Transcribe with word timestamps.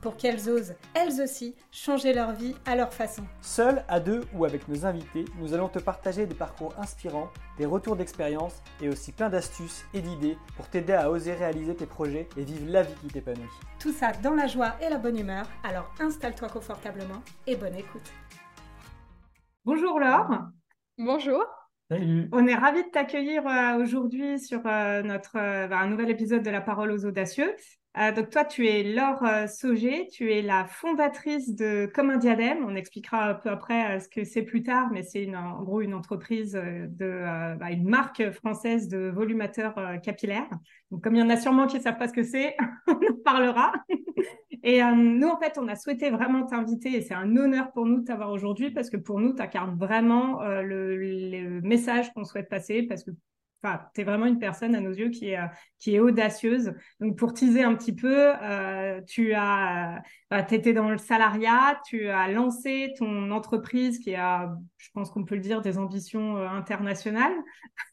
pour 0.00 0.16
qu'elles 0.16 0.48
osent, 0.48 0.74
elles 0.94 1.20
aussi, 1.20 1.54
changer 1.70 2.12
leur 2.12 2.32
vie 2.32 2.54
à 2.66 2.76
leur 2.76 2.92
façon. 2.92 3.22
Seuls, 3.40 3.84
à 3.88 4.00
deux 4.00 4.22
ou 4.34 4.44
avec 4.44 4.68
nos 4.68 4.86
invités, 4.86 5.24
nous 5.38 5.54
allons 5.54 5.68
te 5.68 5.78
partager 5.78 6.26
des 6.26 6.34
parcours 6.34 6.74
inspirants, 6.78 7.30
des 7.58 7.66
retours 7.66 7.96
d'expérience 7.96 8.62
et 8.80 8.88
aussi 8.88 9.12
plein 9.12 9.28
d'astuces 9.28 9.84
et 9.94 10.00
d'idées 10.00 10.38
pour 10.56 10.68
t'aider 10.68 10.94
à 10.94 11.10
oser 11.10 11.34
réaliser 11.34 11.74
tes 11.74 11.86
projets 11.86 12.28
et 12.36 12.44
vivre 12.44 12.70
la 12.70 12.82
vie 12.82 12.94
qui 13.00 13.08
t'épanouit. 13.08 13.42
Tout 13.78 13.92
ça 13.92 14.12
dans 14.22 14.34
la 14.34 14.46
joie 14.46 14.74
et 14.80 14.88
la 14.88 14.98
bonne 14.98 15.18
humeur, 15.18 15.46
alors 15.64 15.92
installe-toi 16.00 16.48
confortablement 16.48 17.22
et 17.46 17.56
bonne 17.56 17.74
écoute. 17.74 18.12
Bonjour 19.64 20.00
Laure. 20.00 20.48
Bonjour. 20.98 21.44
Salut. 21.90 22.28
On 22.32 22.46
est 22.46 22.54
ravis 22.54 22.84
de 22.84 22.90
t'accueillir 22.90 23.46
euh, 23.46 23.82
aujourd'hui 23.82 24.38
sur 24.38 24.60
euh, 24.64 25.02
notre 25.02 25.36
euh, 25.36 25.66
bah, 25.66 25.78
un 25.78 25.88
nouvel 25.88 26.08
épisode 26.10 26.42
de 26.42 26.50
La 26.50 26.60
Parole 26.60 26.92
aux 26.92 27.04
Audacieux. 27.04 27.54
Donc 27.96 28.30
toi, 28.30 28.44
tu 28.44 28.68
es 28.68 28.82
Laure 28.82 29.48
Sauger, 29.48 30.06
tu 30.12 30.32
es 30.32 30.42
la 30.42 30.64
fondatrice 30.64 31.54
de 31.54 31.90
Comme 31.94 32.10
un 32.10 32.18
diadème. 32.18 32.64
On 32.64 32.74
expliquera 32.74 33.30
un 33.30 33.34
peu 33.34 33.50
après 33.50 34.00
ce 34.00 34.08
que 34.08 34.24
c'est 34.24 34.42
plus 34.42 34.62
tard, 34.62 34.90
mais 34.92 35.02
c'est 35.02 35.34
en 35.34 35.62
gros 35.62 35.80
une 35.80 35.94
entreprise 35.94 36.52
de 36.52 37.56
bah, 37.58 37.70
une 37.70 37.88
marque 37.88 38.30
française 38.30 38.88
de 38.88 39.10
volumateurs 39.10 39.74
capillaires. 40.02 40.48
Donc 40.90 41.02
comme 41.02 41.16
il 41.16 41.20
y 41.20 41.22
en 41.22 41.30
a 41.30 41.36
sûrement 41.36 41.66
qui 41.66 41.76
ne 41.76 41.82
savent 41.82 41.98
pas 41.98 42.08
ce 42.08 42.12
que 42.12 42.22
c'est, 42.22 42.56
on 42.86 42.92
en 42.92 43.22
parlera. 43.24 43.72
Et 44.62 44.82
euh, 44.82 44.94
nous, 44.94 45.28
en 45.28 45.38
fait, 45.38 45.58
on 45.58 45.68
a 45.68 45.76
souhaité 45.76 46.10
vraiment 46.10 46.44
t'inviter 46.44 46.94
et 46.94 47.00
c'est 47.00 47.14
un 47.14 47.36
honneur 47.36 47.72
pour 47.72 47.86
nous 47.86 48.00
de 48.00 48.04
t'avoir 48.04 48.30
aujourd'hui 48.30 48.70
parce 48.70 48.90
que 48.90 48.96
pour 48.96 49.18
nous, 49.18 49.34
tu 49.34 49.40
incarnes 49.40 49.76
vraiment 49.78 50.42
euh, 50.42 50.62
le, 50.62 51.60
message 51.62 52.12
qu'on 52.12 52.24
souhaite 52.24 52.48
passer 52.48 52.82
parce 52.82 53.04
que 53.04 53.10
Enfin, 53.62 53.80
tu 53.94 54.00
es 54.00 54.04
vraiment 54.04 54.26
une 54.26 54.38
personne 54.38 54.74
à 54.74 54.80
nos 54.80 54.92
yeux 54.92 55.10
qui 55.10 55.30
est, 55.30 55.38
euh, 55.38 55.46
qui 55.78 55.94
est 55.94 56.00
audacieuse. 56.00 56.72
Donc, 57.00 57.16
pour 57.16 57.34
teaser 57.34 57.62
un 57.62 57.74
petit 57.74 57.94
peu, 57.94 58.32
tu 59.06 59.34
as, 59.34 60.02
bah, 60.30 60.46
étais 60.50 60.72
dans 60.72 60.88
le 60.88 60.98
salariat, 60.98 61.80
tu 61.86 62.08
as 62.08 62.28
lancé 62.28 62.94
ton 62.98 63.30
entreprise 63.30 63.98
qui 63.98 64.14
a, 64.14 64.54
je 64.78 64.88
pense 64.94 65.10
qu'on 65.10 65.24
peut 65.24 65.34
le 65.34 65.40
dire, 65.40 65.60
des 65.60 65.78
ambitions 65.78 66.36
internationales. 66.36 67.34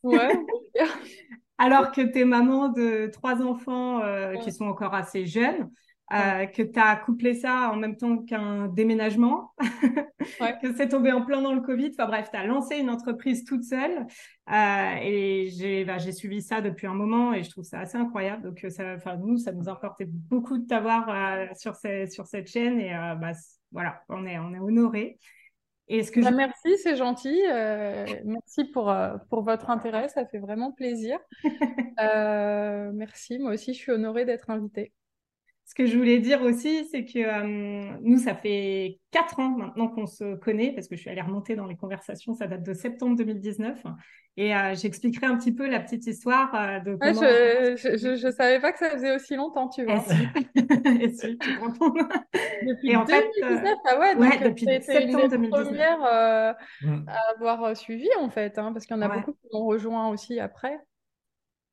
Ouais. 0.03 0.37
Alors 1.57 1.91
que 1.91 2.01
tu 2.01 2.19
es 2.19 2.25
maman 2.25 2.69
de 2.69 3.09
trois 3.11 3.41
enfants 3.41 4.01
qui 4.43 4.51
sont 4.51 4.65
encore 4.65 4.93
assez 4.93 5.25
jeunes. 5.25 5.69
Euh, 6.13 6.45
que 6.45 6.61
tu 6.61 6.79
as 6.79 6.95
couplé 6.95 7.33
ça 7.33 7.69
en 7.73 7.75
même 7.75 7.97
temps 7.97 8.19
qu'un 8.19 8.67
déménagement, 8.69 9.51
que 10.61 10.73
c'est 10.73 10.87
tombé 10.87 11.11
en 11.11 11.25
plein 11.25 11.41
dans 11.41 11.53
le 11.53 11.59
Covid. 11.59 11.91
Enfin 11.91 12.07
bref, 12.07 12.29
tu 12.31 12.37
as 12.37 12.45
lancé 12.45 12.77
une 12.77 12.89
entreprise 12.89 13.43
toute 13.43 13.65
seule 13.65 14.07
euh, 14.49 14.95
et 15.01 15.49
j'ai 15.49 15.83
bah, 15.83 15.99
suivi 15.99 16.41
ça 16.41 16.61
depuis 16.61 16.87
un 16.87 16.93
moment 16.93 17.33
et 17.33 17.43
je 17.43 17.49
trouve 17.49 17.65
ça 17.65 17.79
assez 17.79 17.97
incroyable. 17.97 18.43
Donc, 18.43 18.63
euh, 18.63 18.69
ça, 18.69 19.17
nous, 19.17 19.37
ça 19.37 19.51
nous 19.51 19.67
a 19.67 19.73
apporté 19.73 20.05
beaucoup 20.05 20.57
de 20.57 20.65
t'avoir 20.65 21.09
euh, 21.09 21.47
sur, 21.57 21.75
sur 21.75 22.25
cette 22.25 22.47
chaîne 22.47 22.79
et 22.79 22.91
bah, 23.19 23.33
voilà, 23.73 24.01
on 24.07 24.25
est, 24.25 24.39
on 24.39 24.53
est 24.53 24.59
honorés. 24.59 25.19
Et 25.89 26.03
ce 26.03 26.11
que 26.11 26.21
bah, 26.21 26.31
Merci, 26.31 26.77
c'est 26.77 26.95
gentil. 26.95 27.37
merci 28.23 28.63
pour, 28.71 28.95
pour 29.29 29.43
votre 29.43 29.69
intérêt, 29.69 30.07
ça 30.07 30.25
fait 30.25 30.39
vraiment 30.39 30.71
plaisir. 30.71 31.19
merci, 32.93 33.39
moi 33.39 33.55
aussi, 33.55 33.73
je 33.73 33.79
suis 33.79 33.91
honorée 33.91 34.23
d'être 34.23 34.49
invitée. 34.49 34.93
Ce 35.67 35.75
que 35.75 35.85
je 35.85 35.97
voulais 35.97 36.19
dire 36.19 36.41
aussi, 36.43 36.85
c'est 36.85 37.03
que 37.03 37.19
euh, 37.19 37.97
nous, 38.01 38.19
ça 38.19 38.33
fait 38.33 39.01
quatre 39.11 39.37
ans 39.41 39.49
maintenant 39.49 39.89
qu'on 39.89 40.05
se 40.05 40.35
connaît, 40.35 40.71
parce 40.71 40.87
que 40.87 40.95
je 40.95 41.01
suis 41.01 41.09
allée 41.09 41.21
remonter 41.21 41.57
dans 41.57 41.65
les 41.65 41.75
conversations, 41.75 42.33
ça 42.33 42.47
date 42.47 42.63
de 42.63 42.73
septembre 42.73 43.17
2019. 43.17 43.83
Et 44.37 44.55
euh, 44.55 44.75
j'expliquerai 44.75 45.25
un 45.25 45.35
petit 45.35 45.53
peu 45.53 45.69
la 45.69 45.81
petite 45.81 46.07
histoire 46.07 46.55
euh, 46.55 46.79
de 46.79 46.95
comment... 46.95 47.13
je, 47.13 48.25
ne 48.25 48.31
savais 48.31 48.61
pas 48.61 48.71
que 48.71 48.79
ça 48.79 48.91
faisait 48.91 49.13
aussi 49.13 49.35
longtemps, 49.35 49.67
tu 49.67 49.83
vois. 49.83 50.05
Et 50.55 51.09
si, 51.13 51.37
tu 51.37 51.49
Depuis 51.49 52.91
et 52.91 52.95
en 52.95 53.03
2019, 53.03 53.61
fait, 53.61 53.75
ah 53.89 53.99
ouais, 53.99 54.15
donc 54.15 54.43
depuis 54.43 54.65
septembre 54.81 55.27
2019. 55.27 55.65
première 55.65 56.01
à 56.01 56.55
avoir 57.35 57.75
suivi, 57.75 58.07
en 58.21 58.29
fait, 58.29 58.57
hein, 58.57 58.71
parce 58.71 58.85
qu'il 58.85 58.95
y 58.95 58.99
en 58.99 59.01
a 59.01 59.09
beaucoup 59.09 59.33
qui 59.33 59.49
m'ont 59.51 59.65
rejoint 59.65 60.07
aussi 60.11 60.39
après. 60.39 60.79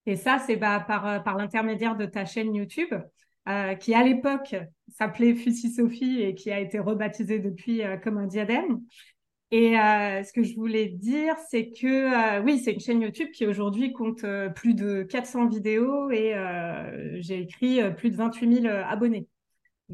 Et 0.06 0.16
ça, 0.16 0.40
c'est 0.40 0.56
bah, 0.56 0.84
par, 0.84 1.22
par 1.22 1.36
l'intermédiaire 1.36 1.94
de 1.94 2.06
ta 2.06 2.24
chaîne 2.24 2.56
YouTube. 2.56 2.92
Euh, 3.46 3.74
qui 3.74 3.92
à 3.92 4.02
l'époque 4.02 4.56
s'appelait 4.88 5.34
Fussy 5.34 5.70
Sophie 5.70 6.22
et 6.22 6.34
qui 6.34 6.50
a 6.50 6.60
été 6.60 6.78
rebaptisée 6.78 7.40
depuis 7.40 7.82
euh, 7.82 7.98
comme 7.98 8.16
un 8.16 8.26
diadème. 8.26 8.80
Et 9.50 9.78
euh, 9.78 10.22
ce 10.22 10.32
que 10.32 10.42
je 10.42 10.54
voulais 10.54 10.86
dire, 10.88 11.34
c'est 11.50 11.70
que 11.70 12.40
oui, 12.40 12.58
c'est 12.58 12.72
une 12.72 12.80
chaîne 12.80 13.02
YouTube 13.02 13.28
qui 13.32 13.46
aujourd'hui 13.46 13.92
compte 13.92 14.24
plus 14.56 14.74
de 14.74 15.02
400 15.02 15.46
vidéos 15.48 16.10
et 16.10 16.34
j'ai 17.20 17.42
écrit 17.42 17.78
plus 17.94 18.10
de 18.10 18.16
28 18.16 18.62
000 18.62 18.74
abonnés. 18.88 19.28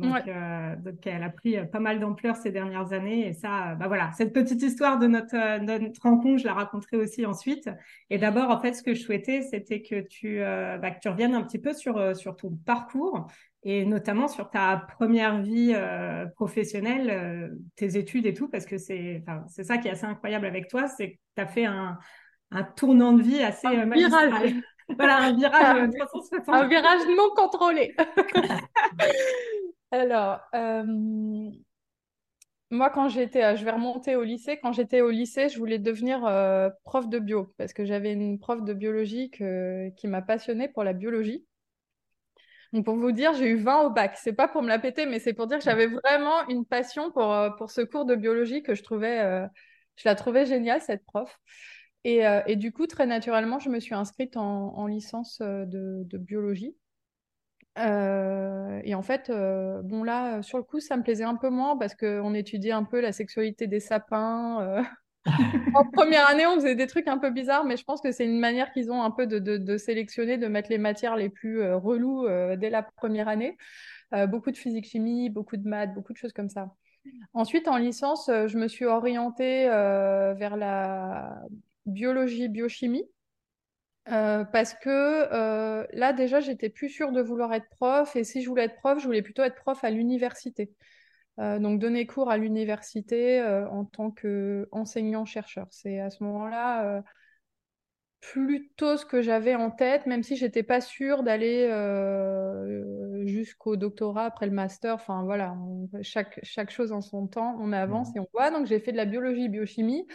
Donc, 0.00 0.28
euh, 0.28 0.76
donc, 0.76 1.06
elle 1.06 1.22
a 1.22 1.30
pris 1.30 1.56
pas 1.68 1.80
mal 1.80 2.00
d'ampleur 2.00 2.36
ces 2.36 2.50
dernières 2.50 2.92
années. 2.92 3.28
Et 3.28 3.32
ça, 3.32 3.74
bah 3.74 3.86
voilà, 3.88 4.10
cette 4.16 4.32
petite 4.32 4.62
histoire 4.62 4.98
de 4.98 5.06
notre, 5.06 5.60
notre 5.62 6.02
rencontre, 6.02 6.38
je 6.38 6.46
la 6.46 6.54
raconterai 6.54 6.96
aussi 6.96 7.26
ensuite. 7.26 7.68
Et 8.08 8.18
d'abord, 8.18 8.50
en 8.50 8.60
fait, 8.60 8.74
ce 8.74 8.82
que 8.82 8.94
je 8.94 9.00
souhaitais, 9.00 9.42
c'était 9.42 9.82
que 9.82 10.00
tu, 10.00 10.40
euh, 10.40 10.78
bah, 10.78 10.90
que 10.90 11.00
tu 11.00 11.08
reviennes 11.08 11.34
un 11.34 11.42
petit 11.42 11.58
peu 11.58 11.72
sur, 11.72 11.98
euh, 11.98 12.14
sur 12.14 12.36
ton 12.36 12.50
parcours 12.64 13.26
et 13.62 13.84
notamment 13.84 14.28
sur 14.28 14.50
ta 14.50 14.76
première 14.76 15.42
vie 15.42 15.72
euh, 15.74 16.26
professionnelle, 16.26 17.10
euh, 17.10 17.48
tes 17.76 17.98
études 17.98 18.26
et 18.26 18.34
tout, 18.34 18.48
parce 18.48 18.64
que 18.64 18.78
c'est, 18.78 19.22
c'est 19.48 19.64
ça 19.64 19.78
qui 19.78 19.88
est 19.88 19.90
assez 19.90 20.06
incroyable 20.06 20.46
avec 20.46 20.68
toi, 20.68 20.88
c'est 20.88 21.12
que 21.12 21.16
tu 21.36 21.42
as 21.42 21.46
fait 21.46 21.66
un, 21.66 21.98
un 22.50 22.62
tournant 22.62 23.12
de 23.12 23.22
vie 23.22 23.42
assez 23.42 23.66
un 23.66 23.86
virage. 23.86 24.54
voilà, 24.96 25.18
un 25.18 25.36
virage 25.36 25.90
360. 25.90 26.48
Un 26.48 26.68
virage 26.68 27.02
non 27.16 27.28
contrôlé. 27.36 27.94
Alors, 29.92 30.40
euh, 30.54 30.84
moi, 32.70 32.90
quand 32.90 33.08
j'étais, 33.08 33.42
euh, 33.44 33.56
je 33.56 33.64
vais 33.64 33.72
remonter 33.72 34.14
au 34.16 34.22
lycée. 34.22 34.58
Quand 34.62 34.72
j'étais 34.72 35.00
au 35.00 35.10
lycée, 35.10 35.48
je 35.48 35.58
voulais 35.58 35.78
devenir 35.78 36.24
euh, 36.24 36.70
prof 36.84 37.08
de 37.08 37.18
bio 37.18 37.52
parce 37.58 37.72
que 37.72 37.84
j'avais 37.84 38.12
une 38.12 38.38
prof 38.38 38.62
de 38.62 38.72
biologie 38.72 39.30
qui 39.30 40.06
m'a 40.06 40.22
passionnée 40.22 40.68
pour 40.68 40.84
la 40.84 40.92
biologie. 40.92 41.44
Pour 42.84 42.94
vous 42.94 43.10
dire, 43.10 43.34
j'ai 43.34 43.48
eu 43.48 43.56
20 43.56 43.82
au 43.82 43.90
bac. 43.90 44.16
C'est 44.16 44.32
pas 44.32 44.46
pour 44.46 44.62
me 44.62 44.68
la 44.68 44.78
péter, 44.78 45.04
mais 45.06 45.18
c'est 45.18 45.32
pour 45.32 45.48
dire 45.48 45.58
que 45.58 45.64
j'avais 45.64 45.88
vraiment 45.88 46.46
une 46.48 46.64
passion 46.64 47.10
pour, 47.10 47.68
ce 47.68 47.80
cours 47.80 48.04
de 48.04 48.14
biologie 48.14 48.62
que 48.62 48.76
je 48.76 48.84
trouvais, 48.84 49.48
je 49.96 50.08
la 50.08 50.14
trouvais 50.14 50.46
géniale, 50.46 50.80
cette 50.80 51.04
prof. 51.04 51.36
Et, 52.04 52.22
du 52.54 52.70
coup, 52.72 52.86
très 52.86 53.06
naturellement, 53.06 53.58
je 53.58 53.70
me 53.70 53.80
suis 53.80 53.96
inscrite 53.96 54.36
en, 54.36 54.76
en 54.76 54.86
licence 54.86 55.40
de 55.40 56.16
biologie. 56.16 56.76
Euh, 57.78 58.80
et 58.84 58.94
en 58.94 59.02
fait, 59.02 59.30
euh, 59.30 59.80
bon 59.82 60.02
là, 60.02 60.42
sur 60.42 60.58
le 60.58 60.64
coup, 60.64 60.80
ça 60.80 60.96
me 60.96 61.02
plaisait 61.02 61.24
un 61.24 61.36
peu 61.36 61.50
moins 61.50 61.76
parce 61.76 61.94
qu'on 61.94 62.34
étudiait 62.34 62.72
un 62.72 62.84
peu 62.84 63.00
la 63.00 63.12
sexualité 63.12 63.66
des 63.66 63.80
sapins. 63.80 64.60
Euh. 64.62 64.82
en 65.74 65.84
première 65.90 66.28
année, 66.28 66.46
on 66.46 66.56
faisait 66.56 66.74
des 66.74 66.86
trucs 66.86 67.06
un 67.06 67.18
peu 67.18 67.30
bizarres, 67.30 67.64
mais 67.64 67.76
je 67.76 67.84
pense 67.84 68.00
que 68.00 68.10
c'est 68.10 68.24
une 68.24 68.40
manière 68.40 68.72
qu'ils 68.72 68.90
ont 68.90 69.02
un 69.02 69.10
peu 69.10 69.26
de, 69.26 69.38
de, 69.38 69.76
sélectionner, 69.76 70.38
de 70.38 70.46
mettre 70.48 70.70
les 70.70 70.78
matières 70.78 71.16
les 71.16 71.28
plus 71.28 71.62
relous 71.74 72.26
dès 72.56 72.70
la 72.70 72.82
première 72.82 73.28
année. 73.28 73.58
beaucoup 74.28 74.50
de 74.50 74.56
physique-chimie, 74.56 75.28
beaucoup 75.28 75.58
de 75.58 75.68
maths, 75.68 75.92
beaucoup 75.94 76.14
de 76.14 76.18
choses 76.18 76.32
comme 76.32 76.48
ça. 76.48 76.70
Ensuite, 77.34 77.68
en 77.68 77.76
licence, 77.76 78.28
je 78.28 78.56
me 78.56 78.66
suis 78.66 78.86
orientée 78.86 79.66
vers 79.66 80.56
la 80.56 81.38
biologie-biochimie. 81.84 83.04
Euh, 84.08 84.44
parce 84.44 84.72
que 84.74 84.88
euh, 84.88 85.86
là 85.92 86.12
déjà 86.14 86.40
j'étais 86.40 86.70
plus 86.70 86.88
sûre 86.88 87.12
de 87.12 87.20
vouloir 87.20 87.52
être 87.52 87.68
prof 87.68 88.16
et 88.16 88.24
si 88.24 88.42
je 88.42 88.48
voulais 88.48 88.64
être 88.64 88.76
prof 88.76 88.98
je 88.98 89.04
voulais 89.04 89.20
plutôt 89.20 89.42
être 89.42 89.56
prof 89.56 89.82
à 89.84 89.90
l'université. 89.90 90.72
Euh, 91.38 91.58
donc 91.58 91.78
donner 91.78 92.06
cours 92.06 92.30
à 92.30 92.38
l'université 92.38 93.42
en 93.42 93.84
tant 93.84 94.10
qu'enseignant 94.10 95.24
chercheur 95.26 95.66
c'est 95.70 96.00
à 96.00 96.10
ce 96.10 96.24
moment-là 96.24 97.02
plutôt 98.20 98.96
ce 98.96 99.04
que 99.04 99.22
j'avais 99.22 99.54
en 99.54 99.70
tête 99.70 100.06
même 100.06 100.22
si 100.22 100.36
j'étais 100.36 100.62
pas 100.62 100.80
sûre 100.80 101.22
d'aller 101.22 101.68
jusqu'au 103.26 103.76
doctorat 103.76 104.24
après 104.24 104.46
le 104.46 104.52
master. 104.52 104.94
Enfin 104.94 105.24
voilà 105.24 105.54
chaque, 106.00 106.40
chaque 106.42 106.70
chose 106.70 106.92
en 106.92 107.02
son 107.02 107.26
temps 107.26 107.56
on 107.60 107.72
avance 107.72 108.08
mmh. 108.08 108.16
et 108.16 108.20
on 108.20 108.28
voit. 108.32 108.50
Donc 108.50 108.66
j'ai 108.66 108.80
fait 108.80 108.92
de 108.92 108.96
la 108.96 109.04
biologie 109.04 109.50
biochimie 109.50 110.06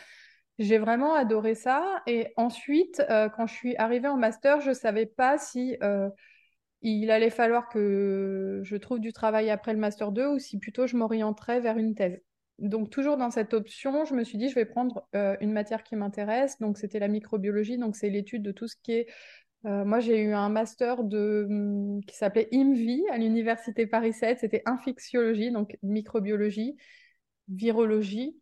j'ai 0.57 0.77
vraiment 0.77 1.13
adoré 1.13 1.55
ça. 1.55 2.01
Et 2.07 2.27
ensuite, 2.37 3.01
euh, 3.09 3.29
quand 3.29 3.47
je 3.47 3.53
suis 3.53 3.75
arrivée 3.77 4.07
en 4.07 4.17
master, 4.17 4.61
je 4.61 4.69
ne 4.69 4.73
savais 4.73 5.05
pas 5.05 5.37
si 5.37 5.77
euh, 5.83 6.09
il 6.81 7.11
allait 7.11 7.29
falloir 7.29 7.67
que 7.69 8.61
je 8.63 8.75
trouve 8.77 8.99
du 8.99 9.11
travail 9.11 9.49
après 9.49 9.73
le 9.73 9.79
master 9.79 10.11
2 10.11 10.27
ou 10.27 10.39
si 10.39 10.57
plutôt 10.59 10.87
je 10.87 10.95
m'orienterais 10.97 11.59
vers 11.59 11.77
une 11.77 11.95
thèse. 11.95 12.21
Donc, 12.59 12.89
toujours 12.89 13.17
dans 13.17 13.31
cette 13.31 13.53
option, 13.53 14.05
je 14.05 14.13
me 14.13 14.23
suis 14.23 14.37
dit, 14.37 14.47
je 14.47 14.55
vais 14.55 14.65
prendre 14.65 15.05
euh, 15.13 15.35
une 15.41 15.51
matière 15.51 15.83
qui 15.83 15.97
m'intéresse. 15.97 16.57
Donc, 16.59 16.77
c'était 16.77 16.99
la 16.99 17.09
microbiologie. 17.09 17.77
Donc, 17.77 17.97
c'est 17.97 18.09
l'étude 18.09 18.43
de 18.43 18.51
tout 18.51 18.67
ce 18.67 18.75
qui 18.81 18.93
est 18.93 19.07
moi, 19.67 19.99
j'ai 19.99 20.21
eu 20.21 20.33
un 20.33 20.49
master 20.49 21.03
de, 21.03 21.47
hum, 21.49 21.99
qui 22.05 22.15
s'appelait 22.15 22.47
IMVI 22.51 23.03
à 23.09 23.17
l'université 23.17 23.87
Paris 23.87 24.13
7. 24.13 24.41
C'était 24.41 24.61
infectiologie, 24.67 25.49
donc 25.49 25.75
microbiologie, 25.81 26.77
virologie, 27.47 28.39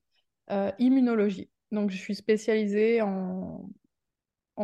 immunologie. 0.79 1.49
Donc, 1.73 1.89
je 1.89 1.97
suis 1.97 2.13
spécialisée 2.13 3.01
en, 3.01 3.65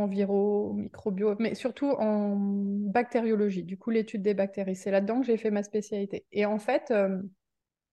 viro, 0.07 0.73
microbio, 0.73 1.35
mais 1.39 1.56
surtout 1.56 1.88
en 1.88 2.35
bactériologie, 2.38 3.63
du 3.63 3.77
coup 3.77 3.89
l'étude 3.89 4.21
des 4.21 4.35
bactéries. 4.35 4.75
C'est 4.75 4.91
là-dedans 4.91 5.19
que 5.19 5.25
j'ai 5.25 5.38
fait 5.38 5.50
ma 5.50 5.63
spécialité. 5.63 6.25
Et 6.31 6.45
en 6.45 6.59
fait, 6.59 6.91
euh, 6.91 7.19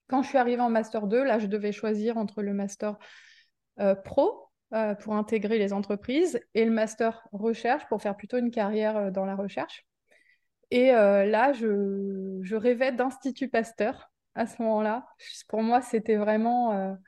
quand 0.08 0.22
je 0.22 0.28
suis 0.28 0.36
arrivée 0.36 0.60
en 0.60 0.68
master 0.68 1.06
2, 1.06 1.24
là, 1.24 1.38
je 1.38 1.46
devais 1.46 1.72
choisir 1.72 2.18
entre 2.18 2.42
le 2.42 2.52
master 2.52 2.98
euh, 3.80 3.94
pro 3.94 4.50
euh, 4.74 4.94
pour 4.94 5.14
intégrer 5.14 5.58
les 5.58 5.72
entreprises 5.72 6.38
et 6.52 6.66
le 6.66 6.70
master 6.70 7.26
recherche 7.32 7.86
pour 7.88 8.02
faire 8.02 8.16
plutôt 8.18 8.36
une 8.36 8.50
carrière 8.50 9.10
dans 9.10 9.24
la 9.24 9.34
recherche. 9.34 9.86
Et 10.70 10.90
là, 10.90 11.52
je 11.54 12.54
rêvais 12.54 12.92
d'Institut 12.92 13.48
Pasteur 13.48 14.10
à 14.34 14.46
ce 14.46 14.60
moment-là. 14.60 15.06
Pour 15.48 15.62
moi, 15.62 15.80
c'était 15.80 16.16
vraiment 16.16 16.98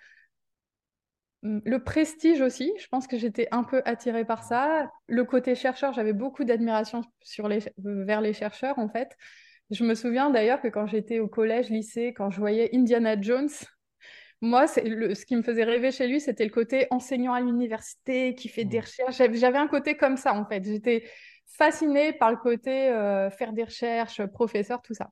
le 1.43 1.79
prestige 1.79 2.41
aussi, 2.41 2.73
je 2.79 2.89
pense 2.89 3.07
que 3.07 3.17
j'étais 3.17 3.49
un 3.53 3.63
peu 3.63 3.83
attirée 3.85 4.25
par 4.25 4.43
ça. 4.43 4.91
Le 5.07 5.25
côté 5.25 5.55
chercheur, 5.55 5.93
j'avais 5.93 6.13
beaucoup 6.13 6.45
d'admiration 6.45 7.03
les, 7.49 7.61
vers 7.79 8.21
les 8.21 8.33
chercheurs 8.33 8.79
en 8.79 8.89
fait. 8.89 9.17
Je 9.71 9.85
me 9.85 9.95
souviens 9.95 10.31
d'ailleurs 10.31 10.61
que 10.61 10.69
quand 10.69 10.87
j'étais 10.87 11.21
au 11.21 11.29
collège, 11.29 11.69
lycée, 11.69 12.13
quand 12.15 12.31
je 12.31 12.39
voyais 12.39 12.71
Indiana 12.75 13.21
Jones, 13.21 13.51
moi, 14.41 14.67
le, 14.85 15.15
ce 15.15 15.27
qui 15.27 15.37
me 15.37 15.43
faisait 15.43 15.65
rêver 15.65 15.91
chez 15.91 16.07
lui, 16.07 16.21
c'était 16.21 16.45
le 16.45 16.51
côté 16.51 16.87
enseignant 16.91 17.35
à 17.35 17.41
l'université 17.41 18.35
qui 18.35 18.49
fait 18.49 18.65
des 18.65 18.79
mmh. 18.79 18.83
recherches. 18.83 19.33
J'avais 19.33 19.59
un 19.59 19.69
côté 19.69 19.97
comme 19.97 20.17
ça 20.17 20.35
en 20.35 20.47
fait. 20.47 20.65
J'étais 20.65 21.05
fascinée 21.47 22.13
par 22.13 22.31
le 22.31 22.37
côté 22.37 22.89
euh, 22.89 23.31
faire 23.31 23.53
des 23.53 23.65
recherches, 23.65 24.25
professeur, 24.27 24.81
tout 24.83 24.95
ça. 24.95 25.11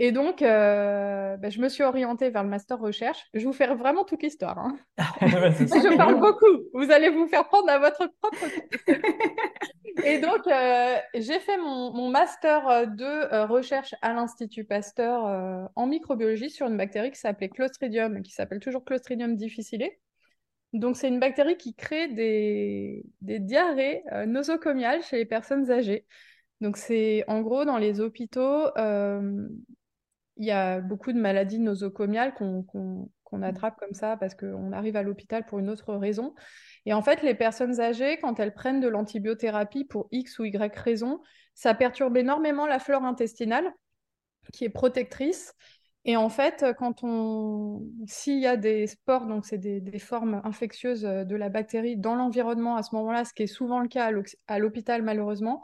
Et 0.00 0.12
donc, 0.12 0.42
euh, 0.42 1.36
bah, 1.38 1.50
je 1.50 1.60
me 1.60 1.68
suis 1.68 1.82
orientée 1.82 2.30
vers 2.30 2.44
le 2.44 2.48
master 2.48 2.78
recherche. 2.78 3.26
Je 3.34 3.40
vais 3.40 3.46
vous 3.46 3.52
faire 3.52 3.76
vraiment 3.76 4.04
toute 4.04 4.22
l'histoire. 4.22 4.58
Hein. 4.58 4.78
je 5.20 5.96
parle 5.96 6.20
beaucoup. 6.20 6.46
Vous 6.72 6.90
allez 6.92 7.08
vous 7.08 7.26
faire 7.26 7.48
prendre 7.48 7.68
à 7.68 7.78
votre 7.80 8.08
propre 8.20 8.38
Et 10.04 10.20
donc, 10.20 10.46
euh, 10.46 10.96
j'ai 11.14 11.40
fait 11.40 11.58
mon, 11.58 12.08
master 12.10 12.86
de 12.86 13.44
recherche 13.46 13.96
à 14.00 14.12
l'Institut 14.14 14.64
Pasteur 14.64 15.70
en 15.74 15.86
microbiologie 15.88 16.50
sur 16.50 16.68
une 16.68 16.76
bactérie 16.76 17.10
qui 17.10 17.18
s'appelait 17.18 17.48
Clostridium, 17.48 18.22
qui 18.22 18.30
s'appelle 18.30 18.60
toujours 18.60 18.84
Clostridium 18.84 19.34
difficile. 19.34 19.90
Donc, 20.72 20.96
c'est 20.96 21.08
une 21.08 21.18
bactérie 21.18 21.56
qui 21.56 21.74
crée 21.74 22.06
des, 22.06 23.04
des 23.20 23.40
diarrhées 23.40 24.04
nosocomiales 24.26 25.02
chez 25.02 25.16
les 25.16 25.24
personnes 25.24 25.72
âgées. 25.72 26.06
Donc, 26.60 26.76
c'est 26.76 27.24
en 27.26 27.40
gros 27.40 27.64
dans 27.64 27.78
les 27.78 28.00
hôpitaux, 28.00 28.66
il 30.38 30.46
y 30.46 30.50
a 30.52 30.80
beaucoup 30.80 31.12
de 31.12 31.20
maladies 31.20 31.58
nosocomiales 31.58 32.32
qu'on 32.34 32.64
mmh. 33.32 33.42
attrape 33.42 33.78
comme 33.78 33.92
ça 33.92 34.16
parce 34.16 34.34
qu'on 34.34 34.72
arrive 34.72 34.96
à 34.96 35.02
l'hôpital 35.02 35.44
pour 35.44 35.58
une 35.58 35.68
autre 35.68 35.94
raison. 35.94 36.34
Et 36.86 36.92
en 36.92 37.02
fait, 37.02 37.22
les 37.22 37.34
personnes 37.34 37.80
âgées, 37.80 38.18
quand 38.18 38.40
elles 38.40 38.54
prennent 38.54 38.80
de 38.80 38.88
l'antibiothérapie 38.88 39.84
pour 39.84 40.08
X 40.12 40.38
ou 40.38 40.44
Y 40.44 40.74
raison, 40.76 41.20
ça 41.54 41.74
perturbe 41.74 42.16
énormément 42.16 42.66
la 42.66 42.78
flore 42.78 43.04
intestinale, 43.04 43.70
qui 44.52 44.64
est 44.64 44.70
protectrice. 44.70 45.54
Et 46.04 46.16
en 46.16 46.28
fait, 46.28 46.64
quand 46.78 47.02
on, 47.02 47.82
s'il 48.06 48.38
y 48.38 48.46
a 48.46 48.56
des 48.56 48.86
spores, 48.86 49.26
donc 49.26 49.44
c'est 49.44 49.58
des, 49.58 49.80
des, 49.80 49.98
formes 49.98 50.40
infectieuses 50.44 51.02
de 51.02 51.36
la 51.36 51.48
bactérie 51.48 51.96
dans 51.96 52.14
l'environnement 52.14 52.76
à 52.76 52.82
ce 52.82 52.94
moment-là, 52.94 53.24
ce 53.24 53.34
qui 53.34 53.42
est 53.42 53.48
souvent 53.48 53.80
le 53.80 53.88
cas 53.88 54.10
à 54.46 54.58
l'hôpital 54.58 55.02
malheureusement, 55.02 55.62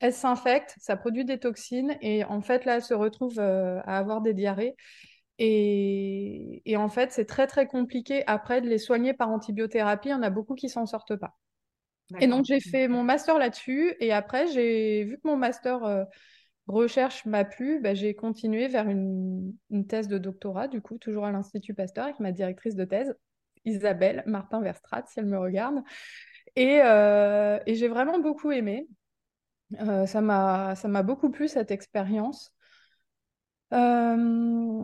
elle 0.00 0.12
s'infecte, 0.12 0.74
ça 0.78 0.96
produit 0.96 1.24
des 1.24 1.38
toxines 1.38 1.96
et 2.00 2.24
en 2.24 2.42
fait 2.42 2.64
là, 2.64 2.76
elle 2.76 2.82
se 2.82 2.94
retrouve 2.94 3.38
euh, 3.38 3.80
à 3.84 3.98
avoir 3.98 4.20
des 4.20 4.34
diarrhées. 4.34 4.76
Et, 5.38 6.74
en 6.78 6.88
fait, 6.88 7.12
c'est 7.12 7.26
très 7.26 7.46
très 7.46 7.66
compliqué 7.66 8.24
après 8.26 8.62
de 8.62 8.68
les 8.68 8.78
soigner 8.78 9.12
par 9.12 9.28
antibiothérapie. 9.28 10.08
Il 10.08 10.12
y 10.12 10.14
en 10.14 10.22
a 10.22 10.30
beaucoup 10.30 10.54
qui 10.54 10.70
s'en 10.70 10.86
sortent 10.86 11.16
pas. 11.16 11.36
Et 12.20 12.28
donc 12.28 12.44
j'ai 12.44 12.60
fait 12.60 12.86
mon 12.86 13.02
master 13.02 13.36
là-dessus 13.36 13.92
et 13.98 14.12
après 14.12 14.46
j'ai 14.46 15.02
vu 15.02 15.16
que 15.16 15.26
mon 15.26 15.36
master 15.36 15.82
euh, 15.82 16.04
recherche 16.68 17.26
m'a 17.26 17.44
plu, 17.44 17.80
bah, 17.80 17.94
j'ai 17.94 18.14
continué 18.14 18.68
vers 18.68 18.88
une, 18.88 19.52
thèse 19.88 20.06
de 20.06 20.16
doctorat 20.16 20.68
du 20.68 20.80
coup 20.80 20.98
toujours 20.98 21.24
à 21.24 21.32
l'Institut 21.32 21.74
Pasteur 21.74 22.04
avec 22.04 22.20
ma 22.20 22.30
directrice 22.30 22.76
de 22.76 22.84
thèse 22.84 23.12
Isabelle 23.64 24.22
Martin 24.26 24.60
Verstrat 24.60 25.02
si 25.08 25.18
elle 25.18 25.26
me 25.26 25.36
regarde. 25.36 25.82
Et, 26.54 26.80
euh, 26.80 27.58
et 27.66 27.74
j'ai 27.74 27.88
vraiment 27.88 28.20
beaucoup 28.20 28.52
aimé. 28.52 28.86
Euh, 29.80 30.06
ça 30.06 30.20
m'a, 30.20 30.74
ça 30.76 30.88
m'a 30.88 31.02
beaucoup 31.02 31.30
plu 31.30 31.48
cette 31.48 31.70
expérience. 31.70 32.52
Euh, 33.72 34.82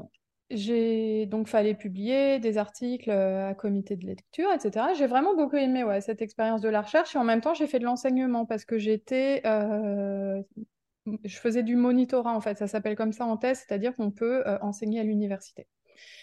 j'ai 0.50 1.26
donc 1.26 1.48
fallait 1.48 1.74
publier 1.74 2.38
des 2.40 2.58
articles 2.58 3.10
euh, 3.10 3.48
à 3.48 3.54
comité 3.54 3.96
de 3.96 4.04
lecture, 4.04 4.50
etc. 4.52 4.86
J'ai 4.94 5.06
vraiment 5.06 5.34
beaucoup 5.36 5.56
aimé 5.56 5.84
ouais, 5.84 6.00
cette 6.00 6.20
expérience 6.20 6.60
de 6.60 6.68
la 6.68 6.82
recherche 6.82 7.14
et 7.14 7.18
en 7.18 7.24
même 7.24 7.40
temps 7.40 7.54
j'ai 7.54 7.66
fait 7.66 7.78
de 7.78 7.84
l'enseignement 7.84 8.44
parce 8.44 8.64
que 8.64 8.76
j'étais, 8.76 9.40
je 9.44 11.36
faisais 11.36 11.62
du 11.62 11.76
monitorat 11.76 12.34
en 12.34 12.40
fait, 12.40 12.58
ça 12.58 12.66
s'appelle 12.66 12.96
comme 12.96 13.12
ça 13.12 13.24
en 13.24 13.36
thèse, 13.36 13.64
c'est-à-dire 13.66 13.94
qu'on 13.96 14.10
peut 14.10 14.44
enseigner 14.60 15.00
à 15.00 15.04
l'université. 15.04 15.68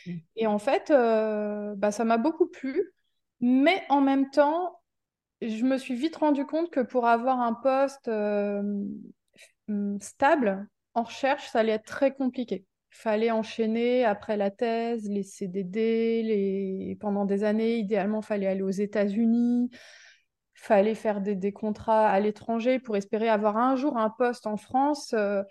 Mmh. 0.06 0.12
Et 0.36 0.48
en 0.48 0.60
fait, 0.60 0.90
bah, 0.90 1.92
ça 1.92 2.04
m'a 2.04 2.18
beaucoup 2.18 2.48
plu, 2.48 2.92
mais 3.40 3.82
en 3.90 4.02
même 4.02 4.30
temps, 4.30 4.79
je 5.42 5.64
me 5.64 5.78
suis 5.78 5.96
vite 5.96 6.18
rendu 6.18 6.46
compte 6.46 6.70
que 6.70 6.82
pour 6.82 7.08
avoir 7.08 7.40
un 7.40 7.54
poste 7.54 8.08
euh, 8.08 8.62
stable 10.00 10.68
en 10.94 11.04
recherche, 11.04 11.48
ça 11.50 11.60
allait 11.60 11.74
être 11.74 11.86
très 11.86 12.14
compliqué. 12.14 12.66
Il 12.92 12.96
fallait 12.96 13.32
enchaîner 13.32 14.04
après 14.04 14.36
la 14.36 14.52
thèse, 14.52 15.08
les 15.08 15.24
CDD, 15.24 16.98
pendant 17.00 17.26
des 17.26 17.44
années, 17.44 17.78
idéalement, 17.78 18.22
il 18.22 18.26
fallait 18.26 18.48
aller 18.48 18.64
aux 18.64 18.70
États-Unis, 18.70 19.70
il 19.72 19.80
fallait 20.62 20.96
faire 20.96 21.22
des, 21.22 21.52
contrats 21.54 22.10
à 22.10 22.20
l'étranger 22.20 22.80
pour 22.80 22.98
espérer 22.98 23.30
avoir 23.30 23.58
un 23.58 23.76
jour 23.76 23.98
un 23.98 24.10
poste 24.10 24.48
en 24.48 24.58
France. 24.58 25.14
Euh, 25.14 25.44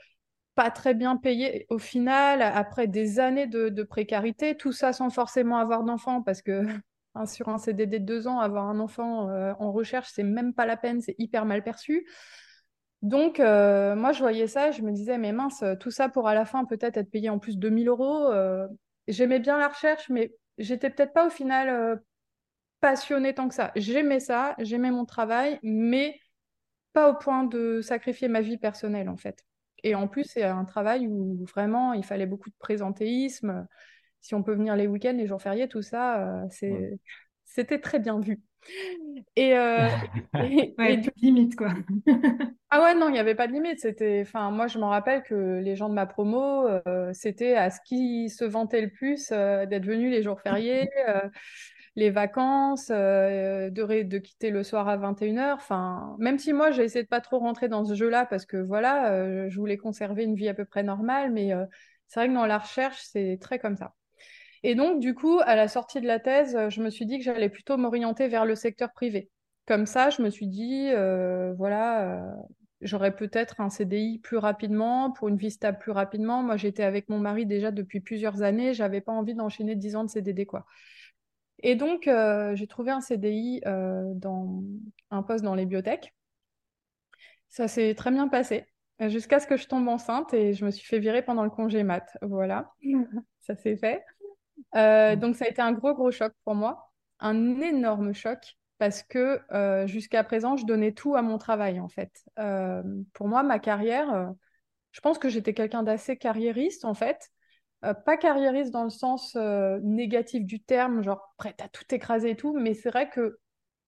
pas 0.54 0.70
très 0.72 0.92
bien 0.92 1.16
payé 1.16 1.66
au 1.70 1.78
final, 1.78 2.42
après 2.42 2.88
des 2.88 3.20
années 3.20 3.46
de, 3.46 3.68
de 3.68 3.82
précarité, 3.84 4.56
tout 4.56 4.72
ça 4.72 4.92
sans 4.92 5.08
forcément 5.08 5.58
avoir 5.58 5.84
d'enfants, 5.84 6.20
parce 6.20 6.42
que 6.42 6.62
sur 7.26 7.48
un 7.48 7.58
CDD 7.58 7.98
de 7.98 8.04
deux 8.04 8.26
ans, 8.28 8.40
avoir 8.40 8.68
un 8.68 8.80
enfant 8.80 9.28
euh, 9.30 9.52
en 9.58 9.72
recherche, 9.72 10.10
c'est 10.12 10.22
même 10.22 10.54
pas 10.54 10.66
la 10.66 10.76
peine, 10.76 11.00
c'est 11.00 11.14
hyper 11.18 11.44
mal 11.44 11.62
perçu. 11.62 12.06
Donc, 13.02 13.38
euh, 13.40 13.94
moi, 13.94 14.12
je 14.12 14.20
voyais 14.20 14.48
ça, 14.48 14.70
je 14.70 14.82
me 14.82 14.92
disais, 14.92 15.18
mais 15.18 15.32
mince, 15.32 15.62
tout 15.80 15.90
ça 15.90 16.08
pour 16.08 16.28
à 16.28 16.34
la 16.34 16.44
fin 16.44 16.64
peut-être 16.64 16.96
être 16.96 17.10
payé 17.10 17.30
en 17.30 17.38
plus 17.38 17.56
de 17.56 17.60
2000 17.60 17.88
euros. 17.88 18.26
Euh, 18.30 18.66
j'aimais 19.06 19.38
bien 19.38 19.58
la 19.58 19.68
recherche, 19.68 20.08
mais 20.10 20.34
j'étais 20.58 20.90
peut-être 20.90 21.12
pas 21.12 21.26
au 21.26 21.30
final 21.30 22.00
passionnée 22.80 23.34
tant 23.34 23.48
que 23.48 23.54
ça. 23.54 23.72
J'aimais 23.76 24.20
ça, 24.20 24.54
j'aimais 24.58 24.90
mon 24.90 25.04
travail, 25.04 25.60
mais 25.62 26.18
pas 26.92 27.10
au 27.10 27.14
point 27.14 27.44
de 27.44 27.80
sacrifier 27.80 28.28
ma 28.28 28.40
vie 28.40 28.58
personnelle, 28.58 29.08
en 29.08 29.16
fait. 29.16 29.44
Et 29.84 29.94
en 29.94 30.08
plus, 30.08 30.24
c'est 30.24 30.42
un 30.42 30.64
travail 30.64 31.06
où 31.06 31.44
vraiment 31.44 31.92
il 31.92 32.04
fallait 32.04 32.26
beaucoup 32.26 32.50
de 32.50 32.56
présentéisme 32.58 33.66
si 34.20 34.34
on 34.34 34.42
peut 34.42 34.54
venir 34.54 34.76
les 34.76 34.86
week-ends, 34.86 35.14
les 35.16 35.26
jours 35.26 35.40
fériés, 35.40 35.68
tout 35.68 35.82
ça, 35.82 36.20
euh, 36.20 36.46
c'est... 36.50 36.98
c'était 37.44 37.80
très 37.80 37.98
bien 37.98 38.20
vu. 38.20 38.40
Et, 39.36 39.56
euh, 39.56 39.88
limite 41.22 41.56
quoi. 41.56 41.72
ah 42.70 42.82
ouais 42.82 42.94
non, 42.94 43.08
il 43.08 43.12
n'y 43.12 43.18
avait 43.18 43.36
pas 43.36 43.46
de 43.46 43.52
limite. 43.52 43.80
C'était, 43.80 44.22
enfin 44.26 44.50
moi 44.50 44.66
je 44.66 44.78
me 44.78 44.84
rappelle 44.84 45.22
que 45.22 45.60
les 45.60 45.76
gens 45.76 45.88
de 45.88 45.94
ma 45.94 46.06
promo, 46.06 46.66
euh, 46.66 47.10
c'était 47.14 47.54
à 47.54 47.70
ce 47.70 47.78
qui 47.86 48.28
se 48.28 48.44
vantait 48.44 48.82
le 48.82 48.90
plus 48.90 49.30
d'être 49.30 49.86
venus 49.86 50.10
les 50.10 50.22
jours 50.22 50.40
fériés, 50.40 50.90
les 51.94 52.10
vacances, 52.10 52.88
de, 52.88 54.02
de 54.02 54.18
quitter 54.18 54.50
le 54.50 54.62
soir 54.62 54.88
à 54.88 54.98
21h. 54.98 55.54
Enfin, 55.54 56.16
même 56.18 56.38
si 56.38 56.52
moi 56.52 56.70
j'ai 56.70 56.82
essayé 56.82 57.04
de 57.04 57.08
pas 57.08 57.20
trop 57.20 57.38
rentrer 57.38 57.68
dans 57.68 57.84
ce 57.84 57.94
jeu-là 57.94 58.26
parce 58.26 58.44
que 58.44 58.56
voilà, 58.56 59.48
je 59.48 59.58
voulais 59.58 59.78
conserver 59.78 60.24
une 60.24 60.34
vie 60.34 60.48
à 60.48 60.54
peu 60.54 60.66
près 60.66 60.82
normale, 60.82 61.32
mais 61.32 61.52
c'est 62.08 62.20
vrai 62.20 62.28
que 62.28 62.34
dans 62.34 62.46
la 62.46 62.58
recherche 62.58 63.00
c'est 63.02 63.38
très 63.40 63.58
comme 63.58 63.76
ça. 63.76 63.94
Et 64.62 64.74
donc, 64.74 65.00
du 65.00 65.14
coup, 65.14 65.40
à 65.44 65.54
la 65.54 65.68
sortie 65.68 66.00
de 66.00 66.06
la 66.06 66.18
thèse, 66.18 66.56
euh, 66.56 66.70
je 66.70 66.82
me 66.82 66.90
suis 66.90 67.06
dit 67.06 67.18
que 67.18 67.24
j'allais 67.24 67.48
plutôt 67.48 67.76
m'orienter 67.76 68.28
vers 68.28 68.44
le 68.44 68.54
secteur 68.54 68.92
privé. 68.92 69.30
Comme 69.66 69.86
ça, 69.86 70.10
je 70.10 70.22
me 70.22 70.30
suis 70.30 70.46
dit, 70.46 70.88
euh, 70.90 71.52
voilà, 71.56 72.18
euh, 72.18 72.32
j'aurais 72.80 73.14
peut-être 73.14 73.60
un 73.60 73.70
CDI 73.70 74.18
plus 74.18 74.38
rapidement, 74.38 75.12
pour 75.12 75.28
une 75.28 75.36
vie 75.36 75.50
stable 75.50 75.78
plus 75.78 75.92
rapidement. 75.92 76.42
Moi, 76.42 76.56
j'étais 76.56 76.84
avec 76.84 77.08
mon 77.08 77.18
mari 77.18 77.46
déjà 77.46 77.70
depuis 77.70 78.00
plusieurs 78.00 78.42
années, 78.42 78.74
j'avais 78.74 79.00
pas 79.00 79.12
envie 79.12 79.34
d'enchaîner 79.34 79.76
10 79.76 79.96
ans 79.96 80.04
de 80.04 80.10
CDD, 80.10 80.46
quoi. 80.46 80.64
Et 81.60 81.74
donc, 81.74 82.08
j'ai 82.54 82.66
trouvé 82.68 82.92
un 82.92 83.00
CDI 83.00 83.60
dans 83.64 84.62
un 85.10 85.22
poste 85.24 85.44
dans 85.44 85.56
les 85.56 85.66
biotech. 85.66 86.14
Ça 87.48 87.66
s'est 87.66 87.94
très 87.96 88.12
bien 88.12 88.28
passé, 88.28 88.64
jusqu'à 89.00 89.40
ce 89.40 89.48
que 89.48 89.56
je 89.56 89.66
tombe 89.66 89.88
enceinte 89.88 90.32
et 90.34 90.54
je 90.54 90.64
me 90.64 90.70
suis 90.70 90.86
fait 90.86 91.00
virer 91.00 91.22
pendant 91.22 91.42
le 91.42 91.50
congé 91.50 91.82
mat. 91.82 92.16
Voilà, 92.22 92.72
ça 93.40 93.56
s'est 93.56 93.76
fait. 93.76 94.04
Euh, 94.74 95.16
donc 95.16 95.36
ça 95.36 95.44
a 95.44 95.48
été 95.48 95.62
un 95.62 95.72
gros 95.72 95.94
gros 95.94 96.10
choc 96.10 96.32
pour 96.44 96.54
moi, 96.54 96.90
un 97.20 97.60
énorme 97.60 98.12
choc. 98.12 98.56
parce 98.78 99.02
que 99.02 99.40
jusqu'à 99.86 100.22
présent, 100.24 100.56
je 100.56 100.64
donnais 100.64 100.92
tout 100.92 101.16
à 101.16 101.22
mon 101.22 101.38
travail, 101.38 101.80
en 101.80 101.88
fait. 101.88 102.24
pour 103.14 103.28
moi, 103.28 103.42
ma 103.42 103.58
carrière, 103.58 104.32
je 104.92 105.00
pense 105.00 105.18
que 105.18 105.28
j'étais 105.28 105.54
quelqu'un 105.54 105.82
d'assez 105.82 106.16
carriériste, 106.16 106.84
en 106.84 106.94
fait. 106.94 107.30
pas 107.80 108.16
carriériste 108.16 108.72
dans 108.72 108.84
le 108.84 108.90
sens 108.90 109.36
négatif 109.82 110.44
du 110.44 110.62
terme, 110.62 111.02
genre 111.02 111.34
prête 111.38 111.60
à 111.60 111.68
tout 111.68 111.84
écraser 111.94 112.30
et 112.30 112.36
tout, 112.36 112.52
mais 112.52 112.74
c'est 112.74 112.90
vrai 112.90 113.08
que 113.10 113.38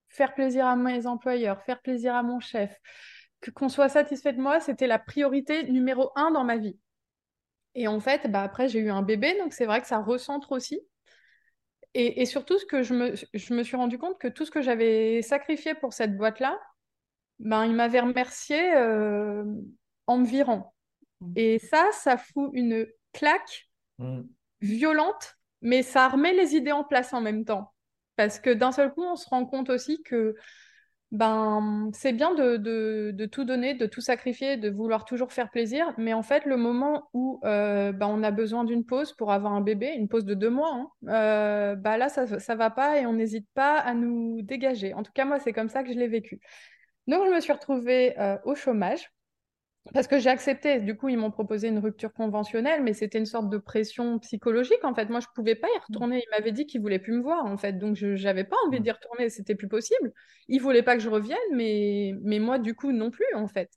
faire 0.09 0.35
plaisir 0.35 0.67
à 0.67 0.75
mes 0.75 1.07
employeurs, 1.07 1.63
faire 1.63 1.81
plaisir 1.81 2.15
à 2.17 2.23
mon 2.25 2.41
chef, 2.41 2.77
que 3.41 3.51
qu'on 3.53 3.69
soit 3.69 3.89
satisfait 3.89 4.33
de 4.33 4.41
moi, 4.41 4.61
c'était 4.61 4.89
la 4.89 4.99
priorité 4.99 5.71
numéro 5.71 6.11
un 6.17 6.31
dans 6.33 6.45
ma 6.45 6.57
vie. 6.57 6.77
Et 7.75 7.89
en 7.89 8.01
fait, 8.01 8.31
bah, 8.31 8.43
après, 8.43 8.69
j'ai 8.69 8.81
eu 8.81 8.91
un 8.91 9.03
bébé, 9.03 9.37
donc 9.39 9.53
c'est 9.53 9.67
vrai 9.67 9.81
que 9.81 9.87
ça 9.87 9.99
recentre 9.99 10.53
aussi. 10.53 10.81
Et, 11.95 12.25
surtout, 12.25 12.57
ce 12.57 12.67
que 12.67 12.85
je 12.85 12.95
me, 12.95 13.15
je 13.35 13.55
me 13.55 13.65
suis 13.65 13.77
rendu 13.77 13.99
compte 13.99 14.17
que 14.21 14.29
tout 14.29 14.45
ce 14.45 14.53
que 14.53 14.63
j'avais 14.63 15.23
sacrifié 15.23 15.75
pour 15.75 15.93
cette 15.93 16.17
boîte-là, 16.17 16.57
ben, 17.41 17.65
il 17.65 17.73
m'avait 17.73 17.99
remercié 17.99 18.77
euh, 18.77 19.45
en 20.07 20.19
me 20.19 20.25
virant. 20.25 20.73
Mmh. 21.21 21.33
Et 21.35 21.59
ça, 21.59 21.89
ça 21.93 22.17
fout 22.17 22.51
une 22.53 22.87
claque 23.13 23.69
mmh. 23.99 24.21
violente, 24.61 25.35
mais 25.63 25.83
ça 25.83 26.09
remet 26.09 26.33
les 26.33 26.55
idées 26.55 26.71
en 26.71 26.85
place 26.85 27.13
en 27.13 27.21
même 27.21 27.45
temps. 27.45 27.73
Parce 28.15 28.39
que 28.39 28.51
d'un 28.51 28.71
seul 28.71 28.93
coup, 28.93 29.03
on 29.03 29.17
se 29.17 29.29
rend 29.29 29.45
compte 29.45 29.69
aussi 29.69 30.01
que 30.05 30.37
ben, 31.13 31.91
c'est 31.93 32.13
bien 32.13 32.35
de, 32.35 33.27
tout 33.27 33.45
donner, 33.45 33.75
de 33.75 33.87
tout 33.87 34.01
sacrifier, 34.01 34.57
de 34.57 34.71
vouloir 34.71 35.05
toujours 35.05 35.33
faire 35.33 35.51
plaisir, 35.51 35.93
mais 35.99 36.13
en 36.13 36.23
fait, 36.23 36.45
le 36.45 36.57
moment 36.57 37.09
où 37.13 37.41
euh, 37.45 37.93
ben, 37.93 38.07
on 38.07 38.23
a 38.23 38.31
besoin 38.31 38.65
d'une 38.65 38.85
pause 38.85 39.13
pour 39.13 39.33
avoir 39.33 39.53
un 39.53 39.61
bébé, 39.61 39.95
une 39.97 40.09
pause 40.09 40.25
de 40.25 40.35
deux 40.35 40.51
mois, 40.51 40.93
ben 41.03 41.97
là, 41.97 42.09
ça 42.09 42.25
ne 42.27 42.59
va 42.59 42.71
pas 42.71 43.01
et 43.01 43.07
on 43.07 43.13
n'hésite 43.13 43.49
pas 43.55 43.79
à 43.79 43.95
nous 43.95 44.43
dégager. 44.43 44.95
En 44.95 45.03
tout 45.03 45.13
cas, 45.13 45.25
moi, 45.25 45.39
c'est 45.41 45.53
comme 45.53 45.69
ça 45.69 45.83
que 45.83 45.93
je 45.93 45.99
l'ai 45.99 46.09
vécu. 46.09 46.41
Donc, 47.07 47.27
je 47.27 47.35
me 47.35 47.41
suis 47.41 47.53
retrouvée 47.53 48.19
euh, 48.21 48.39
au 48.45 48.55
chômage. 48.55 49.11
Parce 49.95 50.07
que 50.07 50.19
j'ai 50.19 50.29
accepté, 50.29 50.79
du 50.81 50.97
coup, 50.97 51.09
ils 51.09 51.17
m'ont 51.17 51.31
proposé 51.31 51.69
une 51.69 51.79
rupture 51.79 52.13
conventionnelle, 52.13 52.83
mais 52.83 52.93
c'était 52.93 53.19
une 53.19 53.27
sorte 53.27 53.49
de 53.49 53.57
pression 53.59 54.19
psychologique, 54.19 54.85
en 54.85 54.95
fait. 54.95 55.09
Moi, 55.09 55.21
je 55.21 55.27
ne 55.27 55.33
pouvais 55.35 55.55
pas 55.55 55.69
y 55.75 55.79
retourner. 55.79 56.23
Ils 56.25 56.31
m'avaient 56.31 56.53
dit 56.53 56.67
qu'ils 56.67 56.81
ne 56.81 56.85
voulaient 56.85 56.99
plus 56.99 57.15
me 57.15 57.23
voir, 57.23 57.47
en 57.47 57.57
fait. 57.57 57.73
Donc, 57.79 57.97
je 57.97 58.09
n'avais 58.23 58.45
pas 58.45 58.57
envie 58.67 58.81
d'y 58.81 58.91
retourner, 58.91 59.31
c'était 59.31 59.55
plus 59.55 59.69
possible. 59.69 60.13
Ils 60.49 60.59
ne 60.59 60.63
voulaient 60.63 60.83
pas 60.83 60.97
que 60.97 61.03
je 61.03 61.09
revienne, 61.09 61.39
mais, 61.53 62.15
mais 62.23 62.39
moi, 62.39 62.59
du 62.59 62.75
coup, 62.75 62.93
non 62.93 63.11
plus, 63.11 63.25
en 63.35 63.49
fait. 63.49 63.71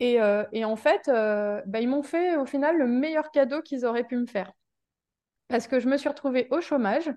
Et, 0.00 0.20
euh, 0.20 0.44
et 0.52 0.64
en 0.64 0.76
fait, 0.76 1.08
euh, 1.08 1.60
bah, 1.66 1.80
ils 1.80 1.88
m'ont 1.88 2.02
fait, 2.02 2.36
au 2.36 2.46
final, 2.46 2.78
le 2.78 2.86
meilleur 2.86 3.30
cadeau 3.30 3.60
qu'ils 3.62 3.84
auraient 3.84 4.06
pu 4.06 4.16
me 4.16 4.26
faire. 4.26 4.52
Parce 5.48 5.66
que 5.68 5.80
je 5.80 5.88
me 5.88 5.96
suis 5.98 6.08
retrouvée 6.08 6.48
au 6.50 6.60
chômage. 6.60 7.12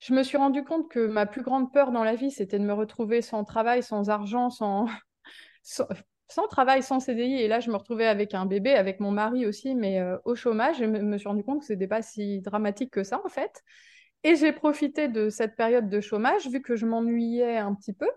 Je 0.00 0.14
me 0.14 0.22
suis 0.22 0.38
rendu 0.38 0.64
compte 0.64 0.90
que 0.90 1.06
ma 1.06 1.26
plus 1.26 1.42
grande 1.42 1.72
peur 1.72 1.92
dans 1.92 2.04
la 2.04 2.16
vie, 2.16 2.30
c'était 2.30 2.58
de 2.58 2.64
me 2.64 2.74
retrouver 2.74 3.22
sans 3.22 3.44
travail, 3.44 3.82
sans 3.82 4.10
argent, 4.10 4.50
sans 4.50 4.86
sans 5.62 5.86
travail, 6.50 6.82
sans 6.82 7.00
CDI. 7.00 7.34
Et 7.42 7.48
là, 7.48 7.60
je 7.60 7.70
me 7.70 7.76
retrouvais 7.76 8.06
avec 8.06 8.34
un 8.34 8.46
bébé, 8.46 8.72
avec 8.72 9.00
mon 9.00 9.10
mari 9.10 9.46
aussi, 9.46 9.74
mais 9.74 10.00
euh, 10.00 10.16
au 10.24 10.34
chômage. 10.34 10.78
Je 10.78 10.84
me 10.84 11.18
suis 11.18 11.28
rendu 11.28 11.44
compte 11.44 11.60
que 11.60 11.66
ce 11.66 11.72
n'était 11.72 11.88
pas 11.88 12.02
si 12.02 12.40
dramatique 12.40 12.90
que 12.90 13.04
ça, 13.04 13.20
en 13.24 13.28
fait. 13.28 13.62
Et 14.24 14.36
j'ai 14.36 14.52
profité 14.52 15.08
de 15.08 15.30
cette 15.30 15.56
période 15.56 15.88
de 15.88 16.00
chômage, 16.00 16.46
vu 16.48 16.62
que 16.62 16.76
je 16.76 16.86
m'ennuyais 16.86 17.58
un 17.58 17.74
petit 17.74 17.92
peu. 17.92 18.08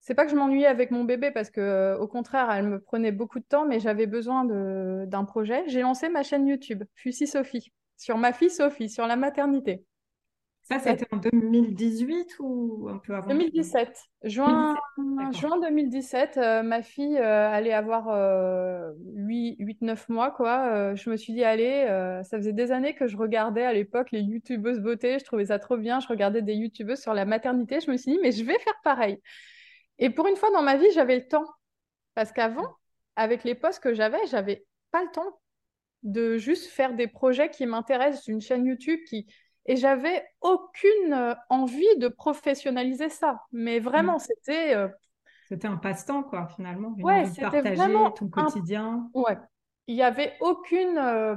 C'est 0.00 0.14
pas 0.14 0.26
que 0.26 0.30
je 0.30 0.36
m'ennuyais 0.36 0.66
avec 0.66 0.90
mon 0.90 1.04
bébé, 1.04 1.30
parce 1.30 1.50
que 1.50 1.60
euh, 1.60 1.98
au 1.98 2.06
contraire, 2.06 2.50
elle 2.50 2.68
me 2.68 2.80
prenait 2.80 3.12
beaucoup 3.12 3.38
de 3.38 3.44
temps, 3.44 3.66
mais 3.66 3.80
j'avais 3.80 4.06
besoin 4.06 4.44
d'un 4.44 5.24
projet. 5.24 5.64
J'ai 5.66 5.80
lancé 5.80 6.08
ma 6.08 6.22
chaîne 6.22 6.46
YouTube, 6.46 6.84
Fussy 6.94 7.26
Sophie, 7.26 7.72
sur 7.96 8.18
ma 8.18 8.32
fille 8.32 8.50
Sophie, 8.50 8.90
sur 8.90 9.06
la 9.06 9.16
maternité. 9.16 9.84
Ça, 10.64 10.78
c'était 10.78 11.06
en 11.12 11.18
2018 11.18 12.36
ou 12.40 12.88
un 12.90 12.96
peu 12.96 13.14
avant? 13.14 13.28
2017. 13.28 13.98
Juin, 14.22 14.74
2017, 14.96 15.40
juin 15.40 15.60
2017, 15.60 16.36
euh, 16.38 16.62
ma 16.62 16.80
fille 16.80 17.18
euh, 17.18 17.50
allait 17.50 17.74
avoir 17.74 18.06
8-9 18.96 18.96
euh, 18.98 19.94
mois. 20.08 20.30
quoi. 20.30 20.94
je 20.94 21.10
me 21.10 21.16
suis 21.18 21.34
dit, 21.34 21.44
allez, 21.44 21.86
ça 22.24 22.38
faisait 22.38 22.54
des 22.54 22.72
années 22.72 22.94
que 22.94 23.06
je 23.06 23.18
regardais 23.18 23.64
à 23.64 23.74
l'époque 23.74 24.10
les 24.10 24.22
youtubeuses 24.22 24.80
beauté. 24.80 25.18
Je 25.18 25.24
trouvais 25.24 25.46
ça 25.46 25.58
trop 25.58 25.76
bien. 25.76 26.00
Je 26.00 26.08
regardais 26.08 26.40
des 26.40 26.54
youtubeuses 26.54 27.02
sur 27.02 27.12
la 27.12 27.26
maternité. 27.26 27.80
Je 27.80 27.90
me 27.90 27.98
suis 27.98 28.12
dit, 28.12 28.18
mais 28.22 28.32
je 28.32 28.42
vais 28.42 28.58
faire 28.58 28.80
pareil. 28.82 29.20
Et 29.98 30.08
pour 30.08 30.26
une 30.26 30.36
fois 30.36 30.50
dans 30.50 30.62
ma 30.62 30.78
vie, 30.78 30.90
j'avais 30.94 31.16
le 31.16 31.28
temps. 31.28 31.46
Parce 32.14 32.32
qu'avant, 32.32 32.68
avec 33.16 33.44
les 33.44 33.54
postes 33.54 33.82
que 33.82 33.92
j'avais, 33.92 34.24
j'avais 34.28 34.64
pas 34.92 35.02
le 35.02 35.10
temps 35.10 35.40
de 36.04 36.38
juste 36.38 36.70
faire 36.70 36.94
des 36.94 37.06
projets 37.06 37.50
qui 37.50 37.66
m'intéressent, 37.66 38.28
une 38.28 38.40
chaîne 38.40 38.64
YouTube 38.64 39.00
qui 39.08 39.26
et 39.66 39.76
j'avais 39.76 40.24
aucune 40.40 41.12
euh, 41.12 41.34
envie 41.48 41.96
de 41.98 42.08
professionnaliser 42.08 43.08
ça. 43.08 43.42
Mais 43.52 43.80
vraiment, 43.80 44.16
mm. 44.16 44.20
c'était. 44.20 44.76
Euh, 44.76 44.88
c'était 45.48 45.68
un 45.68 45.76
passe-temps, 45.76 46.22
quoi, 46.22 46.48
finalement. 46.48 46.94
Une 46.96 47.04
ouais, 47.04 47.26
c'était 47.26 47.74
vraiment 47.74 48.10
ton 48.10 48.28
quotidien. 48.28 49.08
Ouais. 49.14 49.36
Il 49.86 49.94
n'y 49.94 50.02
avait 50.02 50.32
aucune, 50.40 50.96
euh, 50.96 51.36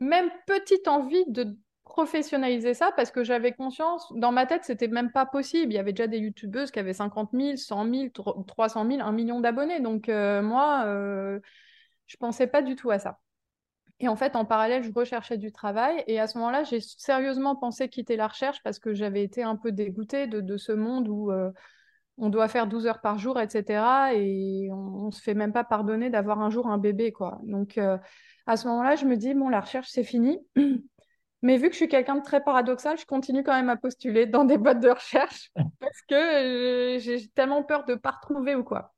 même 0.00 0.30
petite 0.46 0.86
envie 0.88 1.24
de 1.28 1.56
professionnaliser 1.84 2.74
ça 2.74 2.92
parce 2.94 3.10
que 3.10 3.24
j'avais 3.24 3.52
conscience, 3.52 4.12
dans 4.14 4.32
ma 4.32 4.44
tête, 4.44 4.64
c'était 4.64 4.88
même 4.88 5.12
pas 5.12 5.24
possible. 5.24 5.72
Il 5.72 5.76
y 5.76 5.78
avait 5.78 5.92
déjà 5.92 6.06
des 6.08 6.18
youtubeuses 6.18 6.70
qui 6.70 6.78
avaient 6.78 6.92
50 6.92 7.30
000, 7.32 7.56
100 7.56 7.90
000, 7.90 8.08
300 8.46 8.86
000, 8.90 9.00
1 9.00 9.12
million 9.12 9.40
d'abonnés. 9.40 9.80
Donc, 9.80 10.08
moi, 10.08 10.84
je 12.06 12.16
pensais 12.18 12.48
pas 12.48 12.60
du 12.60 12.76
tout 12.76 12.90
à 12.90 12.98
ça. 12.98 13.18
Et 14.00 14.08
en 14.08 14.16
fait, 14.16 14.36
en 14.36 14.44
parallèle, 14.44 14.82
je 14.82 14.92
recherchais 14.92 15.38
du 15.38 15.52
travail. 15.52 16.04
Et 16.06 16.20
à 16.20 16.26
ce 16.26 16.36
moment-là, 16.38 16.64
j'ai 16.64 16.80
sérieusement 16.80 17.56
pensé 17.56 17.88
quitter 17.88 18.16
la 18.16 18.28
recherche 18.28 18.62
parce 18.62 18.78
que 18.78 18.92
j'avais 18.92 19.22
été 19.22 19.42
un 19.42 19.56
peu 19.56 19.72
dégoûtée 19.72 20.26
de, 20.26 20.56
ce 20.58 20.72
monde 20.72 21.08
où 21.08 21.32
euh, 21.32 21.50
on 22.18 22.28
doit 22.28 22.48
faire 22.48 22.66
12 22.66 22.86
heures 22.86 23.00
par 23.00 23.18
jour, 23.18 23.40
etc. 23.40 24.12
Et 24.14 24.68
on 24.70 25.06
ne 25.06 25.10
se 25.10 25.22
fait 25.22 25.34
même 25.34 25.52
pas 25.52 25.64
pardonner 25.64 26.10
d'avoir 26.10 26.40
un 26.40 26.50
jour 26.50 26.66
un 26.66 26.76
bébé, 26.76 27.10
quoi. 27.10 27.40
Donc, 27.44 27.78
euh, 27.78 27.96
à 28.46 28.56
ce 28.56 28.68
moment-là, 28.68 28.96
je 28.96 29.06
me 29.06 29.16
dis, 29.16 29.32
bon, 29.32 29.48
la 29.48 29.60
recherche, 29.60 29.88
c'est 29.88 30.04
fini. 30.04 30.38
Mais 31.42 31.56
vu 31.56 31.68
que 31.68 31.72
je 31.72 31.78
suis 31.78 31.88
quelqu'un 31.88 32.16
de 32.16 32.22
très 32.22 32.42
paradoxal, 32.42 32.98
je 32.98 33.06
continue 33.06 33.44
quand 33.44 33.54
même 33.54 33.68
à 33.70 33.76
postuler 33.76 34.26
dans 34.26 34.44
des 34.44 34.58
boîtes 34.58 34.80
de 34.80 34.90
recherche 34.90 35.52
parce 35.80 36.02
que 36.08 36.14
euh, 36.14 36.98
j'ai 36.98 37.28
tellement 37.28 37.62
peur 37.62 37.84
de 37.84 37.92
ne 37.92 37.98
pas 37.98 38.10
retrouver 38.10 38.54
ou 38.54 38.64
quoi. 38.64 38.94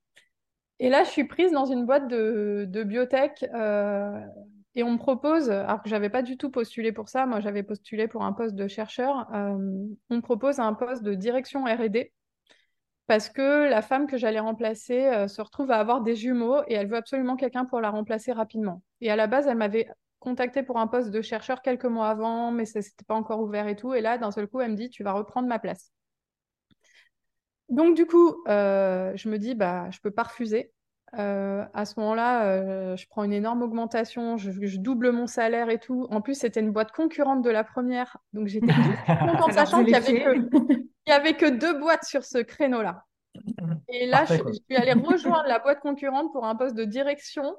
Et 0.80 0.88
là, 0.88 1.04
je 1.04 1.10
suis 1.10 1.24
prise 1.24 1.50
dans 1.52 1.66
une 1.66 1.84
boîte 1.84 2.08
de, 2.08 2.64
de 2.68 2.82
biotech 2.84 3.44
et 4.74 4.82
on 4.82 4.92
me 4.92 4.98
propose, 4.98 5.50
alors 5.50 5.82
que 5.82 5.88
j'avais 5.88 6.10
pas 6.10 6.22
du 6.22 6.36
tout 6.36 6.50
postulé 6.50 6.92
pour 6.92 7.08
ça, 7.08 7.26
moi 7.26 7.40
j'avais 7.40 7.62
postulé 7.62 8.08
pour 8.08 8.22
un 8.24 8.32
poste 8.32 8.54
de 8.54 8.68
chercheur, 8.68 9.28
euh, 9.34 9.56
on 10.10 10.16
me 10.16 10.20
propose 10.20 10.60
un 10.60 10.74
poste 10.74 11.02
de 11.02 11.14
direction 11.14 11.64
R&D 11.64 12.12
parce 13.06 13.30
que 13.30 13.68
la 13.68 13.82
femme 13.82 14.06
que 14.06 14.18
j'allais 14.18 14.40
remplacer 14.40 15.06
euh, 15.06 15.28
se 15.28 15.40
retrouve 15.40 15.70
à 15.70 15.78
avoir 15.78 16.02
des 16.02 16.14
jumeaux 16.14 16.62
et 16.68 16.74
elle 16.74 16.88
veut 16.88 16.96
absolument 16.96 17.36
quelqu'un 17.36 17.64
pour 17.64 17.80
la 17.80 17.90
remplacer 17.90 18.32
rapidement. 18.32 18.82
Et 19.00 19.10
à 19.10 19.16
la 19.16 19.26
base, 19.26 19.46
elle 19.48 19.56
m'avait 19.56 19.88
contacté 20.20 20.62
pour 20.62 20.78
un 20.78 20.86
poste 20.86 21.10
de 21.10 21.22
chercheur 21.22 21.62
quelques 21.62 21.86
mois 21.86 22.08
avant, 22.08 22.50
mais 22.52 22.66
ça 22.66 22.80
n'était 22.80 23.04
pas 23.06 23.14
encore 23.14 23.40
ouvert 23.40 23.66
et 23.68 23.76
tout. 23.76 23.94
Et 23.94 24.02
là, 24.02 24.18
d'un 24.18 24.30
seul 24.30 24.46
coup, 24.46 24.60
elle 24.60 24.72
me 24.72 24.76
dit, 24.76 24.90
tu 24.90 25.04
vas 25.04 25.12
reprendre 25.12 25.48
ma 25.48 25.58
place. 25.58 25.90
Donc 27.68 27.96
du 27.96 28.06
coup, 28.06 28.42
euh, 28.48 29.12
je 29.16 29.28
me 29.28 29.38
dis, 29.38 29.54
bah, 29.54 29.90
je 29.90 30.00
peux 30.00 30.10
pas 30.10 30.22
refuser. 30.24 30.72
Euh, 31.14 31.64
à 31.72 31.84
ce 31.84 31.98
moment-là, 32.00 32.44
euh, 32.46 32.96
je 32.96 33.06
prends 33.08 33.24
une 33.24 33.32
énorme 33.32 33.62
augmentation, 33.62 34.36
je, 34.36 34.50
double 34.78 35.10
mon 35.10 35.26
salaire 35.26 35.70
et 35.70 35.78
tout. 35.78 36.06
En 36.10 36.20
plus, 36.20 36.34
c'était 36.34 36.60
une 36.60 36.70
boîte 36.70 36.92
concurrente 36.92 37.42
de 37.42 37.50
la 37.50 37.64
première, 37.64 38.18
donc 38.32 38.46
j'étais 38.48 38.66
contente, 39.06 39.52
sachant 39.52 39.84
qu'il 39.84 39.92
n'y 39.92 39.94
avait, 39.94 40.24
que... 40.24 41.10
avait 41.10 41.34
que 41.34 41.48
deux 41.48 41.78
boîtes 41.78 42.04
sur 42.04 42.24
ce 42.24 42.38
créneau-là. 42.38 43.04
Et 43.88 44.06
là, 44.06 44.24
je, 44.26 44.34
suis 44.34 44.76
allée 44.76 44.92
rejoindre 44.92 45.46
la 45.46 45.58
boîte 45.58 45.80
concurrente 45.80 46.32
pour 46.32 46.44
un 46.44 46.56
poste 46.56 46.74
de 46.74 46.84
direction. 46.84 47.56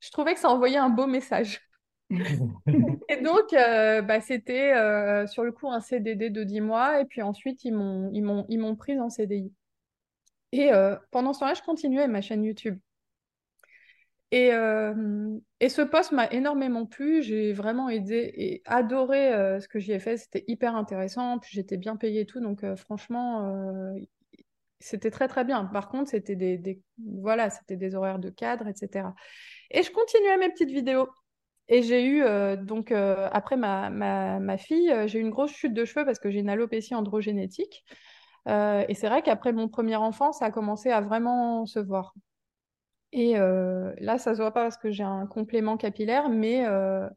Je 0.00 0.10
trouvais 0.10 0.34
que 0.34 0.40
ça 0.40 0.50
envoyait 0.50 0.78
un 0.78 0.90
beau 0.90 1.06
message. 1.06 1.60
et 2.10 3.22
donc, 3.22 3.52
euh, 3.54 4.02
bah, 4.02 4.20
c'était 4.20 4.72
sur 5.26 5.42
le 5.42 5.50
coup 5.50 5.68
un 5.68 5.80
CDD 5.80 6.30
de 6.30 6.44
10 6.44 6.60
mois, 6.60 7.00
et 7.00 7.06
puis 7.06 7.22
ensuite, 7.22 7.64
ils 7.64 7.72
m'ont 7.72 8.76
prise 8.76 9.00
en 9.00 9.10
CDI. 9.10 9.52
Et 10.54 10.72
euh, 10.72 10.94
pendant 11.10 11.32
ce 11.32 11.40
temps-là, 11.40 11.54
je 11.54 11.62
continuais 11.62 12.06
ma 12.06 12.20
chaîne 12.20 12.44
YouTube. 12.44 12.78
Et, 14.30 14.52
euh, 14.52 15.36
ce 15.68 15.82
poste 15.82 16.12
m'a 16.12 16.30
énormément 16.30 16.86
plu. 16.86 17.24
J'ai 17.24 17.52
vraiment 17.52 17.88
aidé 17.88 18.32
et 18.36 18.62
adoré 18.64 19.34
euh, 19.34 19.58
ce 19.58 19.66
que 19.66 19.80
j'y 19.80 19.90
ai 19.90 19.98
fait. 19.98 20.16
C'était 20.16 20.44
hyper 20.46 20.76
intéressant. 20.76 21.40
Puis 21.40 21.50
j'étais 21.54 21.76
bien 21.76 21.96
payée 21.96 22.20
et 22.20 22.26
tout. 22.26 22.38
Donc 22.38 22.64
franchement, 22.76 23.52
c'était 24.78 25.10
très 25.10 25.26
très 25.26 25.44
bien. 25.44 25.64
Par 25.64 25.88
contre, 25.88 26.10
c'était 26.10 26.36
des, 26.36 26.80
voilà, 27.04 27.48
des 27.68 27.94
horaires 27.96 28.20
de 28.20 28.30
cadre, 28.30 28.68
etc. 28.68 29.08
Et 29.72 29.82
je 29.82 29.90
continuais 29.90 30.36
mes 30.36 30.50
petites 30.50 30.70
vidéos. 30.70 31.08
Et 31.66 31.82
j'ai 31.82 32.06
eu, 32.06 32.22
donc, 32.58 32.92
après 32.92 33.56
ma, 33.56 33.90
ma, 33.90 34.38
ma 34.38 34.56
fille, 34.56 34.94
j'ai 35.06 35.18
eu 35.18 35.22
une 35.22 35.30
grosse 35.30 35.52
chute 35.52 35.74
de 35.74 35.84
cheveux 35.84 36.04
parce 36.04 36.20
que 36.20 36.30
j'ai 36.30 36.38
une 36.38 36.50
alopécie 36.50 36.94
androgénétique. 36.94 37.84
Euh, 38.48 38.84
et 38.88 38.94
c'est 38.94 39.08
vrai 39.08 39.22
qu'après 39.22 39.52
mon 39.52 39.68
premier 39.68 39.96
enfant, 39.96 40.32
ça 40.32 40.46
a 40.46 40.50
commencé 40.50 40.90
à 40.90 41.00
vraiment 41.00 41.66
se 41.66 41.78
voir. 41.78 42.14
Et 43.12 43.38
euh, 43.38 43.92
là, 43.98 44.18
ça 44.18 44.34
se 44.34 44.40
voit 44.40 44.52
pas 44.52 44.62
parce 44.62 44.76
que 44.76 44.90
j'ai 44.90 45.04
un 45.04 45.26
complément 45.26 45.76
capillaire, 45.76 46.28
mais 46.28 46.66
euh, 46.66 47.08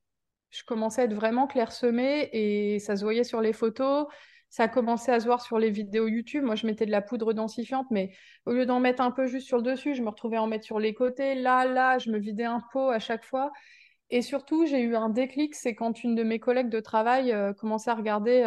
je 0.51 0.63
commençais 0.63 1.01
à 1.01 1.05
être 1.05 1.13
vraiment 1.13 1.47
clairsemée 1.47 2.29
et 2.33 2.79
ça 2.79 2.95
se 2.95 3.03
voyait 3.03 3.23
sur 3.23 3.41
les 3.41 3.53
photos. 3.53 4.07
Ça 4.49 4.63
a 4.63 4.67
commencé 4.69 5.11
à 5.11 5.19
se 5.19 5.25
voir 5.25 5.41
sur 5.41 5.59
les 5.59 5.71
vidéos 5.71 6.07
YouTube. 6.07 6.43
Moi, 6.43 6.55
je 6.55 6.65
mettais 6.67 6.85
de 6.85 6.91
la 6.91 7.01
poudre 7.01 7.33
densifiante, 7.33 7.87
mais 7.91 8.11
au 8.45 8.53
lieu 8.53 8.65
d'en 8.65 8.79
mettre 8.79 9.01
un 9.01 9.11
peu 9.11 9.27
juste 9.27 9.47
sur 9.47 9.57
le 9.57 9.63
dessus, 9.63 9.95
je 9.95 10.03
me 10.03 10.09
retrouvais 10.09 10.37
à 10.37 10.43
en 10.43 10.47
mettre 10.47 10.63
sur 10.63 10.79
les 10.79 10.93
côtés. 10.93 11.35
Là, 11.35 11.65
là, 11.65 11.97
je 11.97 12.11
me 12.11 12.17
vidais 12.19 12.45
un 12.45 12.61
pot 12.71 12.89
à 12.89 12.99
chaque 12.99 13.25
fois. 13.25 13.51
Et 14.09 14.21
surtout, 14.21 14.65
j'ai 14.65 14.81
eu 14.81 14.95
un 14.95 15.09
déclic, 15.09 15.53
c'est 15.53 15.75
quand 15.75 16.03
une 16.03 16.15
de 16.15 16.23
mes 16.23 16.39
collègues 16.39 16.69
de 16.69 16.79
travail 16.79 17.35
commençait 17.57 17.89
à 17.89 17.95
regarder 17.95 18.43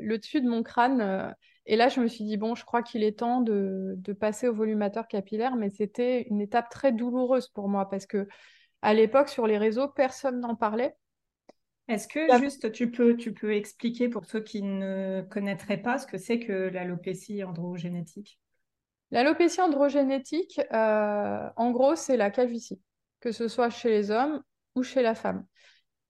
le 0.00 0.16
dessus 0.16 0.40
de 0.40 0.48
mon 0.48 0.62
crâne. 0.62 1.34
Euh, 1.66 1.72
et 1.72 1.76
là, 1.76 1.88
je 1.88 2.00
me 2.00 2.06
suis 2.06 2.24
dit, 2.24 2.36
bon, 2.36 2.54
je 2.54 2.64
crois 2.64 2.82
qu'il 2.82 3.02
est 3.02 3.18
temps 3.18 3.40
de, 3.40 3.94
de, 3.96 4.12
passer 4.12 4.48
au 4.48 4.54
volumateur 4.54 5.08
capillaire, 5.08 5.56
mais 5.56 5.70
c'était 5.70 6.22
une 6.28 6.40
étape 6.40 6.68
très 6.70 6.92
douloureuse 6.92 7.48
pour 7.48 7.68
moi 7.68 7.88
parce 7.88 8.06
que 8.06 8.28
à 8.82 8.92
l'époque, 8.92 9.28
sur 9.28 9.46
les 9.46 9.56
réseaux, 9.56 9.88
personne 9.88 10.40
n'en 10.40 10.56
parlait. 10.56 10.94
Est-ce 11.88 12.08
que 12.08 12.38
juste 12.38 12.72
tu 12.72 12.90
peux, 12.90 13.16
tu 13.16 13.32
peux 13.32 13.54
expliquer 13.54 14.08
pour 14.08 14.24
ceux 14.24 14.40
qui 14.40 14.62
ne 14.62 15.22
connaîtraient 15.30 15.80
pas 15.82 15.98
ce 15.98 16.06
que 16.06 16.18
c'est 16.18 16.38
que 16.38 16.52
l'alopécie 16.52 17.42
androgénétique? 17.44 18.38
L'alopécie 19.10 19.60
androgénétique, 19.60 20.60
en 20.70 21.70
gros, 21.70 21.94
c'est 21.94 22.16
la 22.16 22.30
calvitie, 22.30 22.80
que 23.20 23.32
ce 23.32 23.48
soit 23.48 23.70
chez 23.70 23.90
les 23.90 24.10
hommes 24.10 24.42
ou 24.74 24.82
chez 24.82 25.02
la 25.02 25.14
femme. 25.14 25.46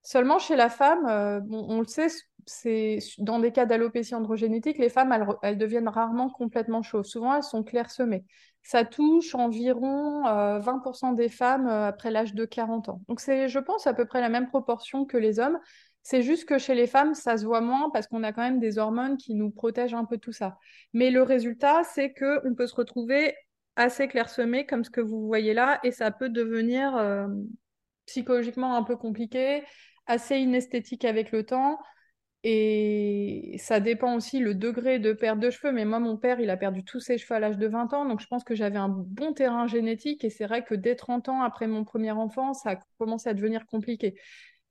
Seulement 0.05 0.39
chez 0.39 0.55
la 0.55 0.69
femme, 0.69 1.07
euh, 1.07 1.41
on 1.51 1.81
le 1.81 1.87
sait, 1.87 2.09
c'est 2.47 2.99
dans 3.19 3.39
des 3.39 3.53
cas 3.53 3.67
d'alopécie 3.67 4.15
androgénétique, 4.15 4.79
les 4.79 4.89
femmes, 4.89 5.37
elles, 5.43 5.59
deviennent 5.59 5.89
rarement 5.89 6.29
complètement 6.31 6.83
chauves. 6.83 7.05
Souvent, 7.05 7.35
elles 7.35 7.43
sont 7.43 7.63
clairsemées. 7.63 8.25
Ça 8.63 8.85
touche 8.85 9.35
environ 9.35 10.23
20% 10.25 11.13
euh, 11.13 11.15
des 11.15 11.29
femmes 11.29 11.67
euh, 11.67 11.89
après 11.89 12.11
l'âge 12.11 12.35
de 12.35 12.45
40 12.45 12.89
ans. 12.89 13.03
Donc, 13.09 13.21
c'est, 13.21 13.49
je 13.49 13.59
pense, 13.59 13.87
à 13.87 13.95
peu 13.95 14.07
près 14.07 14.21
la 14.21 14.29
même 14.29 14.49
proportion 14.49 15.05
que 15.05 15.17
les 15.17 15.39
hommes. 15.39 15.59
C'est 16.03 16.23
juste 16.23 16.47
que 16.47 16.59
chez 16.59 16.75
les 16.75 16.87
femmes, 16.87 17.15
ça 17.15 17.37
se 17.39 17.47
voit 17.47 17.61
moins 17.61 17.91
parce 17.91 18.07
qu'on 18.07 18.23
a 18.23 18.33
quand 18.33 18.43
même 18.43 18.61
des 18.61 18.79
hormones 18.79 19.17
qui 19.17 19.35
nous 19.35 19.51
protègent 19.51 19.95
un 19.95 20.05
peu 20.05 20.19
tout 20.19 20.33
ça. 20.33 20.59
Mais 20.93 21.11
le 21.11 21.23
résultat, 21.23 21.83
c'est 21.85 22.13
qu'on 22.13 22.55
peut 22.55 22.67
se 22.67 22.75
retrouver 22.75 23.35
assez 23.77 24.07
clairsemé 24.07 24.67
comme 24.67 24.85
ce 24.85 24.91
que 24.91 25.01
vous 25.01 25.27
voyez 25.27 25.55
là 25.55 25.81
et 25.83 25.91
ça 25.91 26.11
peut 26.11 26.29
devenir 26.29 27.27
psychologiquement 28.07 28.77
un 28.77 28.83
peu 28.83 28.97
compliqué, 28.97 29.63
assez 30.07 30.37
inesthétique 30.39 31.05
avec 31.05 31.33
le 31.33 31.45
temps. 31.45 31.79
Et 32.47 33.57
ça 33.59 33.81
dépend 33.81 34.15
aussi 34.15 34.39
le 34.39 34.55
degré 34.55 34.99
de 34.99 35.15
perte 35.15 35.41
de 35.41 35.49
cheveux. 35.49 35.73
Mais 35.73 35.87
moi, 35.87 35.99
mon 35.99 36.19
père, 36.19 36.41
il 36.41 36.51
a 36.51 36.59
perdu 36.59 36.85
tous 36.85 37.01
ses 37.01 37.17
cheveux 37.17 37.35
à 37.35 37.41
l'âge 37.41 37.57
de 37.57 37.67
20 37.67 37.95
ans. 37.95 38.05
Donc, 38.05 38.21
je 38.21 38.27
pense 38.27 38.45
que 38.45 38.55
j'avais 38.55 38.77
un 38.77 38.91
bon 38.91 39.33
terrain 39.33 39.67
génétique. 39.67 40.25
Et 40.25 40.31
c'est 40.31 40.47
vrai 40.47 40.63
que 40.63 40.75
dès 40.75 40.95
30 40.95 41.31
ans, 41.31 41.43
après 41.43 41.67
mon 41.67 41.85
premier 41.85 42.13
enfant, 42.13 42.53
ça 42.53 42.73
a 42.73 42.77
commencé 42.99 43.31
à 43.31 43.35
devenir 43.35 43.65
compliqué. 43.67 44.15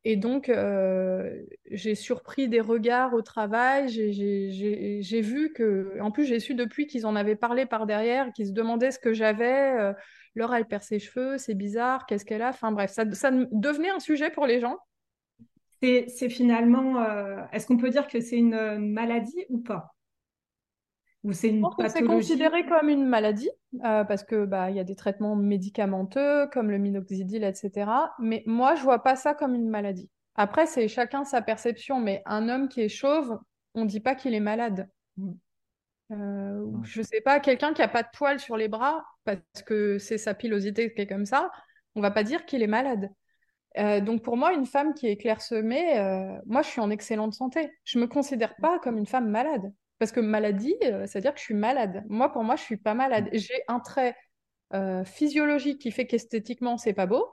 Et 0.06 0.18
donc, 0.18 0.50
euh, 0.50 1.42
j'ai 1.72 1.96
surpris 1.96 2.48
des 2.48 2.60
regards 2.60 3.13
au 3.13 3.22
travail. 3.22 3.88
J'ai 3.89 5.22
vu 5.22 5.51
que, 5.53 5.98
en 6.00 6.12
plus, 6.12 6.25
j'ai 6.25 6.39
su 6.39 6.56
depuis 6.56 6.88
qu'ils 6.88 7.08
en 7.08 7.15
avaient 7.15 7.38
parlé 7.38 7.65
par 7.65 7.86
derrière, 7.88 8.32
qu'ils 8.34 8.48
se 8.48 8.51
demandaient 8.51 8.92
ce 8.92 9.00
que 9.00 9.13
j'avais. 9.13 9.80
Euh, 9.80 9.94
Laura, 10.36 10.60
elle 10.60 10.68
perd 10.68 10.84
ses 10.84 11.00
cheveux, 11.00 11.38
c'est 11.38 11.53
bizarre, 11.53 12.06
qu'est-ce 12.06 12.25
qu'elle 12.25 12.42
a? 12.42 12.50
Enfin 12.50 12.72
bref, 12.72 12.92
ça, 12.92 13.06
devenait 13.06 13.92
un 13.92 14.00
sujet 14.00 14.30
pour 14.30 14.46
les 14.46 14.60
gens. 14.60 14.77
C'est 15.83 16.29
finalement, 16.29 17.01
euh, 17.01 17.41
est-ce 17.51 17.67
qu'on 17.67 17.77
peut 17.77 17.89
dire 17.89 18.07
que 18.07 18.21
c'est 18.21 18.37
une 18.37 18.77
maladie 18.77 19.45
ou 19.49 19.59
pas? 19.59 19.93
Ou 21.23 21.31
c'est 21.31 21.49
une 21.49 21.61
pathologie 21.61 21.93
C'est 21.93 22.03
considéré 22.03 22.65
comme 22.65 22.89
une 22.89 23.05
maladie 23.05 23.49
euh, 23.85 24.03
parce 24.03 24.23
que 24.23 24.45
bah 24.45 24.69
il 24.69 24.75
y 24.75 24.79
a 24.79 24.83
des 24.83 24.95
traitements 24.95 25.35
médicamenteux 25.35 26.47
comme 26.47 26.69
le 26.69 26.77
minoxidil, 26.77 27.43
etc. 27.43 27.89
Mais 28.19 28.43
moi, 28.45 28.75
je 28.75 28.83
vois 28.83 29.03
pas 29.03 29.15
ça 29.15 29.33
comme 29.33 29.55
une 29.55 29.69
maladie. 29.69 30.09
Après, 30.35 30.65
c'est 30.65 30.87
chacun 30.87 31.23
sa 31.23 31.41
perception. 31.41 31.99
Mais 31.99 32.21
un 32.25 32.49
homme 32.49 32.67
qui 32.67 32.81
est 32.81 32.89
chauve, 32.89 33.37
on 33.73 33.85
dit 33.85 33.99
pas 33.99 34.15
qu'il 34.15 34.33
est 34.33 34.41
malade. 34.41 34.89
Mm. 35.17 35.31
Euh, 36.11 36.65
je 36.83 37.01
sais 37.01 37.21
pas, 37.21 37.39
quelqu'un 37.39 37.73
qui 37.73 37.81
a 37.81 37.87
pas 37.87 38.03
de 38.03 38.09
poils 38.13 38.39
sur 38.39 38.57
les 38.57 38.67
bras 38.67 39.05
parce 39.23 39.63
que 39.65 39.97
c'est 39.97 40.17
sa 40.17 40.33
pilosité 40.33 40.93
qui 40.93 41.01
est 41.01 41.07
comme 41.07 41.25
ça, 41.25 41.49
on 41.96 42.01
va 42.01 42.11
pas 42.11 42.24
dire 42.24 42.46
qu'il 42.46 42.61
est 42.61 42.67
malade. 42.67 43.09
Euh, 43.77 44.01
donc 44.01 44.22
pour 44.22 44.38
moi, 44.38 44.53
une 44.53 44.66
femme 44.66 44.94
qui 44.94 45.07
est 45.07 45.18
clairsemée, 45.18 46.00
euh, 46.00 46.38
moi 46.46 46.62
je 46.62 46.70
suis 46.70 46.81
en 46.81 46.90
excellente 46.90 47.33
santé. 47.33 47.72
Je 47.83 48.00
me 48.00 48.07
considère 48.07 48.55
pas 48.57 48.79
comme 48.79 48.98
une 48.98 49.05
femme 49.05 49.29
malade 49.29 49.74
parce 50.00 50.12
que 50.12 50.20
maladie, 50.20 50.75
c'est-à-dire 50.81 51.33
que 51.33 51.40
je 51.40 51.46
suis 51.46 51.53
malade. 51.53 52.03
Moi, 52.09 52.29
pour 52.29 52.44
moi, 52.44 52.57
je 52.57 52.64
suis 52.64 52.75
pas 52.75 52.94
malade. 52.94 53.29
J'ai 53.31 53.64
un 53.68 53.79
trait 53.79 54.16
physiologique 55.05 55.79
qui 55.79 55.92
fait 55.92 56.07
qu'esthétiquement 56.07 56.77
c'est 56.77 56.94
pas 56.94 57.05
beau. 57.05 57.29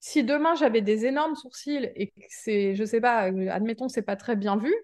Si 0.00 0.24
demain 0.24 0.54
j'avais 0.54 0.80
des 0.80 1.06
énormes 1.06 1.36
sourcils 1.36 1.90
et 1.94 2.08
que 2.08 2.20
c'est, 2.28 2.74
je 2.74 2.84
sais 2.84 3.00
pas, 3.00 3.30
admettons 3.50 3.88
c'est 3.88 4.02
pas 4.02 4.16
très 4.16 4.36
bien 4.36 4.56
vu, 4.56 4.74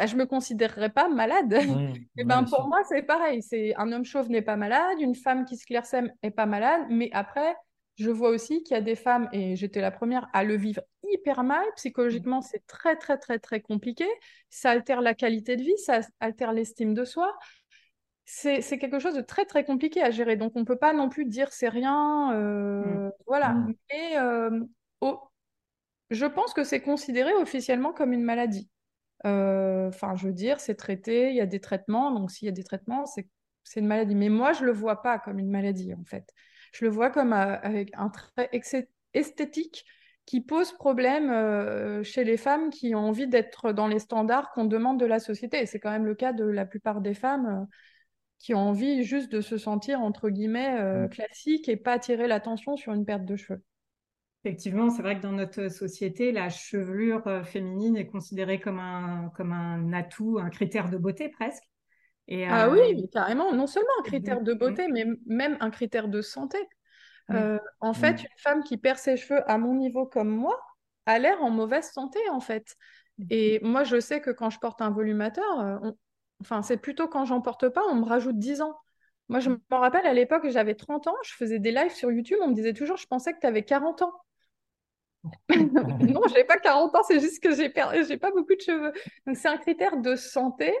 bah, 0.00 0.06
je 0.06 0.16
me 0.16 0.24
considérerais 0.24 0.88
pas 0.88 1.08
malade. 1.08 1.52
et 2.16 2.24
ben 2.24 2.44
pour 2.44 2.68
moi, 2.68 2.80
c'est 2.88 3.02
pareil. 3.02 3.42
C'est 3.42 3.74
un 3.76 3.92
homme 3.92 4.04
chauve 4.04 4.30
n'est 4.30 4.40
pas 4.40 4.56
malade, 4.56 4.98
une 4.98 5.14
femme 5.14 5.44
qui 5.44 5.58
se 5.58 5.66
clairsème 5.66 6.10
est 6.22 6.30
pas 6.30 6.46
malade, 6.46 6.82
mais 6.88 7.10
après, 7.12 7.54
je 8.00 8.10
vois 8.10 8.30
aussi 8.30 8.62
qu'il 8.62 8.74
y 8.74 8.78
a 8.78 8.82
des 8.82 8.96
femmes, 8.96 9.28
et 9.32 9.56
j'étais 9.56 9.80
la 9.80 9.90
première 9.90 10.28
à 10.32 10.42
le 10.42 10.56
vivre 10.56 10.80
hyper 11.04 11.44
mal. 11.44 11.64
Psychologiquement, 11.76 12.40
c'est 12.40 12.66
très, 12.66 12.96
très, 12.96 13.18
très, 13.18 13.38
très 13.38 13.60
compliqué. 13.60 14.06
Ça 14.48 14.70
altère 14.70 15.02
la 15.02 15.14
qualité 15.14 15.56
de 15.56 15.62
vie, 15.62 15.76
ça 15.78 16.00
altère 16.18 16.52
l'estime 16.52 16.94
de 16.94 17.04
soi. 17.04 17.36
C'est 18.24 18.62
quelque 18.78 19.00
chose 19.00 19.14
de 19.14 19.20
très, 19.20 19.44
très 19.44 19.64
compliqué 19.64 20.02
à 20.02 20.10
gérer. 20.10 20.36
Donc, 20.36 20.52
on 20.54 20.60
ne 20.60 20.64
peut 20.64 20.78
pas 20.78 20.92
non 20.92 21.08
plus 21.08 21.26
dire 21.26 21.52
c'est 21.52 21.68
rien. 21.68 22.32
Euh, 22.32 23.08
mm. 23.08 23.12
Voilà. 23.26 23.50
Mm. 23.50 23.74
Mais 23.90 24.18
euh, 24.18 24.60
je 26.10 26.26
pense 26.26 26.54
que 26.54 26.64
c'est 26.64 26.80
considéré 26.80 27.34
officiellement 27.34 27.92
comme 27.92 28.12
une 28.12 28.22
maladie. 28.22 28.70
Euh, 29.26 29.88
enfin, 29.88 30.14
je 30.14 30.26
veux 30.26 30.32
dire, 30.32 30.60
c'est 30.60 30.74
traité, 30.74 31.30
il 31.30 31.36
y 31.36 31.40
a 31.40 31.46
des 31.46 31.60
traitements, 31.60 32.10
donc 32.12 32.30
s'il 32.30 32.46
y 32.46 32.48
a 32.48 32.52
des 32.52 32.64
traitements, 32.64 33.04
c'est 33.04 33.28
une 33.76 33.86
maladie. 33.86 34.14
Mais 34.14 34.30
moi, 34.30 34.52
je 34.52 34.64
le 34.64 34.72
vois 34.72 35.02
pas 35.02 35.18
comme 35.18 35.38
une 35.38 35.50
maladie, 35.50 35.92
en 35.92 36.04
fait. 36.04 36.32
Je 36.72 36.84
le 36.84 36.90
vois 36.90 37.10
comme 37.10 37.32
euh, 37.32 37.58
avec 37.62 37.90
un 37.94 38.08
trait 38.08 38.50
esthétique 39.14 39.84
qui 40.26 40.40
pose 40.40 40.72
problème 40.72 41.30
euh, 41.30 42.02
chez 42.02 42.24
les 42.24 42.36
femmes 42.36 42.70
qui 42.70 42.94
ont 42.94 43.08
envie 43.08 43.26
d'être 43.26 43.72
dans 43.72 43.88
les 43.88 43.98
standards 43.98 44.50
qu'on 44.52 44.64
demande 44.64 45.00
de 45.00 45.06
la 45.06 45.18
société. 45.18 45.60
Et 45.62 45.66
c'est 45.66 45.80
quand 45.80 45.90
même 45.90 46.06
le 46.06 46.14
cas 46.14 46.32
de 46.32 46.44
la 46.44 46.66
plupart 46.66 47.00
des 47.00 47.14
femmes 47.14 47.66
qui 48.38 48.54
ont 48.54 48.68
envie 48.68 49.02
juste 49.02 49.30
de 49.30 49.40
se 49.40 49.58
sentir, 49.58 50.00
entre 50.00 50.30
guillemets, 50.30 51.06
mmh. 51.06 51.08
classique 51.10 51.68
et 51.68 51.76
pas 51.76 51.92
attirer 51.92 52.26
l'attention 52.26 52.76
sur 52.76 52.94
une 52.94 53.04
perte 53.04 53.24
de 53.24 53.36
cheveux. 53.36 53.62
Effectivement, 54.42 54.88
c'est 54.88 55.02
vrai 55.02 55.18
que 55.18 55.22
dans 55.22 55.32
notre 55.32 55.68
société, 55.68 56.32
la 56.32 56.48
chevelure 56.48 57.26
euh, 57.26 57.42
féminine 57.42 57.96
est 57.98 58.06
considérée 58.06 58.58
comme 58.58 58.78
un, 58.78 59.30
comme 59.36 59.52
un 59.52 59.92
atout, 59.92 60.38
un 60.40 60.48
critère 60.48 60.88
de 60.88 60.96
beauté 60.96 61.28
presque. 61.28 61.69
Et, 62.30 62.46
ah 62.46 62.66
euh, 62.66 62.72
oui, 62.72 63.08
carrément. 63.10 63.52
Non 63.52 63.66
seulement 63.66 63.90
un 63.98 64.02
critère 64.02 64.40
de 64.40 64.54
beauté, 64.54 64.88
mais 64.88 65.04
même 65.26 65.56
un 65.60 65.70
critère 65.70 66.08
de 66.08 66.22
santé. 66.22 66.58
Euh, 67.30 67.58
en 67.80 67.92
fait, 67.92 68.22
une 68.22 68.38
femme 68.38 68.64
qui 68.64 68.76
perd 68.76 68.98
ses 68.98 69.16
cheveux 69.16 69.48
à 69.48 69.58
mon 69.58 69.74
niveau 69.74 70.04
comme 70.04 70.30
moi 70.30 70.60
a 71.06 71.18
l'air 71.18 71.42
en 71.42 71.50
mauvaise 71.50 71.90
santé, 71.90 72.18
en 72.30 72.40
fait. 72.40 72.76
Et 73.28 73.60
moi, 73.62 73.84
je 73.84 74.00
sais 74.00 74.20
que 74.20 74.30
quand 74.30 74.50
je 74.50 74.58
porte 74.58 74.80
un 74.80 74.90
volumateur, 74.90 75.44
enfin, 76.40 76.62
c'est 76.62 76.76
plutôt 76.76 77.08
quand 77.08 77.24
j'en 77.24 77.40
porte 77.40 77.68
pas, 77.68 77.82
on 77.88 77.96
me 77.96 78.04
rajoute 78.04 78.38
10 78.38 78.62
ans. 78.62 78.76
Moi, 79.28 79.38
je 79.38 79.50
me 79.50 79.58
rappelle 79.70 80.06
à 80.06 80.12
l'époque, 80.12 80.48
j'avais 80.48 80.74
30 80.74 81.06
ans, 81.06 81.16
je 81.22 81.34
faisais 81.34 81.60
des 81.60 81.70
lives 81.70 81.94
sur 81.94 82.10
YouTube, 82.10 82.38
on 82.42 82.48
me 82.48 82.54
disait 82.54 82.72
toujours, 82.72 82.96
je 82.96 83.06
pensais 83.06 83.32
que 83.32 83.38
tu 83.38 83.46
avais 83.46 83.62
40 83.62 84.02
ans. 84.02 84.12
non, 85.48 86.22
j'ai 86.34 86.44
pas 86.44 86.58
40 86.58 86.94
ans, 86.96 87.02
c'est 87.06 87.20
juste 87.20 87.40
que 87.40 87.54
j'ai 87.54 87.72
j'ai 88.08 88.16
pas 88.16 88.30
beaucoup 88.32 88.54
de 88.54 88.60
cheveux. 88.60 88.92
Donc 89.26 89.36
c'est 89.36 89.48
un 89.48 89.58
critère 89.58 89.98
de 89.98 90.16
santé. 90.16 90.74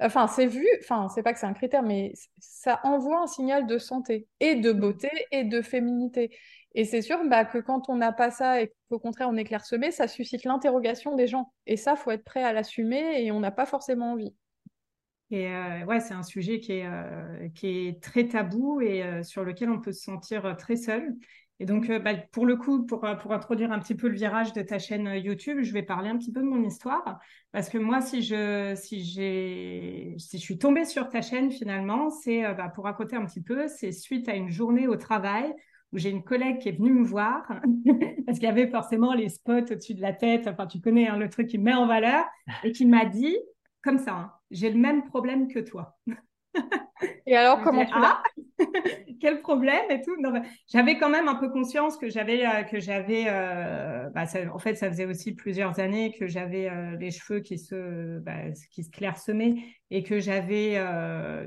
Enfin, 0.00 0.26
c'est 0.26 0.46
vu, 0.46 0.66
enfin, 0.80 1.08
c'est 1.08 1.22
pas 1.22 1.32
que 1.32 1.38
c'est 1.38 1.46
un 1.46 1.52
critère, 1.52 1.82
mais 1.82 2.14
ça 2.38 2.80
envoie 2.84 3.22
un 3.22 3.26
signal 3.26 3.66
de 3.66 3.78
santé 3.78 4.26
et 4.40 4.54
de 4.54 4.72
beauté 4.72 5.10
et 5.30 5.44
de 5.44 5.60
féminité. 5.60 6.30
Et 6.74 6.84
c'est 6.84 7.02
sûr 7.02 7.18
bah, 7.28 7.44
que 7.44 7.58
quand 7.58 7.88
on 7.88 7.96
n'a 7.96 8.12
pas 8.12 8.30
ça 8.30 8.62
et 8.62 8.72
qu'au 8.88 8.98
contraire 8.98 9.28
on 9.28 9.36
est 9.36 9.44
clairsemé, 9.44 9.90
ça 9.90 10.08
suscite 10.08 10.44
l'interrogation 10.44 11.16
des 11.16 11.26
gens. 11.26 11.52
Et 11.66 11.76
ça, 11.76 11.96
faut 11.96 12.10
être 12.10 12.24
prêt 12.24 12.42
à 12.42 12.52
l'assumer 12.52 13.22
et 13.24 13.32
on 13.32 13.40
n'a 13.40 13.50
pas 13.50 13.66
forcément 13.66 14.12
envie. 14.12 14.34
Et 15.30 15.46
euh, 15.48 15.84
ouais, 15.84 16.00
c'est 16.00 16.14
un 16.14 16.22
sujet 16.22 16.58
qui 16.58 16.72
est, 16.72 16.86
euh, 16.86 17.48
qui 17.54 17.86
est 17.86 18.02
très 18.02 18.26
tabou 18.26 18.80
et 18.80 19.02
euh, 19.02 19.22
sur 19.22 19.44
lequel 19.44 19.70
on 19.70 19.80
peut 19.80 19.92
se 19.92 20.02
sentir 20.02 20.56
très 20.56 20.76
seul. 20.76 21.14
Et 21.60 21.66
donc, 21.66 21.90
euh, 21.90 21.98
bah, 21.98 22.14
pour 22.32 22.46
le 22.46 22.56
coup, 22.56 22.86
pour, 22.86 23.04
euh, 23.04 23.14
pour 23.14 23.34
introduire 23.34 23.70
un 23.70 23.78
petit 23.78 23.94
peu 23.94 24.08
le 24.08 24.14
virage 24.14 24.54
de 24.54 24.62
ta 24.62 24.78
chaîne 24.78 25.06
euh, 25.06 25.18
YouTube, 25.18 25.58
je 25.60 25.72
vais 25.74 25.82
parler 25.82 26.08
un 26.08 26.16
petit 26.16 26.32
peu 26.32 26.40
de 26.40 26.46
mon 26.46 26.64
histoire. 26.64 27.20
Parce 27.52 27.68
que 27.68 27.76
moi, 27.76 28.00
si 28.00 28.22
je, 28.22 28.74
si 28.74 29.04
si 29.04 30.38
je 30.38 30.42
suis 30.42 30.58
tombée 30.58 30.86
sur 30.86 31.10
ta 31.10 31.20
chaîne 31.20 31.50
finalement, 31.50 32.08
c'est 32.08 32.42
bah, 32.54 32.72
pour 32.74 32.84
raconter 32.84 33.16
un 33.16 33.26
petit 33.26 33.42
peu, 33.42 33.68
c'est 33.68 33.92
suite 33.92 34.28
à 34.28 34.34
une 34.34 34.48
journée 34.48 34.88
au 34.88 34.96
travail 34.96 35.52
où 35.92 35.98
j'ai 35.98 36.10
une 36.10 36.22
collègue 36.22 36.58
qui 36.58 36.68
est 36.70 36.78
venue 36.78 36.94
me 36.94 37.04
voir 37.04 37.42
parce 38.26 38.38
qu'il 38.38 38.48
y 38.48 38.50
avait 38.50 38.68
forcément 38.68 39.12
les 39.12 39.28
spots 39.28 39.72
au-dessus 39.72 39.94
de 39.94 40.00
la 40.00 40.12
tête. 40.12 40.46
Enfin, 40.46 40.66
tu 40.66 40.80
connais 40.80 41.08
hein, 41.08 41.18
le 41.18 41.28
truc 41.28 41.48
qui 41.48 41.58
met 41.58 41.74
en 41.74 41.86
valeur 41.86 42.24
et 42.64 42.72
qui 42.72 42.86
m'a 42.86 43.04
dit 43.04 43.36
comme 43.82 43.98
ça, 43.98 44.14
hein, 44.14 44.32
j'ai 44.50 44.70
le 44.70 44.78
même 44.78 45.04
problème 45.04 45.48
que 45.48 45.58
toi. 45.58 45.98
Et 47.26 47.36
alors, 47.36 47.62
comment 47.62 47.84
tu 47.84 47.98
l'as 47.98 48.22
quel 49.20 49.40
problème 49.40 49.90
et 49.90 50.00
tout. 50.02 50.16
J'avais 50.68 50.98
quand 50.98 51.10
même 51.10 51.28
un 51.28 51.34
peu 51.34 51.50
conscience 51.50 51.96
que 51.96 52.08
j'avais, 52.08 52.46
euh, 52.46 52.62
que 52.62 52.80
j'avais, 52.80 53.24
euh, 53.28 54.08
bah, 54.10 54.24
en 54.52 54.58
fait, 54.58 54.74
ça 54.74 54.88
faisait 54.88 55.06
aussi 55.06 55.34
plusieurs 55.34 55.78
années 55.78 56.12
que 56.18 56.26
j'avais 56.26 56.68
euh, 56.68 56.96
les 56.96 57.10
cheveux 57.10 57.40
qui 57.40 57.58
se, 57.58 58.18
bah, 58.20 58.50
qui 58.72 58.84
se 58.84 58.90
clairsemaient 58.90 59.56
et 59.90 60.02
que 60.02 60.20
j'avais 60.20 60.76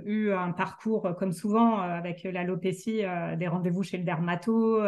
eu 0.05 0.31
un 0.31 0.51
parcours, 0.51 1.15
comme 1.17 1.31
souvent, 1.31 1.77
avec 1.77 2.23
l'alopécie, 2.23 3.03
des 3.37 3.47
rendez-vous 3.47 3.83
chez 3.83 3.97
le 3.97 4.03
dermato, 4.03 4.81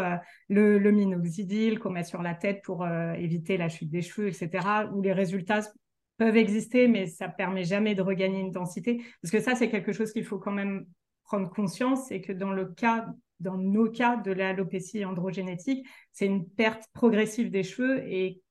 le, 0.50 0.78
le 0.78 0.92
minoxidil 0.92 1.80
qu'on 1.80 1.92
met 1.92 2.04
sur 2.04 2.22
la 2.22 2.34
tête 2.34 2.62
pour 2.66 2.86
éviter 2.86 3.56
la 3.56 3.70
chute 3.70 3.90
des 3.90 4.02
cheveux, 4.02 4.28
etc., 4.28 4.50
où 4.94 5.02
les 5.02 5.14
résultats 5.14 5.62
peuvent 6.18 6.38
exister, 6.38 6.88
mais 6.88 7.08
ça 7.08 7.28
permet 7.28 7.64
jamais 7.64 7.96
de 7.96 8.02
regagner 8.02 8.40
une 8.40 8.52
densité. 8.52 9.04
Parce 9.22 9.32
que 9.32 9.40
ça, 9.40 9.56
c'est 9.56 9.70
quelque 9.70 9.92
chose 9.92 10.12
qu'il 10.12 10.26
faut 10.26 10.40
quand 10.40 10.52
même 10.52 10.86
prendre 11.24 11.50
conscience, 11.50 12.08
c'est 12.08 12.22
que 12.22 12.32
dans 12.32 12.52
le 12.52 12.66
cas, 12.66 13.08
dans 13.40 13.58
nos 13.58 13.90
cas 13.90 14.16
de 14.18 14.32
l'alopécie 14.32 15.04
androgénétique, 15.04 15.86
c'est 16.12 16.26
une 16.26 16.48
perte 16.48 16.86
progressive 16.94 17.50
des 17.50 17.64
cheveux 17.64 18.04
et 18.08 18.42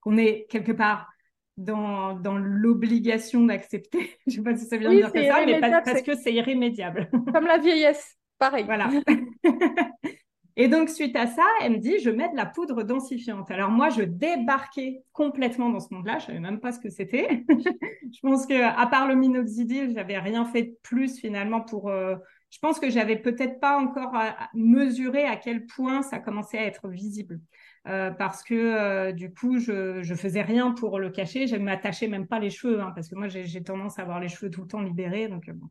qu'on 0.00 0.16
est 0.16 0.46
quelque 0.48 0.72
part 0.72 1.08
dans, 1.56 2.14
dans 2.14 2.36
l'obligation 2.36 3.44
d'accepter. 3.44 4.18
Je 4.26 4.32
ne 4.32 4.36
sais 4.36 4.42
pas 4.42 4.56
si 4.56 4.66
ça 4.66 4.76
vient 4.76 4.90
dire 4.90 5.12
que 5.12 5.24
ça, 5.24 5.44
mais 5.44 5.60
parce 5.60 6.02
que 6.02 6.16
c'est 6.16 6.32
irrémédiable. 6.32 7.10
Comme 7.32 7.46
la 7.46 7.58
vieillesse, 7.58 8.16
pareil. 8.38 8.64
Voilà. 8.64 8.90
Et 10.56 10.68
donc, 10.68 10.88
suite 10.88 11.16
à 11.16 11.26
ça, 11.26 11.44
elle 11.60 11.72
me 11.72 11.78
dit, 11.78 11.98
je 12.00 12.10
mets 12.10 12.30
de 12.30 12.36
la 12.36 12.46
poudre 12.46 12.82
densifiante. 12.82 13.50
Alors 13.50 13.70
moi, 13.70 13.88
je 13.88 14.02
débarquais 14.02 15.02
complètement 15.12 15.70
dans 15.70 15.80
ce 15.80 15.92
monde-là. 15.94 16.18
Je 16.18 16.26
savais 16.26 16.40
même 16.40 16.60
pas 16.60 16.72
ce 16.72 16.80
que 16.80 16.90
c'était. 16.90 17.44
je 17.48 18.20
pense 18.22 18.46
que, 18.46 18.62
à 18.62 18.86
part 18.86 19.06
le 19.06 19.14
minoxidil, 19.14 19.92
j'avais 19.94 20.18
rien 20.18 20.44
fait 20.44 20.62
de 20.62 20.76
plus 20.82 21.18
finalement 21.18 21.60
pour. 21.60 21.88
Euh, 21.88 22.16
je 22.50 22.58
pense 22.58 22.80
que 22.80 22.90
j'avais 22.90 23.16
peut-être 23.16 23.60
pas 23.60 23.78
encore 23.78 24.12
mesuré 24.54 25.24
à 25.24 25.36
quel 25.36 25.66
point 25.66 26.02
ça 26.02 26.18
commençait 26.18 26.58
à 26.58 26.64
être 26.64 26.88
visible. 26.88 27.40
Euh, 27.86 28.10
parce 28.10 28.42
que 28.42 28.54
euh, 28.54 29.12
du 29.12 29.32
coup, 29.32 29.58
je, 29.58 30.02
je 30.02 30.14
faisais 30.14 30.42
rien 30.42 30.72
pour 30.72 30.98
le 30.98 31.10
cacher. 31.10 31.46
Je 31.46 31.56
ne 31.56 31.62
m'attachais 31.62 32.08
même 32.08 32.26
pas 32.26 32.40
les 32.40 32.50
cheveux, 32.50 32.80
hein, 32.80 32.92
parce 32.94 33.08
que 33.08 33.14
moi, 33.14 33.28
j'ai 33.28 33.62
tendance 33.62 33.98
à 33.98 34.02
avoir 34.02 34.18
les 34.18 34.28
cheveux 34.28 34.50
tout 34.50 34.62
le 34.62 34.66
temps 34.66 34.80
libérés. 34.80 35.28
Donc, 35.28 35.48
bon. 35.48 35.68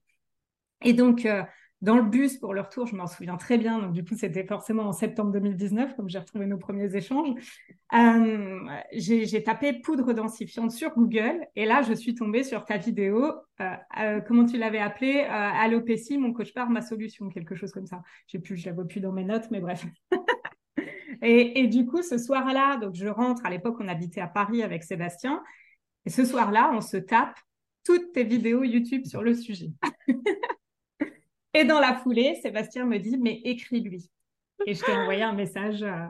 Et 0.82 0.94
donc, 0.94 1.28
dans 1.82 1.96
le 1.96 2.04
bus 2.04 2.38
pour 2.38 2.54
le 2.54 2.62
retour, 2.62 2.88
je 2.88 2.96
m'en 2.96 3.08
souviens 3.08 3.38
très 3.38 3.58
bien. 3.58 3.80
Donc, 3.80 3.94
du 3.94 4.04
coup, 4.04 4.16
c'était 4.16 4.46
forcément 4.46 4.84
en 4.84 4.92
septembre 4.92 5.32
2019, 5.32 5.96
comme 5.96 6.10
j'ai 6.10 6.20
retrouvé 6.20 6.46
nos 6.46 6.58
premiers 6.58 6.94
échanges. 6.94 7.30
Euh, 7.94 8.60
j'ai 8.92 9.44
tapé 9.44 9.74
poudre 9.74 10.12
densifiante 10.14 10.72
sur 10.72 10.94
Google 10.94 11.48
et 11.56 11.66
là, 11.66 11.82
je 11.82 11.94
suis 11.94 12.16
tombée 12.16 12.44
sur 12.44 12.66
ta 12.66 12.78
vidéo. 12.78 13.34
Euh, 13.62 13.76
euh, 14.02 14.20
comment 14.22 14.46
tu 14.46 14.58
l'avais 14.58 14.80
appelé 14.80 15.22
Alopécie, 15.22 16.18
mon 16.18 16.34
coach 16.34 16.54
part 16.54 16.70
ma 16.70 16.82
solution, 16.82 17.30
quelque 17.30 17.56
chose 17.56 17.72
comme 17.72 17.88
ça. 17.88 18.02
Je 18.28 18.38
la 18.66 18.74
vois 18.74 18.86
plus 18.86 19.00
dans 19.00 19.14
mes 19.14 19.24
notes, 19.24 19.50
mais 19.50 19.62
bref. 19.62 19.86
et, 21.22 21.62
et, 21.62 21.68
du 21.68 21.86
coup, 21.86 22.02
ce 22.02 22.18
soir-là, 22.18 22.78
donc 22.78 22.96
je 22.96 23.08
rentre. 23.08 23.46
À 23.46 23.50
l'époque, 23.50 23.78
on 23.80 23.88
habitait 23.88 24.22
à 24.22 24.28
Paris 24.28 24.64
avec 24.64 24.84
Sébastien. 24.84 25.42
Et 26.06 26.10
ce 26.10 26.26
soir-là, 26.26 26.72
on 26.74 26.82
se 26.82 26.98
tape 26.98 27.38
toutes 27.86 28.12
tes 28.12 28.26
vidéos 28.26 28.64
YouTube 28.64 29.06
sur 29.06 29.24
le 29.24 29.34
sujet. 29.34 29.72
Et 31.54 31.66
dans 31.66 31.80
la 31.80 31.96
foulée, 31.96 32.36
Sébastien 32.42 32.86
me 32.86 32.98
dit, 32.98 33.18
mais 33.18 33.42
écris-lui. 33.44 34.10
Et 34.66 34.74
je 34.74 34.84
t'ai 34.84 34.92
envoyé 34.92 35.24
un 35.24 35.34
message 35.34 35.84
euh, 35.84 36.06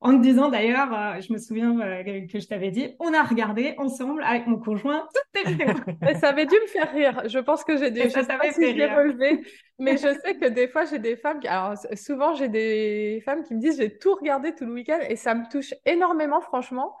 en 0.00 0.16
te 0.16 0.22
disant 0.22 0.50
d'ailleurs, 0.50 0.92
euh, 0.92 1.20
je 1.20 1.32
me 1.32 1.38
souviens 1.38 1.80
euh, 1.80 2.26
que 2.30 2.38
je 2.38 2.46
t'avais 2.46 2.70
dit, 2.70 2.94
on 3.00 3.14
a 3.14 3.22
regardé 3.22 3.74
ensemble 3.78 4.22
avec 4.22 4.46
mon 4.46 4.58
conjoint 4.58 5.08
toutes 5.14 5.42
tes 5.44 5.50
vidéos. 5.50 5.74
ça 6.20 6.28
avait 6.28 6.44
dû 6.46 6.54
me 6.54 6.66
faire 6.66 6.92
rire. 6.92 7.22
Je 7.26 7.38
pense 7.38 7.64
que 7.64 7.76
j'ai 7.78 7.90
des. 7.90 8.10
choses 8.10 8.26
pas 8.26 8.52
si 8.52 8.60
relevé, 8.60 9.40
mais 9.78 9.96
je 9.96 10.14
sais 10.24 10.36
que 10.36 10.46
des 10.46 10.68
fois 10.68 10.84
j'ai 10.84 10.98
des 10.98 11.16
femmes. 11.16 11.40
Qui... 11.40 11.48
Alors 11.48 11.74
souvent 11.94 12.34
j'ai 12.34 12.48
des 12.48 13.22
femmes 13.24 13.42
qui 13.42 13.54
me 13.54 13.60
disent, 13.60 13.78
j'ai 13.78 13.96
tout 13.96 14.14
regardé 14.14 14.54
tout 14.54 14.66
le 14.66 14.72
week-end 14.74 14.98
et 15.08 15.16
ça 15.16 15.34
me 15.34 15.50
touche 15.50 15.72
énormément, 15.86 16.42
franchement 16.42 16.96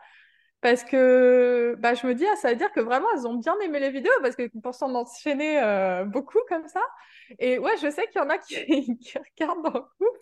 parce 0.60 0.82
que 0.82 1.76
bah, 1.78 1.94
je 1.94 2.06
me 2.06 2.14
dis, 2.14 2.24
ah, 2.26 2.34
ça 2.36 2.50
veut 2.50 2.56
dire 2.56 2.72
que 2.72 2.80
vraiment, 2.80 3.06
elles 3.14 3.26
ont 3.26 3.34
bien 3.34 3.54
aimé 3.60 3.78
les 3.78 3.90
vidéos 3.90 4.12
parce 4.20 4.34
que 4.34 4.50
pensant 4.60 4.88
d'enchaîner 4.88 5.60
euh, 5.62 6.04
beaucoup 6.04 6.40
comme 6.48 6.66
ça. 6.66 6.80
Et 7.38 7.58
ouais, 7.58 7.76
je 7.82 7.90
sais 7.90 8.06
qu'il 8.08 8.20
y 8.20 8.24
en 8.24 8.30
a 8.30 8.38
qui, 8.38 8.56
regardent 9.38 9.64
dans 9.64 9.72
le 9.72 9.80
coup. 9.80 10.16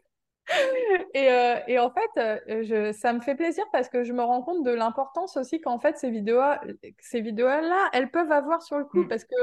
Et, 1.15 1.31
euh, 1.31 1.57
et, 1.69 1.79
en 1.79 1.91
fait, 1.91 2.21
euh, 2.21 2.63
je, 2.63 2.93
ça 2.93 3.15
me 3.15 3.21
fait 3.21 3.35
plaisir 3.35 3.65
parce 3.73 3.89
que 3.89 4.05
je 4.05 4.13
me 4.13 4.23
rends 4.23 4.43
compte 4.43 4.63
de 4.63 4.71
l'importance 4.71 5.39
aussi 5.39 5.61
qu'en 5.61 5.79
fait, 5.79 5.97
ces 5.97 6.11
vidéos-là, 6.11 6.61
ces 7.01 7.23
vidéos-là, 7.23 7.89
elles 7.95 8.11
peuvent 8.11 8.31
avoir 8.31 8.63
sur 8.63 8.79
le 8.79 8.85
coup 8.85 9.05
mm. 9.05 9.09
parce 9.09 9.25
que 9.25 9.35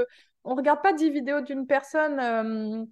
on 0.44 0.54
regarde 0.54 0.82
pas 0.82 0.94
10 0.94 1.10
vidéos 1.10 1.42
d'une 1.42 1.66
personne 1.66 2.88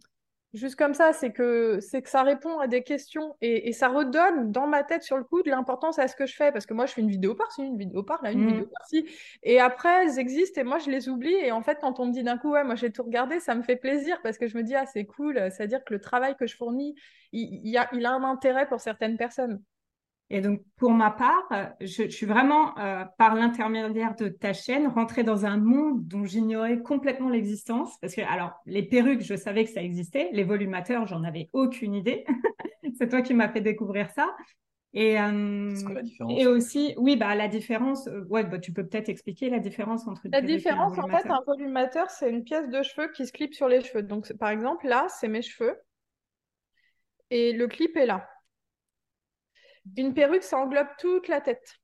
juste 0.53 0.75
comme 0.75 0.93
ça, 0.93 1.13
c'est 1.13 1.31
que, 1.31 1.79
c'est 1.79 2.01
que 2.01 2.09
ça 2.09 2.23
répond 2.23 2.59
à 2.59 2.67
des 2.67 2.83
questions 2.83 3.35
et, 3.41 3.71
ça 3.73 3.87
redonne 3.87 4.51
dans 4.51 4.67
ma 4.67 4.83
tête 4.83 5.03
sur 5.03 5.17
le 5.17 5.23
coup 5.23 5.43
de 5.43 5.49
l'importance 5.49 5.99
à 5.99 6.07
ce 6.07 6.15
que 6.15 6.25
je 6.25 6.35
fais. 6.35 6.51
Parce 6.51 6.65
que 6.65 6.73
moi, 6.73 6.85
je 6.85 6.93
fais 6.93 7.01
une 7.01 7.09
vidéo 7.09 7.35
par-ci, 7.35 7.61
une 7.61 7.77
vidéo 7.77 8.03
par-là, 8.03 8.31
une 8.31 8.43
mmh. 8.43 8.47
vidéo 8.47 8.65
par-ci. 8.65 9.05
Et 9.43 9.59
après, 9.59 10.05
elles 10.05 10.19
existent 10.19 10.59
et 10.61 10.63
moi, 10.63 10.79
je 10.79 10.89
les 10.89 11.09
oublie. 11.09 11.35
Et 11.35 11.51
en 11.51 11.61
fait, 11.61 11.77
quand 11.81 11.99
on 11.99 12.07
me 12.07 12.11
dit 12.11 12.23
d'un 12.23 12.37
coup, 12.37 12.51
ouais, 12.51 12.63
moi, 12.63 12.75
j'ai 12.75 12.91
tout 12.91 13.03
regardé, 13.03 13.39
ça 13.39 13.55
me 13.55 13.63
fait 13.63 13.75
plaisir 13.75 14.19
parce 14.23 14.37
que 14.37 14.47
je 14.47 14.57
me 14.57 14.63
dis, 14.63 14.75
ah, 14.75 14.85
c'est 14.85 15.05
cool. 15.05 15.35
C'est-à-dire 15.51 15.83
que 15.83 15.93
le 15.93 16.01
travail 16.01 16.35
que 16.35 16.47
je 16.47 16.55
fournis, 16.55 16.95
il, 17.31 17.77
a, 17.77 17.87
il 17.93 18.05
a 18.05 18.11
un 18.11 18.23
intérêt 18.23 18.67
pour 18.67 18.79
certaines 18.79 19.17
personnes. 19.17 19.61
Et 20.31 20.41
donc, 20.41 20.61
pour 20.77 20.91
ma 20.91 21.09
part, 21.09 21.49
je, 21.81 22.07
suis 22.07 22.25
vraiment, 22.27 22.77
euh, 22.77 23.03
par 23.17 23.33
l'intermédiaire 23.33 24.15
de 24.15 24.27
ta 24.27 24.53
chaîne, 24.53 24.87
rentrée 24.87 25.23
dans 25.23 25.45
un 25.45 25.57
monde 25.57 26.07
dont 26.07 26.23
j'ignorais 26.23 26.79
complètement 26.81 27.29
l'existence. 27.29 27.97
Parce 27.99 28.13
que, 28.13 28.21
alors, 28.21 28.53
les 28.67 28.83
perruques, 28.83 29.21
je 29.21 29.35
savais 29.35 29.63
que 29.63 29.71
ça 29.71 29.81
existait. 29.81 30.29
Les 30.31 30.43
volumateurs, 30.43 31.07
j'en 31.07 31.23
avais 31.23 31.49
aucune 31.53 31.95
idée. 31.95 32.25
C'est 32.99 33.09
toi 33.09 33.23
qui 33.23 33.33
m'as 33.33 33.49
fait 33.49 33.61
découvrir 33.61 34.11
ça. 34.11 34.35
Et, 34.93 35.19
euh, 35.19 35.71
la 35.93 36.01
différence 36.01 36.39
et 36.39 36.47
aussi, 36.47 36.93
oui, 36.97 37.15
bah, 37.15 37.35
la 37.35 37.47
différence, 37.47 38.07
euh, 38.07 38.25
ouais, 38.29 38.43
bah, 38.43 38.59
tu 38.59 38.71
peux 38.71 38.85
peut-être 38.85 39.09
expliquer 39.09 39.49
la 39.49 39.59
différence 39.59 40.07
entre 40.07 40.25
une 40.25 40.31
La 40.31 40.41
différence, 40.41 40.97
en 40.97 41.07
fait, 41.07 41.27
un 41.29 41.41
volumateur, 41.45 42.09
c'est 42.09 42.29
une 42.29 42.43
pièce 42.43 42.69
de 42.69 42.83
cheveux 42.83 43.11
qui 43.11 43.25
se 43.25 43.31
clip 43.31 43.53
sur 43.55 43.67
les 43.67 43.81
cheveux. 43.81 44.03
Donc, 44.03 44.31
par 44.33 44.49
exemple, 44.49 44.87
là, 44.87 45.07
c'est 45.09 45.27
mes 45.27 45.41
cheveux. 45.41 45.75
Et 47.31 47.53
le 47.53 47.67
clip 47.67 47.97
est 47.97 48.07
là. 48.07 48.27
Une 49.97 50.13
perruque, 50.13 50.43
ça 50.43 50.57
englobe 50.57 50.87
toute 50.97 51.27
la 51.27 51.41
tête. 51.41 51.79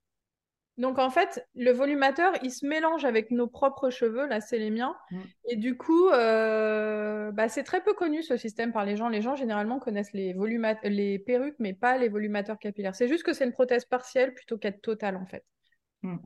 Donc 0.77 0.99
en 0.99 1.09
fait, 1.09 1.47
le 1.55 1.71
volumateur, 1.71 2.33
il 2.43 2.51
se 2.51 2.65
mélange 2.65 3.05
avec 3.05 3.31
nos 3.31 3.47
propres 3.47 3.89
cheveux, 3.89 4.27
là 4.27 4.41
c'est 4.41 4.57
les 4.57 4.71
miens. 4.71 4.95
Mm. 5.09 5.21
Et 5.49 5.55
du 5.55 5.77
coup, 5.77 6.09
euh, 6.09 7.31
bah, 7.31 7.47
c'est 7.47 7.63
très 7.63 7.81
peu 7.81 7.93
connu 7.93 8.23
ce 8.23 8.35
système 8.35 8.73
par 8.73 8.83
les 8.83 8.97
gens. 8.97 9.07
Les 9.07 9.21
gens 9.21 9.35
généralement 9.35 9.79
connaissent 9.79 10.11
les, 10.13 10.35
les 10.83 11.19
perruques, 11.19 11.55
mais 11.59 11.73
pas 11.73 11.97
les 11.97 12.09
volumateurs 12.09 12.59
capillaires. 12.59 12.95
C'est 12.95 13.07
juste 13.07 13.23
que 13.23 13.31
c'est 13.31 13.45
une 13.45 13.53
prothèse 13.53 13.85
partielle 13.85 14.33
plutôt 14.33 14.57
qu'être 14.57 14.81
totale 14.81 15.15
en 15.15 15.25
fait. 15.25 15.45
Mm. 16.01 16.17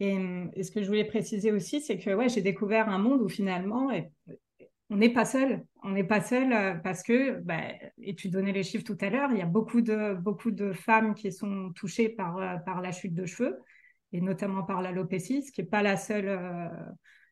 Et, 0.00 0.18
et, 0.52 0.62
ce 0.62 0.70
que 0.70 0.82
je 0.82 0.88
voulais 0.88 1.06
préciser 1.06 1.52
aussi, 1.52 1.80
c'est 1.80 1.96
que 1.96 2.10
ouais, 2.10 2.28
j'ai 2.28 2.42
découvert 2.42 2.90
un 2.90 2.98
monde 2.98 3.22
où 3.22 3.30
finalement, 3.30 3.90
on 4.90 4.96
n'est 4.96 5.12
pas 5.12 5.24
seul. 5.24 5.64
On 5.82 5.90
n'est 5.90 6.04
pas 6.04 6.20
seul 6.20 6.52
euh, 6.52 6.74
parce 6.74 7.02
que, 7.02 7.40
bah, 7.40 7.60
et 8.00 8.14
tu 8.14 8.28
donnais 8.28 8.52
les 8.52 8.62
chiffres 8.62 8.84
tout 8.84 8.98
à 9.00 9.10
l'heure, 9.10 9.30
il 9.32 9.38
y 9.38 9.42
a 9.42 9.46
beaucoup 9.46 9.80
de, 9.80 10.14
beaucoup 10.14 10.50
de 10.50 10.72
femmes 10.72 11.14
qui 11.14 11.32
sont 11.32 11.72
touchées 11.74 12.08
par, 12.08 12.38
euh, 12.38 12.56
par 12.58 12.80
la 12.80 12.92
chute 12.92 13.14
de 13.14 13.26
cheveux, 13.26 13.58
et 14.12 14.20
notamment 14.20 14.62
par 14.62 14.82
l'alopécie, 14.82 15.42
ce 15.42 15.50
qui 15.50 15.62
n'est 15.62 15.68
pas 15.68 15.82
la 15.82 15.96
seule, 15.96 16.28
euh, 16.28 16.68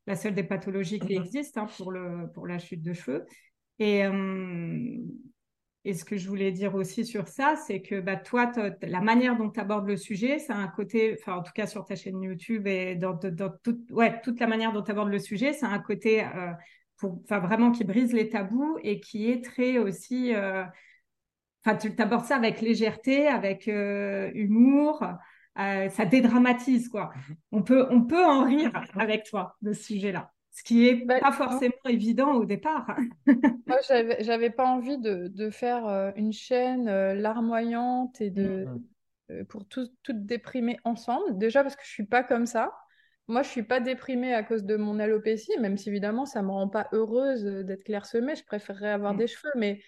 la 0.06 0.16
seule 0.16 0.34
des 0.34 0.42
pathologies 0.42 0.98
qui 0.98 1.14
existent 1.14 1.62
hein, 1.62 1.68
pour, 1.76 1.92
le, 1.92 2.30
pour 2.34 2.46
la 2.46 2.58
chute 2.58 2.82
de 2.82 2.92
cheveux. 2.92 3.24
Et, 3.80 4.02
et 5.84 5.94
ce 5.94 6.04
que 6.04 6.16
je 6.16 6.28
voulais 6.28 6.52
dire 6.52 6.76
aussi 6.76 7.04
sur 7.04 7.26
ça, 7.26 7.56
c'est 7.56 7.82
que 7.82 8.00
bah, 8.00 8.16
toi, 8.16 8.52
la 8.82 9.00
manière 9.00 9.36
dont 9.36 9.50
tu 9.50 9.58
abordes 9.58 9.88
le 9.88 9.96
sujet, 9.96 10.38
c'est 10.38 10.52
un 10.52 10.68
côté, 10.68 11.16
enfin 11.18 11.38
en 11.38 11.42
tout 11.42 11.52
cas 11.52 11.66
sur 11.66 11.84
ta 11.84 11.96
chaîne 11.96 12.22
YouTube 12.22 12.68
et 12.68 12.94
dans, 12.94 13.14
dans, 13.14 13.52
ouais, 13.90 14.20
toute 14.22 14.38
la 14.38 14.46
manière 14.46 14.72
dont 14.72 14.82
tu 14.82 14.92
abordes 14.92 15.10
le 15.10 15.18
sujet, 15.18 15.52
c'est 15.52 15.66
un 15.66 15.80
côté 15.80 16.24
enfin 17.02 17.38
vraiment 17.40 17.72
qui 17.72 17.84
brise 17.84 18.12
les 18.12 18.28
tabous 18.28 18.78
et 18.82 19.00
qui 19.00 19.30
est 19.30 19.44
très 19.44 19.78
aussi, 19.78 20.34
euh, 20.34 20.64
enfin 21.64 21.76
tu 21.76 21.92
abordes 21.98 22.24
ça 22.24 22.36
avec 22.36 22.60
légèreté, 22.60 23.26
avec 23.26 23.68
euh, 23.68 24.30
humour, 24.34 25.04
euh, 25.58 25.88
ça 25.88 26.04
dédramatise 26.04 26.88
quoi. 26.88 27.10
Mhm. 27.14 27.36
On 27.52 27.62
peut, 27.62 27.86
on 27.90 28.02
peut 28.02 28.24
en 28.24 28.44
rire 28.44 28.72
avec 28.98 29.24
toi 29.24 29.56
de 29.62 29.72
ce 29.72 29.82
sujet-là. 29.82 30.30
Ce 30.52 30.62
qui 30.62 30.86
est 30.86 31.04
bah, 31.04 31.18
pas 31.18 31.32
forcément 31.32 31.74
évident 31.88 32.34
au 32.34 32.44
départ. 32.44 32.96
Moi, 33.66 33.78
j'avais 34.20 34.50
pas 34.50 34.66
envie 34.66 34.98
de, 34.98 35.26
de 35.26 35.50
faire 35.50 36.12
une 36.14 36.32
chaîne 36.32 36.84
larmoyante 37.14 38.20
et 38.20 38.30
de, 38.30 38.68
mhm. 39.30 39.44
pour 39.46 39.66
tout, 39.66 39.88
toutes 40.04 40.24
déprimer 40.24 40.78
ensemble. 40.84 41.38
Déjà 41.38 41.64
parce 41.64 41.74
que 41.74 41.82
je 41.84 41.90
suis 41.90 42.06
pas 42.06 42.22
comme 42.22 42.46
ça. 42.46 42.72
Moi, 43.26 43.42
je 43.42 43.48
suis 43.48 43.62
pas 43.62 43.80
déprimée 43.80 44.34
à 44.34 44.42
cause 44.42 44.64
de 44.64 44.76
mon 44.76 44.98
alopécie, 44.98 45.58
même 45.58 45.78
si 45.78 45.88
évidemment, 45.88 46.26
ça 46.26 46.42
me 46.42 46.50
rend 46.50 46.68
pas 46.68 46.88
heureuse 46.92 47.46
euh, 47.46 47.62
d'être 47.62 47.84
clairsemée. 47.84 48.34
Je 48.34 48.44
préférerais 48.44 48.90
avoir 48.90 49.14
mm. 49.14 49.18
des 49.18 49.26
cheveux, 49.26 49.52
mais 49.56 49.80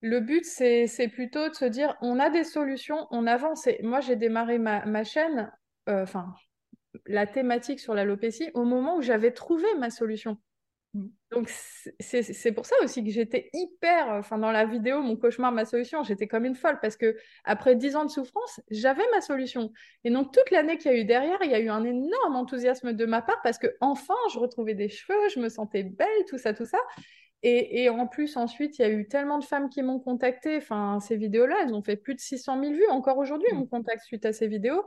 le 0.00 0.20
but, 0.20 0.44
c'est 0.44 1.10
plutôt 1.12 1.48
de 1.48 1.54
se 1.54 1.64
dire, 1.64 1.96
on 2.00 2.20
a 2.20 2.30
des 2.30 2.44
solutions, 2.44 3.08
on 3.10 3.26
avance. 3.26 3.66
Et 3.66 3.80
moi, 3.82 4.00
j'ai 4.00 4.14
démarré 4.14 4.58
ma, 4.58 4.84
ma 4.86 5.02
chaîne, 5.02 5.50
euh, 5.88 6.04
enfin, 6.04 6.32
la 7.06 7.26
thématique 7.26 7.80
sur 7.80 7.94
l'alopécie, 7.94 8.50
au 8.54 8.64
moment 8.64 8.96
où 8.96 9.02
j'avais 9.02 9.32
trouvé 9.32 9.66
ma 9.78 9.90
solution. 9.90 10.38
Mm. 10.94 11.06
Donc, 11.30 11.50
c'est 12.00 12.52
pour 12.52 12.64
ça 12.64 12.74
aussi 12.82 13.04
que 13.04 13.10
j'étais 13.10 13.50
hyper, 13.52 14.08
enfin, 14.08 14.38
dans 14.38 14.50
la 14.50 14.64
vidéo, 14.64 15.02
mon 15.02 15.16
cauchemar, 15.16 15.52
ma 15.52 15.66
solution, 15.66 16.02
j'étais 16.02 16.26
comme 16.26 16.46
une 16.46 16.54
folle 16.54 16.78
parce 16.80 16.96
que 16.96 17.16
après 17.44 17.76
dix 17.76 17.96
ans 17.96 18.04
de 18.04 18.10
souffrance, 18.10 18.60
j'avais 18.70 19.04
ma 19.12 19.20
solution. 19.20 19.72
Et 20.04 20.10
donc, 20.10 20.32
toute 20.32 20.50
l'année 20.50 20.78
qu'il 20.78 20.90
y 20.90 20.94
a 20.94 20.98
eu 20.98 21.04
derrière, 21.04 21.38
il 21.42 21.50
y 21.50 21.54
a 21.54 21.60
eu 21.60 21.68
un 21.68 21.84
énorme 21.84 22.36
enthousiasme 22.36 22.94
de 22.94 23.06
ma 23.06 23.20
part 23.20 23.40
parce 23.42 23.58
que 23.58 23.66
enfin, 23.80 24.14
je 24.32 24.38
retrouvais 24.38 24.74
des 24.74 24.88
cheveux, 24.88 25.28
je 25.34 25.40
me 25.40 25.48
sentais 25.48 25.82
belle, 25.82 26.24
tout 26.28 26.38
ça, 26.38 26.54
tout 26.54 26.66
ça. 26.66 26.78
Et, 27.42 27.84
et 27.84 27.88
en 27.88 28.06
plus, 28.06 28.36
ensuite, 28.36 28.78
il 28.78 28.82
y 28.82 28.84
a 28.84 28.90
eu 28.90 29.06
tellement 29.06 29.38
de 29.38 29.44
femmes 29.44 29.68
qui 29.68 29.82
m'ont 29.82 30.00
contacté. 30.00 30.56
Enfin, 30.56 30.98
ces 31.00 31.16
vidéos-là, 31.16 31.56
elles 31.62 31.74
ont 31.74 31.82
fait 31.82 31.96
plus 31.96 32.14
de 32.14 32.20
600 32.20 32.60
000 32.60 32.74
vues. 32.74 32.88
Encore 32.90 33.18
aujourd'hui, 33.18 33.48
on 33.52 33.60
me 33.60 33.66
contacte 33.66 34.02
suite 34.02 34.24
à 34.24 34.32
ces 34.32 34.48
vidéos 34.48 34.84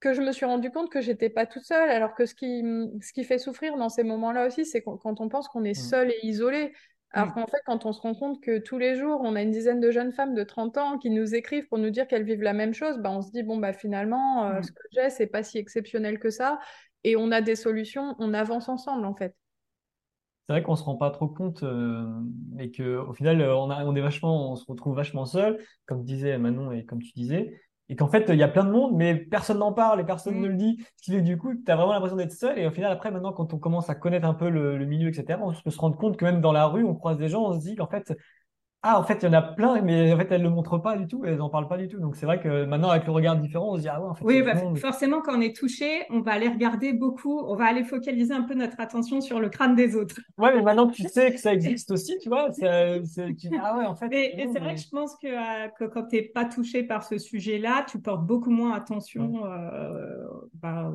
que 0.00 0.14
je 0.14 0.22
me 0.22 0.32
suis 0.32 0.46
rendu 0.46 0.70
compte 0.70 0.90
que 0.90 1.00
j'étais 1.00 1.30
pas 1.30 1.46
toute 1.46 1.64
seule. 1.64 1.90
Alors 1.90 2.14
que 2.14 2.26
ce 2.26 2.34
qui, 2.34 2.62
ce 3.00 3.12
qui 3.12 3.24
fait 3.24 3.38
souffrir 3.38 3.76
dans 3.76 3.88
ces 3.88 4.04
moments-là 4.04 4.46
aussi, 4.46 4.64
c'est 4.64 4.82
quand 4.82 5.20
on 5.20 5.28
pense 5.28 5.48
qu'on 5.48 5.64
est 5.64 5.78
mmh. 5.78 5.82
seul 5.82 6.10
et 6.10 6.26
isolé. 6.26 6.72
Alors 7.10 7.28
mmh. 7.28 7.32
qu'en 7.32 7.46
fait, 7.46 7.60
quand 7.66 7.86
on 7.86 7.92
se 7.92 8.00
rend 8.00 8.14
compte 8.14 8.42
que 8.42 8.58
tous 8.58 8.78
les 8.78 8.96
jours, 8.96 9.20
on 9.24 9.34
a 9.34 9.42
une 9.42 9.50
dizaine 9.50 9.80
de 9.80 9.90
jeunes 9.90 10.12
femmes 10.12 10.34
de 10.34 10.44
30 10.44 10.78
ans 10.78 10.98
qui 10.98 11.10
nous 11.10 11.34
écrivent 11.34 11.66
pour 11.68 11.78
nous 11.78 11.90
dire 11.90 12.06
qu'elles 12.06 12.24
vivent 12.24 12.42
la 12.42 12.52
même 12.52 12.74
chose, 12.74 12.98
bah, 12.98 13.10
on 13.10 13.22
se 13.22 13.30
dit, 13.30 13.42
bon, 13.42 13.56
bah, 13.56 13.72
finalement, 13.72 14.44
euh, 14.44 14.60
mmh. 14.60 14.62
ce 14.62 14.72
que 14.72 14.82
j'ai, 14.92 15.10
c'est 15.10 15.26
pas 15.26 15.42
si 15.42 15.58
exceptionnel 15.58 16.18
que 16.18 16.30
ça. 16.30 16.58
Et 17.04 17.16
on 17.16 17.30
a 17.30 17.40
des 17.40 17.56
solutions, 17.56 18.14
on 18.18 18.34
avance 18.34 18.68
ensemble, 18.68 19.06
en 19.06 19.14
fait. 19.14 19.34
C'est 20.46 20.54
vrai 20.54 20.62
qu'on 20.62 20.76
se 20.76 20.82
rend 20.82 20.96
pas 20.96 21.10
trop 21.10 21.28
compte 21.28 21.62
euh, 21.62 22.06
et 22.58 22.70
que 22.70 22.96
au 22.96 23.12
final, 23.12 23.42
on, 23.42 23.68
a, 23.68 23.84
on 23.84 23.94
est 23.94 24.00
vachement, 24.00 24.52
on 24.52 24.56
se 24.56 24.64
retrouve 24.66 24.96
vachement 24.96 25.26
seul, 25.26 25.62
comme 25.84 26.04
disait 26.04 26.38
Manon 26.38 26.72
et 26.72 26.86
comme 26.86 27.02
tu 27.02 27.12
disais 27.12 27.60
et 27.88 27.96
qu'en 27.96 28.08
fait, 28.08 28.26
il 28.28 28.36
y 28.36 28.42
a 28.42 28.48
plein 28.48 28.64
de 28.64 28.70
monde, 28.70 28.94
mais 28.94 29.14
personne 29.14 29.58
n'en 29.58 29.72
parle 29.72 30.00
et 30.00 30.04
personne 30.04 30.36
mm. 30.36 30.40
ne 30.40 30.48
le 30.48 30.54
dit. 30.54 30.84
Ce 30.96 31.02
qui 31.02 31.12
fait 31.12 31.22
du 31.22 31.38
coup, 31.38 31.54
tu 31.54 31.70
as 31.70 31.76
vraiment 31.76 31.92
l'impression 31.92 32.16
d'être 32.16 32.32
seul. 32.32 32.58
Et 32.58 32.66
au 32.66 32.70
final, 32.70 32.92
après, 32.92 33.10
maintenant, 33.10 33.32
quand 33.32 33.54
on 33.54 33.58
commence 33.58 33.88
à 33.88 33.94
connaître 33.94 34.26
un 34.26 34.34
peu 34.34 34.50
le, 34.50 34.76
le, 34.76 34.84
milieu, 34.84 35.08
etc., 35.08 35.38
on 35.42 35.52
peut 35.52 35.70
se 35.70 35.78
rendre 35.78 35.96
compte 35.96 36.16
que 36.16 36.24
même 36.24 36.40
dans 36.40 36.52
la 36.52 36.66
rue, 36.66 36.84
on 36.84 36.94
croise 36.94 37.18
des 37.18 37.28
gens, 37.28 37.42
on 37.44 37.58
se 37.58 37.64
dit 37.64 37.76
qu'en 37.76 37.88
fait, 37.88 38.14
ah, 38.82 39.00
en 39.00 39.02
fait, 39.02 39.18
il 39.22 39.26
y 39.26 39.28
en 39.28 39.32
a 39.32 39.42
plein, 39.42 39.80
mais 39.82 40.12
en 40.12 40.16
fait, 40.16 40.28
elles 40.30 40.42
ne 40.42 40.48
le 40.48 40.54
montrent 40.54 40.78
pas 40.78 40.96
du 40.96 41.08
tout, 41.08 41.24
elles 41.24 41.38
n'en 41.38 41.50
parlent 41.50 41.66
pas 41.66 41.78
du 41.78 41.88
tout. 41.88 41.98
Donc, 41.98 42.14
c'est 42.14 42.26
vrai 42.26 42.40
que 42.40 42.64
maintenant, 42.64 42.90
avec 42.90 43.06
le 43.06 43.12
regard 43.12 43.36
différent, 43.36 43.72
on 43.72 43.76
se 43.76 43.80
dit, 43.80 43.88
ah 43.88 44.00
ouais, 44.00 44.08
en 44.08 44.14
fait. 44.14 44.24
Oui, 44.24 44.40
bah, 44.42 44.54
forcément, 44.76 45.20
quand 45.20 45.36
on 45.36 45.40
est 45.40 45.54
touché, 45.54 46.04
on 46.10 46.20
va 46.20 46.32
aller 46.32 46.48
regarder 46.48 46.92
beaucoup, 46.92 47.40
on 47.40 47.56
va 47.56 47.64
aller 47.64 47.82
focaliser 47.82 48.32
un 48.32 48.42
peu 48.42 48.54
notre 48.54 48.78
attention 48.78 49.20
sur 49.20 49.40
le 49.40 49.48
crâne 49.48 49.74
des 49.74 49.96
autres. 49.96 50.20
Ouais, 50.38 50.54
mais 50.54 50.62
maintenant 50.62 50.86
que 50.86 50.94
tu 50.94 51.08
sais 51.08 51.32
que 51.32 51.40
ça 51.40 51.52
existe 51.54 51.90
aussi, 51.90 52.16
tu 52.18 52.28
vois, 52.28 52.52
c'est, 52.52 53.02
tu 53.16 53.32
dis, 53.34 53.50
ah 53.60 53.76
ouais, 53.76 53.86
en 53.86 53.96
fait. 53.96 54.08
Mais, 54.08 54.48
c'est 54.52 54.60
vrai 54.60 54.76
que 54.76 54.80
je 54.80 54.88
pense 54.90 55.16
que, 55.16 55.26
euh, 55.26 55.68
que 55.76 55.84
quand 55.84 56.04
tu 56.04 56.16
n'es 56.16 56.22
pas 56.22 56.44
touché 56.44 56.84
par 56.84 57.02
ce 57.02 57.18
sujet-là, 57.18 57.84
tu 57.88 58.00
portes 58.00 58.24
beaucoup 58.24 58.50
moins 58.50 58.74
attention 58.74 59.44
euh, 59.44 60.24
bah, 60.54 60.92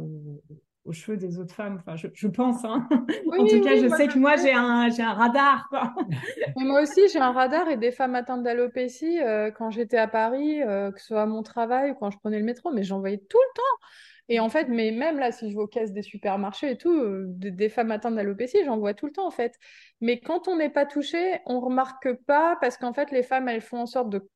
aux 0.85 0.91
cheveux 0.91 1.17
des 1.17 1.39
autres 1.39 1.53
femmes. 1.53 1.81
Enfin, 1.85 1.95
je, 1.95 2.27
pense. 2.27 2.63
Hein. 2.65 2.87
en 2.91 3.45
tout 3.45 3.61
cas, 3.61 3.77
je 3.77 3.87
sais 3.95 4.07
que 4.07 4.17
moi, 4.17 4.35
j'ai 4.35 4.53
un, 4.53 4.89
j'ai 4.89 5.03
un 5.03 5.13
radar. 5.13 5.69
moi 6.57 6.81
aussi, 6.81 7.01
j'ai 7.11 7.19
un 7.19 7.31
radar 7.31 7.69
et 7.69 7.77
des 7.77 7.91
femmes 7.91 8.15
atteintes 8.15 8.43
d'alopécie 8.43 9.21
euh, 9.21 9.51
quand 9.51 9.69
j'étais 9.69 9.97
à 9.97 10.07
Paris, 10.07 10.61
euh, 10.61 10.91
que 10.91 10.99
ce 10.99 11.07
soit 11.07 11.21
à 11.21 11.25
mon 11.25 11.43
travail 11.43 11.91
ou 11.91 11.95
quand 11.95 12.11
je 12.11 12.17
prenais 12.17 12.39
le 12.39 12.45
métro, 12.45 12.71
mais 12.71 12.83
j'en 12.83 12.99
voyais 12.99 13.17
tout 13.17 13.37
le 13.37 13.55
temps. 13.55 13.87
Et 14.29 14.39
en 14.39 14.49
fait, 14.49 14.67
mais 14.69 14.91
même 14.91 15.19
là, 15.19 15.31
si 15.31 15.49
je 15.49 15.55
vais 15.55 15.61
aux 15.61 15.67
caisses 15.67 15.91
des 15.91 16.01
supermarchés 16.01 16.71
et 16.71 16.77
tout, 16.77 16.93
euh, 16.93 17.25
des, 17.27 17.69
femmes 17.69 17.91
atteintes 17.91 18.15
d'alopécie, 18.15 18.59
j'en 18.65 18.77
vois 18.77 18.93
tout 18.93 19.05
le 19.05 19.11
temps 19.11 19.27
en 19.27 19.31
fait. 19.31 19.55
Mais 19.99 20.19
quand 20.19 20.47
on 20.47 20.55
n'est 20.55 20.69
pas 20.69 20.85
touché, 20.85 21.39
on 21.45 21.59
remarque 21.59 22.13
pas 22.25 22.57
parce 22.61 22.77
qu'en 22.77 22.93
fait, 22.93 23.11
les 23.11 23.23
femmes, 23.23 23.49
elles 23.49 23.61
font 23.61 23.79
en 23.79 23.85
sorte 23.85 24.09
de 24.09 24.27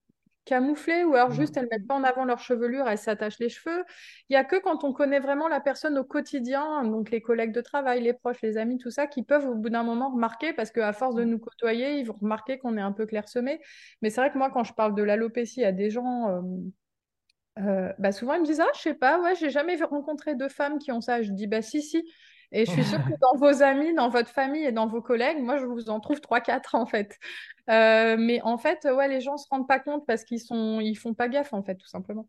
camoufler 0.48 1.04
ou 1.04 1.14
alors 1.16 1.32
juste 1.32 1.58
elles 1.58 1.68
mettent 1.70 1.88
pas 1.88 1.96
en 1.96 2.04
avant 2.04 2.26
leur 2.26 2.40
chevelure, 2.40 2.88
elles 2.88 2.98
s'attachent 2.98 3.40
les 3.40 3.50
cheveux. 3.50 3.84
Il 4.30 4.34
y 4.34 4.36
a 4.38 4.44
que 4.44 4.56
quand 4.56 4.84
on 4.84 4.94
connaît 4.94 5.20
vraiment 5.20 5.48
la 5.48 5.60
personne 5.60 5.98
au 5.98 6.04
quotidien, 6.04 6.84
donc 6.86 7.12
les 7.12 7.22
collègues 7.22 7.52
de 7.52 7.62
travail, 7.62 8.02
les 8.02 8.14
proches, 8.14 8.42
les 8.42 8.58
amis, 8.58 8.78
tout 8.78 8.90
ça, 8.90 9.08
qui 9.08 9.24
peuvent 9.24 9.48
au 9.48 9.56
bout 9.56 9.70
d'un 9.70 9.84
moment 9.84 10.10
remarquer 10.12 10.54
parce 10.54 10.72
qu'à 10.72 10.94
force 10.94 11.16
de 11.16 11.24
nous 11.24 11.40
côtoyer, 11.40 12.00
ils 12.00 12.06
vont 12.06 12.14
remarquer 12.14 12.58
qu'on 12.58 12.78
est 12.78 12.82
un 12.82 12.94
peu 12.94 13.06
clairsemé. 13.06 13.60
Mais 14.02 14.10
c'est 14.10 14.22
vrai 14.22 14.32
que 14.32 14.38
moi, 14.38 14.50
quand 14.50 14.64
je 14.64 14.74
parle 14.74 14.96
de 14.96 15.04
l'alopécie 15.04 15.64
à 15.64 15.72
des 15.72 15.90
gens, 15.90 16.30
euh, 16.30 16.42
euh, 17.60 17.92
bah 17.98 18.12
souvent 18.12 18.36
ils 18.36 18.42
me 18.42 18.46
disent 18.46 18.60
ah 18.60 18.70
je 18.76 18.82
sais 18.82 18.94
pas, 18.94 19.20
ouais, 19.22 19.36
j'ai 19.36 19.50
jamais 19.50 19.76
rencontré 19.84 20.36
de 20.36 20.48
femmes 20.48 20.80
qui 20.80 20.92
ont 20.92 21.02
ça. 21.02 21.22
Je 21.22 21.32
dis 21.32 21.48
bah 21.48 21.62
si 21.62 21.82
si. 21.82 22.04
Et 22.52 22.66
je 22.66 22.72
suis 22.72 22.84
sûre 22.84 23.00
que 23.00 23.14
dans 23.20 23.38
vos 23.38 23.62
amis, 23.62 23.94
dans 23.94 24.10
votre 24.10 24.30
famille 24.30 24.64
et 24.64 24.72
dans 24.72 24.88
vos 24.88 25.02
collègues, 25.02 25.40
moi, 25.40 25.58
je 25.58 25.66
vous 25.66 25.90
en 25.90 26.00
trouve 26.00 26.20
3-4 26.20 26.76
en 26.76 26.86
fait. 26.86 27.18
Euh, 27.70 28.16
mais 28.18 28.42
en 28.44 28.58
fait, 28.58 28.88
ouais, 28.90 29.08
les 29.08 29.20
gens 29.20 29.34
ne 29.34 29.38
se 29.38 29.48
rendent 29.50 29.68
pas 29.68 29.80
compte 29.80 30.06
parce 30.06 30.24
qu'ils 30.24 30.40
sont, 30.40 30.80
ils 30.80 30.96
font 30.96 31.14
pas 31.14 31.28
gaffe 31.28 31.54
en 31.54 31.64
fait, 31.64 31.76
tout 31.76 31.88
simplement. 31.88 32.28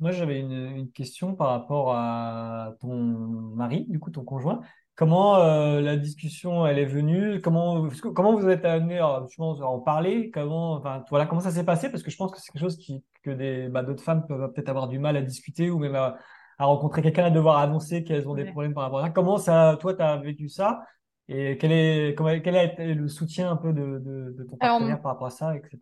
Moi, 0.00 0.12
j'avais 0.12 0.40
une, 0.40 0.90
question 0.92 1.34
par 1.34 1.48
rapport 1.48 1.94
à 1.94 2.74
ton 2.80 2.94
mari, 2.94 3.86
du 3.88 3.98
coup, 3.98 4.10
ton 4.10 4.24
conjoint. 4.24 4.60
Comment 4.94 5.36
euh, 5.36 5.80
la 5.80 5.96
discussion 5.96 6.66
elle 6.66 6.78
est 6.78 6.84
venue? 6.84 7.40
Comment 7.40 7.88
comment 8.14 8.34
vous 8.34 8.48
êtes 8.48 8.64
amené 8.64 8.98
à, 8.98 9.24
en 9.38 9.78
parler? 9.78 10.30
Comment 10.32 10.72
enfin 10.72 11.04
voilà 11.08 11.26
comment 11.26 11.40
ça 11.40 11.52
s'est 11.52 11.64
passé? 11.64 11.88
Parce 11.88 12.02
que 12.02 12.10
je 12.10 12.16
pense 12.16 12.32
que 12.32 12.38
c'est 12.40 12.50
quelque 12.50 12.62
chose 12.62 12.76
qui, 12.76 13.04
que 13.22 13.68
bah, 13.68 13.84
d'autres 13.84 14.02
femmes 14.02 14.26
peuvent 14.26 14.52
peut-être 14.52 14.68
avoir 14.68 14.88
du 14.88 14.98
mal 14.98 15.16
à 15.16 15.22
discuter 15.22 15.70
ou 15.70 15.78
même 15.78 15.94
à, 15.94 16.16
à 16.58 16.66
rencontrer 16.66 17.02
quelqu'un 17.02 17.28
et 17.28 17.30
devoir 17.30 17.58
annoncer 17.58 18.04
qu'elles 18.04 18.28
ont 18.28 18.34
des 18.34 18.44
problèmes 18.44 18.74
par 18.74 18.84
rapport 18.84 18.98
à 18.98 19.04
ça. 19.04 19.10
Comment 19.10 19.38
ça, 19.38 19.76
toi, 19.80 19.94
tu 19.94 20.02
as 20.02 20.16
vécu 20.16 20.48
ça? 20.48 20.84
Et 21.28 21.58
quel, 21.58 21.72
est, 21.72 22.16
quel 22.42 22.96
le 22.96 23.08
soutien 23.08 23.50
un 23.50 23.56
peu 23.56 23.72
de, 23.72 23.98
de, 23.98 24.44
ton 24.44 24.56
partenaire 24.56 25.00
par 25.00 25.12
rapport 25.12 25.26
à 25.26 25.30
ça, 25.30 25.56
etc. 25.56 25.78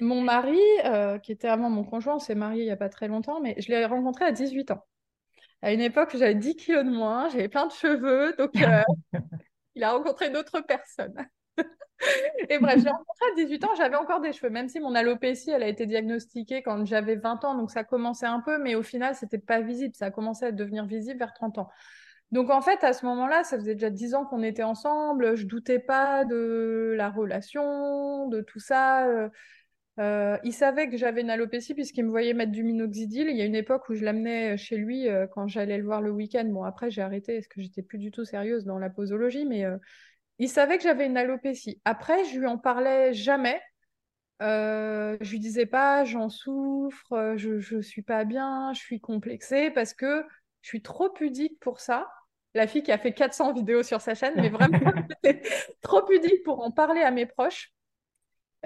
Mon 0.00 0.22
mari, 0.22 0.60
euh, 0.84 1.18
qui 1.18 1.32
était 1.32 1.48
avant 1.48 1.68
mon 1.68 1.82
conjoint, 1.82 2.20
s'est 2.20 2.36
marié 2.36 2.62
il 2.62 2.66
n'y 2.66 2.70
a 2.70 2.76
pas 2.76 2.88
très 2.88 3.08
longtemps, 3.08 3.40
mais 3.40 3.56
je 3.58 3.68
l'ai 3.68 3.84
rencontré 3.84 4.24
à 4.24 4.32
18 4.32 4.70
ans. 4.70 4.84
À 5.60 5.72
une 5.72 5.80
époque, 5.80 6.10
j'avais 6.12 6.36
10 6.36 6.54
kilos 6.54 6.84
de 6.84 6.90
moins, 6.90 7.28
j'avais 7.28 7.48
plein 7.48 7.66
de 7.66 7.72
cheveux, 7.72 8.36
donc 8.38 8.54
euh, 8.62 8.82
il 9.74 9.82
a 9.82 9.92
rencontré 9.92 10.30
d'autres 10.30 10.60
personnes. 10.60 11.26
Et 12.48 12.58
bref, 12.58 12.80
j'ai 12.82 12.88
rencontré 12.88 13.26
à 13.32 13.34
18 13.36 13.64
ans, 13.64 13.74
j'avais 13.76 13.96
encore 13.96 14.20
des 14.20 14.32
cheveux, 14.32 14.50
même 14.50 14.68
si 14.68 14.80
mon 14.80 14.94
alopécie, 14.94 15.50
elle 15.50 15.62
a 15.62 15.68
été 15.68 15.86
diagnostiquée 15.86 16.62
quand 16.62 16.84
j'avais 16.84 17.16
20 17.16 17.44
ans, 17.44 17.54
donc 17.56 17.70
ça 17.70 17.84
commençait 17.84 18.26
un 18.26 18.40
peu, 18.40 18.58
mais 18.58 18.74
au 18.74 18.82
final, 18.82 19.14
c'était 19.14 19.38
pas 19.38 19.60
visible, 19.60 19.94
ça 19.94 20.06
a 20.06 20.10
commencé 20.10 20.44
à 20.46 20.52
devenir 20.52 20.86
visible 20.86 21.18
vers 21.18 21.32
30 21.32 21.58
ans. 21.58 21.68
Donc 22.30 22.50
en 22.50 22.60
fait, 22.60 22.84
à 22.84 22.92
ce 22.92 23.06
moment-là, 23.06 23.42
ça 23.42 23.56
faisait 23.56 23.74
déjà 23.74 23.90
10 23.90 24.14
ans 24.14 24.24
qu'on 24.26 24.42
était 24.42 24.62
ensemble, 24.62 25.34
je 25.36 25.46
doutais 25.46 25.78
pas 25.78 26.24
de 26.24 26.94
la 26.96 27.10
relation, 27.10 28.28
de 28.28 28.42
tout 28.42 28.60
ça. 28.60 29.06
Euh, 29.06 29.28
euh, 29.98 30.36
il 30.44 30.52
savait 30.52 30.88
que 30.88 30.96
j'avais 30.96 31.22
une 31.22 31.30
alopécie 31.30 31.74
puisqu'il 31.74 32.04
me 32.04 32.10
voyait 32.10 32.34
mettre 32.34 32.52
du 32.52 32.62
minoxidil. 32.62 33.28
Il 33.30 33.36
y 33.36 33.42
a 33.42 33.44
une 33.44 33.54
époque 33.54 33.88
où 33.88 33.94
je 33.94 34.04
l'amenais 34.04 34.56
chez 34.56 34.76
lui 34.76 35.08
euh, 35.08 35.26
quand 35.26 35.48
j'allais 35.48 35.78
le 35.78 35.84
voir 35.84 36.02
le 36.02 36.10
week-end. 36.10 36.44
Bon, 36.44 36.62
après, 36.64 36.90
j'ai 36.90 37.02
arrêté 37.02 37.34
parce 37.36 37.48
que 37.48 37.60
j'étais 37.62 37.82
plus 37.82 37.98
du 37.98 38.10
tout 38.10 38.24
sérieuse 38.24 38.64
dans 38.64 38.78
la 38.78 38.90
posologie, 38.90 39.46
mais 39.46 39.64
il 40.38 40.48
savait 40.48 40.76
que 40.78 40.84
j'avais 40.84 41.06
une 41.06 41.16
alopécie. 41.16 41.80
Après, 41.84 42.24
je 42.26 42.38
lui 42.38 42.46
en 42.46 42.58
parlais 42.58 43.12
jamais. 43.12 43.60
Euh, 44.40 45.16
je 45.20 45.30
lui 45.32 45.40
disais 45.40 45.66
pas, 45.66 46.04
j'en 46.04 46.28
souffre, 46.28 47.12
euh, 47.12 47.36
je, 47.36 47.58
je 47.58 47.80
suis 47.80 48.02
pas 48.02 48.24
bien, 48.24 48.72
je 48.72 48.78
suis 48.78 49.00
complexée 49.00 49.70
parce 49.70 49.94
que 49.94 50.24
je 50.62 50.68
suis 50.68 50.82
trop 50.82 51.10
pudique 51.10 51.58
pour 51.60 51.80
ça. 51.80 52.08
La 52.54 52.66
fille 52.66 52.82
qui 52.82 52.92
a 52.92 52.98
fait 52.98 53.12
400 53.12 53.52
vidéos 53.52 53.82
sur 53.82 54.00
sa 54.00 54.14
chaîne, 54.14 54.34
mais 54.36 54.48
vraiment 54.48 54.78
trop 55.82 56.02
pudique 56.02 56.42
pour 56.44 56.62
en 56.62 56.70
parler 56.70 57.02
à 57.02 57.10
mes 57.10 57.26
proches. 57.26 57.72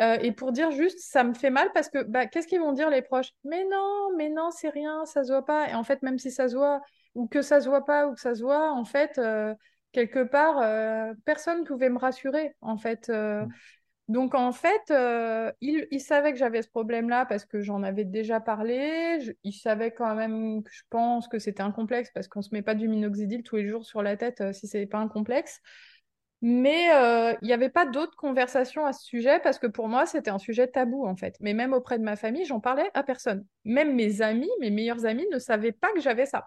Euh, 0.00 0.16
et 0.22 0.32
pour 0.32 0.52
dire 0.52 0.70
juste, 0.70 0.98
ça 1.00 1.22
me 1.22 1.34
fait 1.34 1.50
mal 1.50 1.70
parce 1.74 1.88
que 1.90 2.02
bah, 2.02 2.26
qu'est-ce 2.26 2.46
qu'ils 2.46 2.60
vont 2.60 2.72
dire 2.72 2.88
les 2.88 3.02
proches? 3.02 3.30
Mais 3.44 3.64
non, 3.70 4.10
mais 4.16 4.30
non, 4.30 4.50
c'est 4.50 4.70
rien, 4.70 5.04
ça 5.04 5.22
se 5.24 5.32
voit 5.32 5.44
pas. 5.44 5.68
Et 5.68 5.74
en 5.74 5.84
fait, 5.84 6.02
même 6.02 6.18
si 6.18 6.30
ça 6.30 6.48
se 6.48 6.56
voit, 6.56 6.80
ou 7.14 7.26
que 7.28 7.42
ça 7.42 7.60
se 7.60 7.68
voit 7.68 7.84
pas, 7.84 8.06
ou 8.06 8.14
que 8.14 8.20
ça 8.20 8.34
se 8.34 8.42
voit, 8.42 8.72
en 8.72 8.84
fait, 8.84 9.18
euh, 9.18 9.54
quelque 9.92 10.24
part, 10.24 10.58
euh, 10.58 11.14
personne 11.24 11.60
ne 11.60 11.64
pouvait 11.64 11.90
me 11.90 11.98
rassurer, 11.98 12.54
en 12.60 12.76
fait. 12.76 13.08
Euh. 13.08 13.44
Mm. 13.44 13.48
donc, 14.08 14.34
en 14.34 14.52
fait, 14.52 14.90
euh, 14.90 15.52
il, 15.60 15.86
il, 15.90 16.00
savait 16.00 16.32
que 16.32 16.38
j'avais 16.38 16.62
ce 16.62 16.68
problème-là 16.68 17.26
parce 17.26 17.44
que 17.44 17.60
j'en 17.60 17.82
avais 17.82 18.04
déjà 18.04 18.40
parlé. 18.40 19.18
il 19.44 19.52
savait 19.52 19.92
quand 19.92 20.14
même 20.14 20.62
que 20.62 20.70
je 20.72 20.82
pense 20.90 21.28
que 21.28 21.38
c'était 21.38 21.62
un 21.62 21.72
complexe 21.72 22.10
parce 22.12 22.28
qu'on 22.28 22.40
ne 22.40 22.44
se 22.44 22.50
met 22.52 22.62
pas 22.62 22.74
du 22.74 22.88
minoxidil 22.88 23.42
tous 23.42 23.56
les 23.56 23.68
jours 23.68 23.84
sur 23.84 24.02
la 24.02 24.16
tête 24.16 24.52
si 24.52 24.66
ce 24.66 24.78
n'est 24.78 24.86
pas 24.86 24.98
un 24.98 25.08
complexe. 25.08 25.60
Mais 26.44 26.86
il 27.40 27.46
n'y 27.46 27.52
avait 27.52 27.68
pas 27.68 27.86
d'autres 27.86 28.16
conversations 28.16 28.84
à 28.84 28.92
ce 28.92 29.04
sujet 29.04 29.38
parce 29.40 29.60
que 29.60 29.68
pour 29.68 29.88
moi, 29.88 30.06
c'était 30.06 30.30
un 30.30 30.38
sujet 30.38 30.66
tabou, 30.66 31.06
en 31.06 31.14
fait. 31.14 31.36
Mais 31.38 31.54
même 31.54 31.72
auprès 31.72 31.98
de 31.98 32.04
ma 32.04 32.16
famille, 32.16 32.44
j'en 32.44 32.58
parlais 32.58 32.90
à 32.94 33.04
personne. 33.04 33.46
Même 33.64 33.94
mes 33.94 34.22
amis, 34.22 34.50
mes 34.60 34.70
meilleurs 34.70 35.06
amis, 35.06 35.26
ne 35.30 35.38
savaient 35.38 35.70
pas 35.70 35.92
que 35.92 36.00
j'avais 36.00 36.26
ça. 36.26 36.44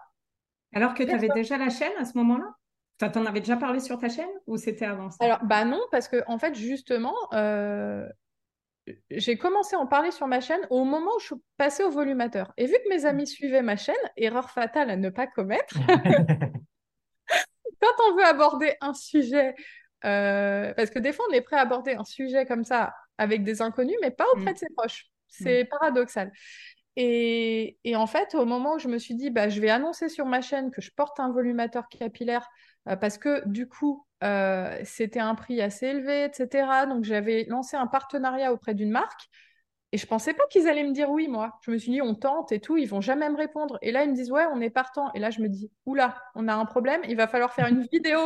Alors 0.74 0.92
que 0.92 1.02
tu 1.02 1.10
avais 1.10 1.28
déjà 1.28 1.56
la 1.56 1.70
chaîne 1.70 1.96
à 1.98 2.04
ce 2.04 2.18
moment-là? 2.18 2.54
Tu 2.98 3.04
en 3.04 3.26
avais 3.26 3.40
déjà 3.40 3.56
parlé 3.56 3.80
sur 3.80 3.98
ta 3.98 4.08
chaîne 4.08 4.28
ou 4.46 4.56
c'était 4.56 4.86
avant 4.86 5.10
ça? 5.10 5.24
Alors, 5.24 5.38
bah 5.44 5.64
non, 5.64 5.80
parce 5.90 6.08
que 6.08 6.22
en 6.26 6.38
fait, 6.38 6.54
justement, 6.54 7.14
euh, 7.34 8.06
j'ai 9.10 9.36
commencé 9.36 9.76
à 9.76 9.78
en 9.78 9.86
parler 9.86 10.10
sur 10.10 10.26
ma 10.26 10.40
chaîne 10.40 10.60
au 10.70 10.84
moment 10.84 11.10
où 11.16 11.20
je 11.20 11.26
suis 11.26 11.34
passée 11.56 11.82
au 11.82 11.90
volumateur. 11.90 12.52
Et 12.56 12.66
vu 12.66 12.72
que 12.72 12.88
mes 12.88 13.04
amis 13.04 13.26
suivaient 13.26 13.62
ma 13.62 13.76
chaîne, 13.76 13.94
erreur 14.16 14.50
fatale 14.50 14.90
à 14.90 14.96
ne 14.96 15.10
pas 15.10 15.26
commettre, 15.26 15.74
quand 17.80 18.04
on 18.08 18.16
veut 18.16 18.24
aborder 18.24 18.74
un 18.80 18.94
sujet, 18.94 19.54
euh, 20.04 20.72
parce 20.74 20.90
que 20.90 20.98
des 20.98 21.12
fois, 21.12 21.26
on 21.30 21.32
est 21.32 21.40
prêt 21.40 21.56
à 21.56 21.62
aborder 21.62 21.94
un 21.94 22.04
sujet 22.04 22.46
comme 22.46 22.64
ça 22.64 22.94
avec 23.18 23.44
des 23.44 23.62
inconnus, 23.62 23.96
mais 24.00 24.10
pas 24.10 24.26
auprès 24.34 24.50
mm. 24.50 24.54
de 24.54 24.58
ses 24.58 24.68
proches. 24.76 25.06
C'est 25.28 25.64
mm. 25.64 25.68
paradoxal. 25.68 26.32
Et, 26.98 27.76
et, 27.84 27.94
en 27.94 28.06
fait, 28.06 28.34
au 28.34 28.46
moment 28.46 28.74
où 28.74 28.78
je 28.78 28.88
me 28.88 28.98
suis 28.98 29.14
dit, 29.14 29.30
bah, 29.30 29.50
je 29.50 29.60
vais 29.60 29.68
annoncer 29.68 30.08
sur 30.08 30.24
ma 30.24 30.40
chaîne 30.40 30.70
que 30.70 30.80
je 30.80 30.90
porte 30.92 31.20
un 31.20 31.30
volumateur 31.30 31.88
capillaire 31.88 32.48
parce 33.00 33.18
que 33.18 33.46
du 33.48 33.68
coup, 33.68 34.06
c'était 34.84 35.20
un 35.20 35.34
prix 35.34 35.60
assez 35.60 35.86
élevé, 35.86 36.24
etc. 36.24 36.86
Donc 36.88 37.04
j'avais 37.04 37.44
lancé 37.48 37.76
un 37.76 37.86
partenariat 37.86 38.52
auprès 38.52 38.74
d'une 38.74 38.90
marque. 38.90 39.28
Et 39.92 39.98
je 39.98 40.06
pensais 40.06 40.34
pas 40.34 40.44
qu'ils 40.50 40.68
allaient 40.68 40.84
me 40.84 40.92
dire 40.92 41.10
oui, 41.10 41.28
moi. 41.28 41.58
Je 41.62 41.70
me 41.70 41.78
suis 41.78 41.92
dit, 41.92 42.02
on 42.02 42.14
tente 42.14 42.52
et 42.52 42.60
tout, 42.60 42.76
ils 42.76 42.88
vont 42.88 43.00
jamais 43.00 43.28
me 43.30 43.36
répondre. 43.36 43.78
Et 43.82 43.92
là, 43.92 44.04
ils 44.04 44.10
me 44.10 44.14
disent, 44.14 44.32
ouais, 44.32 44.44
on 44.52 44.60
est 44.60 44.70
partant. 44.70 45.12
Et 45.14 45.20
là, 45.20 45.30
je 45.30 45.40
me 45.40 45.48
dis, 45.48 45.70
oula, 45.86 46.16
on 46.34 46.48
a 46.48 46.54
un 46.54 46.64
problème, 46.64 47.00
il 47.08 47.16
va 47.16 47.28
falloir 47.28 47.52
faire 47.52 47.68
une 47.68 47.82
vidéo 47.92 48.18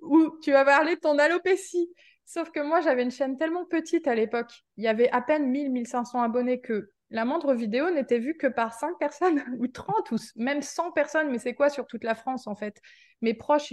où 0.00 0.38
tu 0.42 0.52
vas 0.52 0.64
parler 0.64 0.94
de 0.94 1.00
ton 1.00 1.18
alopécie. 1.18 1.88
Sauf 2.26 2.50
que 2.50 2.60
moi, 2.60 2.80
j'avais 2.80 3.02
une 3.02 3.10
chaîne 3.10 3.38
tellement 3.38 3.64
petite 3.64 4.06
à 4.06 4.14
l'époque. 4.14 4.52
Il 4.76 4.84
y 4.84 4.88
avait 4.88 5.10
à 5.10 5.22
peine 5.22 5.48
1000, 5.48 5.70
1500 5.70 6.22
abonnés 6.22 6.60
que 6.60 6.90
la 7.10 7.24
moindre 7.24 7.54
vidéo 7.54 7.90
n'était 7.90 8.18
vue 8.18 8.36
que 8.36 8.46
par 8.46 8.74
5 8.74 8.98
personnes 8.98 9.42
ou 9.58 9.66
30 9.66 10.10
ou 10.12 10.16
même 10.36 10.62
100 10.62 10.92
personnes. 10.92 11.30
Mais 11.30 11.38
c'est 11.38 11.54
quoi 11.54 11.70
sur 11.70 11.86
toute 11.86 12.04
la 12.04 12.14
France, 12.14 12.46
en 12.46 12.54
fait? 12.54 12.80
Mes 13.22 13.34
proches, 13.34 13.72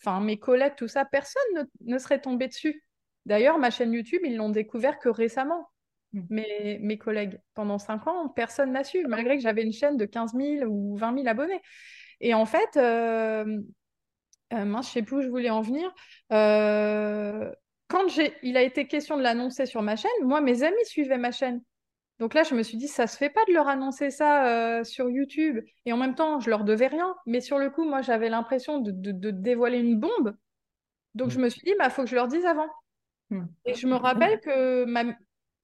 enfin, 0.00 0.20
mes 0.20 0.38
collègues, 0.38 0.74
tout 0.76 0.88
ça, 0.88 1.04
personne 1.04 1.42
ne, 1.54 1.62
ne 1.92 1.98
serait 1.98 2.20
tombé 2.20 2.48
dessus. 2.48 2.84
D'ailleurs, 3.26 3.58
ma 3.58 3.70
chaîne 3.70 3.92
YouTube, 3.92 4.22
ils 4.24 4.36
l'ont 4.36 4.50
découvert 4.50 4.98
que 4.98 5.08
récemment. 5.08 5.68
Mm. 6.12 6.20
Mes, 6.30 6.78
mes, 6.80 6.98
collègues. 6.98 7.40
Pendant 7.54 7.78
5 7.78 8.06
ans, 8.06 8.28
personne 8.28 8.72
n'a 8.72 8.84
su, 8.84 9.04
malgré 9.06 9.36
que 9.36 9.42
j'avais 9.42 9.62
une 9.62 9.72
chaîne 9.72 9.96
de 9.96 10.04
15 10.04 10.34
000 10.34 10.70
ou 10.70 10.96
20 10.96 11.14
000 11.16 11.28
abonnés. 11.28 11.60
Et 12.20 12.34
en 12.34 12.46
fait, 12.46 12.76
euh, 12.76 13.60
euh, 14.52 14.64
mince, 14.64 14.88
je 14.88 14.92
sais 14.92 15.02
plus 15.02 15.16
où 15.16 15.22
je 15.22 15.28
voulais 15.28 15.50
en 15.50 15.60
venir. 15.60 15.92
Euh, 16.32 17.50
quand 17.88 18.06
il 18.42 18.56
a 18.56 18.62
été 18.62 18.86
question 18.86 19.16
de 19.16 19.22
l'annoncer 19.22 19.66
sur 19.66 19.82
ma 19.82 19.96
chaîne, 19.96 20.10
moi, 20.22 20.40
mes 20.40 20.62
amis 20.62 20.84
suivaient 20.84 21.18
ma 21.18 21.32
chaîne. 21.32 21.62
Donc 22.22 22.34
là, 22.34 22.44
je 22.44 22.54
me 22.54 22.62
suis 22.62 22.76
dit, 22.76 22.86
ça 22.86 23.08
se 23.08 23.16
fait 23.16 23.30
pas 23.30 23.44
de 23.48 23.52
leur 23.52 23.66
annoncer 23.66 24.10
ça 24.10 24.84
sur 24.84 25.10
YouTube. 25.10 25.58
Et 25.86 25.92
en 25.92 25.96
même 25.96 26.14
temps, 26.14 26.38
je 26.38 26.50
leur 26.50 26.62
devais 26.62 26.86
rien. 26.86 27.16
Mais 27.26 27.40
sur 27.40 27.58
le 27.58 27.68
coup, 27.68 27.84
moi, 27.84 28.00
j'avais 28.00 28.28
l'impression 28.28 28.78
de, 28.78 28.92
de, 28.92 29.30
dévoiler 29.32 29.80
une 29.80 29.98
bombe. 29.98 30.36
Donc 31.16 31.30
mm. 31.30 31.30
je 31.32 31.38
me 31.40 31.48
suis 31.48 31.62
dit, 31.62 31.70
il 31.72 31.78
bah, 31.78 31.90
faut 31.90 32.04
que 32.04 32.08
je 32.08 32.14
leur 32.14 32.28
dise 32.28 32.46
avant. 32.46 32.68
Mm. 33.30 33.46
Et 33.64 33.74
je 33.74 33.88
me 33.88 33.96
rappelle 33.96 34.38
que 34.38 34.84
ma, 34.84 35.02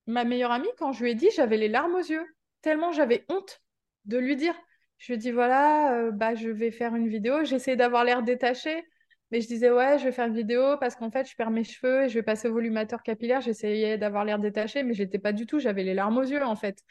ma 0.08 0.24
meilleure 0.24 0.50
amie, 0.50 0.66
quand 0.78 0.90
je 0.90 1.04
lui 1.04 1.12
ai 1.12 1.14
dit, 1.14 1.28
j'avais 1.36 1.58
les 1.58 1.68
larmes 1.68 1.94
aux 1.94 1.98
yeux, 1.98 2.26
tellement 2.60 2.90
j'avais 2.90 3.24
honte 3.28 3.62
de 4.06 4.18
lui 4.18 4.34
dire. 4.34 4.56
Je 4.96 5.12
lui 5.12 5.14
ai 5.14 5.18
dit, 5.18 5.30
voilà, 5.30 5.94
euh, 5.94 6.10
bah, 6.10 6.34
je 6.34 6.50
vais 6.50 6.72
faire 6.72 6.96
une 6.96 7.06
vidéo. 7.06 7.44
J'essayais 7.44 7.76
d'avoir 7.76 8.02
l'air 8.02 8.24
détaché, 8.24 8.84
mais 9.30 9.40
je 9.40 9.46
disais, 9.48 9.70
ouais, 9.70 9.98
je 9.98 10.04
vais 10.04 10.12
faire 10.12 10.26
une 10.26 10.34
vidéo 10.34 10.76
parce 10.78 10.96
qu'en 10.96 11.10
fait, 11.10 11.28
je 11.28 11.36
perds 11.36 11.50
mes 11.50 11.64
cheveux 11.64 12.04
et 12.04 12.08
je 12.08 12.14
vais 12.14 12.22
passer 12.22 12.48
au 12.48 12.52
volumateur 12.52 13.02
capillaire. 13.02 13.40
J'essayais 13.40 13.98
d'avoir 13.98 14.24
l'air 14.24 14.38
détaché, 14.38 14.82
mais 14.82 14.94
je 14.94 15.02
n'étais 15.02 15.18
pas 15.18 15.32
du 15.32 15.46
tout. 15.46 15.58
J'avais 15.58 15.82
les 15.84 15.94
larmes 15.94 16.18
aux 16.18 16.22
yeux, 16.22 16.42
en 16.44 16.56
fait. 16.56 16.82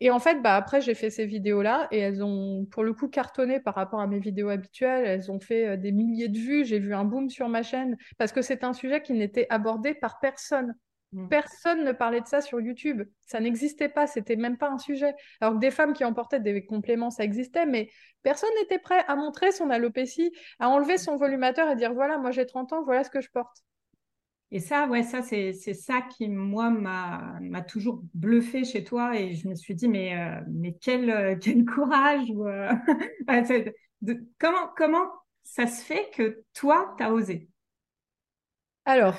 Et 0.00 0.10
en 0.10 0.18
fait, 0.18 0.42
bah, 0.42 0.56
après, 0.56 0.80
j'ai 0.80 0.94
fait 0.94 1.10
ces 1.10 1.26
vidéos-là 1.26 1.88
et 1.90 1.98
elles 1.98 2.22
ont, 2.22 2.66
pour 2.70 2.84
le 2.84 2.92
coup, 2.92 3.08
cartonné 3.08 3.60
par 3.60 3.74
rapport 3.74 4.00
à 4.00 4.06
mes 4.06 4.18
vidéos 4.18 4.48
habituelles. 4.48 5.06
Elles 5.06 5.30
ont 5.30 5.40
fait 5.40 5.68
euh, 5.68 5.76
des 5.76 5.92
milliers 5.92 6.28
de 6.28 6.38
vues. 6.38 6.64
J'ai 6.64 6.78
vu 6.78 6.94
un 6.94 7.04
boom 7.04 7.30
sur 7.30 7.48
ma 7.48 7.62
chaîne 7.62 7.96
parce 8.18 8.32
que 8.32 8.42
c'est 8.42 8.64
un 8.64 8.72
sujet 8.72 9.02
qui 9.02 9.12
n'était 9.14 9.46
abordé 9.50 9.94
par 9.94 10.20
personne. 10.20 10.74
Mm. 11.14 11.28
Personne 11.28 11.84
ne 11.84 11.92
parlait 11.92 12.20
de 12.20 12.26
ça 12.26 12.40
sur 12.40 12.60
YouTube. 12.60 13.02
Ça 13.24 13.40
n'existait 13.40 13.88
pas, 13.88 14.06
c'était 14.06 14.36
même 14.36 14.58
pas 14.58 14.68
un 14.68 14.78
sujet. 14.78 15.14
Alors 15.40 15.54
que 15.54 15.60
des 15.60 15.70
femmes 15.70 15.94
qui 15.94 16.04
emportaient 16.04 16.40
des 16.40 16.66
compléments, 16.66 17.10
ça 17.10 17.24
existait, 17.24 17.66
mais 17.66 17.88
personne 18.22 18.50
n'était 18.60 18.80
prêt 18.80 19.04
à 19.06 19.16
montrer 19.16 19.52
son 19.52 19.70
alopécie, 19.70 20.32
à 20.58 20.68
enlever 20.68 20.98
son 20.98 21.16
volumateur 21.16 21.70
et 21.70 21.76
dire 21.76 21.94
voilà, 21.94 22.18
moi 22.18 22.32
j'ai 22.32 22.44
30 22.44 22.72
ans, 22.72 22.82
voilà 22.82 23.04
ce 23.04 23.10
que 23.10 23.20
je 23.20 23.30
porte. 23.30 23.64
Et 24.50 24.60
ça, 24.60 24.86
ouais, 24.86 25.02
ça, 25.02 25.22
c'est 25.22 25.52
ça 25.52 26.00
qui, 26.02 26.28
moi, 26.28 26.70
m'a 26.70 27.62
toujours 27.62 28.02
bluffé 28.14 28.64
chez 28.64 28.84
toi. 28.84 29.18
Et 29.18 29.34
je 29.34 29.48
me 29.48 29.54
suis 29.54 29.74
dit, 29.74 29.88
mais, 29.88 30.16
euh, 30.16 30.40
mais 30.48 30.76
quel, 30.80 31.10
euh, 31.10 31.36
quel 31.40 31.64
courage 31.64 32.28
euh, 32.30 32.72
comment, 34.38 34.68
comment 34.76 35.10
ça 35.42 35.66
se 35.66 35.84
fait 35.84 36.08
que 36.14 36.44
toi, 36.52 36.94
tu 36.96 37.02
as 37.02 37.12
osé? 37.12 37.48
Alors, 38.86 39.16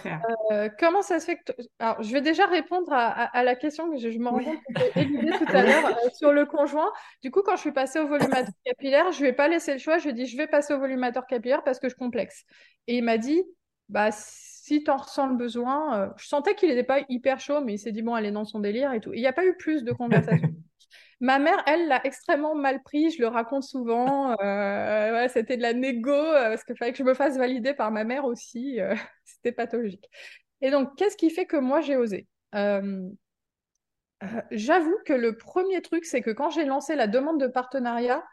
euh, 0.51 0.69
comment 0.80 1.01
ça 1.01 1.19
se 1.19 1.25
fait 1.25 1.38
que... 1.38 1.51
Alors, 1.80 2.04
je 2.04 2.13
vais 2.13 2.21
déjà 2.21 2.45
répondre 2.45 2.91
à, 2.91 3.43
la 3.43 3.56
question 3.56 3.89
que 3.89 3.97
je, 3.97 4.10
me 4.19 4.30
rends 4.30 4.43
compte 4.43 4.60
que 4.75 4.82
j'ai 4.95 5.06
tout 5.39 5.45
à 5.47 5.63
l'heure 5.63 5.88
euh, 5.88 6.10
sur 6.13 6.32
le 6.32 6.45
conjoint. 6.45 6.91
Du 7.23 7.32
coup, 7.32 7.41
quand 7.41 7.56
je 7.56 7.62
suis 7.62 7.71
passée 7.71 7.97
au 7.99 8.08
volumateur 8.08 8.54
capillaire, 8.65 9.12
je 9.12 9.23
ne 9.23 9.30
ai 9.30 9.34
pas 9.34 9.47
laissé 9.47 9.73
le 9.73 9.80
choix. 9.80 9.97
Je 9.97 10.04
lui 10.04 10.12
ai 10.12 10.13
dit, 10.13 10.28
je 10.28 10.38
vais 10.38 10.45
passer 10.45 10.73
au 10.73 10.80
volumateur 10.80 11.25
capillaire 11.25 11.63
parce 11.63 11.80
que 11.80 11.89
je 11.89 11.95
complexe. 11.95 12.45
Et 12.86 12.97
il 12.97 13.04
m'a 13.04 13.17
dit, 13.17 13.43
bah, 13.89 14.10
si 14.12 14.84
tu 14.84 14.91
en 14.91 14.97
ressens 14.97 15.28
le 15.28 15.36
besoin... 15.36 15.99
Euh, 15.99 16.10
je 16.17 16.28
sentais 16.28 16.54
qu'il 16.54 16.69
n'était 16.69 16.84
pas 16.84 16.99
hyper 17.10 17.39
chaud, 17.39 17.62
mais 17.62 17.73
il 17.73 17.80
s'est 17.80 17.91
dit, 17.91 18.04
bon, 18.04 18.15
elle 18.15 18.25
est 18.25 18.32
dans 18.32 18.45
son 18.45 18.60
délire 18.60 18.93
et 18.93 19.01
tout. 19.01 19.13
Il 19.13 19.19
n'y 19.19 19.28
a 19.28 19.34
pas 19.34 19.45
eu 19.45 19.56
plus 19.58 19.84
de 19.84 19.91
conversation. 19.91 20.49
Ma 21.21 21.39
mère, 21.39 21.63
elle, 21.65 21.88
l'a 21.88 22.06
extrêmement 22.06 22.56
mal 22.56 22.84
pris. 22.84 23.12
Je 23.12 23.21
le 23.21 23.28
raconte 23.28 23.63
souvent. 23.63 24.36
Euh, 24.41 25.28
c'était 25.30 25.58
de 25.58 25.62
la 25.62 25.73
négo 25.73 26.12
euh, 26.12 26.49
parce 26.49 26.63
qu'il 26.63 26.75
fallait 26.75 26.91
que 26.91 26.97
je 26.97 27.04
me 27.04 27.13
fasse 27.13 27.38
valider 27.38 27.73
par 27.73 27.91
ma 27.91 28.04
mère 28.04 28.25
aussi. 28.25 28.80
Euh, 28.80 28.95
c'était 29.23 29.51
pathologique. 29.51 30.10
Et 30.62 30.71
donc, 30.71 30.95
qu'est-ce 30.97 31.17
qui 31.17 31.30
fait 31.30 31.45
que 31.45 31.58
moi, 31.58 31.82
j'ai 31.82 31.95
osé? 31.95 32.28
J'avoue 34.51 34.97
que 35.06 35.13
le 35.13 35.38
premier 35.38 35.82
truc, 35.82 36.06
c'est 36.06 36.21
que 36.21 36.32
quand 36.32 36.49
j'ai 36.49 36.65
lancé 36.65 36.95
la 36.95 37.08
demande 37.08 37.39
de 37.39 37.47
partenariat, 37.47 38.23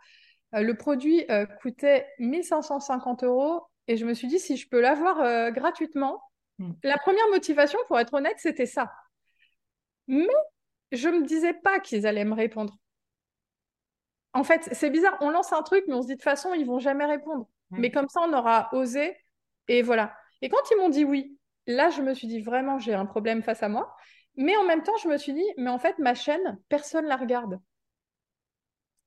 le 0.53 0.73
produit 0.75 1.27
coûtait 1.61 2.07
1550 2.19 3.25
euros 3.25 3.63
et 3.89 3.97
je 3.97 4.07
me 4.07 4.15
suis 4.15 4.29
dit, 4.29 4.39
si 4.39 4.57
je 4.57 4.69
peux 4.69 4.81
l'avoir 4.81 5.51
gratuitement, 5.51 6.23
hmm. 6.59 6.71
la 6.85 6.97
première 6.99 7.29
motivation, 7.31 7.81
pour 7.89 7.99
être 7.99 8.15
honnête, 8.15 8.37
c'était 8.39 8.65
ça. 8.65 8.93
Mais 10.07 10.29
je 10.93 11.09
me 11.09 11.25
disais 11.25 11.55
pas 11.55 11.81
qu'ils 11.81 12.07
allaient 12.07 12.25
me 12.25 12.35
répondre. 12.35 12.77
En 14.35 14.45
fait, 14.45 14.69
c'est 14.73 14.91
bizarre, 14.91 15.17
on 15.21 15.31
lance 15.31 15.53
un 15.53 15.63
truc, 15.63 15.85
mais 15.89 15.95
on 15.95 16.03
se 16.03 16.07
dit 16.07 16.15
de 16.15 16.19
toute 16.19 16.25
façon, 16.25 16.55
ils 16.55 16.67
vont 16.67 16.79
jamais 16.79 17.05
répondre. 17.05 17.49
Mais 17.71 17.91
comme 17.91 18.09
ça, 18.09 18.21
on 18.21 18.33
aura 18.35 18.69
osé, 18.73 19.17
et 19.69 19.83
voilà. 19.83 20.15
Et 20.43 20.49
quand 20.51 20.71
ils 20.71 20.77
m'ont 20.77 20.91
dit 20.91 21.05
oui, 21.05 21.39
là, 21.67 21.91
je 21.91 22.03
me 22.03 22.13
suis 22.13 22.27
dit 22.27 22.43
vraiment, 22.43 22.79
j'ai 22.79 22.95
un 22.95 23.07
problème 23.07 23.43
face 23.43 23.63
à 23.63 23.69
moi. 23.69 23.95
Mais 24.37 24.57
en 24.57 24.65
même 24.65 24.83
temps, 24.83 24.97
je 25.03 25.09
me 25.09 25.17
suis 25.17 25.33
dit, 25.33 25.45
mais 25.59 25.71
en 25.71 25.79
fait, 25.79 25.99
ma 25.99 26.15
chaîne, 26.15 26.59
personne 26.69 27.07
la 27.07 27.17
regarde. 27.17 27.61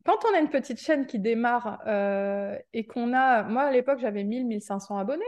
Quand 0.05 0.23
on 0.29 0.35
a 0.35 0.39
une 0.39 0.49
petite 0.49 0.79
chaîne 0.79 1.07
qui 1.07 1.17
démarre 1.17 1.81
euh, 1.87 2.55
et 2.73 2.85
qu'on 2.85 3.11
a, 3.13 3.41
moi 3.43 3.63
à 3.63 3.71
l'époque 3.71 3.97
j'avais 3.99 4.23
1000, 4.23 4.45
1500 4.45 4.99
abonnés, 4.99 5.23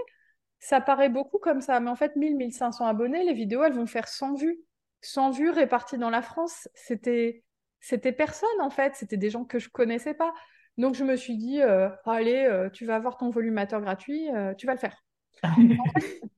ça 0.60 0.82
paraît 0.82 1.10
beaucoup 1.10 1.40
comme 1.40 1.62
ça, 1.62 1.80
mais 1.80 1.90
en 1.90 1.96
fait 1.96 2.16
1000, 2.16 2.36
1500 2.38 2.86
abonnés, 2.86 3.24
les 3.24 3.34
vidéos 3.34 3.64
elles 3.64 3.74
vont 3.74 3.88
faire 3.88 4.08
100 4.08 4.36
vues. 4.36 4.60
100 5.02 5.32
vues 5.32 5.50
réparties 5.50 5.98
dans 5.98 6.10
la 6.10 6.22
France, 6.22 6.68
c'était 6.74 7.44
c'était 7.80 8.12
personne 8.12 8.62
en 8.62 8.70
fait, 8.70 8.96
c'était 8.96 9.18
des 9.18 9.30
gens 9.30 9.46
que 9.46 9.60
je 9.60 9.70
connaissais 9.70 10.14
pas. 10.14 10.34
Donc 10.78 10.94
je 10.96 11.04
me 11.04 11.16
suis 11.16 11.38
dit, 11.38 11.62
euh, 11.62 11.90
allez, 12.06 12.46
euh, 12.46 12.70
tu 12.70 12.86
vas 12.86 12.96
avoir 12.96 13.18
ton 13.18 13.30
volumateur 13.30 13.82
gratuit, 13.82 14.30
euh, 14.36 14.54
tu 14.54 14.68
vas 14.68 14.74
le 14.74 14.80
faire. 14.80 15.04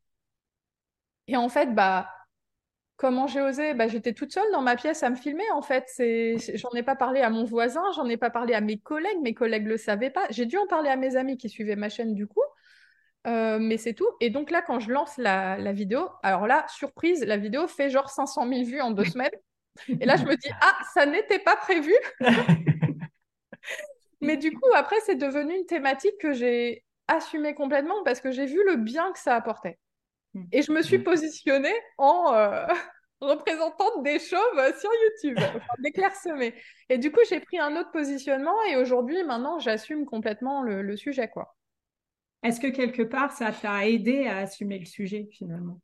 et 1.27 1.35
en 1.35 1.49
fait, 1.49 1.73
bah, 1.73 2.09
comment 2.95 3.27
j'ai 3.27 3.41
osé? 3.41 3.73
Bah, 3.73 3.87
J'étais 3.87 4.13
toute 4.13 4.31
seule 4.31 4.51
dans 4.51 4.61
ma 4.61 4.75
pièce 4.75 5.03
à 5.03 5.09
me 5.09 5.15
filmer 5.15 5.49
en 5.51 5.61
fait. 5.61 5.87
J'en 6.55 6.71
ai 6.71 6.83
pas 6.83 6.95
parlé 6.95 7.21
à 7.21 7.29
mon 7.29 7.43
voisin, 7.43 7.83
j'en 7.95 8.05
ai 8.05 8.17
pas 8.17 8.29
parlé 8.29 8.53
à 8.53 8.61
mes 8.61 8.77
collègues, 8.79 9.19
mes 9.21 9.33
collègues 9.33 9.67
le 9.67 9.77
savaient 9.77 10.09
pas. 10.11 10.25
J'ai 10.29 10.45
dû 10.45 10.57
en 10.57 10.67
parler 10.67 10.89
à 10.89 10.95
mes 10.95 11.15
amis 11.17 11.37
qui 11.37 11.49
suivaient 11.49 11.75
ma 11.75 11.89
chaîne 11.89 12.13
du 12.13 12.27
coup. 12.27 12.41
Euh, 13.27 13.59
mais 13.59 13.77
c'est 13.77 13.93
tout. 13.93 14.07
Et 14.21 14.29
donc 14.29 14.51
là, 14.51 14.61
quand 14.61 14.79
je 14.79 14.91
lance 14.91 15.17
la, 15.17 15.73
vidéo, 15.73 16.09
alors 16.23 16.47
là, 16.47 16.65
surprise, 16.69 17.23
la 17.25 17.37
vidéo 17.37 17.67
fait 17.67 17.89
genre 17.89 18.09
500 18.09 18.47
000 18.47 18.63
vues 18.63 18.81
en 18.81 18.91
deux 18.91 19.03
semaines. 19.05 19.31
Et 19.99 20.05
là, 20.05 20.15
je 20.15 20.25
me 20.25 20.35
dis, 20.35 20.49
ah, 20.61 20.77
ça 20.93 21.05
n'était 21.05 21.39
pas 21.39 21.55
prévu. 21.55 21.93
mais 24.21 24.37
du 24.37 24.53
coup, 24.53 24.69
après, 24.75 24.97
c'est 25.05 25.15
devenu 25.15 25.55
une 25.55 25.65
thématique 25.65 26.17
que 26.19 26.33
j'ai 26.33 26.83
assumée 27.07 27.55
complètement 27.55 28.03
parce 28.03 28.21
que 28.21 28.31
j'ai 28.31 28.45
vu 28.45 28.63
le 28.65 28.75
bien 28.75 29.11
que 29.11 29.19
ça 29.19 29.35
apportait. 29.35 29.77
Hmm. 30.33 30.43
Et 30.51 30.61
je 30.61 30.71
me 30.71 30.81
suis 30.81 30.99
hmm. 30.99 31.03
positionnée 31.03 31.75
en 31.97 32.33
euh, 32.33 32.65
représentante 33.21 34.03
des 34.03 34.19
chauves 34.19 34.79
sur 34.79 34.89
YouTube, 35.03 35.37
enfin, 35.39 35.73
des 35.79 35.91
clairsemés. 35.91 36.53
Et 36.89 36.97
du 36.97 37.11
coup, 37.11 37.21
j'ai 37.29 37.39
pris 37.39 37.59
un 37.59 37.75
autre 37.75 37.91
positionnement 37.91 38.55
et 38.69 38.75
aujourd'hui, 38.75 39.23
maintenant, 39.23 39.59
j'assume 39.59 40.05
complètement 40.05 40.61
le, 40.61 40.81
le 40.81 40.97
sujet, 40.97 41.29
quoi. 41.29 41.55
Est-ce 42.43 42.59
que 42.59 42.67
quelque 42.67 43.03
part, 43.03 43.31
ça 43.31 43.51
t'a 43.51 43.87
aidé 43.87 44.25
à 44.27 44.37
assumer 44.37 44.79
le 44.79 44.85
sujet 44.85 45.27
finalement? 45.31 45.79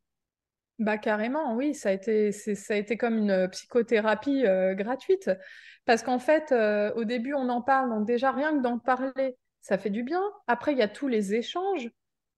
Bah 0.78 0.98
carrément, 0.98 1.54
oui, 1.54 1.74
ça 1.74 1.88
a 1.88 1.92
été, 1.92 2.32
ça 2.32 2.74
a 2.74 2.76
été 2.76 2.98
comme 2.98 3.16
une 3.16 3.30
euh, 3.30 3.48
psychothérapie 3.48 4.44
euh, 4.46 4.74
gratuite. 4.74 5.30
Parce 5.86 6.02
qu'en 6.02 6.18
fait, 6.18 6.52
euh, 6.52 6.92
au 6.94 7.04
début, 7.04 7.32
on 7.32 7.48
en 7.48 7.62
parle, 7.62 7.88
donc 7.88 8.06
déjà 8.06 8.30
rien 8.30 8.54
que 8.54 8.62
d'en 8.62 8.78
parler, 8.78 9.36
ça 9.62 9.78
fait 9.78 9.88
du 9.88 10.02
bien. 10.02 10.22
Après, 10.46 10.72
il 10.72 10.78
y 10.78 10.82
a 10.82 10.88
tous 10.88 11.08
les 11.08 11.34
échanges, 11.34 11.88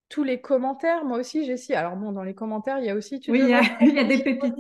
tous 0.09 0.23
les 0.23 0.41
commentaires. 0.41 1.05
Moi 1.05 1.19
aussi, 1.19 1.45
j'ai 1.45 1.57
si. 1.57 1.75
Alors 1.75 1.97
bon, 1.97 2.13
dans 2.13 2.23
les 2.23 2.35
commentaires, 2.35 2.79
il 2.79 2.85
y 2.85 2.91
a 2.91 2.95
aussi. 2.95 3.19
Tu 3.19 3.33
oui, 3.33 3.41
il 3.43 3.49
y, 3.49 3.99
a, 3.99 4.05
des 4.05 4.23
pépites. 4.23 4.55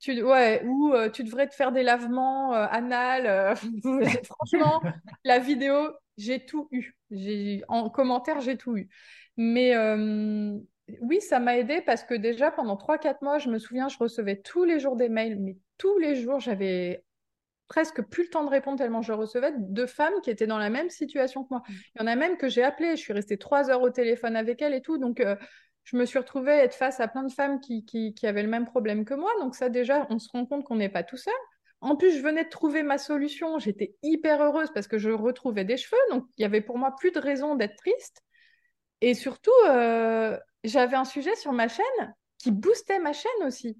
Tu, 0.00 0.20
ouais, 0.20 0.64
ou 0.66 0.92
tu 1.12 1.22
devrais 1.22 1.48
te 1.48 1.54
faire 1.54 1.70
des 1.70 1.84
lavements 1.84 2.52
anal. 2.52 3.54
franchement, 4.24 4.82
la 5.24 5.38
vidéo, 5.38 5.92
j'ai 6.16 6.44
tout 6.44 6.68
eu. 6.72 6.96
En 7.68 7.90
commentaire, 7.90 8.40
j'ai 8.40 8.56
tout 8.56 8.76
eu. 8.76 8.88
Mais 9.36 9.74
euh, 9.76 10.58
oui, 11.00 11.20
ça 11.20 11.40
m'a 11.40 11.56
aidé 11.56 11.80
parce 11.80 12.04
que 12.04 12.14
déjà 12.14 12.50
pendant 12.50 12.76
3-4 12.76 13.18
mois, 13.22 13.38
je 13.38 13.48
me 13.48 13.58
souviens, 13.58 13.88
je 13.88 13.98
recevais 13.98 14.36
tous 14.36 14.64
les 14.64 14.78
jours 14.78 14.96
des 14.96 15.08
mails, 15.08 15.38
mais 15.40 15.56
tous 15.78 15.98
les 15.98 16.14
jours, 16.16 16.40
j'avais 16.40 17.04
presque 17.68 18.02
plus 18.02 18.24
le 18.24 18.28
temps 18.28 18.44
de 18.44 18.50
répondre 18.50 18.76
tellement 18.76 19.00
je 19.00 19.14
recevais 19.14 19.54
de 19.56 19.86
femmes 19.86 20.12
qui 20.22 20.28
étaient 20.28 20.46
dans 20.46 20.58
la 20.58 20.68
même 20.68 20.90
situation 20.90 21.42
que 21.42 21.48
moi. 21.50 21.62
Mm. 21.66 21.72
Il 21.72 22.00
y 22.00 22.04
en 22.04 22.06
a 22.06 22.16
même 22.16 22.36
que 22.36 22.48
j'ai 22.48 22.62
appelé, 22.62 22.96
je 22.96 23.00
suis 23.00 23.14
restée 23.14 23.38
trois 23.38 23.70
heures 23.70 23.80
au 23.80 23.90
téléphone 23.90 24.36
avec 24.36 24.60
elles 24.60 24.74
et 24.74 24.82
tout. 24.82 24.98
Donc, 24.98 25.20
euh, 25.20 25.36
je 25.84 25.96
me 25.96 26.04
suis 26.04 26.18
retrouvée 26.18 26.52
être 26.52 26.74
face 26.74 27.00
à 27.00 27.08
plein 27.08 27.22
de 27.22 27.32
femmes 27.32 27.60
qui, 27.60 27.84
qui, 27.84 28.14
qui, 28.14 28.26
avaient 28.26 28.42
le 28.42 28.48
même 28.48 28.66
problème 28.66 29.04
que 29.04 29.14
moi. 29.14 29.30
Donc, 29.40 29.54
ça, 29.54 29.68
déjà, 29.68 30.06
on 30.10 30.18
se 30.18 30.28
rend 30.30 30.44
compte 30.44 30.64
qu'on 30.64 30.76
n'est 30.76 30.90
pas 30.90 31.02
tout 31.02 31.16
seul. 31.16 31.32
En 31.82 31.96
plus, 31.96 32.16
je 32.16 32.22
venais 32.22 32.44
de 32.44 32.48
trouver 32.48 32.84
ma 32.84 32.96
solution. 32.96 33.58
J'étais 33.58 33.96
hyper 34.04 34.40
heureuse 34.40 34.70
parce 34.72 34.86
que 34.86 34.98
je 34.98 35.10
retrouvais 35.10 35.64
des 35.64 35.76
cheveux. 35.76 36.00
Donc, 36.10 36.24
il 36.38 36.42
y 36.42 36.44
avait 36.44 36.60
pour 36.60 36.78
moi 36.78 36.94
plus 36.96 37.10
de 37.10 37.18
raison 37.18 37.56
d'être 37.56 37.76
triste. 37.76 38.22
Et 39.00 39.14
surtout, 39.14 39.50
euh, 39.66 40.38
j'avais 40.62 40.96
un 40.96 41.04
sujet 41.04 41.34
sur 41.34 41.52
ma 41.52 41.66
chaîne 41.66 42.14
qui 42.38 42.52
boostait 42.52 43.00
ma 43.00 43.12
chaîne 43.12 43.30
aussi. 43.44 43.76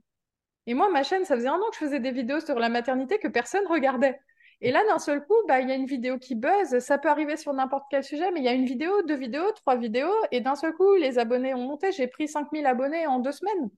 Et 0.67 0.75
moi, 0.75 0.91
ma 0.91 1.05
chaîne, 1.05 1.25
ça 1.25 1.37
faisait 1.37 1.49
un 1.49 1.55
an 1.55 1.71
que 1.71 1.77
je 1.77 1.85
faisais 1.85 2.01
des 2.01 2.11
vidéos 2.11 2.41
sur 2.41 2.59
la 2.59 2.69
maternité 2.69 3.19
que 3.21 3.29
personne 3.29 3.67
regardait. 3.69 4.19
Et 4.61 4.73
là, 4.73 4.83
d'un 4.89 4.99
seul 4.99 5.25
coup, 5.25 5.37
bah, 5.47 5.61
il 5.61 5.69
y 5.69 5.73
a 5.73 5.77
une 5.77 5.87
vidéo 5.87 6.19
qui 6.19 6.35
buzz. 6.35 6.81
Ça 6.81 6.99
peut 6.99 7.09
arriver 7.09 7.37
sur 7.37 7.53
n'importe 7.53 7.85
quel 7.89 8.03
sujet, 8.03 8.33
mais 8.33 8.41
il 8.41 8.45
y 8.45 8.49
a 8.49 8.53
une 8.53 8.67
vidéo, 8.67 9.03
deux 9.03 9.17
vidéos, 9.17 9.53
trois 9.53 9.77
vidéos. 9.77 10.13
Et 10.33 10.41
d'un 10.41 10.57
seul 10.57 10.75
coup, 10.75 10.95
les 10.95 11.21
abonnés 11.21 11.55
ont 11.55 11.67
monté. 11.69 11.93
J'ai 11.93 12.09
pris 12.09 12.27
5000 12.27 12.67
abonnés 12.67 13.07
en 13.07 13.21
deux 13.21 13.33
semaines. 13.33 13.71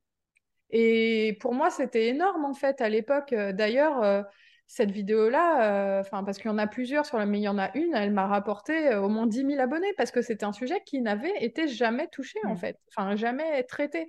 Et 0.71 1.37
pour 1.41 1.55
moi, 1.55 1.71
c'était 1.71 2.09
énorme, 2.09 2.45
en 2.45 2.55
fait, 2.55 2.81
à 2.81 2.89
l'époque. 2.89 3.33
Euh, 3.33 3.53
d'ailleurs, 3.53 4.03
euh, 4.03 4.23
cette 4.67 4.91
vidéo-là, 4.91 6.01
euh, 6.01 6.03
parce 6.11 6.39
qu'il 6.39 6.51
y 6.51 6.55
en 6.55 6.59
a 6.59 6.67
plusieurs 6.67 7.07
sur 7.07 7.19
la, 7.19 7.27
mais 7.27 7.39
il 7.39 7.43
y 7.43 7.49
en 7.49 7.59
a 7.59 7.71
une, 7.77 7.95
elle 7.95 8.12
m'a 8.12 8.27
rapporté 8.27 8.95
au 8.97 9.09
moins 9.09 9.27
10 9.27 9.47
000 9.47 9.61
abonnés 9.61 9.93
parce 9.97 10.11
que 10.11 10.23
c'était 10.23 10.45
un 10.45 10.53
sujet 10.53 10.81
qui 10.85 11.01
n'avait 11.01 11.45
été 11.45 11.69
jamais 11.69 12.09
touché, 12.09 12.39
en 12.45 12.55
mmh. 12.55 12.59
fait. 12.59 12.79
Enfin, 12.89 13.15
jamais 13.17 13.62
traité. 13.65 14.07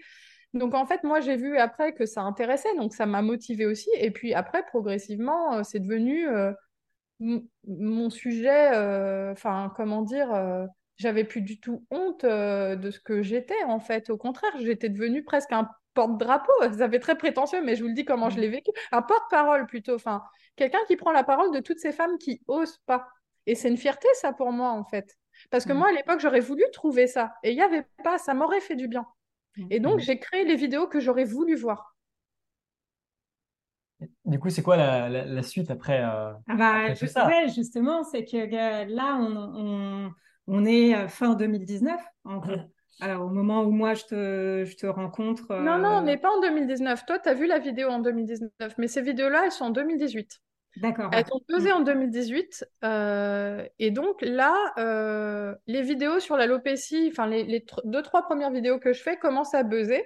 Donc 0.54 0.74
en 0.74 0.86
fait, 0.86 1.04
moi 1.04 1.20
j'ai 1.20 1.36
vu 1.36 1.58
après 1.58 1.94
que 1.94 2.06
ça 2.06 2.22
intéressait, 2.22 2.74
donc 2.78 2.94
ça 2.94 3.06
m'a 3.06 3.22
motivé 3.22 3.66
aussi. 3.66 3.90
Et 3.98 4.10
puis 4.10 4.34
après, 4.34 4.66
progressivement, 4.66 5.56
euh, 5.56 5.64
c'est 5.64 5.80
devenu 5.82 6.26
mon 7.20 8.10
sujet. 8.10 8.70
Enfin, 9.32 9.72
comment 9.76 10.02
dire 10.02 10.30
J'avais 10.98 11.26
plus 11.26 11.42
du 11.42 11.60
tout 11.60 11.86
honte 11.92 12.26
de 12.26 12.90
ce 12.90 13.00
que 13.02 13.22
j'étais 13.22 13.62
en 13.66 13.80
fait. 13.80 14.10
Au 14.10 14.18
contraire, 14.18 14.52
j'étais 14.60 14.90
devenue 14.90 15.24
presque 15.24 15.52
un 15.52 15.70
porte-drapeau. 15.96 16.54
Ça 16.78 16.88
fait 16.88 17.00
très 17.00 17.18
prétentieux, 17.18 17.64
mais 17.64 17.76
je 17.76 17.82
vous 17.82 17.88
le 17.88 17.96
dis 17.96 18.06
comment 18.06 18.30
je 18.30 18.40
l'ai 18.40 18.50
vécu. 18.50 18.70
Un 18.92 19.02
porte-parole 19.02 19.66
plutôt. 19.66 19.96
Enfin, 19.96 20.22
quelqu'un 20.56 20.80
qui 20.88 20.96
prend 20.96 21.12
la 21.12 21.24
parole 21.24 21.52
de 21.52 21.60
toutes 21.60 21.80
ces 21.80 21.92
femmes 21.92 22.20
qui 22.20 22.42
osent 22.48 22.80
pas. 22.86 23.08
Et 23.48 23.56
c'est 23.56 23.70
une 23.70 23.78
fierté 23.78 24.08
ça 24.14 24.34
pour 24.34 24.52
moi 24.52 24.72
en 24.72 24.84
fait. 24.84 25.18
Parce 25.50 25.66
que 25.66 25.74
mmh. 25.74 25.78
moi 25.78 25.90
à 25.90 25.92
l'époque 25.92 26.20
j'aurais 26.20 26.40
voulu 26.40 26.64
trouver 26.72 27.08
ça 27.08 27.34
et 27.44 27.52
il 27.52 27.56
n'y 27.56 27.62
avait 27.62 27.86
pas, 28.04 28.18
ça 28.18 28.34
m'aurait 28.34 28.62
fait 28.62 28.76
du 28.76 28.88
bien. 28.88 29.06
Et 29.70 29.80
donc, 29.80 30.00
j'ai 30.00 30.20
créé 30.20 30.44
les 30.44 30.56
vidéos 30.56 30.88
que 30.88 31.00
j'aurais 31.00 31.24
voulu 31.24 31.56
voir. 31.56 31.96
Du 34.26 34.40
coup, 34.40 34.50
c'est 34.50 34.62
quoi 34.62 34.76
la, 34.76 35.44
suite 35.44 35.72
après, 35.72 36.04
euh, 36.04 36.34
ah 36.48 36.56
bah, 36.56 36.94
justement, 37.48 38.04
c'est 38.04 38.26
que 38.26 38.38
euh, 38.38 38.86
là, 38.86 39.18
on, 39.18 40.12
on, 40.48 40.66
est 40.66 40.96
euh, 40.96 41.08
fin 41.08 41.36
2019, 41.36 42.02
en 42.26 42.38
gros. 42.38 42.56
Alors, 43.02 43.26
au 43.26 43.30
moment 43.30 43.64
où 43.64 43.72
moi, 43.72 43.94
je 43.94 44.04
te, 44.06 44.64
je 44.66 44.76
te 44.76 44.86
rencontre. 44.86 45.54
Non, 45.56 45.78
non, 45.78 45.98
on 45.98 46.02
n'est 46.04 46.18
pas 46.18 46.30
en 46.30 46.42
2019. 46.42 47.06
Toi, 47.06 47.20
tu 47.20 47.30
as 47.30 47.34
vu 47.34 47.46
la 47.46 47.60
vidéo 47.60 47.90
en 47.90 48.00
2019, 48.00 48.76
mais 48.78 48.88
ces 48.88 49.02
vidéos-là, 49.02 49.46
elles 49.46 49.52
sont 49.52 49.66
en 49.66 49.70
2018. 49.72 50.42
D'accord. 50.78 51.10
Elles 51.14 51.26
ont 51.32 51.40
pesé 51.48 51.72
en 51.72 51.82
2018. 51.82 52.66
Euh, 52.84 53.66
et 53.80 53.92
donc 53.92 54.22
là, 54.22 54.56
euh, 54.78 55.56
les 55.68 55.82
vidéos 55.82 56.20
sur 56.20 56.36
l'alopécie, 56.36 57.08
enfin 57.12 57.28
les, 57.28 57.66
deux, 57.86 58.02
trois 58.02 58.24
premières 58.24 58.52
vidéos 58.52 58.80
que 58.80 58.92
je 58.92 59.02
fais 59.02 59.18
commencent 59.18 59.54
à 59.54 59.64
buzzer. 59.64 60.04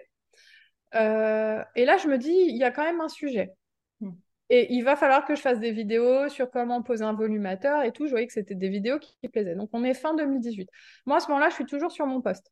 Euh, 0.95 1.63
et 1.75 1.85
là, 1.85 1.97
je 1.97 2.07
me 2.07 2.17
dis, 2.17 2.33
il 2.33 2.57
y 2.57 2.63
a 2.63 2.71
quand 2.71 2.83
même 2.83 3.01
un 3.01 3.09
sujet. 3.09 3.51
Hmm. 3.99 4.11
Et 4.49 4.73
il 4.73 4.83
va 4.83 4.95
falloir 4.95 5.25
que 5.25 5.35
je 5.35 5.41
fasse 5.41 5.59
des 5.59 5.71
vidéos 5.71 6.29
sur 6.29 6.49
comment 6.49 6.81
poser 6.83 7.03
un 7.03 7.13
volumateur 7.13 7.83
et 7.83 7.91
tout. 7.91 8.05
Je 8.05 8.11
voyais 8.11 8.27
que 8.27 8.33
c'était 8.33 8.55
des 8.55 8.69
vidéos 8.69 8.99
qui, 8.99 9.15
plaisaient. 9.27 9.55
Donc 9.55 9.69
on 9.73 9.83
est 9.83 9.93
fin 9.93 10.15
2018. 10.15 10.69
Moi, 11.05 11.17
à 11.17 11.19
ce 11.19 11.27
moment-là, 11.29 11.49
je 11.49 11.55
suis 11.55 11.65
toujours 11.65 11.91
sur 11.91 12.05
mon 12.05 12.21
poste. 12.21 12.51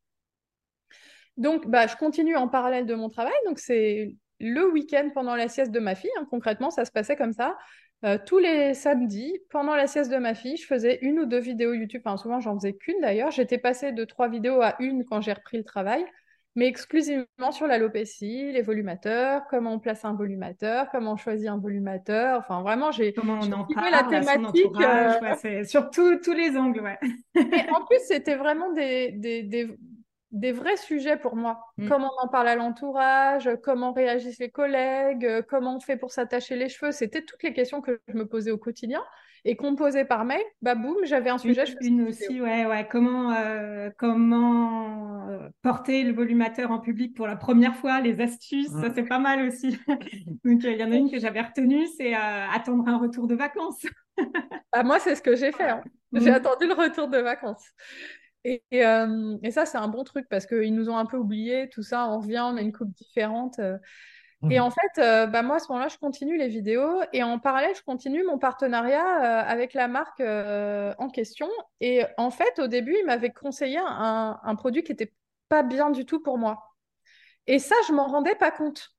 Donc, 1.38 1.66
bah, 1.68 1.86
je 1.86 1.96
continue 1.96 2.36
en 2.36 2.48
parallèle 2.48 2.84
de 2.84 2.94
mon 2.94 3.08
travail. 3.08 3.32
Donc, 3.46 3.58
c'est 3.58 4.14
le 4.40 4.70
week-end 4.70 5.08
pendant 5.14 5.36
la 5.36 5.48
sieste 5.48 5.72
de 5.72 5.80
ma 5.80 5.94
fille. 5.94 6.10
Hein. 6.20 6.26
Concrètement, 6.30 6.70
ça 6.70 6.84
se 6.84 6.92
passait 6.92 7.16
comme 7.16 7.32
ça. 7.32 7.56
Euh, 8.04 8.18
tous 8.24 8.38
les 8.38 8.74
samedis, 8.74 9.38
pendant 9.50 9.74
la 9.74 9.86
sieste 9.86 10.10
de 10.10 10.18
ma 10.18 10.34
fille, 10.34 10.56
je 10.56 10.66
faisais 10.66 10.98
une 11.02 11.18
ou 11.20 11.26
deux 11.26 11.40
vidéos 11.40 11.72
YouTube. 11.72 12.02
Enfin, 12.04 12.16
souvent, 12.16 12.40
j'en 12.40 12.54
faisais 12.54 12.74
qu'une 12.74 13.00
d'ailleurs. 13.00 13.30
J'étais 13.30 13.58
passée 13.58 13.92
de 13.92 14.04
trois 14.04 14.28
vidéos 14.28 14.60
à 14.60 14.76
une 14.80 15.04
quand 15.04 15.20
j'ai 15.20 15.32
repris 15.32 15.58
le 15.58 15.64
travail, 15.64 16.04
mais 16.54 16.66
exclusivement 16.66 17.50
sur 17.50 17.66
l'alopécie, 17.66 18.52
les 18.52 18.62
volumateurs, 18.62 19.42
comment 19.50 19.74
on 19.74 19.78
place 19.80 20.04
un 20.04 20.14
volumateur, 20.14 20.86
comment 20.90 21.12
on 21.12 21.16
choisit 21.16 21.48
un 21.48 21.58
volumateur. 21.58 22.38
Enfin, 22.38 22.62
vraiment, 22.62 22.92
j'ai 22.92 23.12
comment 23.12 23.40
on 23.42 23.52
en 23.52 23.64
parle, 23.64 23.90
la 23.90 24.04
thématique. 24.04 24.66
Euh, 24.80 25.64
sur 25.64 25.90
tous 25.90 26.32
les 26.32 26.56
angles, 26.56 26.80
ouais. 26.80 26.98
Et 27.34 27.70
en 27.70 27.84
plus, 27.84 28.00
c'était 28.06 28.36
vraiment 28.36 28.72
des, 28.72 29.12
des, 29.12 29.42
des, 29.42 29.76
des 30.30 30.52
vrais 30.52 30.76
sujets 30.76 31.16
pour 31.16 31.36
moi. 31.36 31.60
Mm. 31.76 31.88
Comment 31.88 32.10
on 32.18 32.24
en 32.24 32.28
parle 32.28 32.48
à 32.48 32.56
l'entourage, 32.56 33.50
comment 33.62 33.92
réagissent 33.92 34.38
les 34.38 34.50
collègues, 34.50 35.24
euh, 35.24 35.42
comment 35.46 35.76
on 35.76 35.80
fait 35.80 35.96
pour 35.96 36.12
s'attacher 36.12 36.56
les 36.56 36.68
cheveux. 36.68 36.92
C'était 36.92 37.22
toutes 37.22 37.42
les 37.42 37.52
questions 37.52 37.80
que 37.80 38.00
je 38.08 38.14
me 38.14 38.26
posais 38.26 38.50
au 38.50 38.58
quotidien 38.58 39.02
et 39.44 39.56
qu'on 39.56 39.76
posait 39.76 40.04
par 40.04 40.24
mail. 40.24 40.42
Bah 40.60 40.74
boum, 40.74 40.96
j'avais 41.04 41.30
un 41.30 41.38
sujet. 41.38 41.64
Une, 41.80 42.00
une 42.00 42.08
aussi, 42.08 42.40
ouais, 42.40 42.66
ouais. 42.66 42.86
Comment, 42.90 43.32
euh, 43.32 43.88
comment 43.96 45.28
euh, 45.28 45.48
porter 45.62 46.02
le 46.02 46.12
volumateur 46.12 46.70
en 46.70 46.80
public 46.80 47.16
pour 47.16 47.26
la 47.26 47.36
première 47.36 47.76
fois, 47.76 48.00
les 48.00 48.20
astuces, 48.20 48.68
ça 48.68 48.92
c'est 48.94 49.04
pas 49.04 49.18
mal 49.18 49.46
aussi. 49.46 49.78
Donc 50.44 50.62
il 50.64 50.76
y 50.76 50.84
en 50.84 50.92
a 50.92 50.96
une 50.96 51.10
que 51.10 51.18
j'avais 51.18 51.40
retenue, 51.40 51.86
c'est 51.96 52.14
attendre 52.14 52.86
un 52.88 52.98
retour 52.98 53.26
de 53.26 53.34
vacances. 53.34 53.86
ah, 54.72 54.82
moi, 54.82 54.98
c'est 54.98 55.14
ce 55.14 55.22
que 55.22 55.36
j'ai 55.36 55.52
fait. 55.52 55.70
Hein. 55.70 55.82
J'ai 56.12 56.30
attendu 56.30 56.66
le 56.66 56.74
retour 56.74 57.08
de 57.08 57.18
vacances. 57.18 57.64
Euh, 58.46 59.38
et, 59.42 59.50
ça, 59.50 59.66
c'est 59.66 59.78
un 59.78 59.88
bon 59.88 60.04
truc 60.04 60.28
parce 60.28 60.46
qu'ils 60.46 60.74
nous 60.74 60.88
ont 60.88 60.96
un 60.96 61.06
peu 61.06 61.16
oublié, 61.16 61.68
tout 61.68 61.82
ça, 61.82 62.08
on 62.08 62.20
revient, 62.20 62.42
on 62.44 62.56
a 62.56 62.60
une 62.60 62.72
coupe 62.72 62.92
différente. 62.92 63.58
Euh. 63.58 63.78
Et 64.50 64.60
mmh. 64.60 64.62
en 64.62 64.70
fait, 64.70 65.02
euh, 65.02 65.26
bah 65.26 65.42
moi, 65.42 65.56
à 65.56 65.58
ce 65.58 65.66
moment-là, 65.70 65.88
je 65.88 65.98
continue 65.98 66.38
les 66.38 66.46
vidéos 66.46 67.02
et 67.12 67.24
en 67.24 67.40
parallèle, 67.40 67.74
je 67.74 67.82
continue 67.82 68.22
mon 68.22 68.38
partenariat 68.38 69.04
avec 69.04 69.74
la 69.74 69.88
marque 69.88 70.20
en 70.20 71.08
question. 71.10 71.48
Et 71.80 72.04
en 72.18 72.30
fait, 72.30 72.60
au 72.60 72.68
début, 72.68 72.96
ils 73.00 73.04
m'avaient 73.06 73.32
conseillé 73.32 73.78
un, 73.78 74.38
un 74.40 74.54
produit 74.54 74.84
qui 74.84 74.92
n'était 74.92 75.12
pas 75.48 75.64
bien 75.64 75.90
du 75.90 76.06
tout 76.06 76.20
pour 76.20 76.38
moi. 76.38 76.62
Et 77.48 77.58
ça, 77.58 77.74
je 77.88 77.92
m'en 77.92 78.06
rendais 78.06 78.36
pas 78.36 78.52
compte. 78.52 78.90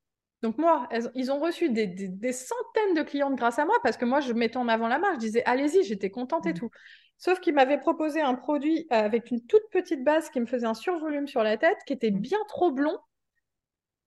Donc 0.42 0.58
moi, 0.58 0.88
ils 1.16 1.32
ont 1.32 1.40
reçu 1.40 1.70
des, 1.70 1.86
des, 1.88 2.32
centaines 2.32 2.94
de 2.96 3.02
clientes 3.02 3.36
grâce 3.36 3.60
à 3.60 3.66
moi 3.66 3.76
parce 3.84 3.98
que 3.98 4.06
moi, 4.06 4.22
je 4.22 4.32
mettais 4.32 4.58
en 4.58 4.70
avant 4.70 4.88
la 4.88 4.98
marque. 4.98 5.16
Je 5.16 5.20
disais, 5.20 5.44
allez-y, 5.46 5.84
j'étais 5.84 6.10
contente 6.10 6.46
et 6.46 6.52
mmh. 6.52 6.60
tout. 6.60 6.70
Sauf 7.18 7.42
qu'il 7.42 7.54
m'avait 7.54 7.80
proposé 7.80 8.22
un 8.22 8.36
produit 8.36 8.88
avec 8.90 9.32
une 9.32 9.46
toute 9.46 9.70
petite 9.70 10.04
base 10.06 10.30
qui 10.30 10.40
me 10.40 10.46
faisait 10.46 10.66
un 10.66 10.74
survolume 10.74 11.28
sur 11.28 11.44
la 11.44 11.58
tête, 11.58 11.78
qui 11.86 11.92
était 11.92 12.12
mmh. 12.12 12.20
bien 12.20 12.40
trop 12.48 12.72
blond, 12.72 12.98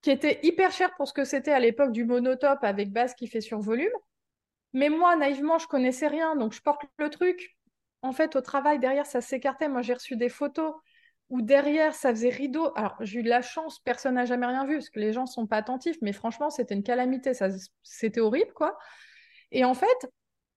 qui 0.00 0.10
était 0.10 0.40
hyper 0.42 0.72
cher 0.72 0.94
pour 0.96 1.06
ce 1.06 1.12
que 1.12 1.24
c'était 1.24 1.52
à 1.52 1.60
l'époque 1.60 1.92
du 1.92 2.04
monotope 2.04 2.64
avec 2.64 2.92
base 2.92 3.14
qui 3.14 3.26
fait 3.26 3.42
survolume. 3.42 3.92
Mais 4.72 4.88
moi, 4.88 5.16
naïvement, 5.16 5.58
je 5.58 5.66
connaissais 5.66 6.06
rien, 6.06 6.34
donc 6.34 6.54
je 6.54 6.62
porte 6.62 6.82
le 6.96 7.10
truc. 7.10 7.58
En 8.00 8.12
fait, 8.12 8.36
au 8.36 8.40
travail, 8.40 8.78
derrière, 8.78 9.04
ça 9.04 9.20
s'écartait. 9.20 9.68
Moi, 9.68 9.82
j'ai 9.82 9.92
reçu 9.92 10.16
des 10.16 10.30
photos 10.30 10.74
où 11.32 11.40
derrière, 11.40 11.94
ça 11.94 12.10
faisait 12.10 12.28
rideau. 12.28 12.72
Alors, 12.76 12.94
j'ai 13.00 13.20
eu 13.20 13.22
de 13.22 13.28
la 13.30 13.40
chance, 13.40 13.78
personne 13.78 14.16
n'a 14.16 14.26
jamais 14.26 14.44
rien 14.44 14.66
vu, 14.66 14.74
parce 14.74 14.90
que 14.90 15.00
les 15.00 15.14
gens 15.14 15.22
ne 15.22 15.26
sont 15.26 15.46
pas 15.46 15.56
attentifs, 15.56 15.96
mais 16.02 16.12
franchement, 16.12 16.50
c'était 16.50 16.74
une 16.74 16.82
calamité. 16.82 17.32
C'était 17.82 18.20
horrible, 18.20 18.52
quoi. 18.52 18.78
Et 19.50 19.64
en 19.64 19.72
fait, 19.72 20.12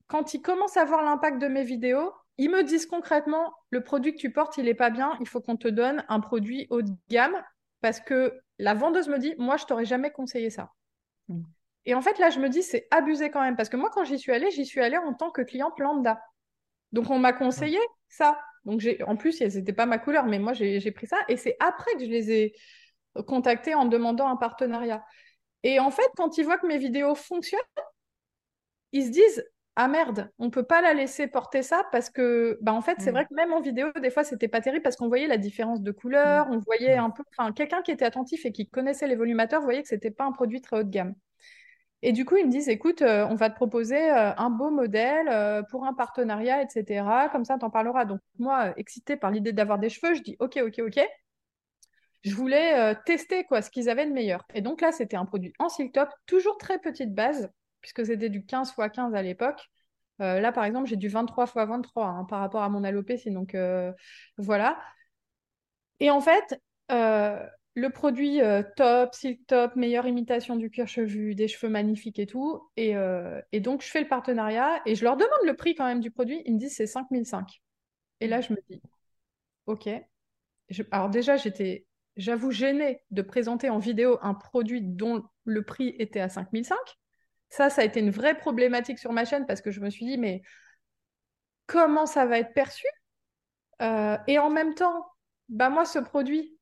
quand 0.07 0.33
ils 0.33 0.41
commencent 0.41 0.75
à 0.75 0.83
voir 0.83 1.01
l'impact 1.01 1.41
de 1.41 1.47
mes 1.47 1.63
vidéos, 1.63 2.11
ils 2.37 2.49
me 2.49 2.61
disent 2.61 2.87
concrètement, 2.87 3.53
le 3.69 3.83
produit 3.85 4.13
que 4.13 4.19
tu 4.19 4.33
portes, 4.33 4.57
il 4.57 4.65
n'est 4.65 4.73
pas 4.73 4.89
bien, 4.89 5.15
il 5.21 5.27
faut 5.29 5.39
qu'on 5.39 5.55
te 5.55 5.69
donne 5.69 6.03
un 6.09 6.19
produit 6.19 6.67
haut 6.69 6.81
de 6.81 6.91
gamme, 7.07 7.41
parce 7.79 8.01
que 8.01 8.37
la 8.59 8.73
vendeuse 8.73 9.07
me 9.07 9.17
dit, 9.17 9.33
moi, 9.37 9.55
je 9.55 9.63
t'aurais 9.63 9.85
jamais 9.85 10.11
conseillé 10.11 10.49
ça. 10.49 10.73
Mm. 11.29 11.43
Et 11.85 11.95
en 11.95 12.01
fait, 12.01 12.19
là, 12.19 12.29
je 12.31 12.41
me 12.41 12.49
dis, 12.49 12.63
c'est 12.63 12.89
abusé 12.91 13.29
quand 13.29 13.41
même, 13.41 13.55
parce 13.55 13.69
que 13.69 13.77
moi, 13.77 13.89
quand 13.93 14.03
j'y 14.03 14.19
suis 14.19 14.33
allée, 14.33 14.51
j'y 14.51 14.65
suis 14.65 14.81
allée 14.81 14.97
en 14.97 15.13
tant 15.13 15.31
que 15.31 15.41
cliente 15.41 15.79
lambda. 15.79 16.21
Donc, 16.91 17.09
on 17.09 17.17
m'a 17.17 17.31
conseillé 17.31 17.79
ça. 18.09 18.37
Donc, 18.65 18.79
j'ai, 18.79 19.01
en 19.03 19.15
plus, 19.15 19.31
c'était 19.33 19.73
pas 19.73 19.85
ma 19.85 19.99
couleur, 19.99 20.25
mais 20.25 20.39
moi, 20.39 20.53
j'ai 20.53 20.91
pris 20.91 21.07
ça. 21.07 21.17
Et 21.29 21.37
c'est 21.37 21.55
après 21.59 21.93
que 21.93 22.05
je 22.05 22.09
les 22.09 22.31
ai 22.31 22.55
contactés 23.27 23.75
en 23.75 23.85
demandant 23.85 24.27
un 24.27 24.35
partenariat. 24.35 25.03
Et 25.63 25.79
en 25.79 25.91
fait, 25.91 26.09
quand 26.15 26.37
ils 26.37 26.45
voient 26.45 26.57
que 26.57 26.67
mes 26.67 26.77
vidéos 26.77 27.15
fonctionnent, 27.15 27.61
ils 28.91 29.05
se 29.05 29.11
disent, 29.11 29.45
ah 29.75 29.87
merde, 29.87 30.31
on 30.39 30.49
peut 30.49 30.63
pas 30.63 30.81
la 30.81 30.93
laisser 30.93 31.27
porter 31.27 31.61
ça 31.61 31.85
parce 31.91 32.09
que, 32.09 32.57
bah 32.61 32.73
en 32.73 32.81
fait, 32.81 32.95
c'est 32.99 33.11
mm. 33.11 33.13
vrai 33.13 33.25
que 33.25 33.33
même 33.33 33.51
en 33.51 33.61
vidéo, 33.61 33.91
des 34.01 34.09
fois, 34.09 34.23
c'était 34.23 34.47
pas 34.47 34.61
terrible 34.61 34.83
parce 34.83 34.95
qu'on 34.95 35.07
voyait 35.07 35.27
la 35.27 35.37
différence 35.37 35.81
de 35.81 35.91
couleur, 35.91 36.47
mm. 36.47 36.53
on 36.53 36.59
voyait 36.59 36.95
un 36.95 37.09
peu, 37.09 37.23
enfin, 37.37 37.51
quelqu'un 37.51 37.81
qui 37.81 37.91
était 37.91 38.05
attentif 38.05 38.45
et 38.45 38.51
qui 38.51 38.69
connaissait 38.69 39.07
les 39.07 39.15
volumateurs 39.15 39.61
voyait 39.61 39.81
que 39.81 39.89
c'était 39.89 40.11
pas 40.11 40.23
un 40.23 40.31
produit 40.31 40.61
très 40.61 40.79
haut 40.79 40.83
de 40.83 40.89
gamme. 40.89 41.13
Et 42.01 42.11
du 42.11 42.25
coup, 42.25 42.37
ils 42.37 42.45
me 42.45 42.51
disent, 42.51 42.69
écoute, 42.69 43.01
euh, 43.01 43.25
on 43.29 43.35
va 43.35 43.49
te 43.49 43.55
proposer 43.55 44.11
euh, 44.11 44.33
un 44.37 44.49
beau 44.49 44.69
modèle 44.69 45.27
euh, 45.29 45.63
pour 45.63 45.85
un 45.85 45.93
partenariat, 45.93 46.61
etc. 46.61 47.29
Comme 47.31 47.45
ça, 47.45 47.57
t'en 47.57 47.69
parleras. 47.69 48.05
Donc, 48.05 48.19
moi, 48.37 48.73
excitée 48.77 49.17
par 49.17 49.31
l'idée 49.31 49.53
d'avoir 49.53 49.79
des 49.79 49.89
cheveux, 49.89 50.13
je 50.13 50.21
dis, 50.21 50.35
OK, 50.39 50.59
OK, 50.63 50.79
OK. 50.79 50.99
Je 52.23 52.33
voulais 52.33 52.95
tester 53.05 53.43
quoi, 53.43 53.61
ce 53.61 53.69
qu'ils 53.69 53.87
avaient 53.87 54.07
de 54.07 54.11
meilleur. 54.11 54.45
Et 54.55 54.61
donc 54.61 54.81
là, 54.81 54.91
c'était 54.91 55.15
un 55.15 55.25
produit 55.25 55.53
en 55.59 55.69
silk 55.69 55.93
top, 55.93 56.09
toujours 56.25 56.57
très 56.57 56.79
petite 56.79 57.13
base, 57.13 57.51
puisque 57.81 58.03
c'était 58.03 58.29
du 58.29 58.43
15 58.43 58.69
x 58.69 58.89
15 58.93 59.13
à 59.13 59.21
l'époque. 59.21 59.61
là, 60.17 60.51
par 60.51 60.63
exemple, 60.65 60.87
j'ai 60.87 60.95
du 60.95 61.07
23 61.07 61.45
x 61.45 61.53
23 61.55 62.05
hein, 62.07 62.25
par 62.25 62.39
rapport 62.39 62.63
à 62.63 62.69
mon 62.69 62.83
alopécie. 62.83 63.29
Donc, 63.29 63.55
voilà. 64.39 64.79
Et 65.99 66.09
en 66.09 66.19
fait, 66.19 66.59
le 67.75 67.89
produit 67.89 68.39
top, 68.77 69.13
silk 69.13 69.45
top, 69.47 69.75
meilleure 69.75 70.07
imitation 70.07 70.55
du 70.55 70.69
cuir 70.69 70.87
chevelu, 70.87 71.35
des 71.35 71.47
cheveux 71.47 71.71
magnifiques 71.71 72.19
et 72.19 72.25
tout. 72.25 72.61
Et, 72.77 72.95
et, 73.51 73.59
donc, 73.59 73.81
je 73.81 73.89
fais 73.89 74.01
le 74.01 74.07
partenariat 74.07 74.81
et 74.85 74.95
je 74.95 75.03
leur 75.03 75.17
demande 75.17 75.45
le 75.45 75.55
prix 75.55 75.75
quand 75.75 75.85
même 75.85 75.99
du 75.99 76.09
produit. 76.09 76.41
Ils 76.45 76.53
me 76.53 76.59
disent 76.59 76.75
c'est 76.75 76.87
5005. 76.87 77.61
Et 78.21 78.27
là, 78.27 78.39
je 78.39 78.53
me 78.53 78.57
dis, 78.69 78.81
OK. 79.67 79.89
Alors 80.91 81.09
déjà, 81.09 81.37
j'étais, 81.37 81.85
j'avoue, 82.17 82.51
gênée 82.51 83.01
de 83.11 83.21
présenter 83.21 83.69
en 83.69 83.79
vidéo 83.79 84.17
un 84.21 84.33
produit 84.33 84.81
dont 84.81 85.23
le 85.45 85.63
prix 85.63 85.95
était 85.99 86.19
à 86.19 86.29
5005. 86.29 86.77
Ça, 87.49 87.69
ça 87.69 87.81
a 87.81 87.85
été 87.85 87.99
une 87.99 88.09
vraie 88.09 88.37
problématique 88.37 88.99
sur 88.99 89.11
ma 89.13 89.25
chaîne 89.25 89.45
parce 89.45 89.61
que 89.61 89.71
je 89.71 89.79
me 89.79 89.89
suis 89.89 90.05
dit, 90.05 90.17
mais 90.17 90.41
comment 91.67 92.05
ça 92.05 92.25
va 92.25 92.39
être 92.39 92.53
perçu? 92.53 92.87
Euh, 93.81 94.17
Et 94.27 94.39
en 94.39 94.49
même 94.49 94.73
temps, 94.73 95.05
bah 95.49 95.69
moi, 95.69 95.85
ce 95.85 95.99
produit, 95.99 96.54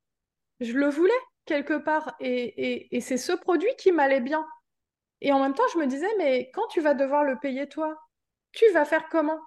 je 0.63 0.77
le 0.77 0.89
voulais 0.89 1.11
quelque 1.45 1.77
part 1.77 2.15
et, 2.19 2.95
et 2.95 3.01
c'est 3.01 3.17
ce 3.17 3.33
produit 3.33 3.69
qui 3.77 3.91
m'allait 3.91 4.21
bien. 4.21 4.45
Et 5.21 5.31
en 5.31 5.39
même 5.39 5.53
temps, 5.53 5.63
je 5.73 5.79
me 5.79 5.87
disais, 5.87 6.09
mais 6.17 6.49
quand 6.53 6.67
tu 6.67 6.81
vas 6.81 6.93
devoir 6.93 7.23
le 7.23 7.37
payer 7.39 7.67
toi, 7.67 7.97
tu 8.51 8.65
vas 8.73 8.85
faire 8.85 9.09
comment 9.09 9.39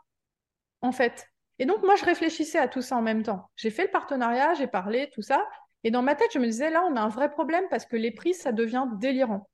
En 0.80 0.92
fait, 0.92 1.28
et 1.58 1.66
donc, 1.66 1.82
moi, 1.82 1.96
je 1.96 2.04
réfléchissais 2.04 2.58
à 2.58 2.68
tout 2.68 2.82
ça 2.82 2.96
en 2.96 3.02
même 3.02 3.22
temps. 3.22 3.50
J'ai 3.56 3.70
fait 3.70 3.84
le 3.84 3.90
partenariat, 3.90 4.54
j'ai 4.54 4.66
parlé, 4.66 5.10
tout 5.12 5.22
ça. 5.22 5.46
Et 5.84 5.90
dans 5.90 6.02
ma 6.02 6.14
tête, 6.14 6.30
je 6.32 6.38
me 6.38 6.46
disais, 6.46 6.70
là, 6.70 6.84
on 6.84 6.96
a 6.96 7.00
un 7.00 7.08
vrai 7.08 7.30
problème 7.30 7.64
parce 7.70 7.86
que 7.86 7.96
les 7.96 8.10
prix, 8.10 8.34
ça 8.34 8.52
devient 8.52 8.86
délirant. 8.98 9.48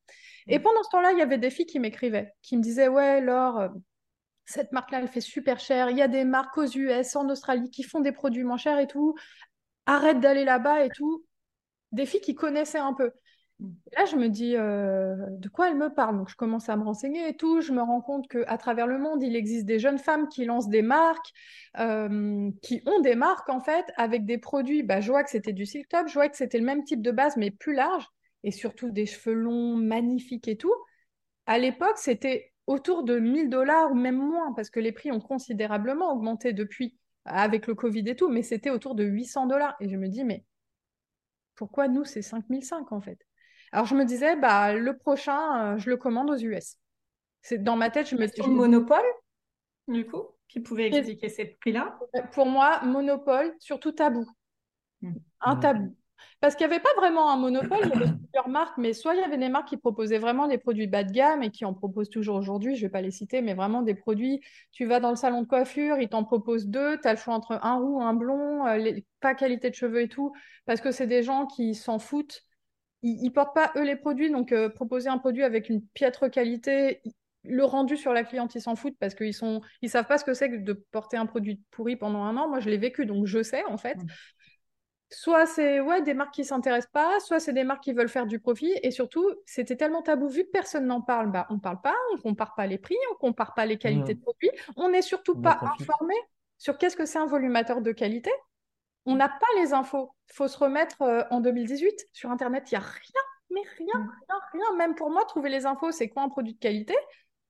Et 0.49 0.59
mm. 0.59 0.63
pendant 0.63 0.83
ce 0.83 0.89
temps-là, 0.91 1.13
il 1.13 1.19
y 1.19 1.23
avait 1.23 1.39
des 1.39 1.51
filles 1.51 1.67
qui 1.67 1.79
m'écrivaient, 1.79 2.33
qui 2.43 2.57
me 2.57 2.63
disaient, 2.63 2.89
ouais, 2.89 3.21
Laure, 3.21 3.61
euh, 3.61 3.69
cette 4.45 4.73
marque-là, 4.73 5.01
elle 5.01 5.09
fait 5.09 5.21
super 5.21 5.61
cher. 5.61 5.91
Il 5.91 5.97
y 5.97 6.03
a 6.03 6.09
des 6.09 6.25
marques 6.25 6.59
aux 6.59 6.67
US, 6.67 7.15
en 7.15 7.29
Australie, 7.29 7.71
qui 7.71 7.85
font 7.85 8.01
des 8.01 8.13
produits 8.13 8.45
moins 8.45 8.57
chers 8.57 8.79
et 8.79 8.89
tout. 8.89 9.15
Arrête 9.87 10.21
d'aller 10.21 10.45
là-bas 10.45 10.85
et 10.85 10.89
tout. 10.89 11.25
Des 11.93 12.07
filles 12.07 12.21
qui 12.21 12.35
connaissaient 12.35 12.79
un 12.79 12.95
peu. 12.95 13.13
Là, 13.97 14.07
je 14.07 14.17
me 14.17 14.29
dis, 14.29 14.57
euh, 14.57 15.15
de 15.31 15.49
quoi 15.49 15.69
elle 15.69 15.77
me 15.77 15.89
parle? 15.93 16.17
Donc, 16.17 16.29
je 16.29 16.35
commence 16.35 16.69
à 16.69 16.77
me 16.77 16.83
renseigner 16.83 17.29
et 17.29 17.37
tout. 17.37 17.61
Je 17.61 17.73
me 17.73 17.83
rends 17.83 18.01
compte 18.01 18.27
qu'à 18.29 18.59
travers 18.59 18.87
le 18.87 18.99
monde, 18.99 19.23
il 19.23 19.37
existe 19.37 19.67
des 19.67 19.79
jeunes 19.79 19.99
femmes 19.99 20.29
qui 20.29 20.45
lancent 20.45 20.69
des 20.69 20.83
marques, 20.83 21.33
euh, 21.79 22.51
qui 22.63 22.83
ont 22.87 23.01
des 23.01 23.15
marques, 23.15 23.49
en 23.51 23.61
fait, 23.61 23.85
avec 23.97 24.25
des 24.25 24.39
produits. 24.39 24.83
Bah, 24.83 25.01
je 25.01 25.11
vois 25.11 25.23
que 25.23 25.31
c'était 25.31 25.53
du 25.53 25.67
silk 25.67 25.89
top, 25.89 26.09
je 26.09 26.15
vois 26.15 26.29
que 26.29 26.37
c'était 26.37 26.59
le 26.59 26.65
même 26.65 26.85
type 26.85 27.03
de 27.03 27.11
base, 27.11 27.37
mais 27.37 27.51
plus 27.51 27.75
large, 27.75 28.07
et 28.43 28.51
surtout 28.51 28.91
des 28.91 29.07
cheveux 29.07 29.35
longs, 29.35 29.77
magnifiques 29.77 30.49
et 30.49 30.57
tout. 30.57 30.75
À 31.47 31.59
l'époque, 31.59 31.99
c'était 31.99 32.53
autour 32.67 33.05
de 33.05 33.19
1000 33.19 33.49
dollars 33.51 33.93
ou 33.93 33.95
même 33.95 34.17
moins, 34.17 34.53
parce 34.55 34.71
que 34.71 34.81
les 34.81 34.93
prix 34.93 35.13
ont 35.13 35.21
considérablement 35.21 36.13
augmenté 36.13 36.53
depuis, 36.53 36.97
avec 37.25 37.67
le 37.67 37.75
Covid 37.75 38.05
et 38.09 38.17
tout, 38.17 38.29
mais 38.29 38.43
c'était 38.43 38.71
autour 38.71 38.95
de 38.95 39.05
800 39.05 39.47
dollars. 39.47 39.77
Et 39.81 39.89
je 39.89 39.97
me 39.97 40.09
dis, 40.09 40.25
mais 40.25 40.45
pourquoi 41.63 41.87
nous, 41.87 42.05
c'est 42.05 42.23
5005 42.23 42.91
en 42.91 43.01
fait 43.01 43.25
alors 43.73 43.87
je 43.87 43.95
me 43.95 44.05
disais, 44.05 44.37
bah, 44.37 44.75
le 44.75 44.97
prochain, 44.97 45.75
euh, 45.75 45.79
je 45.79 45.89
le 45.89 45.97
commande 45.97 46.31
aux 46.31 46.37
US. 46.37 46.77
C'est 47.41 47.65
dans 47.65 47.75
ma 47.75 47.91
tête, 47.91 48.07
je 48.07 48.17
me 48.17 48.27
suis. 48.27 48.47
monopole, 48.47 49.03
du 49.89 50.07
coup, 50.07 50.25
qui 50.47 50.61
pouvait 50.61 50.89
expliquer 50.89 51.31
ces 51.31 51.47
prix-là? 51.47 51.99
Pour 52.33 52.47
moi, 52.47 52.83
monopole, 52.85 53.55
surtout 53.59 53.93
tabou. 53.93 54.27
Hmm. 55.01 55.15
Un 55.41 55.57
tabou. 55.57 55.97
Parce 56.41 56.57
qu'il 56.57 56.67
n'y 56.67 56.73
avait 56.73 56.83
pas 56.83 56.95
vraiment 56.97 57.31
un 57.31 57.37
monopole, 57.37 57.79
il 57.83 57.89
y 57.89 57.93
avait 57.93 58.13
plusieurs 58.13 58.49
marques, 58.49 58.77
mais 58.79 58.93
soit 58.93 59.15
il 59.15 59.21
y 59.21 59.25
avait 59.25 59.39
des 59.39 59.49
marques 59.49 59.69
qui 59.69 59.77
proposaient 59.77 60.19
vraiment 60.19 60.49
des 60.49 60.59
produits 60.59 60.87
bas 60.87 61.05
de 61.05 61.13
gamme 61.13 61.43
et 61.43 61.51
qui 61.51 61.65
en 61.65 61.75
proposent 61.75 62.11
toujours 62.11 62.37
aujourd'hui, 62.37 62.75
je 62.75 62.83
ne 62.83 62.87
vais 62.87 62.93
pas 62.93 63.01
les 63.01 63.11
citer, 63.11 63.43
mais 63.43 63.55
vraiment 63.55 63.83
des 63.83 63.95
produits, 63.95 64.41
tu 64.73 64.87
vas 64.87 65.01
dans 65.01 65.11
le 65.11 65.17
salon 65.17 65.43
de 65.43 65.47
coiffure, 65.47 65.99
ils 65.99 66.09
t'en 66.09 66.25
proposent 66.25 66.67
deux, 66.67 66.99
tu 67.01 67.09
as 67.09 67.13
le 67.13 67.19
choix 67.19 67.35
entre 67.35 67.59
un 67.63 67.77
roux, 67.77 68.01
un 68.01 68.15
blond, 68.15 68.67
euh, 68.67 68.93
pas 69.21 69.35
qualité 69.35 69.71
de 69.71 69.75
cheveux 69.75 70.03
et 70.03 70.09
tout, 70.09 70.33
parce 70.67 70.81
que 70.81 70.91
c'est 70.91 71.07
des 71.07 71.23
gens 71.23 71.47
qui 71.47 71.75
s'en 71.75 71.99
foutent 71.99 72.45
ils, 73.03 73.25
ne 73.25 73.31
portent 73.31 73.55
pas 73.55 73.73
eux 73.77 73.85
les 73.85 73.97
produits, 73.97 74.31
donc 74.31 74.53
euh, 74.53 74.69
proposer 74.69 75.09
un 75.09 75.19
produit 75.19 75.43
avec 75.43 75.69
une 75.69 75.83
piètre 75.83 76.31
qualité, 76.31 77.03
le 77.45 77.65
rendu 77.65 77.97
sur 77.97 78.13
la 78.13 78.23
cliente, 78.25 78.55
ils 78.55 78.61
s'en 78.61 78.77
foutent 78.77 78.97
parce 78.99 79.15
qu'ils 79.15 79.35
sont, 79.35 79.61
ils 79.83 79.91
savent 79.91 80.07
pas 80.07 80.19
ce 80.19 80.25
que 80.25 80.35
c'est 80.35 80.49
que 80.49 80.57
de 80.57 80.73
porter 80.73 81.17
un 81.17 81.27
produit 81.27 81.61
pourri 81.73 81.97
pendant 81.97 82.23
un 82.23 82.37
an. 82.37 82.49
Moi, 82.49 82.61
je 82.61 82.71
l'ai 82.71 82.79
vécu, 82.79 83.05
donc 83.07 83.27
je 83.27 83.43
sais 83.43 83.65
en 83.65 83.77
fait. 83.77 83.99
Soit 85.13 85.45
c'est 85.45 85.79
ouais, 85.81 86.01
des 86.01 86.15
marques 86.15 86.33
qui 86.33 86.45
s'intéressent 86.45 86.91
pas, 86.91 87.21
soit 87.21 87.39
c'est 87.39 87.53
des 87.53 87.65
marques 87.65 87.85
qui 87.85 87.93
veulent 87.93 88.09
faire 88.09 88.27
du 88.27 88.41
profit. 88.41 88.73
Et 88.83 88.91
surtout, 88.91 89.31
c'était 89.45 89.77
tellement 89.77 90.01
tabou, 90.01 90.29
vu 90.29 90.45
que 90.45 90.51
personne 90.51 90.87
n'en 90.87 91.03
parle, 91.03 91.31
bah, 91.31 91.47
on 91.51 91.59
parle 91.59 91.83
pas, 91.83 91.95
on 92.15 92.19
compare 92.19 92.55
pas 92.55 92.67
les 92.67 92.79
prix, 92.79 92.97
on 93.13 93.17
compare 93.17 93.53
pas 93.53 93.67
les 93.67 93.77
qualités 93.77 94.15
de 94.15 94.21
produits. 94.21 94.51
On 94.77 94.89
n'est 94.89 95.03
surtout 95.03 95.39
pas 95.39 95.61
informé 95.79 96.15
sur 96.57 96.79
qu'est-ce 96.79 96.97
que 96.97 97.05
c'est 97.05 97.19
un 97.19 97.27
volumateur 97.27 97.83
de 97.83 97.93
qualité. 97.93 98.31
On 99.05 99.15
n'a 99.15 99.29
pas 99.29 99.61
les 99.61 99.75
infos. 99.75 100.11
Il 100.31 100.35
faut 100.35 100.49
se 100.49 100.57
remettre 100.57 101.03
euh, 101.03 101.25
en 101.31 101.41
2018. 101.41 102.09
Sur 102.13 102.31
Internet, 102.31 102.71
il 102.71 102.75
n'y 102.75 102.79
a 102.79 102.87
rien, 102.87 103.23
mais 103.51 103.63
rien, 103.77 104.01
mm. 104.01 104.13
rien, 104.29 104.41
rien. 104.53 104.77
Même 104.79 104.95
pour 104.95 105.11
moi, 105.11 105.25
trouver 105.27 105.51
les 105.51 105.67
infos, 105.67 105.91
c'est 105.91 106.09
quoi 106.09 106.23
un 106.23 106.29
produit 106.29 106.55
de 106.55 106.59
qualité? 106.59 106.95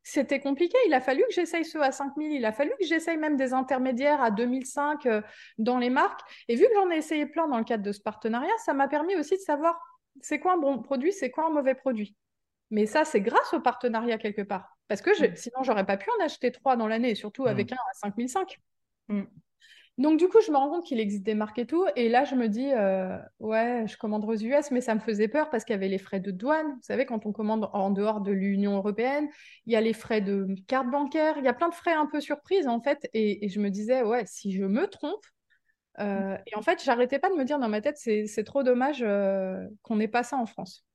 C'était 0.02 0.40
compliqué. 0.40 0.76
Il 0.86 0.94
a 0.94 1.00
fallu 1.00 1.22
que 1.28 1.34
j'essaye 1.34 1.64
ceux 1.64 1.82
à 1.82 1.92
5000. 1.92 2.32
Il 2.32 2.44
a 2.44 2.52
fallu 2.52 2.70
que 2.78 2.84
j'essaye 2.86 3.16
même 3.16 3.36
des 3.36 3.52
intermédiaires 3.52 4.20
à 4.20 4.30
2005 4.30 5.06
euh, 5.06 5.22
dans 5.58 5.78
les 5.78 5.90
marques. 5.90 6.20
Et 6.48 6.56
vu 6.56 6.64
que 6.64 6.74
j'en 6.74 6.90
ai 6.90 6.96
essayé 6.96 7.26
plein 7.26 7.48
dans 7.48 7.58
le 7.58 7.64
cadre 7.64 7.84
de 7.84 7.92
ce 7.92 8.00
partenariat, 8.00 8.56
ça 8.64 8.74
m'a 8.74 8.88
permis 8.88 9.14
aussi 9.16 9.36
de 9.36 9.42
savoir 9.42 9.80
c'est 10.20 10.38
quoi 10.38 10.54
un 10.54 10.58
bon 10.58 10.82
produit, 10.82 11.12
c'est 11.12 11.30
quoi 11.30 11.46
un 11.46 11.50
mauvais 11.50 11.74
produit. 11.74 12.16
Mais 12.70 12.86
ça, 12.86 13.04
c'est 13.04 13.20
grâce 13.20 13.52
au 13.54 13.60
partenariat 13.60 14.18
quelque 14.18 14.42
part. 14.42 14.76
Parce 14.88 15.02
que 15.02 15.10
mm. 15.10 15.36
sinon, 15.36 15.62
j'aurais 15.62 15.86
pas 15.86 15.96
pu 15.96 16.08
en 16.18 16.24
acheter 16.24 16.50
trois 16.50 16.76
dans 16.76 16.88
l'année, 16.88 17.14
surtout 17.14 17.46
avec 17.46 17.70
mm. 17.70 17.74
un 17.74 17.76
à 17.76 17.94
5005. 17.94 18.58
Donc, 19.98 20.18
du 20.18 20.26
coup, 20.28 20.38
je 20.44 20.50
me 20.50 20.56
rends 20.56 20.70
compte 20.70 20.86
qu'il 20.86 20.98
existe 20.98 21.22
des 21.22 21.34
marques 21.34 21.58
et 21.58 21.66
tout. 21.66 21.84
Et 21.96 22.08
là, 22.08 22.24
je 22.24 22.34
me 22.34 22.48
dis, 22.48 22.72
euh, 22.72 23.18
ouais, 23.40 23.84
je 23.86 23.96
commande 23.98 24.24
aux 24.24 24.34
US, 24.34 24.70
mais 24.70 24.80
ça 24.80 24.94
me 24.94 25.00
faisait 25.00 25.28
peur 25.28 25.50
parce 25.50 25.64
qu'il 25.64 25.74
y 25.74 25.76
avait 25.76 25.88
les 25.88 25.98
frais 25.98 26.20
de 26.20 26.30
douane. 26.30 26.66
Vous 26.66 26.82
savez, 26.82 27.04
quand 27.04 27.26
on 27.26 27.32
commande 27.32 27.68
en 27.74 27.90
dehors 27.90 28.22
de 28.22 28.32
l'Union 28.32 28.76
européenne, 28.76 29.28
il 29.66 29.72
y 29.72 29.76
a 29.76 29.82
les 29.82 29.92
frais 29.92 30.22
de 30.22 30.46
carte 30.66 30.88
bancaire, 30.90 31.34
il 31.36 31.44
y 31.44 31.48
a 31.48 31.52
plein 31.52 31.68
de 31.68 31.74
frais 31.74 31.92
un 31.92 32.06
peu 32.06 32.20
surprises, 32.20 32.68
en 32.68 32.80
fait. 32.80 33.08
Et, 33.12 33.48
je 33.50 33.60
me 33.60 33.68
disais, 33.68 34.02
ouais, 34.02 34.24
si 34.26 34.52
je 34.52 34.64
me 34.64 34.86
trompe. 34.86 35.24
Euh, 36.00 36.38
et 36.46 36.56
en 36.56 36.62
fait, 36.62 36.82
j'arrêtais 36.82 37.18
pas 37.18 37.28
de 37.28 37.34
me 37.34 37.44
dire 37.44 37.58
dans 37.58 37.68
ma 37.68 37.82
tête, 37.82 37.98
c'est 37.98 38.44
trop 38.44 38.62
dommage 38.62 39.02
euh, 39.02 39.62
qu'on 39.82 39.96
n'ait 39.96 40.08
pas 40.08 40.22
ça 40.22 40.38
en 40.38 40.46
France. 40.46 40.86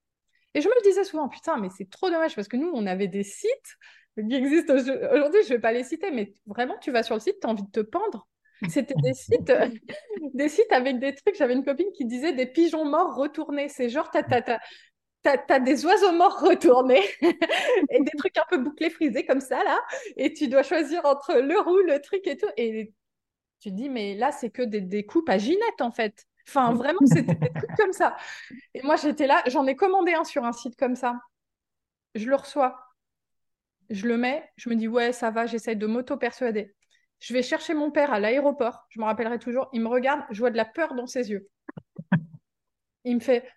Et 0.56 0.62
je 0.62 0.68
me 0.68 0.74
le 0.74 0.82
disais 0.82 1.04
souvent, 1.04 1.30
putain, 1.30 1.58
mais 1.58 1.70
c'est 1.70 1.88
trop 1.88 2.10
dommage 2.10 2.36
parce 2.36 2.48
que 2.48 2.58
nous, 2.58 2.72
on 2.74 2.88
avait 2.88 3.08
des 3.08 3.22
sites 3.22 3.78
qui 4.16 4.34
existent 4.34 4.74
aujourd'hui, 4.74 5.44
je 5.44 5.50
vais 5.50 5.60
pas 5.60 5.72
les 5.72 5.84
citer, 5.84 6.10
mais 6.10 6.34
vraiment, 6.48 6.76
tu 6.80 6.92
vas 6.92 7.04
sur 7.04 7.14
le 7.14 7.22
site, 7.22 7.36
tu 7.40 7.46
as 7.46 7.52
envie 7.52 7.64
de 7.64 7.70
te 7.70 7.82
pendre 7.82 8.28
c'était 8.70 8.96
des 9.02 9.14
sites, 9.14 9.52
des 10.34 10.50
sites 10.50 10.72
avec 10.72 11.00
des 11.00 11.16
trucs. 11.16 11.36
J'avais 11.36 11.54
une 11.54 11.66
copine 11.66 11.92
qui 11.94 12.06
disait 12.06 12.34
des 12.34 12.46
pigeons 12.46 12.86
morts 12.86 13.16
retournés. 13.16 13.70
C'est 13.70 13.90
genre, 13.90 14.10
t'as, 14.12 14.60
as, 15.26 15.60
des 15.60 15.86
oiseaux 15.86 16.14
morts 16.14 16.40
retournés 16.40 17.04
et 17.22 18.00
des 18.00 18.12
trucs 18.18 18.38
un 18.38 18.46
peu 18.50 18.58
bouclés, 18.58 18.90
frisés 18.90 19.26
comme 19.26 19.42
ça, 19.42 19.64
là. 19.64 19.80
Et 20.16 20.34
tu 20.34 20.48
dois 20.48 20.64
choisir 20.64 21.06
entre 21.06 21.36
le 21.36 21.60
roux, 21.60 21.80
le 21.80 22.02
truc 22.02 22.26
et 22.28 22.38
tout. 22.38 22.50
Et 22.58 22.94
tu 23.60 23.70
te 23.70 23.76
dis, 23.76 23.90
mais 23.90 24.16
là, 24.16 24.32
c'est 24.32 24.50
que 24.50 24.62
des, 24.62 24.82
des 24.82 25.06
coupes 25.06 25.30
à 25.30 25.38
Ginette, 25.38 25.82
en 25.82 25.92
fait. 25.92 26.26
Enfin, 26.48 26.74
vraiment, 26.74 27.00
c'était 27.06 27.36
des 27.36 27.52
trucs 27.52 27.76
comme 27.78 27.92
ça. 27.92 28.16
Et 28.74 28.82
moi, 28.82 28.96
j'étais 28.96 29.28
là, 29.28 29.44
j'en 29.48 29.68
ai 29.68 29.76
commandé 29.76 30.14
un 30.14 30.24
sur 30.24 30.46
un 30.46 30.54
site 30.54 30.78
comme 30.78 30.96
ça. 30.96 31.20
Je 32.16 32.30
le 32.30 32.36
reçois. 32.36 32.80
Je 33.90 34.08
le 34.08 34.18
mets, 34.18 34.50
je 34.58 34.70
me 34.70 34.76
dis, 34.76 34.88
ouais, 34.88 35.14
ça 35.14 35.30
va, 35.32 35.46
j'essaye 35.46 35.76
de 35.76 35.88
m'auto-persuader. 35.88 36.74
Je 37.20 37.34
vais 37.34 37.42
chercher 37.42 37.74
mon 37.74 37.92
père 37.92 38.12
à 38.12 38.20
l'aéroport, 38.20 38.86
je 38.90 39.00
me 39.00 39.06
rappellerai 39.06 39.40
toujours. 39.40 39.70
Il 39.74 39.82
me 39.82 39.88
regarde, 39.88 40.22
je 40.30 40.40
vois 40.40 40.52
de 40.52 40.58
la 40.58 40.66
peur 40.66 40.94
dans 40.94 41.08
ses 41.08 41.32
yeux. 41.32 41.50
Il 43.04 43.16
me 43.16 43.20
fait, 43.20 43.48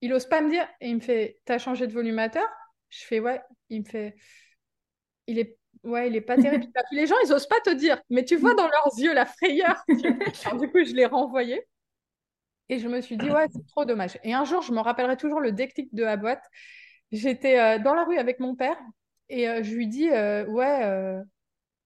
il 0.00 0.12
ose 0.12 0.26
pas 0.26 0.40
me 0.40 0.50
dire, 0.50 0.68
et 0.80 0.88
il 0.88 0.96
me 0.96 1.00
fait, 1.00 1.40
t'as 1.44 1.58
changé 1.58 1.86
de 1.86 1.92
volumateur? 1.92 2.46
Je 2.90 3.04
fais, 3.04 3.20
ouais. 3.20 3.40
Il 3.70 3.80
me 3.80 3.86
fait, 3.86 4.14
il 5.26 5.38
est, 5.38 5.56
ouais, 5.84 6.08
il 6.08 6.16
est 6.16 6.20
pas 6.20 6.36
terrible. 6.36 6.66
les 6.92 7.06
gens, 7.06 7.16
ils 7.24 7.32
osent 7.32 7.48
pas 7.48 7.60
te 7.60 7.70
dire, 7.70 8.00
mais 8.10 8.24
tu 8.24 8.36
vois 8.36 8.54
dans 8.54 8.68
leurs 8.68 8.98
yeux 8.98 9.14
la 9.14 9.26
frayeur. 9.26 9.82
du 9.88 10.70
coup, 10.70 10.84
je 10.84 10.94
l'ai 10.94 11.06
renvoyé. 11.06 11.66
Et 12.68 12.78
je 12.78 12.88
me 12.88 13.00
suis 13.00 13.16
dit, 13.16 13.30
ouais, 13.30 13.46
c'est 13.52 13.66
trop 13.66 13.84
dommage. 13.84 14.18
Et 14.22 14.32
un 14.32 14.44
jour, 14.44 14.62
je 14.62 14.72
me 14.72 14.80
rappellerai 14.80 15.16
toujours 15.16 15.40
le 15.40 15.52
déclic 15.52 15.92
de 15.94 16.04
la 16.04 16.16
boîte. 16.16 16.44
J'étais 17.10 17.58
euh, 17.58 17.78
dans 17.78 17.94
la 17.94 18.04
rue 18.04 18.16
avec 18.16 18.40
mon 18.40 18.54
père 18.54 18.78
et 19.28 19.48
euh, 19.48 19.62
je 19.62 19.74
lui 19.74 19.86
dis, 19.86 20.08
euh, 20.10 20.46
ouais, 20.46 21.20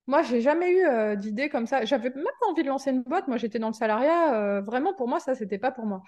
moi, 0.07 0.23
j'ai 0.23 0.41
jamais 0.41 0.73
eu 0.73 0.87
euh, 0.87 1.17
d'idée 1.17 1.49
comme 1.49 1.67
ça. 1.67 1.85
J'avais 1.85 2.11
même 2.11 2.25
pas 2.41 2.47
envie 2.47 2.63
de 2.63 2.69
lancer 2.69 2.91
une 2.91 3.03
boîte. 3.03 3.27
Moi, 3.27 3.39
j'étais 3.39 3.59
dans 3.59 3.69
le 3.69 3.75
salariat. 3.75 4.35
Euh, 4.35 4.61
vraiment, 4.61 4.95
pour 4.95 5.09
moi, 5.09 5.19
ça, 5.19 5.35
c'était 5.35 5.59
pas 5.59 5.73
pour 5.73 5.85
moi. 5.85 6.03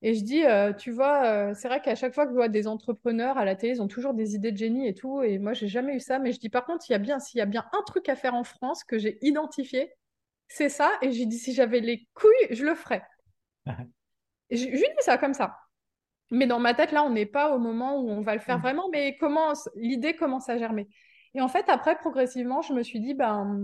Et 0.00 0.14
je 0.14 0.22
dis, 0.22 0.44
euh, 0.44 0.72
tu 0.72 0.90
vois, 0.90 1.54
c'est 1.54 1.68
vrai 1.68 1.80
qu'à 1.80 1.94
chaque 1.94 2.14
fois 2.14 2.24
que 2.24 2.30
je 2.30 2.36
vois 2.36 2.48
des 2.48 2.66
entrepreneurs 2.66 3.38
à 3.38 3.44
la 3.44 3.54
télé, 3.54 3.74
ils 3.74 3.82
ont 3.82 3.88
toujours 3.88 4.14
des 4.14 4.34
idées 4.34 4.52
de 4.52 4.56
génie 4.56 4.88
et 4.88 4.94
tout. 4.94 5.22
Et 5.22 5.38
moi, 5.38 5.52
j'ai 5.52 5.68
jamais 5.68 5.96
eu 5.96 6.00
ça. 6.00 6.18
Mais 6.18 6.32
je 6.32 6.38
dis, 6.38 6.48
par 6.48 6.64
contre, 6.64 6.84
il 6.88 6.92
y 6.92 6.94
a 6.94 6.98
bien, 6.98 7.18
s'il 7.20 7.38
y 7.38 7.42
a 7.42 7.46
bien 7.46 7.64
un 7.72 7.82
truc 7.82 8.08
à 8.08 8.16
faire 8.16 8.34
en 8.34 8.44
France 8.44 8.82
que 8.84 8.98
j'ai 8.98 9.18
identifié, 9.22 9.92
c'est 10.48 10.68
ça. 10.68 10.90
Et 11.02 11.12
j'ai 11.12 11.26
dit, 11.26 11.38
si 11.38 11.52
j'avais 11.54 11.80
les 11.80 12.08
couilles, 12.14 12.48
je 12.50 12.64
le 12.64 12.74
ferais. 12.74 13.02
j'ai 14.50 14.70
dit 14.70 14.84
ça 15.00 15.18
comme 15.18 15.34
ça. 15.34 15.56
Mais 16.30 16.46
dans 16.46 16.60
ma 16.60 16.74
tête, 16.74 16.92
là, 16.92 17.04
on 17.04 17.10
n'est 17.10 17.26
pas 17.26 17.54
au 17.54 17.58
moment 17.58 18.00
où 18.00 18.08
on 18.10 18.20
va 18.20 18.34
le 18.34 18.40
faire 18.40 18.58
mmh. 18.58 18.62
vraiment. 18.62 18.88
Mais 18.90 19.16
comment 19.18 19.52
l'idée 19.74 20.16
commence 20.16 20.48
à 20.48 20.56
germer. 20.56 20.88
Et 21.34 21.40
en 21.40 21.48
fait, 21.48 21.68
après, 21.68 21.96
progressivement, 21.96 22.62
je 22.62 22.72
me 22.72 22.82
suis 22.82 23.00
dit, 23.00 23.14
ben, 23.14 23.58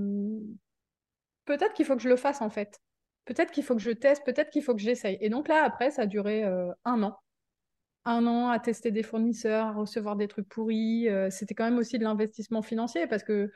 peut-être 1.44 1.72
qu'il 1.72 1.86
faut 1.86 1.96
que 1.96 2.02
je 2.02 2.08
le 2.08 2.16
fasse, 2.16 2.42
en 2.42 2.50
fait. 2.50 2.80
Peut-être 3.24 3.52
qu'il 3.52 3.62
faut 3.62 3.76
que 3.76 3.82
je 3.82 3.90
teste, 3.90 4.24
peut-être 4.24 4.50
qu'il 4.50 4.62
faut 4.62 4.74
que 4.74 4.80
j'essaye. 4.80 5.16
Et 5.20 5.28
donc 5.28 5.46
là, 5.48 5.62
après, 5.64 5.90
ça 5.90 6.02
a 6.02 6.06
duré 6.06 6.44
euh, 6.44 6.72
un 6.84 7.02
an. 7.02 7.16
Un 8.04 8.26
an 8.26 8.48
à 8.48 8.58
tester 8.58 8.90
des 8.90 9.02
fournisseurs, 9.02 9.66
à 9.66 9.72
recevoir 9.72 10.16
des 10.16 10.26
trucs 10.26 10.48
pourris. 10.48 11.08
Euh, 11.08 11.30
c'était 11.30 11.54
quand 11.54 11.64
même 11.64 11.78
aussi 11.78 11.98
de 11.98 12.04
l'investissement 12.04 12.62
financier 12.62 13.06
parce 13.06 13.22
que 13.22 13.52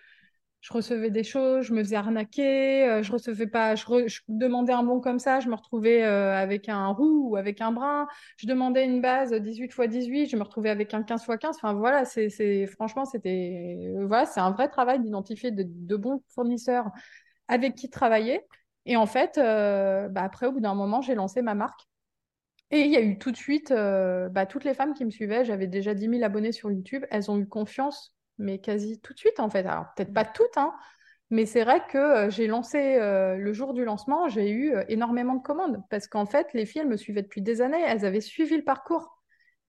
je 0.65 0.73
recevais 0.73 1.11
des 1.11 1.25
choses, 1.25 1.67
je 1.67 1.75
me 1.75 1.83
faisais 1.85 1.97
arnaquer, 1.97 2.89
euh, 2.89 3.03
je 3.03 3.13
recevais 3.13 3.47
pas, 3.47 3.75
je, 3.75 3.85
demandais 4.29 4.73
un 4.73 4.83
bon 4.83 4.99
comme 4.99 5.19
ça, 5.19 5.41
je 5.41 5.51
me 5.51 5.55
retrouvais 5.55 6.03
euh, 6.03 6.35
avec 6.35 6.71
un 6.71 6.87
roux 6.89 7.29
ou 7.29 7.37
avec 7.37 7.61
un 7.61 7.71
brin, 7.71 8.09
je 8.39 8.47
demandais 8.47 8.87
une 8.87 9.03
base 9.03 9.35
18 9.35 9.65
x 9.67 9.81
18, 9.81 10.27
je 10.31 10.37
me 10.39 10.43
retrouvais 10.43 10.71
avec 10.71 10.95
un 10.95 11.03
15 11.03 11.21
x 11.29 11.39
15. 11.39 11.57
Enfin 11.57 11.75
voilà, 11.75 12.07
c'est 12.07 12.67
franchement 12.67 13.05
c'était 13.05 13.93
voilà, 14.07 14.25
c'est 14.25 14.41
un 14.41 14.53
vrai 14.53 14.69
travail 14.71 15.01
d'identifier 15.01 15.51
de, 15.51 15.97
bons 15.97 16.23
fournisseurs 16.29 16.91
avec 17.49 17.75
qui 17.75 17.91
travailler. 17.91 18.41
Et 18.87 18.97
en 18.97 19.07
fait, 19.07 19.37
euh, 19.37 20.09
bah, 20.09 20.23
après 20.23 20.47
au 20.47 20.53
bout 20.53 20.61
d'un 20.61 20.75
moment, 20.75 21.03
j'ai 21.03 21.15
lancé 21.15 21.43
ma 21.43 21.55
marque. 21.55 21.83
Et 22.71 22.81
il 22.81 22.91
y 22.91 22.97
a 22.97 23.03
eu 23.03 23.19
tout 23.19 23.31
de 23.33 23.37
suite, 23.37 23.71
bah, 23.71 24.47
toutes 24.47 24.65
les 24.65 24.75
femmes 24.75 24.95
qui 24.95 25.05
me 25.05 25.11
suivaient, 25.11 25.45
j'avais 25.45 25.67
déjà 25.67 25.95
10 25.95 26.09
000 26.09 26.23
abonnés 26.25 26.53
sur 26.53 26.71
YouTube, 26.73 27.05
elles 27.11 27.31
ont 27.31 27.39
eu 27.39 27.47
confiance 27.47 28.14
mais 28.39 28.59
quasi 28.59 29.01
tout 29.01 29.13
de 29.13 29.19
suite 29.19 29.41
en 29.41 29.49
fait. 29.49 29.67
Alors 29.67 29.87
peut-être 29.95 30.13
pas 30.13 30.25
toutes, 30.25 30.57
hein, 30.57 30.75
mais 31.31 31.47
c'est 31.47 31.65
vrai 31.65 31.83
que 31.89 31.99
euh, 31.99 32.31
j'ai 32.31 32.47
lancé 32.47 32.97
euh, 32.97 33.37
le 33.37 33.53
jour 33.53 33.73
du 33.73 33.85
lancement, 33.85 34.29
j'ai 34.29 34.51
eu 34.51 34.75
euh, 34.75 34.85
énormément 34.89 35.35
de 35.35 35.43
commandes 35.43 35.83
parce 35.91 36.07
qu'en 36.07 36.27
fait, 36.27 36.47
les 36.53 36.67
filles, 36.67 36.83
elles 36.83 36.89
me 36.89 36.97
suivaient 36.97 37.23
depuis 37.23 37.43
des 37.43 37.61
années, 37.61 37.81
elles 37.81 38.05
avaient 38.05 38.21
suivi 38.21 38.57
le 38.57 38.65
parcours 38.65 39.21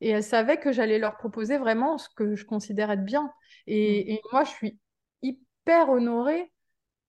et 0.01 0.09
elles 0.09 0.23
savaient 0.23 0.59
que 0.59 0.71
j'allais 0.71 0.99
leur 0.99 1.17
proposer 1.17 1.57
vraiment 1.57 1.97
ce 1.97 2.09
que 2.15 2.35
je 2.35 2.45
considère 2.45 2.91
être 2.91 3.05
bien. 3.05 3.31
Et, 3.67 4.03
mmh. 4.03 4.09
et 4.09 4.21
moi, 4.31 4.43
je 4.43 4.51
suis 4.51 4.79
hyper 5.21 5.89
honorée 5.89 6.51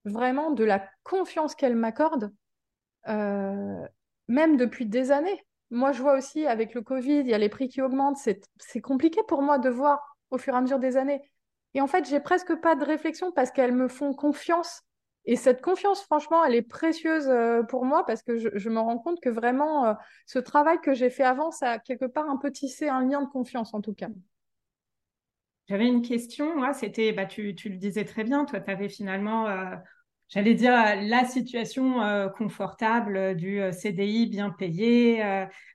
vraiment 0.04 0.52
de 0.52 0.64
la 0.64 0.88
confiance 1.02 1.56
qu'elles 1.56 1.74
m'accordent, 1.74 2.32
même 3.06 4.56
depuis 4.56 4.86
des 4.86 5.10
années. 5.10 5.44
Moi, 5.70 5.90
je 5.90 6.00
vois 6.00 6.16
aussi 6.16 6.46
avec 6.46 6.74
le 6.74 6.80
Covid, 6.80 7.18
il 7.18 7.26
y 7.26 7.34
a 7.34 7.38
les 7.38 7.48
prix 7.48 7.68
qui 7.68 7.82
augmentent. 7.82 8.16
C'est 8.16 8.80
compliqué 8.80 9.20
pour 9.26 9.42
moi 9.42 9.58
de 9.58 9.68
voir 9.68 10.16
au 10.30 10.38
fur 10.38 10.54
et 10.54 10.56
à 10.56 10.60
mesure 10.60 10.78
des 10.78 10.96
années. 10.96 11.20
Et 11.74 11.80
en 11.80 11.86
fait, 11.86 12.08
j'ai 12.08 12.20
presque 12.20 12.54
pas 12.56 12.74
de 12.74 12.84
réflexion 12.84 13.32
parce 13.32 13.50
qu'elles 13.50 13.74
me 13.74 13.88
font 13.88 14.14
confiance. 14.14 14.82
Et 15.26 15.34
cette 15.36 15.60
confiance, 15.60 16.02
franchement, 16.02 16.44
elle 16.44 16.54
est 16.54 16.62
précieuse 16.62 17.28
euh, 17.28 17.62
pour 17.64 17.84
moi 17.84 18.04
parce 18.06 18.22
que 18.22 18.36
je, 18.36 18.68
me 18.70 18.78
rends 18.78 18.98
compte 18.98 19.20
que 19.20 19.28
vraiment, 19.28 19.86
euh, 19.86 19.94
ce 20.24 20.38
travail 20.38 20.80
que 20.80 20.94
j'ai 20.94 21.10
fait 21.10 21.24
avant, 21.24 21.50
ça 21.50 21.72
a 21.72 21.78
quelque 21.78 22.04
part 22.04 22.30
un 22.30 22.36
peu 22.36 22.52
tissé 22.52 22.88
un 22.88 23.04
lien 23.04 23.22
de 23.22 23.28
confiance 23.28 23.74
en 23.74 23.80
tout 23.80 23.92
cas. 23.92 24.08
J'avais 25.68 25.88
une 25.88 26.02
question, 26.02 26.56
moi, 26.56 26.72
c'était, 26.72 27.12
bah, 27.12 27.26
tu, 27.26 27.56
tu, 27.56 27.68
le 27.68 27.76
disais 27.76 28.04
très 28.04 28.22
bien, 28.22 28.44
toi, 28.44 28.60
tu 28.60 28.70
avais 28.70 28.88
finalement 28.88 29.48
euh, 29.48 29.74
j'allais 30.28 30.54
dire, 30.54 30.72
la 30.72 31.24
situation 31.24 32.02
euh, 32.02 32.28
confortable 32.28 33.16
euh, 33.16 33.34
du 33.34 33.60
euh, 33.60 33.72
CDI 33.72 34.26
bien 34.26 34.50
payé, 34.50 35.22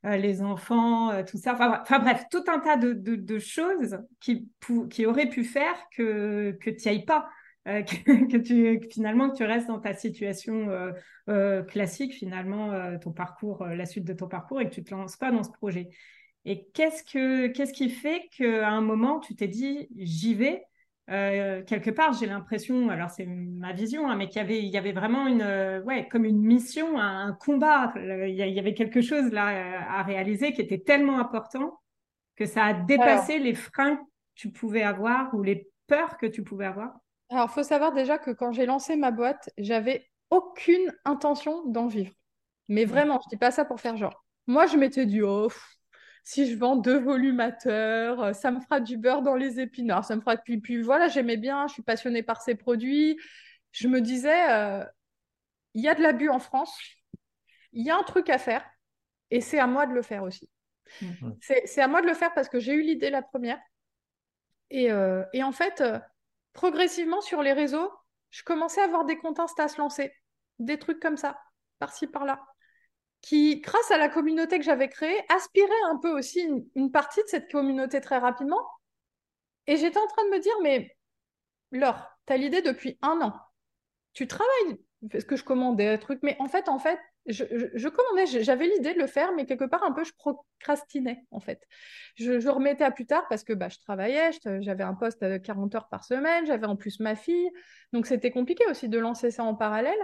les 0.03 0.41
enfants, 0.41 1.23
tout 1.23 1.37
ça. 1.37 1.53
Enfin, 1.53 1.99
bref, 1.99 2.25
tout 2.31 2.43
un 2.47 2.59
tas 2.59 2.77
de, 2.77 3.39
choses 3.39 3.99
qui, 4.19 4.49
qui 4.89 5.05
auraient 5.05 5.29
pu 5.29 5.43
faire 5.43 5.75
que, 5.95 6.57
que 6.59 6.69
tu 6.69 6.87
n'y 6.87 6.95
ailles 6.95 7.05
pas. 7.05 7.29
que, 7.65 8.87
finalement 8.91 9.29
que 9.29 9.35
tu 9.35 9.43
restes 9.43 9.67
dans 9.67 9.79
ta 9.79 9.93
situation 9.93 10.67
classique 11.67 12.11
finalement 12.11 12.97
ton 12.97 13.11
parcours 13.11 13.63
la 13.63 13.85
suite 13.85 14.03
de 14.03 14.13
ton 14.13 14.27
parcours 14.27 14.61
et 14.61 14.67
que 14.67 14.73
tu 14.73 14.83
te 14.83 14.89
lances 14.89 15.15
pas 15.15 15.29
dans 15.29 15.43
ce 15.43 15.51
projet 15.51 15.89
et 16.43 16.65
qu'est-ce 16.73 17.03
que 17.03 17.45
qu'est-ce 17.49 17.71
qui 17.71 17.91
fait 17.91 18.27
qu'à 18.35 18.67
un 18.67 18.81
moment 18.81 19.19
tu 19.19 19.35
t'es 19.35 19.47
dit 19.47 19.87
j'y 19.95 20.33
vais 20.33 20.63
euh, 21.09 21.63
quelque 21.63 21.89
part, 21.89 22.13
j'ai 22.13 22.25
l'impression, 22.25 22.89
alors 22.89 23.09
c'est 23.09 23.25
ma 23.25 23.73
vision, 23.73 24.09
hein, 24.09 24.15
mais 24.15 24.27
qu'il 24.27 24.37
y 24.37 24.45
avait, 24.45 24.59
il 24.59 24.69
y 24.69 24.77
avait 24.77 24.91
vraiment 24.91 25.27
une, 25.27 25.41
euh, 25.41 25.81
ouais, 25.81 26.07
comme 26.07 26.25
une 26.25 26.41
mission, 26.41 26.99
un, 26.99 27.33
combat. 27.33 27.93
Il 27.95 28.35
y, 28.35 28.59
avait 28.59 28.73
quelque 28.73 29.01
chose 29.01 29.31
là 29.31 29.47
à 29.89 30.03
réaliser 30.03 30.53
qui 30.53 30.61
était 30.61 30.79
tellement 30.79 31.19
important 31.19 31.79
que 32.35 32.45
ça 32.45 32.65
a 32.65 32.73
dépassé 32.73 33.39
les 33.39 33.55
freins 33.55 33.97
que 33.97 34.01
tu 34.35 34.51
pouvais 34.51 34.83
avoir 34.83 35.33
ou 35.33 35.43
les 35.43 35.69
peurs 35.87 36.17
que 36.17 36.27
tu 36.27 36.43
pouvais 36.43 36.65
avoir. 36.65 36.93
Alors, 37.29 37.49
faut 37.49 37.63
savoir 37.63 37.93
déjà 37.93 38.17
que 38.17 38.31
quand 38.31 38.51
j'ai 38.51 38.65
lancé 38.65 38.95
ma 38.95 39.11
boîte, 39.11 39.49
j'avais 39.57 40.05
aucune 40.29 40.93
intention 41.05 41.65
d'en 41.65 41.87
vivre. 41.87 42.13
Mais 42.67 42.85
vraiment, 42.85 43.19
je 43.23 43.29
dis 43.29 43.37
pas 43.37 43.51
ça 43.51 43.65
pour 43.65 43.81
faire 43.81 43.97
genre. 43.97 44.23
Moi, 44.47 44.65
je 44.65 44.77
m'étais 44.77 45.05
dit, 45.05 45.21
oh, 45.21 45.49
si 46.23 46.49
je 46.49 46.57
vends 46.57 46.75
deux 46.75 46.99
volumateurs, 46.99 48.21
euh, 48.21 48.33
ça 48.33 48.51
me 48.51 48.59
fera 48.59 48.79
du 48.79 48.97
beurre 48.97 49.21
dans 49.21 49.35
les 49.35 49.59
épinards, 49.59 50.05
ça 50.05 50.15
me 50.15 50.21
fera 50.21 50.37
puis 50.37 50.59
puis 50.59 50.81
voilà, 50.81 51.07
j'aimais 51.07 51.37
bien, 51.37 51.67
je 51.67 51.73
suis 51.73 51.81
passionnée 51.81 52.23
par 52.23 52.41
ces 52.41 52.55
produits. 52.55 53.19
Je 53.71 53.87
me 53.87 54.01
disais, 54.01 54.51
euh, 54.51 54.83
il 55.73 55.81
y 55.81 55.87
a 55.87 55.95
de 55.95 56.01
l'abus 56.01 56.29
en 56.29 56.39
France, 56.39 56.77
il 57.71 57.85
y 57.85 57.89
a 57.89 57.97
un 57.97 58.03
truc 58.03 58.29
à 58.29 58.37
faire, 58.37 58.65
et 59.29 59.41
c'est 59.41 59.59
à 59.59 59.67
moi 59.67 59.85
de 59.85 59.93
le 59.93 60.01
faire 60.01 60.23
aussi. 60.23 60.49
Mmh. 61.01 61.31
C'est 61.39 61.81
à 61.81 61.87
moi 61.87 62.01
de 62.01 62.07
le 62.07 62.13
faire 62.13 62.33
parce 62.33 62.49
que 62.49 62.59
j'ai 62.59 62.73
eu 62.73 62.81
l'idée 62.81 63.09
la 63.09 63.21
première. 63.21 63.59
Et, 64.69 64.91
euh, 64.91 65.23
et 65.31 65.41
en 65.41 65.53
fait, 65.53 65.83
progressivement 66.51 67.21
sur 67.21 67.41
les 67.41 67.53
réseaux, 67.53 67.89
je 68.29 68.43
commençais 68.43 68.81
à 68.81 68.85
avoir 68.85 69.05
des 69.05 69.17
comptes 69.17 69.39
Insta 69.39 69.69
se 69.69 69.77
lancer, 69.77 70.13
des 70.59 70.77
trucs 70.77 70.99
comme 70.99 71.17
ça, 71.17 71.39
par-ci, 71.79 72.07
par-là 72.07 72.41
qui, 73.21 73.61
grâce 73.61 73.91
à 73.91 73.97
la 73.97 74.09
communauté 74.09 74.57
que 74.57 74.65
j'avais 74.65 74.89
créée, 74.89 75.21
aspirait 75.29 75.69
un 75.89 75.97
peu 75.97 76.11
aussi 76.11 76.47
une, 76.75 76.91
partie 76.91 77.21
de 77.21 77.27
cette 77.27 77.51
communauté 77.51 78.01
très 78.01 78.17
rapidement. 78.17 78.65
Et 79.67 79.77
j'étais 79.77 79.99
en 79.99 80.07
train 80.07 80.25
de 80.25 80.31
me 80.31 80.39
dire, 80.39 80.55
mais 80.63 80.95
Laure, 81.71 82.03
as 82.27 82.37
l'idée 82.37 82.61
depuis 82.61 82.97
un 83.01 83.21
an. 83.21 83.33
Tu 84.13 84.27
travailles, 84.27 84.79
parce 85.11 85.23
que 85.23 85.35
je 85.35 85.43
commandais 85.43 85.87
un 85.87 85.97
truc, 85.97 86.19
mais 86.23 86.35
en 86.39 86.47
fait, 86.47 86.67
en 86.67 86.79
fait, 86.79 86.99
je, 87.27 87.87
commandais, 87.87 88.25
j'avais 88.25 88.67
l'idée 88.67 88.93
de 88.93 88.99
le 88.99 89.05
faire, 89.05 89.31
mais 89.33 89.45
quelque 89.45 89.65
part 89.65 89.83
un 89.83 89.91
peu, 89.91 90.03
je 90.03 90.13
procrastinais, 90.13 91.23
en 91.29 91.39
fait. 91.39 91.61
Je, 92.15 92.49
remettais 92.49 92.83
à 92.83 92.91
plus 92.91 93.05
tard 93.05 93.27
parce 93.29 93.43
que 93.43 93.53
bah, 93.53 93.69
je 93.69 93.77
travaillais, 93.77 94.31
j'avais 94.61 94.83
un 94.83 94.95
poste 94.95 95.23
de 95.23 95.37
40 95.37 95.75
heures 95.75 95.89
par 95.89 96.03
semaine, 96.03 96.45
j'avais 96.47 96.65
en 96.65 96.75
plus 96.75 96.99
ma 96.99 97.15
fille, 97.15 97.49
donc 97.93 98.07
c'était 98.07 98.31
compliqué 98.31 98.65
aussi 98.69 98.89
de 98.89 98.97
lancer 98.97 99.29
ça 99.29 99.43
en 99.43 99.53
parallèle. 99.53 99.99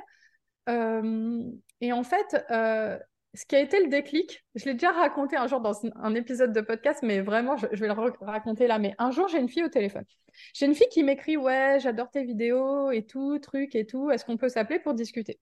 Euh, 0.68 1.44
et 1.82 1.94
en 1.94 2.04
fait, 2.04 2.46
euh, 2.52 2.98
ce 3.34 3.46
qui 3.46 3.56
a 3.56 3.60
été 3.60 3.80
le 3.82 3.90
déclic, 3.90 4.44
je 4.56 4.66
l'ai 4.66 4.74
déjà 4.74 4.92
raconté 4.92 5.36
un 5.36 5.48
jour 5.48 5.62
dans 5.62 5.74
un 5.96 6.16
épisode 6.16 6.54
de 6.54 6.62
podcast, 6.62 7.02
mais 7.04 7.22
vraiment, 7.22 7.56
je, 7.58 7.68
vais 7.68 7.88
le 7.88 7.94
raconter 8.26 8.68
là. 8.68 8.80
Mais 8.80 8.96
un 8.98 9.12
jour, 9.12 9.28
j'ai 9.28 9.40
une 9.40 9.50
fille 9.50 9.64
au 9.64 9.70
téléphone. 9.70 10.06
J'ai 10.54 10.66
une 10.66 10.76
fille 10.76 10.90
qui 10.90 11.04
m'écrit 11.04 11.38
Ouais, 11.38 11.78
j'adore 11.80 12.10
tes 12.10 12.24
vidéos 12.24 12.92
et 12.92 13.06
tout, 13.06 13.40
truc 13.40 13.76
et 13.76 13.86
tout. 13.86 14.10
Est-ce 14.12 14.26
qu'on 14.26 14.38
peut 14.38 14.50
s'appeler 14.50 14.80
pour 14.80 14.94
discuter? 14.94 15.40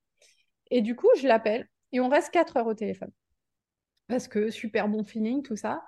Et 0.72 0.82
du 0.82 0.96
coup, 0.96 1.10
je 1.18 1.28
l'appelle 1.28 1.68
et 1.92 2.00
on 2.00 2.10
reste 2.10 2.32
4 2.32 2.58
heures 2.58 2.68
au 2.68 2.74
téléphone. 2.74 3.12
Parce 4.08 4.28
que 4.28 4.50
super 4.50 4.88
bon 4.88 5.04
feeling, 5.04 5.42
tout 5.42 5.56
ça. 5.56 5.84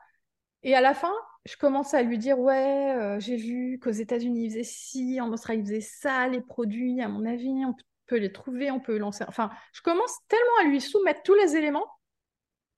Et 0.64 0.76
à 0.76 0.82
la 0.82 0.94
fin, 0.94 1.14
je 1.46 1.56
commence 1.58 1.94
à 1.94 2.02
lui 2.04 2.18
dire 2.18 2.40
Ouais, 2.40 2.96
euh, 2.96 3.20
j'ai 3.20 3.36
vu 3.36 3.80
qu'aux 3.80 3.92
États-Unis, 3.92 4.46
ils 4.46 4.50
faisaient 4.52 4.64
ci, 4.64 5.22
en 5.22 5.32
Australie, 5.32 5.60
ils 5.60 5.66
faisaient 5.66 5.82
ça, 5.82 6.28
les 6.28 6.42
produits, 6.42 7.02
à 7.02 7.08
mon 7.10 7.26
avis, 7.26 7.54
les 8.16 8.32
trouver, 8.32 8.72
on 8.72 8.80
peut 8.80 8.98
lancer. 8.98 9.24
Enfin, 9.28 9.50
je 9.74 9.82
commence 9.82 10.18
tellement 10.28 10.58
à 10.62 10.64
lui 10.66 10.82
soumettre 10.82 11.24
tous 11.24 11.36
les 11.36 11.56
éléments 11.56 11.88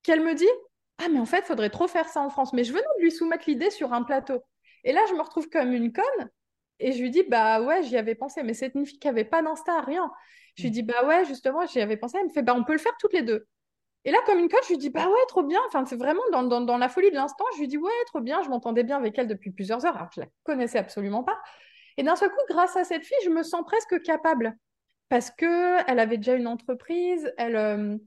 qu'elle 0.03 0.21
me 0.21 0.33
dit 0.33 0.49
Ah, 0.97 1.07
mais 1.09 1.19
en 1.19 1.25
fait, 1.25 1.45
faudrait 1.45 1.69
trop 1.69 1.87
faire 1.87 2.07
ça 2.09 2.21
en 2.21 2.29
France. 2.29 2.53
Mais 2.53 2.63
je 2.63 2.71
venais 2.71 2.83
de 2.97 3.03
lui 3.03 3.11
soumettre 3.11 3.45
l'idée 3.47 3.69
sur 3.69 3.93
un 3.93 4.03
plateau. 4.03 4.43
Et 4.83 4.93
là, 4.93 5.01
je 5.09 5.13
me 5.13 5.21
retrouve 5.21 5.49
comme 5.49 5.73
une 5.73 5.93
conne. 5.93 6.29
Et 6.79 6.93
je 6.93 7.01
lui 7.01 7.11
dis 7.11 7.23
Bah 7.23 7.61
ouais, 7.61 7.83
j'y 7.83 7.97
avais 7.97 8.15
pensé. 8.15 8.43
Mais 8.43 8.53
c'est 8.53 8.71
une 8.75 8.85
fille 8.85 8.99
qui 8.99 9.07
avait 9.07 9.25
pas 9.25 9.41
d'Insta, 9.41 9.81
rien. 9.81 10.11
Je 10.55 10.63
lui 10.63 10.71
dis 10.71 10.83
Bah 10.83 11.05
ouais, 11.05 11.25
justement, 11.25 11.65
j'y 11.65 11.81
avais 11.81 11.97
pensé. 11.97 12.17
Elle 12.19 12.27
me 12.27 12.31
fait 12.31 12.43
Bah 12.43 12.55
on 12.55 12.63
peut 12.63 12.73
le 12.73 12.79
faire 12.79 12.95
toutes 12.99 13.13
les 13.13 13.23
deux. 13.23 13.47
Et 14.05 14.11
là, 14.11 14.19
comme 14.25 14.39
une 14.39 14.49
conne, 14.49 14.61
je 14.63 14.69
lui 14.69 14.77
dis 14.77 14.89
Bah 14.89 15.07
ouais, 15.07 15.25
trop 15.27 15.43
bien. 15.43 15.59
Enfin, 15.67 15.85
c'est 15.85 15.97
vraiment 15.97 16.21
dans, 16.31 16.43
dans, 16.43 16.61
dans, 16.61 16.77
la 16.77 16.89
folie 16.89 17.11
de 17.11 17.15
l'instant. 17.15 17.45
Je 17.55 17.59
lui 17.59 17.67
dis 17.67 17.77
Ouais, 17.77 17.91
trop 18.07 18.21
bien. 18.21 18.41
Je 18.43 18.49
m'entendais 18.49 18.83
bien 18.83 18.97
avec 18.97 19.17
elle 19.17 19.27
depuis 19.27 19.51
plusieurs 19.51 19.85
heures, 19.85 19.95
alors 19.95 20.09
que 20.09 20.15
je 20.15 20.21
la 20.21 20.27
connaissais 20.43 20.77
absolument 20.77 21.23
pas. 21.23 21.37
Et 21.97 22.03
d'un 22.03 22.15
seul 22.15 22.29
coup, 22.29 22.41
grâce 22.49 22.77
à 22.77 22.85
cette 22.85 23.03
fille, 23.03 23.17
je 23.25 23.29
me 23.29 23.43
sens 23.43 23.63
presque 23.65 24.01
capable 24.03 24.55
parce 25.09 25.31
qu'elle 25.31 25.99
avait 25.99 26.17
déjà 26.17 26.35
une 26.35 26.47
entreprise, 26.47 27.31
euh, 27.39 27.97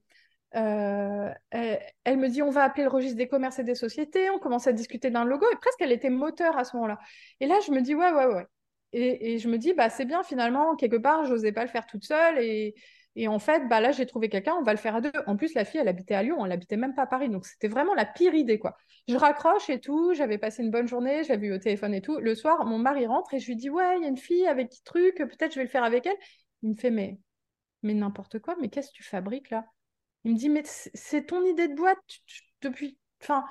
euh, 0.54 1.30
elle, 1.50 1.80
elle, 2.04 2.18
me 2.18 2.28
dit 2.28 2.42
on 2.42 2.50
va 2.50 2.64
appeler 2.64 2.84
le 2.84 2.90
registre 2.90 3.16
des 3.16 3.28
commerces 3.28 3.58
et 3.58 3.64
des 3.64 3.74
sociétés, 3.74 4.30
on 4.30 4.38
commence 4.38 4.66
à 4.66 4.72
discuter 4.72 5.10
d'un 5.10 5.24
logo, 5.24 5.46
et 5.52 5.56
presque 5.56 5.80
elle 5.80 5.92
était 5.92 6.10
moteur 6.10 6.56
à 6.56 6.64
ce 6.64 6.76
moment-là. 6.76 6.98
Et 7.40 7.46
là, 7.46 7.58
je 7.66 7.72
me 7.72 7.80
dis 7.82 7.94
ouais, 7.94 8.12
ouais, 8.12 8.26
ouais. 8.26 8.46
Et, 8.92 9.38
je 9.38 9.48
me 9.48 9.58
dis, 9.58 9.72
bah, 9.72 9.88
c'est 9.90 10.04
bien 10.04 10.22
finalement, 10.22 10.76
quelque 10.76 10.96
part, 10.96 11.24
je 11.24 11.32
n'osais 11.32 11.52
pas 11.52 11.62
le 11.62 11.68
faire 11.70 11.86
toute 11.86 12.04
seule. 12.04 12.38
Et, 12.38 12.74
en 13.26 13.38
fait, 13.38 13.68
bah, 13.68 13.80
là, 13.80 13.92
j'ai 13.92 14.06
trouvé 14.06 14.28
quelqu'un, 14.28 14.54
on 14.58 14.62
va 14.62 14.72
le 14.72 14.78
faire 14.78 14.96
à 14.96 15.00
deux. 15.00 15.12
En 15.26 15.36
plus, 15.36 15.54
la 15.54 15.64
fille, 15.64 15.80
elle 15.80 15.88
habitait 15.88 16.14
à 16.14 16.22
Lyon, 16.22 16.44
elle 16.44 16.52
habitait 16.52 16.76
même 16.76 16.94
pas 16.94 17.02
à 17.02 17.06
Paris. 17.06 17.28
Donc, 17.28 17.46
c'était 17.46 17.68
vraiment 17.68 17.94
la 17.94 18.04
pire 18.04 18.34
idée, 18.34 18.58
quoi. 18.58 18.76
Je 19.08 19.16
raccroche 19.16 19.70
et 19.70 19.80
tout, 19.80 20.14
j'avais 20.14 20.38
passé 20.38 20.62
une 20.62 20.70
bonne 20.70 20.86
journée, 20.88 21.24
j'avais 21.24 21.48
eu 21.48 21.54
au 21.54 21.58
téléphone 21.58 21.94
et 21.94 22.02
tout. 22.02 22.18
Le 22.18 22.34
soir, 22.34 22.64
mon 22.66 22.78
mari 22.78 23.06
rentre 23.06 23.34
et 23.34 23.38
je 23.38 23.46
lui 23.46 23.56
dis, 23.56 23.70
ouais, 23.70 23.96
il 23.98 24.02
y 24.02 24.06
a 24.06 24.08
une 24.08 24.16
fille 24.18 24.46
avec 24.46 24.68
qui 24.68 24.82
truc, 24.82 25.16
peut-être 25.16 25.52
je 25.52 25.58
vais 25.58 25.64
le 25.64 25.70
faire 25.70 25.84
avec 25.84 26.06
elle. 26.06 26.16
Il 26.62 26.70
me 26.70 26.74
fait, 26.74 26.90
mais, 26.90 27.18
n'importe 27.82 28.38
quoi, 28.38 28.56
mais 28.60 28.68
qu'est-ce 28.68 28.88
que 28.88 28.96
tu 28.96 29.02
fabriques 29.02 29.50
là? 29.50 29.64
Il 30.24 30.32
me 30.32 30.36
dit, 30.36 30.48
mais 30.48 30.62
c'est 30.64 31.26
ton 31.26 31.44
idée 31.44 31.68
de 31.68 31.74
boîte 31.74 31.98
depuis. 32.60 32.96
Enfin, 33.20 33.44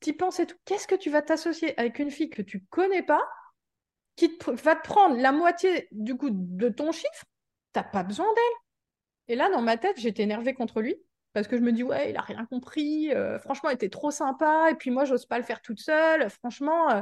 tu 0.00 0.10
y 0.10 0.12
penses 0.12 0.40
et 0.40 0.46
tout. 0.46 0.56
Qu'est-ce 0.64 0.88
que 0.88 0.96
tu 0.96 1.10
vas 1.10 1.22
t'associer 1.22 1.78
avec 1.78 1.98
une 1.98 2.10
fille 2.10 2.30
que 2.30 2.42
tu 2.42 2.64
connais 2.70 3.02
pas, 3.02 3.22
qui 4.16 4.36
va 4.46 4.76
te 4.76 4.82
prendre 4.82 5.16
la 5.16 5.32
moitié 5.32 5.88
du 5.92 6.16
coup 6.16 6.30
de 6.30 6.68
ton 6.68 6.92
chiffre, 6.92 7.24
t'as 7.72 7.84
pas 7.84 8.02
besoin 8.02 8.26
d'elle. 8.26 8.58
Et 9.28 9.36
là, 9.36 9.48
dans 9.50 9.62
ma 9.62 9.76
tête, 9.76 9.98
j'étais 9.98 10.24
énervée 10.24 10.54
contre 10.54 10.80
lui 10.80 10.96
parce 11.32 11.46
que 11.46 11.56
je 11.56 11.62
me 11.62 11.72
dis, 11.72 11.84
ouais, 11.84 12.10
il 12.10 12.16
a 12.16 12.22
rien 12.22 12.44
compris. 12.46 13.12
Euh, 13.14 13.38
franchement, 13.38 13.70
elle 13.70 13.76
était 13.76 13.88
trop 13.88 14.10
sympa. 14.10 14.70
Et 14.70 14.74
puis 14.74 14.90
moi, 14.90 15.04
j'ose 15.04 15.26
pas 15.26 15.38
le 15.38 15.44
faire 15.44 15.62
toute 15.62 15.78
seule. 15.78 16.28
Franchement, 16.30 16.90
euh, 16.90 17.00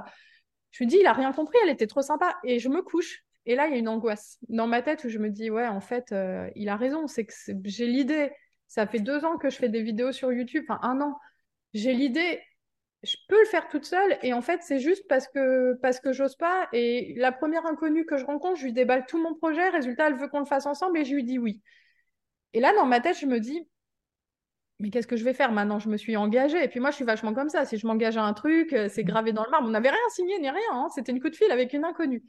je 0.71 0.85
me 0.85 0.89
dis, 0.89 0.99
il 1.01 1.07
a 1.07 1.13
rien 1.13 1.33
compris. 1.33 1.57
Elle 1.65 1.71
était 1.71 1.87
trop 1.87 2.03
sympa. 2.03 2.37
Et 2.45 2.59
je 2.59 2.69
me 2.69 2.83
couche. 2.83 3.25
Et 3.49 3.55
là, 3.55 3.67
il 3.67 3.73
y 3.73 3.77
a 3.77 3.79
une 3.79 3.89
angoisse 3.89 4.39
dans 4.51 4.67
ma 4.67 4.83
tête 4.83 5.05
où 5.05 5.09
je 5.09 5.19
me 5.19 5.31
dis, 5.31 5.51
ouais, 5.51 5.67
en 5.67 5.81
fait, 5.81 6.13
euh, 6.13 6.51
il 6.55 6.69
a 6.69 6.77
raison. 6.77 7.07
C'est 7.07 7.25
que 7.25 7.33
j'ai 7.65 7.87
l'idée. 7.87 8.31
Ça 8.67 8.87
fait 8.87 9.01
deux 9.01 9.25
ans 9.25 9.39
que 9.39 9.49
je 9.49 9.57
fais 9.57 9.71
des 9.71 9.83
vidéos 9.83 10.13
sur 10.13 10.31
YouTube, 10.31 10.65
enfin 10.69 10.79
un 10.83 11.01
an. 11.01 11.19
J'ai 11.73 11.95
l'idée, 11.95 12.43
je 13.03 13.17
peux 13.27 13.41
le 13.41 13.47
faire 13.47 13.69
toute 13.69 13.87
seule. 13.87 14.19
Et 14.23 14.35
en 14.35 14.43
fait, 14.43 14.61
c'est 14.63 14.81
juste 14.81 15.09
parce 15.09 15.27
que, 15.29 15.73
parce 15.81 15.99
que 15.99 16.13
j'ose 16.13 16.37
pas. 16.37 16.69
Et 16.75 17.15
la 17.17 17.33
première 17.33 17.65
inconnue 17.65 18.05
que 18.05 18.19
je 18.19 18.27
rencontre, 18.27 18.61
je 18.61 18.65
lui 18.65 18.75
déballe 18.75 19.07
tout 19.07 19.17
mon 19.17 19.35
projet. 19.35 19.67
Résultat, 19.71 20.09
elle 20.09 20.17
veut 20.17 20.29
qu'on 20.29 20.41
le 20.41 20.45
fasse 20.45 20.67
ensemble 20.67 20.99
et 20.99 21.07
je 21.07 21.15
lui 21.15 21.25
dis 21.25 21.39
oui. 21.39 21.63
Et 22.53 22.61
là, 22.61 22.75
dans 22.75 22.85
ma 22.85 23.01
tête, 23.01 23.19
je 23.19 23.25
me 23.25 23.41
dis, 23.41 23.67
mais 24.79 24.91
qu'est-ce 24.91 25.07
que 25.07 25.17
je 25.17 25.25
vais 25.25 25.33
faire 25.33 25.53
maintenant? 25.53 25.79
Je 25.79 25.89
me 25.89 25.97
suis 25.97 26.19
engagée. 26.19 26.63
Et 26.63 26.69
puis 26.69 26.81
moi, 26.81 26.91
je 26.91 26.97
suis 26.97 27.07
vachement 27.07 27.33
comme 27.33 27.49
ça. 27.49 27.65
Si 27.65 27.79
je 27.79 27.87
m'engage 27.87 28.19
à 28.19 28.25
un 28.25 28.35
truc, 28.35 28.75
euh, 28.75 28.89
c'est 28.91 29.05
mmh. 29.05 29.07
gravé 29.07 29.33
dans 29.33 29.45
le 29.45 29.51
marbre. 29.51 29.67
On 29.67 29.71
n'avait 29.71 29.89
rien 29.89 29.99
signé 30.11 30.39
ni 30.39 30.51
rien. 30.51 30.61
Hein. 30.73 30.89
C'était 30.95 31.13
une 31.13 31.21
coup 31.23 31.31
de 31.31 31.37
fil 31.37 31.51
avec 31.51 31.73
une 31.73 31.87
inconnue. 31.87 32.23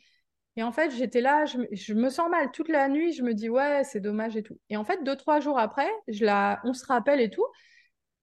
Et 0.60 0.64
en 0.64 0.74
fait, 0.74 0.92
j'étais 0.92 1.22
là, 1.22 1.46
je, 1.46 1.94
me 1.94 2.10
sens 2.10 2.30
mal 2.30 2.52
toute 2.52 2.68
la 2.68 2.90
nuit. 2.90 3.14
Je 3.14 3.24
me 3.24 3.34
dis, 3.34 3.50
ouais, 3.50 3.84
c'est 3.86 4.02
dommage 4.02 4.36
et 4.36 4.44
tout. 4.44 4.60
Et 4.70 4.76
en 4.78 4.84
fait, 4.84 5.04
deux, 5.04 5.16
trois 5.16 5.40
jours 5.40 5.58
après, 5.58 5.90
je 6.10 6.26
la, 6.26 6.60
on 6.66 6.74
se 6.74 6.86
rappelle 6.86 7.22
et 7.22 7.30
tout. 7.30 7.46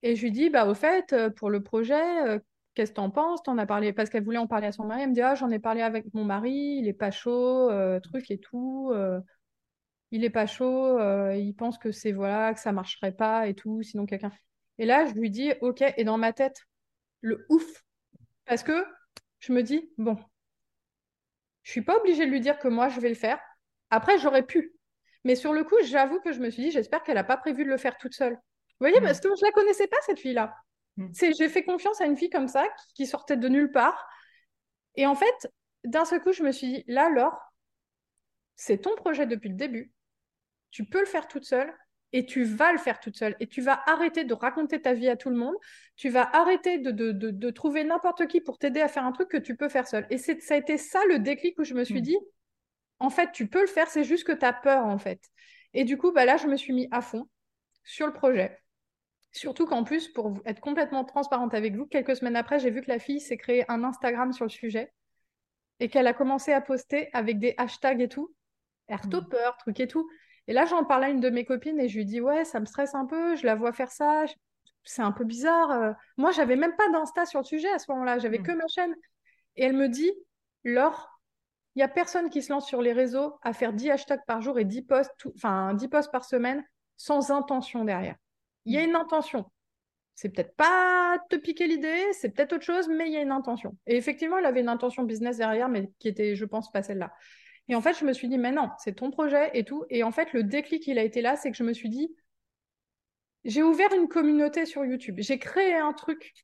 Et 0.02 0.16
je 0.16 0.22
lui 0.22 0.30
dis, 0.30 0.50
bah, 0.50 0.66
au 0.66 0.74
fait, 0.74 1.12
euh, 1.12 1.30
pour 1.30 1.50
le 1.50 1.62
projet, 1.62 2.28
euh, 2.28 2.38
qu'est-ce 2.74 2.90
que 2.92 2.96
t'en 2.96 3.10
penses? 3.10 3.42
T'en 3.42 3.58
as 3.58 3.66
parlé? 3.66 3.92
Parce 3.92 4.10
qu'elle 4.10 4.24
voulait 4.24 4.38
en 4.38 4.46
parler 4.46 4.66
à 4.66 4.72
son 4.72 4.84
mari. 4.84 5.02
Elle 5.02 5.08
me 5.10 5.14
dit, 5.14 5.22
ah, 5.22 5.34
j'en 5.34 5.50
ai 5.50 5.58
parlé 5.58 5.80
avec 5.80 6.12
mon 6.14 6.24
mari, 6.24 6.78
il 6.80 6.88
est 6.88 6.92
pas 6.92 7.10
chaud, 7.10 7.70
truc 8.02 8.30
et 8.30 8.38
tout 8.38 8.92
il 10.10 10.24
est 10.24 10.30
pas 10.30 10.46
chaud, 10.46 10.98
euh, 10.98 11.34
il 11.36 11.54
pense 11.54 11.78
que 11.78 11.90
c'est 11.90 12.12
voilà, 12.12 12.54
que 12.54 12.60
ça 12.60 12.72
marcherait 12.72 13.12
pas 13.12 13.48
et 13.48 13.54
tout, 13.54 13.82
sinon 13.82 14.06
quelqu'un. 14.06 14.32
Et 14.78 14.86
là, 14.86 15.06
je 15.06 15.14
lui 15.14 15.30
dis 15.30 15.52
OK, 15.60 15.82
et 15.82 16.04
dans 16.04 16.18
ma 16.18 16.32
tête, 16.32 16.66
le 17.20 17.46
ouf, 17.48 17.84
parce 18.44 18.62
que 18.62 18.84
je 19.40 19.52
me 19.52 19.62
dis 19.62 19.90
bon, 19.98 20.16
je 21.66 21.72
suis 21.72 21.82
pas 21.82 21.96
obligée 21.96 22.24
de 22.26 22.30
lui 22.30 22.40
dire 22.40 22.60
que 22.60 22.68
moi 22.68 22.88
je 22.88 23.00
vais 23.00 23.08
le 23.08 23.16
faire. 23.16 23.40
Après, 23.90 24.18
j'aurais 24.18 24.44
pu, 24.44 24.72
mais 25.24 25.34
sur 25.34 25.52
le 25.52 25.64
coup, 25.64 25.74
j'avoue 25.82 26.20
que 26.20 26.32
je 26.32 26.38
me 26.38 26.48
suis 26.48 26.62
dit 26.62 26.70
j'espère 26.70 27.02
qu'elle 27.02 27.18
a 27.18 27.24
pas 27.24 27.36
prévu 27.36 27.64
de 27.64 27.70
le 27.70 27.76
faire 27.76 27.98
toute 27.98 28.14
seule. 28.14 28.34
Vous 28.34 28.86
voyez, 28.86 29.00
parce 29.00 29.18
que 29.18 29.28
je 29.28 29.44
la 29.44 29.50
connaissais 29.50 29.88
pas 29.88 29.96
cette 30.06 30.20
fille-là. 30.20 30.54
Mm. 30.96 31.08
C'est, 31.12 31.32
j'ai 31.36 31.48
fait 31.48 31.64
confiance 31.64 32.00
à 32.00 32.04
une 32.04 32.16
fille 32.16 32.30
comme 32.30 32.46
ça 32.46 32.64
qui, 32.94 33.04
sortait 33.04 33.36
de 33.36 33.48
nulle 33.48 33.72
part. 33.72 34.08
Et 34.94 35.06
en 35.06 35.16
fait, 35.16 35.50
d'un 35.82 36.04
seul 36.04 36.22
coup, 36.22 36.32
je 36.32 36.44
me 36.44 36.52
suis 36.52 36.68
dit 36.68 36.84
là, 36.86 37.10
Laure, 37.10 37.36
c'est 38.54 38.78
ton 38.78 38.94
projet 38.94 39.26
depuis 39.26 39.48
le 39.48 39.56
début 39.56 39.92
tu 40.76 40.84
peux 40.84 41.00
le 41.00 41.06
faire 41.06 41.26
toute 41.26 41.46
seule 41.46 41.72
et 42.12 42.24
tu 42.24 42.44
vas 42.44 42.72
le 42.72 42.78
faire 42.78 43.00
toute 43.00 43.16
seule. 43.16 43.36
Et 43.40 43.46
tu 43.46 43.60
vas 43.60 43.82
arrêter 43.86 44.24
de 44.24 44.34
raconter 44.34 44.80
ta 44.80 44.94
vie 44.94 45.08
à 45.08 45.16
tout 45.16 45.30
le 45.30 45.36
monde. 45.36 45.54
Tu 45.96 46.08
vas 46.08 46.28
arrêter 46.34 46.78
de, 46.78 46.90
de, 46.90 47.50
trouver 47.50 47.84
n'importe 47.84 48.26
qui 48.26 48.40
pour 48.40 48.58
t'aider 48.58 48.80
à 48.80 48.88
faire 48.88 49.04
un 49.04 49.12
truc 49.12 49.28
que 49.28 49.36
tu 49.36 49.56
peux 49.56 49.68
faire 49.68 49.88
seule. 49.88 50.06
Et 50.10 50.18
ça 50.18 50.32
a 50.54 50.56
été 50.56 50.78
ça 50.78 51.00
le 51.08 51.18
déclic 51.18 51.58
où 51.58 51.64
je 51.64 51.74
me 51.74 51.84
suis 51.84 52.00
mm. 52.00 52.02
dit, 52.02 52.18
en 52.98 53.10
fait, 53.10 53.32
tu 53.32 53.48
peux 53.48 53.60
le 53.60 53.66
faire, 53.66 53.88
c'est 53.88 54.04
juste 54.04 54.24
que 54.24 54.32
tu 54.32 54.44
as 54.44 54.52
peur, 54.52 54.86
en 54.86 54.98
fait. 54.98 55.20
Et 55.74 55.84
du 55.84 55.98
coup, 55.98 56.12
bah 56.12 56.24
là, 56.24 56.36
je 56.36 56.46
me 56.46 56.56
suis 56.56 56.72
mis 56.72 56.88
à 56.90 57.02
fond 57.02 57.28
sur 57.84 58.06
le 58.06 58.12
projet. 58.12 58.58
Surtout 59.32 59.66
qu'en 59.66 59.84
plus, 59.84 60.08
pour 60.08 60.40
être 60.46 60.60
complètement 60.60 61.04
transparente 61.04 61.52
avec 61.52 61.74
vous, 61.74 61.86
quelques 61.86 62.16
semaines 62.16 62.36
après, 62.36 62.58
j'ai 62.58 62.70
vu 62.70 62.80
que 62.80 62.90
la 62.90 62.98
fille 62.98 63.20
s'est 63.20 63.36
créé 63.36 63.70
un 63.70 63.84
Instagram 63.84 64.32
sur 64.32 64.46
le 64.46 64.50
sujet 64.50 64.90
et 65.80 65.88
qu'elle 65.88 66.06
a 66.06 66.14
commencé 66.14 66.52
à 66.52 66.62
poster 66.62 67.10
avec 67.12 67.38
des 67.38 67.54
hashtags 67.58 68.00
et 68.00 68.08
tout. 68.08 68.34
Airtopper, 68.88 69.36
mm. 69.36 69.58
truc 69.58 69.80
et 69.80 69.88
tout. 69.88 70.08
Et 70.48 70.52
là, 70.52 70.64
j'en 70.64 70.84
parlais 70.84 71.06
à 71.06 71.10
une 71.10 71.20
de 71.20 71.30
mes 71.30 71.44
copines 71.44 71.80
et 71.80 71.88
je 71.88 71.96
lui 71.96 72.04
dis 72.04 72.20
Ouais, 72.20 72.44
ça 72.44 72.60
me 72.60 72.66
stresse 72.66 72.94
un 72.94 73.06
peu, 73.06 73.36
je 73.36 73.46
la 73.46 73.54
vois 73.54 73.72
faire 73.72 73.90
ça, 73.90 74.24
c'est 74.84 75.02
un 75.02 75.12
peu 75.12 75.24
bizarre. 75.24 75.70
Euh. 75.70 75.92
Moi, 76.16 76.30
j'avais 76.30 76.56
même 76.56 76.74
pas 76.76 76.88
d'Insta 76.90 77.26
sur 77.26 77.40
le 77.40 77.44
sujet 77.44 77.70
à 77.70 77.78
ce 77.78 77.90
moment-là, 77.90 78.18
j'avais 78.18 78.38
que 78.38 78.52
hmm. 78.52 78.58
ma 78.58 78.68
chaîne. 78.68 78.94
Et 79.56 79.64
elle 79.64 79.74
me 79.74 79.88
dit 79.88 80.12
Laure, 80.64 81.20
il 81.74 81.80
n'y 81.80 81.82
a 81.82 81.88
personne 81.88 82.30
qui 82.30 82.42
se 82.42 82.52
lance 82.52 82.66
sur 82.66 82.82
les 82.82 82.92
réseaux 82.92 83.38
à 83.42 83.52
faire 83.52 83.72
10 83.72 83.90
hashtags 83.90 84.24
par 84.26 84.40
jour 84.40 84.58
et 84.58 84.64
10 84.64 84.82
posts, 84.82 85.12
enfin 85.34 85.74
10 85.74 85.88
posts 85.88 86.12
par 86.12 86.24
semaine 86.24 86.64
sans 86.96 87.30
intention 87.30 87.84
derrière. 87.84 88.16
Il 88.64 88.74
y 88.74 88.78
a 88.78 88.82
hmm. 88.82 88.90
une 88.90 88.96
intention. 88.96 89.50
C'est 90.14 90.30
peut-être 90.30 90.56
pas 90.56 91.18
te 91.28 91.36
piquer 91.36 91.66
l'idée, 91.66 92.02
c'est 92.12 92.30
peut-être 92.30 92.54
autre 92.54 92.64
chose, 92.64 92.88
mais 92.88 93.06
il 93.06 93.12
y 93.12 93.18
a 93.18 93.20
une 93.20 93.32
intention. 93.32 93.76
Et 93.86 93.96
effectivement, 93.96 94.38
elle 94.38 94.46
avait 94.46 94.60
une 94.60 94.70
intention 94.70 95.02
business 95.02 95.36
derrière, 95.36 95.68
mais 95.68 95.90
qui 95.98 96.08
était, 96.08 96.34
je 96.34 96.44
pense, 96.46 96.72
pas 96.72 96.82
celle-là. 96.82 97.12
Et 97.68 97.74
en 97.74 97.80
fait, 97.80 97.98
je 97.98 98.04
me 98.04 98.12
suis 98.12 98.28
dit, 98.28 98.38
mais 98.38 98.52
non, 98.52 98.70
c'est 98.78 98.94
ton 98.94 99.10
projet 99.10 99.50
et 99.54 99.64
tout. 99.64 99.84
Et 99.90 100.02
en 100.02 100.12
fait, 100.12 100.32
le 100.32 100.44
déclic, 100.44 100.86
il 100.86 100.98
a 100.98 101.02
été 101.02 101.20
là, 101.20 101.36
c'est 101.36 101.50
que 101.50 101.56
je 101.56 101.64
me 101.64 101.72
suis 101.72 101.88
dit, 101.88 102.14
j'ai 103.44 103.62
ouvert 103.62 103.92
une 103.92 104.08
communauté 104.08 104.66
sur 104.66 104.84
YouTube. 104.84 105.16
J'ai 105.18 105.38
créé 105.38 105.74
un 105.74 105.92
truc. 105.92 106.34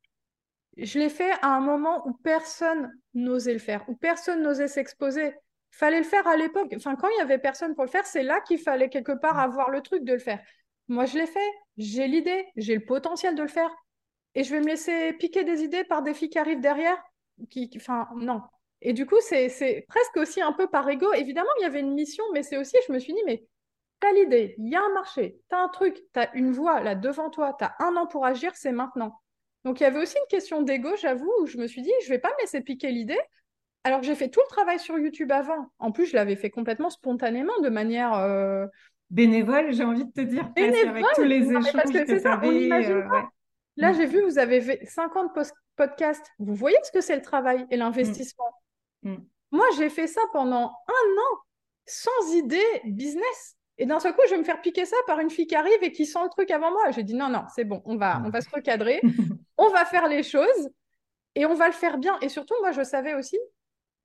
Je 0.77 0.99
l'ai 0.99 1.09
fait 1.09 1.33
à 1.43 1.49
un 1.49 1.61
moment 1.61 2.07
où 2.07 2.13
personne 2.13 2.91
n'osait 3.15 3.53
le 3.53 3.59
faire, 3.59 3.85
où 3.89 3.95
personne 3.95 4.43
n'osait 4.43 4.69
s'exposer. 4.69 5.35
Fallait 5.71 5.99
le 5.99 6.05
faire 6.05 6.27
à 6.27 6.37
l'époque. 6.37 6.73
Enfin, 6.77 6.97
quand 6.97 7.09
il 7.09 7.19
y 7.19 7.23
avait 7.23 7.39
personne 7.39 7.75
pour 7.75 7.85
le 7.85 7.91
faire, 7.91 8.07
c'est 8.07 8.23
là 8.23 8.41
qu'il 8.41 8.59
fallait 8.59 8.89
quelque 8.89 9.13
part 9.13 9.39
avoir 9.39 9.71
le 9.71 9.81
truc 9.81 10.05
de 10.05 10.13
le 10.13 10.19
faire. 10.19 10.41
Moi, 10.89 11.07
je 11.07 11.19
l'ai 11.19 11.27
fait. 11.27 11.51
J'ai 11.77 12.07
l'idée. 12.07 12.47
J'ai 12.57 12.75
le 12.75 12.85
potentiel 12.85 13.35
de 13.35 13.43
le 13.43 13.49
faire. 13.49 13.75
Et 14.35 14.45
je 14.45 14.51
vais 14.55 14.61
me 14.61 14.67
laisser 14.67 15.13
piquer 15.15 15.45
des 15.45 15.63
idées 15.63 15.85
par 15.85 16.03
des 16.03 16.15
filles 16.15 16.31
qui 16.31 16.39
arrivent 16.39 16.61
derrière. 16.61 17.03
Qui, 17.51 17.71
enfin, 17.77 18.09
non. 18.17 18.43
Et 18.85 18.93
du 18.93 19.07
coup, 19.07 19.21
c'est 19.21 19.85
presque 19.89 20.17
aussi 20.17 20.43
un 20.43 20.53
peu 20.53 20.67
par 20.67 20.89
ego. 20.89 21.13
Évidemment, 21.15 21.51
il 21.61 21.63
y 21.63 21.67
avait 21.67 21.81
une 21.81 21.95
mission, 21.95 22.25
mais 22.35 22.43
c'est 22.43 22.59
aussi, 22.59 22.77
je 22.87 22.93
me 22.93 22.99
suis 22.99 23.15
dit, 23.15 23.23
mais 23.27 23.45
t'as 24.01 24.13
l'idée, 24.13 24.57
il 24.59 24.69
y 24.69 24.75
a 24.75 24.83
un 24.83 24.93
marché, 24.93 25.39
t'as 25.49 25.63
un 25.63 25.69
truc, 25.69 25.97
t'as 26.13 26.29
une 26.35 26.51
voie 26.51 26.81
là 26.81 26.97
devant 26.97 27.31
toi, 27.31 27.55
t'as 27.57 27.73
un 27.79 27.95
an 27.97 28.09
pour 28.09 28.27
agir, 28.27 28.51
c'est 28.57 28.73
maintenant. 28.73 29.21
Donc 29.65 29.79
il 29.79 29.85
y 29.85 29.87
avait 29.87 30.01
aussi 30.01 30.17
une 30.19 30.29
question 30.29 30.63
d'ego, 30.63 30.91
j'avoue, 31.01 31.33
où 31.41 31.47
je 31.47 31.57
me 31.57 31.69
suis 31.69 31.83
dit, 31.83 31.93
je 32.05 32.09
vais 32.09 32.19
pas 32.19 32.31
me 32.31 32.43
laisser 32.43 32.61
piquer 32.61 32.91
l'idée. 32.91 33.21
Alors 33.85 34.01
que 34.01 34.07
j'ai 34.07 34.17
fait 34.17 34.29
tout 34.29 34.41
le 34.45 34.49
travail 34.49 34.81
sur 34.81 34.99
YouTube 34.99 35.31
avant. 35.31 35.71
En 35.79 35.93
plus, 35.93 36.07
je 36.07 36.17
l'avais 36.17 36.37
fait 36.37 36.51
complètement 36.51 36.91
spontanément, 36.91 37.57
de 37.61 37.69
manière 37.69 38.15
euh, 38.15 38.67
bénévole, 39.11 39.73
j'ai 39.73 39.85
envie 39.85 40.05
de 40.05 40.13
te 40.13 40.21
dire, 40.21 40.51
avec 40.57 41.05
tous 41.15 41.23
les 41.23 41.51
échanges 41.51 41.73
que, 41.73 42.21
tu 42.21 42.27
avais. 42.27 42.91
Euh, 42.91 43.05
là, 43.77 43.93
mm. 43.93 43.95
j'ai 43.95 44.07
vu, 44.07 44.23
vous 44.23 44.39
avez 44.39 44.85
50 44.85 45.31
podcasts. 45.77 46.27
Vous 46.41 46.55
voyez 46.55 46.77
ce 46.83 46.91
que 46.91 47.01
c'est 47.01 47.17
le 47.17 47.23
travail 47.23 47.67
et 47.71 47.77
l'investissement? 47.77 48.53
Mm. 49.03 49.17
Moi, 49.51 49.67
j'ai 49.77 49.91
fait 49.91 50.07
ça 50.07 50.21
pendant 50.33 50.73
un 50.89 51.11
an 51.11 51.39
sans 51.87 52.35
idée 52.35 52.65
business. 52.85 53.57
Et 53.79 53.87
d'un 53.87 54.01
seul 54.01 54.15
coup, 54.15 54.23
je 54.27 54.33
vais 54.33 54.39
me 54.39 54.45
faire 54.45 54.61
piquer 54.61 54.85
ça 54.85 54.97
par 55.07 55.19
une 55.19 55.31
fille 55.31 55.47
qui 55.47 55.55
arrive 55.55 55.83
et 55.83 55.93
qui 55.93 56.07
sent 56.07 56.19
le 56.23 56.29
truc 56.31 56.51
avant 56.51 56.71
moi. 56.71 56.91
J'ai 56.91 57.03
dit 57.03 57.15
non, 57.15 57.29
non, 57.29 57.45
c'est 57.55 57.65
bon, 57.65 57.83
on 57.85 57.97
va, 57.97 58.23
on 58.25 58.31
va 58.31 58.41
se 58.41 58.51
recadrer, 58.51 59.01
on 59.59 59.69
va 59.69 59.85
faire 59.85 60.09
les 60.09 60.23
choses 60.23 60.71
et 61.35 61.47
on 61.47 61.55
va 61.55 61.67
le 61.67 61.73
faire 61.73 61.99
bien. 61.99 62.19
Et 62.21 62.29
surtout, 62.29 62.55
moi, 62.61 62.73
je 62.73 62.83
savais 62.83 63.15
aussi 63.15 63.39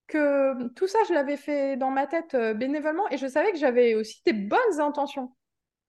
que 0.07 0.67
tout 0.69 0.87
ça, 0.87 0.99
je 1.07 1.13
l'avais 1.13 1.37
fait 1.37 1.75
dans 1.77 1.91
ma 1.91 2.07
tête 2.07 2.33
euh, 2.33 2.53
bénévolement 2.53 3.09
et 3.09 3.17
je 3.17 3.27
savais 3.27 3.51
que 3.51 3.57
j'avais 3.57 3.93
aussi 3.93 4.21
des 4.25 4.33
bonnes 4.33 4.79
intentions. 4.79 5.33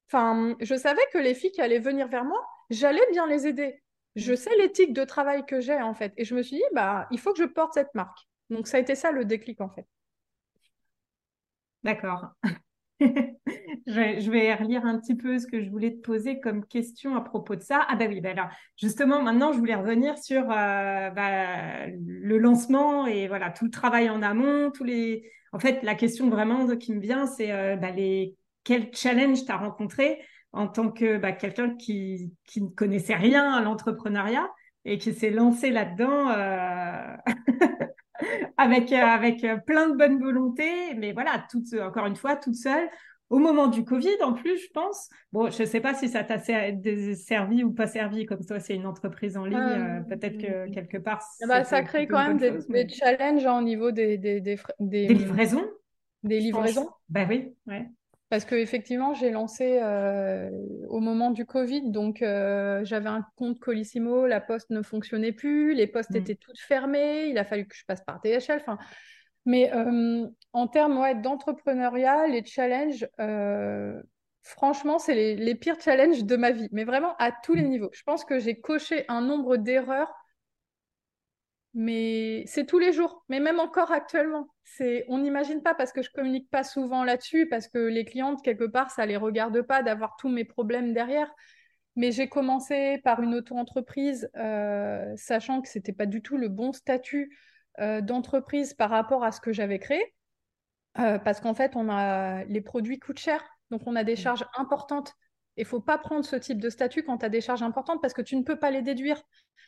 Enfin, 0.09 0.57
je 0.61 0.75
savais 0.75 1.03
que 1.13 1.19
les 1.19 1.35
filles 1.35 1.53
qui 1.53 1.61
allaient 1.61 1.79
venir 1.79 2.09
vers 2.09 2.25
moi, 2.25 2.45
j'allais 2.71 3.07
bien 3.13 3.27
les 3.27 3.47
aider. 3.47 3.83
Je 4.17 4.33
mm. 4.33 4.37
sais 4.37 4.57
l'éthique 4.57 4.93
de 4.93 5.05
travail 5.05 5.47
que 5.47 5.61
j'ai 5.61 5.81
en 5.81 5.95
fait. 5.95 6.13
Et 6.17 6.25
je 6.25 6.35
me 6.35 6.43
suis 6.43 6.57
dit, 6.57 6.63
bah, 6.73 7.07
il 7.11 7.21
faut 7.21 7.33
que 7.33 7.39
je 7.39 7.45
porte 7.45 7.75
cette 7.75 7.95
marque. 7.95 8.28
Donc 8.51 8.67
ça 8.67 8.79
a 8.79 8.81
été 8.81 8.95
ça 8.95 9.13
le 9.13 9.25
déclic 9.25 9.61
en 9.61 9.69
fait. 9.69 9.87
D'accord. 11.85 12.31
je, 13.01 14.31
vais, 14.31 14.55
relire 14.55 14.85
un 14.85 14.99
petit 14.99 15.15
peu 15.15 15.39
ce 15.39 15.47
que 15.47 15.63
je 15.63 15.71
voulais 15.71 15.93
te 15.93 16.01
poser 16.01 16.41
comme 16.41 16.65
question 16.65 17.17
à 17.17 17.21
propos 17.21 17.55
de 17.55 17.63
ça. 17.63 17.87
Ah 17.89 17.97
bah 17.97 18.07
oui, 18.09 18.21
bah 18.21 18.31
alors 18.31 18.49
justement 18.77 19.23
maintenant 19.23 19.53
je 19.53 19.59
voulais 19.59 19.77
revenir 19.77 20.19
sur 20.19 20.43
euh, 20.43 21.11
bah, 21.11 21.87
le 21.87 22.39
lancement 22.39 23.07
et 23.07 23.29
voilà 23.29 23.51
tout 23.51 23.65
le 23.65 23.71
travail 23.71 24.11
en 24.11 24.23
amont, 24.23 24.71
tous 24.71 24.85
les. 24.85 25.31
En 25.53 25.59
fait, 25.59 25.83
la 25.83 25.95
question 25.95 26.29
vraiment 26.29 26.67
qui 26.77 26.93
me 26.93 27.01
vient, 27.01 27.27
c'est 27.27 27.53
euh, 27.53 27.77
bah, 27.77 27.91
les 27.91 28.37
quel 28.65 28.95
challenge 28.95 29.45
tu 29.45 29.53
as 29.53 29.57
rencontré 29.57 30.21
en 30.53 30.67
tant 30.69 30.91
que 30.91 31.17
bah, 31.19 31.33
quelqu'un 31.33 31.75
qui, 31.77 32.35
qui 32.45 32.61
ne 32.61 32.69
connaissait 32.69 33.15
rien 33.15 33.53
à 33.53 33.63
l'entrepreneuriat 33.63 34.49
et 34.85 34.99
qui 34.99 35.15
s'est 35.15 35.31
lancé 35.31 35.71
là-dedans. 35.71 36.31
Euh... 36.31 37.17
avec, 38.59 38.93
euh, 38.93 38.97
avec 38.97 39.45
euh, 39.45 39.57
plein 39.57 39.89
de 39.89 39.97
bonne 39.97 40.21
volonté, 40.21 40.95
mais 40.97 41.13
voilà, 41.13 41.45
toute, 41.51 41.73
encore 41.81 42.07
une 42.07 42.17
fois, 42.17 42.37
toute 42.37 42.57
seule. 42.57 42.89
Au 43.31 43.39
moment 43.39 43.67
du 43.67 43.85
Covid, 43.85 44.23
en 44.23 44.33
plus, 44.33 44.59
je 44.59 44.71
pense. 44.73 45.11
Bon, 45.33 45.51
je 45.51 45.63
ne 45.63 45.67
sais 45.67 45.81
pas 45.81 45.93
si 45.93 46.09
ça 46.09 46.25
t'a 46.25 46.39
servi 46.39 47.63
ou 47.63 47.73
pas 47.73 47.87
servi, 47.87 48.25
comme 48.25 48.45
toi, 48.45 48.59
c'est 48.59 48.75
une 48.75 48.87
entreprise 48.87 49.37
en 49.37 49.45
ligne. 49.45 49.59
Euh, 49.59 50.01
peut-être 50.01 50.39
que 50.39 50.73
quelque 50.73 50.97
part. 50.97 51.23
Bah, 51.47 51.63
ça 51.63 51.83
crée 51.83 52.07
quand 52.07 52.27
même 52.27 52.39
des, 52.39 52.89
challenges 52.89 53.45
hein, 53.45 53.59
au 53.59 53.63
niveau 53.63 53.93
des, 53.93 54.17
des, 54.17 54.41
des, 54.41 54.59
des 54.81 55.09
livraisons. 55.09 55.67
Des 56.23 56.41
livraisons. 56.41 56.89
Bah 57.11 57.27
oui, 57.29 57.55
ouais. 57.67 57.87
Parce 58.31 58.45
qu'effectivement, 58.45 59.15
j'ai 59.15 59.31
lancé 59.31 59.81
euh, 59.83 60.51
au 60.89 61.01
moment 61.01 61.31
du 61.31 61.47
Covid, 61.47 61.91
donc 61.91 62.21
euh, 62.21 62.85
j'avais 62.85 63.09
un 63.09 63.25
compte 63.37 63.59
Colissimo, 63.59 64.27
la 64.27 64.41
poste 64.41 64.69
ne 64.69 64.83
fonctionnait 64.83 65.33
plus, 65.33 65.73
les 65.73 65.87
postes 65.87 66.11
mm. 66.11 66.17
étaient 66.17 66.35
toutes 66.35 66.59
fermées, 66.59 67.29
il 67.29 67.39
a 67.39 67.45
fallu 67.45 67.67
que 67.67 67.75
je 67.75 67.85
passe 67.87 68.03
par 68.05 68.21
DHL. 68.21 68.63
Mais 69.47 69.73
en 70.53 70.67
termes 70.69 70.99
ouais, 70.99 71.15
d'entrepreneuriat, 71.15 72.27
les 72.27 72.45
challenges, 72.45 73.09
franchement, 74.43 74.99
c'est 74.99 75.15
les, 75.15 75.37
les, 75.37 75.55
pires 75.55 75.81
challenges 75.81 76.25
de 76.25 76.37
ma 76.37 76.51
vie, 76.51 76.69
mais 76.71 76.85
vraiment 76.85 77.17
à 77.19 77.33
tous 77.33 77.55
les 77.55 77.63
niveaux. 77.63 77.89
Je 77.95 78.03
pense 78.03 78.27
que 78.27 78.39
j'ai 78.39 78.61
coché 78.61 79.07
un 79.09 79.23
nombre 79.23 79.57
d'erreurs 79.57 80.13
mais 81.75 82.45
c'est 82.47 82.67
tous 82.67 82.79
les 82.79 82.93
jours, 82.93 83.25
mais 83.29 83.41
même 83.41 83.61
encore 83.61 83.93
actuellement. 83.93 84.49
C'est, 84.65 85.05
on 85.09 85.19
n'imagine 85.19 85.63
pas 85.63 85.75
parce 85.75 85.93
que 85.93 86.03
je 86.03 86.11
communique 86.11 86.51
pas 86.51 86.65
souvent 86.65 87.05
là-dessus, 87.05 87.49
parce 87.49 87.69
que 87.69 87.79
les 87.79 88.05
clientes 88.05 88.43
quelque 88.43 88.65
part 88.65 88.91
ça 88.91 89.07
les 89.07 89.17
regarde 89.17 89.61
pas 89.63 89.83
d'avoir 89.83 90.17
tous 90.17 90.29
mes 90.29 90.45
problèmes 90.45 90.93
derrière. 90.93 91.31
Mais 91.97 92.13
j'ai 92.13 92.29
commencé 92.29 92.99
par 93.05 93.23
une 93.23 93.35
auto-entreprise, 93.35 94.31
euh, 94.37 95.13
sachant 95.17 95.61
que 95.61 95.69
c'était 95.69 95.93
pas 95.93 96.07
du 96.07 96.23
tout 96.23 96.37
le 96.37 96.49
bon 96.49 96.73
statut 96.73 97.37
euh, 97.81 98.01
d'entreprise 98.01 98.73
par 98.73 98.91
rapport 98.91 99.25
à 99.25 99.33
ce 99.33 99.41
que 99.41 99.53
j'avais 99.53 99.79
créé, 99.79 100.15
euh, 100.99 101.19
parce 101.19 101.41
qu'en 101.41 101.55
fait 101.55 101.77
on 101.77 101.89
a 101.89 102.45
les 102.45 102.61
produits 102.61 102.99
coûtent 102.99 103.19
cher, 103.19 103.43
donc 103.71 103.83
on 103.87 103.97
a 103.97 104.05
des 104.05 104.15
mmh. 104.15 104.17
charges 104.17 104.47
importantes. 104.57 105.15
Il 105.59 105.65
faut 105.65 105.81
pas 105.81 105.99
prendre 105.99 106.25
ce 106.25 106.37
type 106.37 106.61
de 106.61 106.71
statut 106.71 107.03
quand 107.03 107.19
tu 107.19 107.27
as 107.27 107.29
des 107.29 107.41
charges 107.41 107.63
importantes 107.63 108.01
parce 108.01 108.15
que 108.15 108.23
tu 108.23 108.37
ne 108.37 108.43
peux 108.43 108.59
pas 108.59 108.71
les 108.71 108.83
déduire. 108.83 109.23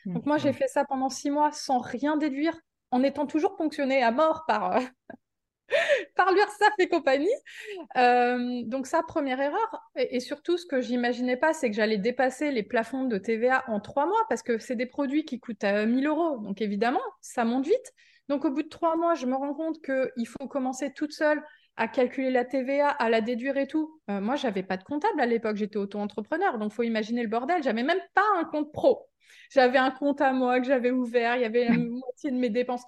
Donc 0.07 0.25
moi, 0.27 0.39
j'ai 0.39 0.53
fait 0.53 0.69
ça 0.69 0.85
pendant 0.85 1.09
six 1.09 1.31
mois 1.31 1.53
sans 1.53 1.79
rien 1.79 2.17
déduire, 2.17 2.59
en 2.91 3.03
étant 3.03 3.27
toujours 3.27 3.57
ponctionné 3.57 4.03
à 4.03 4.11
mort 4.11 4.45
par, 4.47 4.77
euh, 4.77 4.81
par 6.17 6.33
l'URSSAF 6.33 6.73
et 6.79 6.89
compagnie. 6.89 7.29
Euh, 7.97 8.63
donc 8.65 8.87
ça, 8.87 9.03
première 9.03 9.41
erreur. 9.41 9.91
Et, 9.97 10.21
surtout, 10.21 10.57
ce 10.57 10.65
que 10.65 10.81
j'imaginais 10.81 11.37
pas, 11.37 11.53
c'est 11.53 11.69
que 11.69 11.77
j'allais 11.77 11.99
dépasser 11.99 12.51
les 12.51 12.63
plafonds 12.63 13.05
de 13.05 13.19
TVA 13.19 13.65
en 13.69 13.81
trois 13.81 14.07
mois, 14.07 14.25
parce 14.29 14.43
que 14.43 14.59
c'est 14.59 14.77
des 14.77 14.87
produits 14.87 15.25
qui 15.25 15.39
coûtent 15.39 15.65
1000 15.65 16.07
euh, 16.07 16.09
euros. 16.09 16.39
Donc 16.39 16.63
évidemment, 16.63 17.03
ça 17.21 17.45
monte 17.45 17.67
vite. 17.67 17.93
Donc 18.29 18.45
au 18.45 18.51
bout 18.51 18.63
de 18.63 18.69
trois 18.69 18.97
mois, 18.97 19.15
je 19.15 19.27
me 19.27 19.35
rends 19.35 19.55
compte 19.55 19.83
qu'il 19.83 20.29
faut 20.29 20.47
commencer 20.47 20.93
toute 20.93 21.13
seule 21.13 21.43
à 21.77 21.89
calculer 21.89 22.31
la 22.31 22.45
TVA, 22.45 22.89
à 22.89 23.09
la 23.09 23.21
déduire 23.21 23.57
et 23.57 23.67
tout. 23.67 24.01
Moi, 24.09 24.21
moi, 24.21 24.37
j'avais 24.37 24.63
pas 24.63 24.77
de 24.77 24.85
comptable 24.85 25.21
à 25.21 25.27
l'époque, 25.27 25.57
j'étais 25.57 25.77
auto-entrepreneur, 25.77 26.59
donc 26.59 26.73
faut 26.73 26.83
imaginer 26.83 27.23
le 27.23 27.29
bordel. 27.29 27.63
J'avais 27.63 27.83
même 27.83 28.01
pas 28.15 28.25
un 28.39 28.45
compte 28.45 28.73
pro. 28.73 29.09
J'avais 29.51 29.79
un 29.79 29.91
compte 29.91 30.21
à 30.21 30.33
moi 30.33 30.61
que 30.61 30.67
j'avais 30.67 30.91
ouvert, 30.91 31.37
il 31.37 31.43
y 31.43 31.45
avait 31.45 31.65
la 31.65 31.77
moitié 31.79 32.31
de 32.31 32.37
mes 32.37 32.51
dépenses. 32.51 32.83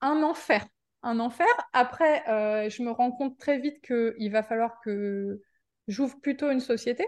Un 0.00 0.22
enfer, 0.22 0.66
un 1.02 1.18
enfer. 1.20 1.46
Après, 1.72 2.28
euh, 2.28 2.68
je 2.70 2.82
me 2.82 2.90
rends 2.90 3.10
compte 3.10 3.38
très 3.38 3.58
vite 3.58 3.80
qu'il 3.84 4.30
va 4.30 4.42
falloir 4.42 4.80
que 4.84 5.40
j'ouvre 5.88 6.20
plutôt 6.20 6.50
une 6.50 6.60
société 6.60 7.04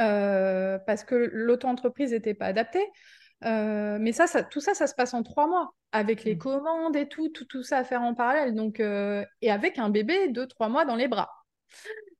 euh, 0.00 0.78
parce 0.86 1.04
que 1.04 1.14
l'auto-entreprise 1.14 2.12
n'était 2.12 2.34
pas 2.34 2.46
adaptée. 2.46 2.86
Euh, 3.44 3.98
mais 4.00 4.12
ça, 4.12 4.26
ça, 4.26 4.42
tout 4.42 4.60
ça, 4.60 4.74
ça 4.74 4.86
se 4.86 4.94
passe 4.94 5.14
en 5.14 5.22
trois 5.22 5.46
mois, 5.46 5.74
avec 5.92 6.24
les 6.24 6.34
mm. 6.34 6.38
commandes 6.38 6.96
et 6.96 7.08
tout, 7.08 7.28
tout, 7.28 7.44
tout 7.44 7.62
ça 7.62 7.78
à 7.78 7.84
faire 7.84 8.02
en 8.02 8.14
parallèle. 8.14 8.54
Donc, 8.54 8.80
et 8.80 9.50
avec 9.50 9.78
un 9.78 9.90
bébé 9.90 10.28
de 10.28 10.44
trois 10.44 10.68
mois 10.68 10.84
dans 10.84 10.96
les 10.96 11.08
bras. 11.08 11.30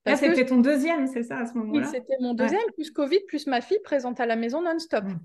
c'était 0.07 0.47
ton 0.47 0.59
deuxième, 0.59 1.07
c'est 1.07 1.25
ça, 1.25 1.39
à 1.39 1.47
ce 1.47 1.55
moment-là? 1.55 1.87
Oui, 1.87 1.91
c'était 1.91 2.17
mon 2.21 2.35
deuxième, 2.35 2.61
plus 2.75 2.91
Covid, 2.91 3.21
plus 3.27 3.47
ma 3.47 3.61
fille 3.61 3.81
présente 3.83 4.21
à 4.21 4.27
la 4.27 4.37
maison 4.37 4.63
non-stop. 4.63 5.05
Mm 5.05 5.19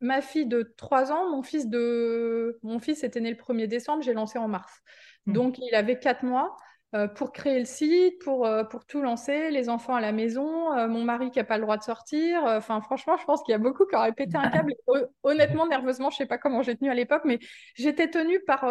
ma 0.00 0.20
fille 0.20 0.46
de 0.46 0.74
3 0.76 1.12
ans, 1.12 1.30
mon 1.30 1.42
fils 1.42 1.68
de 1.68 2.58
mon 2.62 2.78
fils 2.78 3.02
était 3.04 3.20
né 3.20 3.30
le 3.30 3.36
1er 3.36 3.66
décembre, 3.66 4.02
j'ai 4.02 4.12
lancé 4.12 4.38
en 4.38 4.48
mars. 4.48 4.82
Hmm. 5.26 5.32
Donc 5.32 5.58
il 5.58 5.74
avait 5.74 5.98
4 5.98 6.24
mois 6.24 6.56
euh, 6.56 6.67
pour 7.16 7.32
créer 7.32 7.58
le 7.58 7.66
site, 7.66 8.18
pour, 8.22 8.46
euh, 8.46 8.64
pour 8.64 8.86
tout 8.86 9.02
lancer, 9.02 9.50
les 9.50 9.68
enfants 9.68 9.94
à 9.94 10.00
la 10.00 10.12
maison, 10.12 10.72
euh, 10.74 10.88
mon 10.88 11.04
mari 11.04 11.30
qui 11.30 11.38
n'a 11.38 11.44
pas 11.44 11.56
le 11.58 11.62
droit 11.62 11.76
de 11.76 11.82
sortir. 11.82 12.42
Enfin 12.44 12.80
franchement, 12.80 13.16
je 13.18 13.24
pense 13.24 13.42
qu'il 13.42 13.52
y 13.52 13.54
a 13.54 13.58
beaucoup 13.58 13.84
qui 13.86 13.94
auraient 13.94 14.12
pété 14.12 14.36
un 14.38 14.48
câble. 14.48 14.72
Honnêtement, 15.22 15.66
nerveusement, 15.66 16.10
je 16.10 16.14
ne 16.14 16.18
sais 16.18 16.26
pas 16.26 16.38
comment 16.38 16.62
j'ai 16.62 16.76
tenu 16.76 16.90
à 16.90 16.94
l'époque, 16.94 17.22
mais 17.24 17.38
j'étais 17.74 18.08
tenue 18.08 18.40
par 18.40 18.62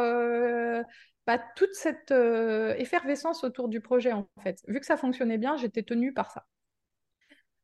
bah, 1.27 1.39
toute 1.55 1.73
cette 1.73 2.11
effervescence 2.77 3.43
autour 3.43 3.67
du 3.69 3.81
projet 3.81 4.13
en 4.13 4.27
fait. 4.41 4.59
Vu 4.67 4.79
que 4.79 4.85
ça 4.85 4.97
fonctionnait 4.97 5.37
bien, 5.37 5.55
j'étais 5.57 5.83
tenue 5.83 6.13
par 6.13 6.31
ça. 6.31 6.45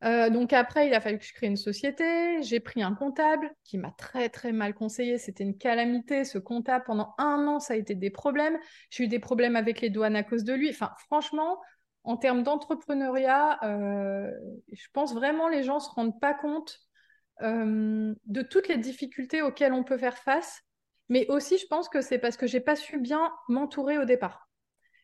Euh, 0.04 0.30
donc 0.30 0.52
après, 0.52 0.88
il 0.88 0.94
a 0.94 1.00
fallu 1.00 1.18
que 1.18 1.26
je 1.26 1.34
crée 1.34 1.48
une 1.48 1.58
société. 1.58 2.42
J'ai 2.44 2.60
pris 2.60 2.84
un 2.84 2.94
comptable 2.94 3.54
qui 3.64 3.78
m'a 3.78 3.92
très 3.92 4.30
très 4.30 4.52
mal 4.52 4.74
conseillé. 4.74 5.18
C'était 5.18 5.44
une 5.44 5.58
calamité. 5.58 6.26
Ce 6.26 6.38
comptable, 6.38 6.84
pendant 6.86 7.14
un 7.18 7.48
an, 7.48 7.60
ça 7.60 7.74
a 7.74 7.78
été 7.78 7.96
des 7.96 8.10
problèmes. 8.10 8.58
J'ai 8.90 9.06
eu 9.06 9.08
des 9.08 9.20
problèmes 9.20 9.56
avec 9.56 9.80
les 9.82 9.90
douanes 9.90 10.16
à 10.16 10.24
cause 10.24 10.44
de 10.44 10.54
lui. 10.54 10.70
Enfin, 10.70 10.92
franchement, 11.06 11.60
en 12.04 12.18
termes 12.18 12.44
d'entrepreneuriat, 12.44 13.60
euh, 13.64 14.30
je 14.74 14.88
pense 14.92 15.14
vraiment 15.14 15.48
les 15.48 15.64
gens 15.64 15.80
se 15.80 15.90
rendent 15.90 16.20
pas 16.20 16.34
compte 16.34 16.82
euh, 17.42 18.14
de 18.26 18.42
toutes 18.42 18.68
les 18.68 18.78
difficultés 18.78 19.42
auxquelles 19.42 19.74
on 19.74 19.84
peut 19.84 19.98
faire 19.98 20.18
face. 20.18 20.62
Mais 21.08 21.28
aussi, 21.30 21.58
je 21.58 21.68
pense 21.68 21.88
que 21.88 22.02
c'est 22.02 22.20
parce 22.20 22.36
que 22.36 22.48
j'ai 22.48 22.60
pas 22.60 22.76
su 22.76 23.00
bien 23.00 23.32
m'entourer 23.48 23.98
au 23.98 24.06
départ. 24.06 24.50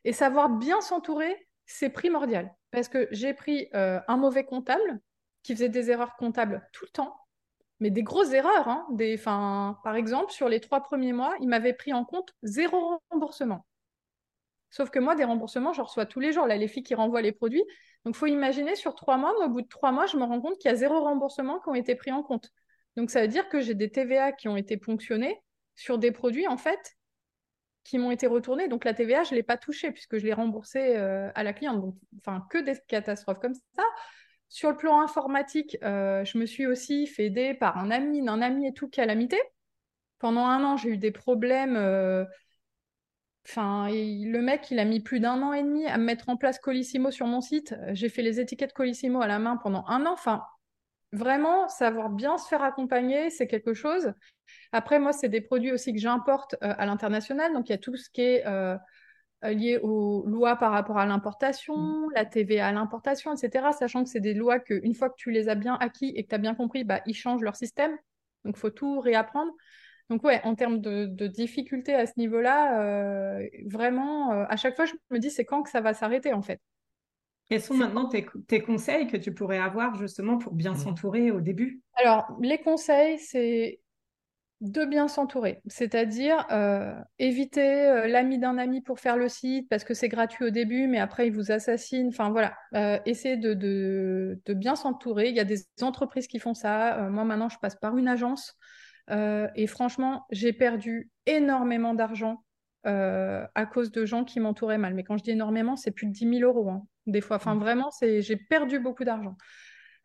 Et 0.03 0.11
savoir 0.11 0.49
bien 0.49 0.81
s'entourer, 0.81 1.47
c'est 1.65 1.89
primordial 1.89 2.53
parce 2.71 2.87
que 2.87 3.07
j'ai 3.11 3.33
pris 3.33 3.67
euh, 3.73 3.99
un 4.07 4.17
mauvais 4.17 4.45
comptable 4.45 4.99
qui 5.43 5.53
faisait 5.53 5.69
des 5.69 5.91
erreurs 5.91 6.15
comptables 6.15 6.67
tout 6.73 6.85
le 6.85 6.91
temps, 6.91 7.15
mais 7.79 7.89
des 7.89 8.03
grosses 8.03 8.33
erreurs. 8.33 8.67
Hein, 8.67 9.79
par 9.83 9.95
exemple, 9.95 10.31
sur 10.31 10.49
les 10.49 10.59
trois 10.59 10.81
premiers 10.81 11.13
mois, 11.13 11.35
il 11.39 11.47
m'avait 11.47 11.73
pris 11.73 11.93
en 11.93 12.05
compte 12.05 12.33
zéro 12.43 13.01
remboursement. 13.09 13.65
Sauf 14.69 14.91
que 14.91 14.99
moi, 14.99 15.15
des 15.15 15.23
remboursements, 15.23 15.73
je 15.73 15.81
reçois 15.81 16.05
tous 16.05 16.19
les 16.19 16.31
jours. 16.31 16.45
Là, 16.45 16.55
les 16.57 16.67
filles 16.67 16.83
qui 16.83 16.93
renvoient 16.93 17.21
les 17.21 17.31
produits. 17.31 17.63
Donc, 18.05 18.15
faut 18.15 18.27
imaginer, 18.27 18.75
sur 18.75 18.93
trois 18.95 19.17
mois, 19.17 19.33
au 19.43 19.49
bout 19.49 19.61
de 19.61 19.67
trois 19.67 19.91
mois, 19.91 20.05
je 20.05 20.17
me 20.17 20.23
rends 20.23 20.41
compte 20.41 20.57
qu'il 20.59 20.69
y 20.69 20.73
a 20.73 20.77
zéro 20.77 21.01
remboursement 21.01 21.59
qui 21.59 21.69
ont 21.69 21.75
été 21.75 21.95
pris 21.95 22.11
en 22.11 22.21
compte. 22.21 22.51
Donc, 22.95 23.09
ça 23.09 23.21
veut 23.21 23.27
dire 23.27 23.49
que 23.49 23.61
j'ai 23.61 23.73
des 23.73 23.89
TVA 23.89 24.31
qui 24.31 24.47
ont 24.47 24.57
été 24.57 24.77
ponctionnés 24.77 25.41
sur 25.75 25.97
des 25.97 26.11
produits, 26.11 26.47
en 26.47 26.57
fait, 26.57 26.97
qui 27.83 27.97
m'ont 27.97 28.11
été 28.11 28.27
retournés. 28.27 28.67
Donc 28.67 28.85
la 28.85 28.93
TVA, 28.93 29.23
je 29.23 29.31
ne 29.31 29.35
l'ai 29.35 29.43
pas 29.43 29.57
touchée 29.57 29.91
puisque 29.91 30.17
je 30.17 30.25
l'ai 30.25 30.33
remboursée 30.33 30.95
euh, 30.97 31.31
à 31.35 31.43
la 31.43 31.53
cliente. 31.53 31.81
Donc, 31.81 31.95
enfin, 32.17 32.45
que 32.49 32.57
des 32.57 32.75
catastrophes 32.87 33.39
comme 33.39 33.53
ça. 33.53 33.83
Sur 34.47 34.71
le 34.71 34.77
plan 34.77 35.01
informatique, 35.01 35.77
euh, 35.83 36.25
je 36.25 36.37
me 36.37 36.45
suis 36.45 36.65
aussi 36.65 37.05
fait 37.07 37.25
aider 37.25 37.53
par 37.53 37.77
un 37.77 37.91
ami, 37.91 38.27
un 38.27 38.41
ami 38.41 38.67
et 38.67 38.73
tout, 38.73 38.89
calamité. 38.89 39.39
Pendant 40.17 40.45
un 40.45 40.63
an, 40.63 40.77
j'ai 40.77 40.89
eu 40.89 40.97
des 40.97 41.11
problèmes. 41.11 41.75
Euh, 41.77 42.25
enfin, 43.47 43.87
le 43.89 44.39
mec, 44.39 44.71
il 44.71 44.79
a 44.79 44.85
mis 44.85 44.99
plus 44.99 45.19
d'un 45.19 45.41
an 45.43 45.53
et 45.53 45.63
demi 45.63 45.85
à 45.85 45.97
me 45.97 46.03
mettre 46.03 46.29
en 46.29 46.37
place 46.37 46.59
Colissimo 46.59 47.11
sur 47.11 47.27
mon 47.27 47.41
site. 47.41 47.75
J'ai 47.89 48.09
fait 48.09 48.23
les 48.23 48.39
étiquettes 48.39 48.73
Colissimo 48.73 49.21
à 49.21 49.27
la 49.27 49.39
main 49.39 49.57
pendant 49.57 49.85
un 49.87 50.05
an. 50.05 50.13
Enfin, 50.13 50.43
vraiment, 51.11 51.67
savoir 51.67 52.09
bien 52.09 52.37
se 52.37 52.47
faire 52.47 52.61
accompagner, 52.61 53.29
c'est 53.29 53.47
quelque 53.47 53.73
chose. 53.73 54.13
Après, 54.71 54.99
moi, 54.99 55.13
c'est 55.13 55.29
des 55.29 55.41
produits 55.41 55.71
aussi 55.71 55.93
que 55.93 55.99
j'importe 55.99 56.55
euh, 56.63 56.73
à 56.77 56.85
l'international. 56.85 57.53
Donc, 57.53 57.69
il 57.69 57.71
y 57.71 57.75
a 57.75 57.79
tout 57.79 57.95
ce 57.95 58.09
qui 58.09 58.21
est 58.21 58.45
euh, 58.45 58.77
lié 59.43 59.79
aux 59.81 60.25
lois 60.27 60.55
par 60.55 60.71
rapport 60.71 60.97
à 60.97 61.05
l'importation, 61.05 61.75
mmh. 61.75 62.11
la 62.15 62.25
TVA 62.25 62.67
à 62.67 62.71
l'importation, 62.71 63.33
etc. 63.33 63.71
Sachant 63.77 64.03
que 64.03 64.09
c'est 64.09 64.19
des 64.19 64.33
lois 64.33 64.59
qu'une 64.59 64.93
fois 64.93 65.09
que 65.09 65.15
tu 65.17 65.31
les 65.31 65.49
as 65.49 65.55
bien 65.55 65.75
acquis 65.75 66.13
et 66.15 66.23
que 66.23 66.29
tu 66.29 66.35
as 66.35 66.39
bien 66.39 66.55
compris, 66.55 66.83
bah, 66.83 67.01
ils 67.05 67.15
changent 67.15 67.41
leur 67.41 67.55
système. 67.55 67.97
Donc, 68.45 68.55
il 68.57 68.59
faut 68.59 68.69
tout 68.69 68.99
réapprendre. 68.99 69.51
Donc, 70.09 70.23
ouais, 70.23 70.41
en 70.43 70.55
termes 70.55 70.79
de, 70.81 71.05
de 71.05 71.27
difficultés 71.27 71.93
à 71.93 72.07
ce 72.07 72.13
niveau-là, 72.17 72.81
euh, 72.81 73.47
vraiment, 73.67 74.31
à 74.31 74.55
chaque 74.57 74.75
fois, 74.75 74.85
je 74.85 74.93
me 75.11 75.19
dis, 75.19 75.29
c'est 75.29 75.45
quand 75.45 75.61
que 75.61 75.69
ça 75.69 75.81
va 75.81 75.93
s'arrêter, 75.93 76.33
en 76.33 76.41
fait. 76.41 76.59
Quels 77.49 77.61
sont 77.61 77.73
maintenant 77.73 78.07
tes, 78.07 78.27
tes, 78.47 78.61
conseils 78.61 79.07
que 79.07 79.17
tu 79.17 79.33
pourrais 79.33 79.57
avoir 79.57 79.95
justement 79.95 80.37
pour 80.37 80.53
bien 80.53 80.73
mmh. 80.73 80.77
s'entourer 80.77 81.31
au 81.31 81.41
début? 81.41 81.81
Alors, 81.95 82.27
les 82.41 82.59
conseils, 82.59 83.17
c'est 83.17 83.79
de 84.61 84.83
bien 84.83 85.07
s'entourer, 85.07 85.61
c'est-à-dire 85.67 86.45
euh, 86.51 86.93
éviter 87.17 87.87
euh, 87.87 88.07
l'ami 88.07 88.39
d'un 88.39 88.57
ami 88.57 88.81
pour 88.81 88.99
faire 88.99 89.15
le 89.15 89.29
site 89.29 89.69
parce 89.69 89.85
que 89.85 89.93
c'est 89.93 90.09
gratuit 90.09 90.45
au 90.45 90.49
début, 90.49 90.87
mais 90.87 90.99
après 90.99 91.27
il 91.27 91.33
vous 91.33 91.51
assassine. 91.51 92.09
Enfin 92.09 92.29
voilà, 92.29 92.53
euh, 92.75 92.97
de, 93.05 93.53
de, 93.53 94.41
de 94.45 94.53
bien 94.53 94.75
s'entourer. 94.75 95.29
Il 95.29 95.35
y 95.35 95.39
a 95.39 95.45
des 95.45 95.65
entreprises 95.81 96.27
qui 96.27 96.39
font 96.39 96.53
ça. 96.53 97.09
moi 97.09 97.23
maintenant, 97.23 97.49
je 97.49 97.57
passe 97.57 97.75
par 97.75 97.97
une 97.97 98.07
agence 98.07 98.55
et 99.55 99.65
franchement, 99.65 100.25
j'ai 100.29 100.53
perdu 100.53 101.09
énormément 101.25 101.95
d'argent 101.95 102.43
à 102.83 103.65
cause 103.71 103.91
de 103.91 104.05
gens 104.05 104.23
qui 104.23 104.39
m'entouraient 104.39 104.77
mal. 104.77 104.93
Mais 104.93 105.03
quand 105.03 105.17
je 105.17 105.23
dis 105.23 105.31
énormément, 105.31 105.75
c'est 105.75 105.91
plus 105.91 106.07
de 106.07 106.11
10 106.11 106.39
000 106.39 106.49
euros 106.49 106.69
hein, 106.69 106.85
des 107.07 107.21
fois. 107.21 107.37
Enfin 107.37 107.55
mmh. 107.55 107.59
vraiment, 107.59 107.89
j'ai 108.01 108.35
perdu 108.35 108.79
beaucoup 108.79 109.03
d'argent. 109.03 109.35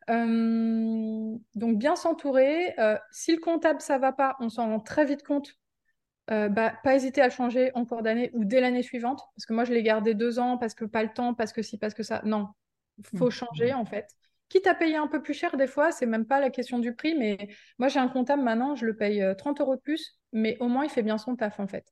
Euh, 0.09 1.35
donc 1.55 1.77
bien 1.77 1.95
s'entourer. 1.95 2.73
Euh, 2.79 2.97
si 3.11 3.33
le 3.33 3.39
comptable 3.39 3.81
ça 3.81 3.97
va 3.97 4.11
pas, 4.11 4.35
on 4.39 4.49
s'en 4.49 4.67
rend 4.67 4.79
très 4.79 5.05
vite 5.05 5.23
compte. 5.23 5.53
Euh, 6.31 6.49
bah, 6.49 6.73
pas 6.83 6.95
hésiter 6.95 7.21
à 7.21 7.25
le 7.25 7.31
changer 7.31 7.71
en 7.75 7.85
cours 7.85 8.01
d'année 8.01 8.31
ou 8.33 8.45
dès 8.45 8.59
l'année 8.59 8.83
suivante. 8.83 9.21
Parce 9.35 9.45
que 9.45 9.53
moi 9.53 9.63
je 9.63 9.73
l'ai 9.73 9.83
gardé 9.83 10.13
deux 10.13 10.39
ans 10.39 10.57
parce 10.57 10.73
que 10.73 10.85
pas 10.85 11.03
le 11.03 11.13
temps, 11.13 11.33
parce 11.33 11.53
que 11.53 11.61
si, 11.61 11.77
parce 11.77 11.93
que 11.93 12.03
ça. 12.03 12.21
Non, 12.23 12.49
faut 13.17 13.27
mmh. 13.27 13.31
changer 13.31 13.73
en 13.73 13.85
fait. 13.85 14.07
Quitte 14.49 14.67
à 14.67 14.75
payer 14.75 14.95
un 14.95 15.07
peu 15.07 15.23
plus 15.23 15.33
cher 15.33 15.57
des 15.57 15.65
fois, 15.65 15.91
c'est 15.91 16.05
même 16.05 16.25
pas 16.27 16.39
la 16.39 16.51
question 16.51 16.77
du 16.77 16.93
prix, 16.93 17.15
mais 17.15 17.49
moi 17.79 17.87
j'ai 17.87 17.99
un 17.99 18.07
comptable 18.07 18.43
maintenant, 18.43 18.75
je 18.75 18.85
le 18.85 18.95
paye 18.95 19.25
30 19.39 19.59
euros 19.59 19.75
de 19.75 19.81
plus, 19.81 20.19
mais 20.33 20.55
au 20.59 20.67
moins 20.67 20.83
il 20.83 20.89
fait 20.89 21.01
bien 21.01 21.17
son 21.17 21.35
taf 21.35 21.59
en 21.59 21.65
fait. 21.65 21.91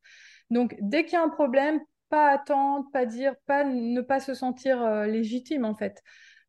Donc 0.53 0.75
dès 0.79 1.03
qu'il 1.03 1.13
y 1.13 1.17
a 1.17 1.23
un 1.23 1.29
problème, 1.29 1.79
pas 2.09 2.29
attendre, 2.29 2.85
pas 2.93 3.05
dire, 3.05 3.35
pas 3.45 3.63
ne 3.63 4.01
pas 4.01 4.19
se 4.19 4.33
sentir 4.33 5.05
légitime 5.05 5.65
en 5.65 5.75
fait. 5.75 6.01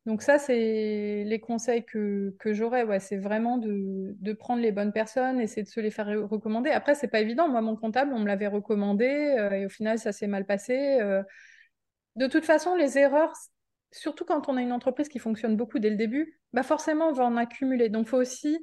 Donc 0.07 0.21
ça, 0.21 0.39
c'est 0.39 1.25
les 1.25 1.41
conseils 1.41 1.85
que, 1.85 2.35
j'aurais. 2.45 2.85
Ouais, 2.85 3.01
c'est 3.01 3.17
vraiment 3.17 3.57
de, 3.57 4.33
prendre 4.35 4.61
les 4.61 4.73
bonnes 4.73 4.93
personnes, 4.93 5.41
essayer 5.41 5.63
de 5.63 5.69
se 5.69 5.81
les 5.81 5.91
faire 5.91 6.07
recommander. 6.29 6.71
Après, 6.71 6.95
c'est 6.95 7.09
pas 7.09 7.21
évident. 7.21 7.49
Moi, 7.49 7.63
mon 7.63 7.77
comptable, 7.77 8.13
on 8.15 8.19
me 8.19 8.27
l'avait 8.27 8.47
recommandé 8.47 9.35
euh, 9.39 9.51
et 9.51 9.67
au 9.67 9.71
final, 9.71 9.99
ça 9.99 10.13
s'est 10.13 10.27
mal 10.27 10.45
passé. 10.45 10.99
Euh. 11.01 11.23
De 12.17 12.27
toute 12.27 12.45
façon, 12.45 12.75
les 12.77 12.99
erreurs, 12.99 13.33
surtout 13.93 14.27
quand 14.27 14.49
on 14.49 14.57
a 14.59 14.63
une 14.63 14.73
entreprise 14.73 15.09
qui 15.09 15.19
fonctionne 15.19 15.57
beaucoup 15.57 15.79
dès 15.79 15.91
le 15.91 15.97
début, 15.97 16.39
bah 16.53 16.63
forcément, 16.63 17.09
on 17.09 17.13
va 17.13 17.25
en 17.25 17.37
accumuler. 17.39 17.89
Donc, 17.89 18.07
faut 18.07 18.19
aussi, 18.19 18.59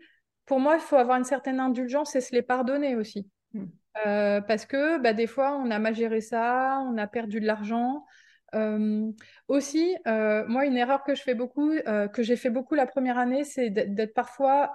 pour 0.45 0.59
moi, 0.59 0.75
il 0.75 0.81
faut 0.81 0.95
avoir 0.95 1.17
une 1.17 1.23
certaine 1.23 1.59
indulgence 1.59 2.15
et 2.15 2.21
se 2.21 2.35
les 2.35 2.43
pardonner 2.43 2.95
aussi. 2.95 3.27
Mmh. 3.53 3.65
Euh, 4.05 4.41
parce 4.41 4.65
que 4.65 4.99
bah, 4.99 5.13
des 5.13 5.27
fois, 5.27 5.57
on 5.57 5.69
a 5.71 5.79
mal 5.79 5.95
géré 5.95 6.21
ça, 6.21 6.79
on 6.87 6.97
a 6.97 7.07
perdu 7.07 7.39
de 7.39 7.45
l'argent. 7.45 8.05
Euh, 8.53 9.09
aussi, 9.47 9.95
euh, 10.07 10.45
moi, 10.47 10.65
une 10.65 10.75
erreur 10.77 11.03
que 11.03 11.15
je 11.15 11.21
fais 11.21 11.35
beaucoup, 11.35 11.71
que 12.13 12.23
j'ai 12.23 12.35
fait 12.35 12.49
beaucoup 12.49 12.75
la 12.75 12.85
première 12.85 13.17
année, 13.17 13.43
c'est 13.43 13.69
d'être 13.69 14.13
parfois 14.13 14.71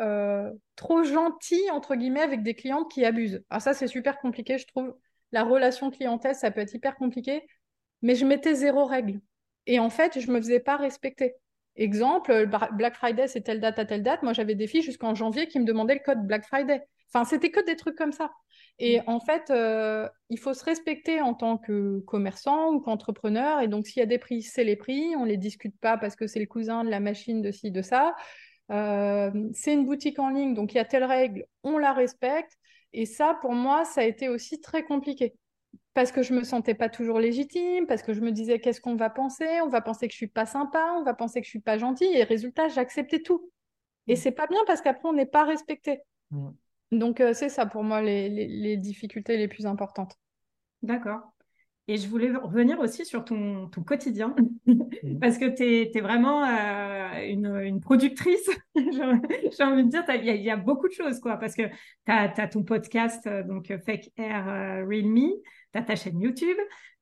trop 0.77 1.03
gentil, 1.03 1.61
entre 1.71 1.95
guillemets, 1.97 2.21
avec 2.21 2.43
des 2.43 2.55
clientes 2.55 2.91
qui 2.91 3.05
abusent. 3.05 3.43
Alors 3.51 3.63
ça, 3.63 3.75
c'est 3.75 3.87
super 3.87 4.19
compliqué, 4.19 4.59
je 4.59 4.67
trouve. 4.67 4.95
La 5.33 5.43
relation 5.43 5.91
clientèle, 5.91 6.35
ça 6.35 6.51
peut 6.51 6.61
être 6.61 6.75
hyper 6.75 6.97
compliqué, 6.97 7.47
mais 8.03 8.15
je 8.15 8.25
mettais 8.25 8.55
zéro 8.55 8.85
règle. 8.85 9.21
Et 9.67 9.81
en 9.81 9.91
fait, 9.91 10.21
je 10.21 10.31
me 10.31 10.39
faisais 10.41 10.61
pas 10.61 10.77
respecter. 10.77 11.35
Exemple, 11.75 12.49
Black 12.73 12.95
Friday, 12.95 13.27
c'est 13.29 13.43
telle 13.43 13.61
date 13.61 13.79
à 13.79 13.85
telle 13.85 14.03
date. 14.03 14.23
Moi, 14.23 14.33
j'avais 14.33 14.55
des 14.55 14.67
filles 14.67 14.83
jusqu'en 14.83 15.15
janvier 15.15 15.49
qui 15.49 15.59
me 15.59 15.65
demandaient 15.65 15.95
le 15.95 16.01
code 16.01 16.27
Black 16.27 16.45
Friday. 16.47 16.83
Enfin, 17.13 17.25
c'était 17.25 17.51
que 17.51 17.65
des 17.65 17.77
trucs 17.77 17.97
comme 17.97 18.13
ça. 18.13 18.33
Et 18.79 19.01
mm. 19.01 19.05
en 19.07 19.21
fait, 19.21 19.51
euh, 19.51 20.09
il 20.29 20.39
faut 20.39 20.55
se 20.55 20.65
respecter 20.65 21.21
en 21.21 21.35
tant 21.35 21.59
que 21.59 22.01
commerçant 22.01 22.73
ou 22.73 22.81
qu'entrepreneur. 22.81 23.61
Et 23.61 23.69
donc, 23.69 23.87
s'il 23.87 24.01
y 24.01 24.03
a 24.03 24.07
des 24.07 24.19
prix, 24.19 24.43
c'est 24.43 24.65
les 24.65 24.77
prix. 24.77 25.15
On 25.17 25.25
ne 25.25 25.29
les 25.29 25.37
discute 25.37 25.79
pas 25.81 25.97
parce 25.97 26.17
que 26.17 26.27
c'est 26.27 26.41
le 26.41 26.47
cousin 26.47 26.85
de 26.85 26.91
la 26.91 27.01
machine 27.01 27.43
de 27.43 27.51
ci, 27.51 27.71
de 27.71 27.83
ça. 27.83 28.15
Euh, 28.73 29.31
c'est 29.53 29.73
une 29.73 29.87
boutique 29.87 30.19
en 30.19 30.29
ligne, 30.29 30.55
donc 30.55 30.75
il 30.75 30.77
y 30.77 30.81
a 30.81 30.85
telle 30.85 31.05
règle, 31.05 31.47
on 31.63 31.79
la 31.79 31.93
respecte. 31.93 32.53
Et 32.93 33.07
ça, 33.07 33.39
pour 33.41 33.53
moi, 33.53 33.85
ça 33.85 34.01
a 34.01 34.05
été 34.05 34.29
aussi 34.29 34.61
très 34.61 34.85
compliqué. 34.85 35.35
Parce 35.95 36.13
que 36.13 36.23
je 36.23 36.35
me 36.35 36.45
sentais 36.45 36.75
pas 36.75 36.89
toujours 36.89 37.21
légitime, 37.21 37.87
parce 37.87 38.03
que 38.03 38.13
je 38.13 38.21
me 38.21 38.33
disais 38.33 38.59
qu'est-ce 38.61 38.81
qu'on 38.81 38.97
va 38.97 39.11
penser? 39.11 39.61
On 39.63 39.69
va 39.69 39.81
penser 39.81 40.09
que 40.09 40.13
je 40.13 40.19
suis 40.19 40.27
pas 40.27 40.47
sympa, 40.47 40.95
on 40.99 41.03
va 41.03 41.15
penser 41.15 41.41
que 41.41 41.47
je 41.47 41.51
suis 41.51 41.61
pas 41.61 41.79
gentille. 41.79 42.15
Et 42.15 42.23
résultat, 42.23 42.69
j'acceptais 42.69 43.21
tout. 43.21 43.51
Et 44.07 44.15
mm. 44.15 44.17
c'est 44.17 44.33
pas 44.33 44.47
bien 44.47 44.61
parce 44.67 44.83
qu'après, 44.83 45.09
on 45.09 45.15
n'est 45.15 45.27
pas 45.27 45.45
respecté. 45.45 46.01
Mm. 46.31 46.51
Donc, 46.93 47.21
euh, 47.21 47.33
c'est 47.35 47.49
ça 47.49 47.67
pour 47.67 47.83
moi 47.83 48.01
les, 48.03 48.77
difficultés 48.77 49.37
les 49.37 49.49
plus 49.49 49.67
importantes. 49.67 50.15
D'accord. 50.83 51.33
Et 51.89 51.99
je 51.99 52.09
voulais 52.09 52.33
revenir 52.35 52.81
aussi 52.81 53.05
sur 53.05 53.25
ton, 53.25 53.71
quotidien, 53.87 54.35
parce 55.21 55.39
que 55.39 55.45
tu 55.55 55.97
es, 55.97 56.01
vraiment 56.01 56.45
euh, 56.45 57.29
une, 57.29 57.81
productrice, 57.81 58.51
j'ai 58.75 59.63
envie 59.63 59.85
de 59.85 59.89
dire, 59.89 60.05
il 60.09 60.43
y, 60.43 60.51
a 60.51 60.57
beaucoup 60.57 60.89
de 60.89 60.93
choses, 60.93 61.21
quoi, 61.21 61.37
parce 61.37 61.55
que 61.55 61.63
tu 61.63 62.13
as, 62.13 62.49
ton 62.49 62.65
podcast, 62.65 63.25
euh, 63.29 63.45
donc 63.45 63.73
Fake 63.85 64.11
Air 64.17 64.47
Real 64.89 65.07
Me, 65.07 65.41
tu 65.73 65.79
as 65.79 65.83
ta 65.83 65.95
chaîne 65.95 66.21
YouTube, 66.21 66.57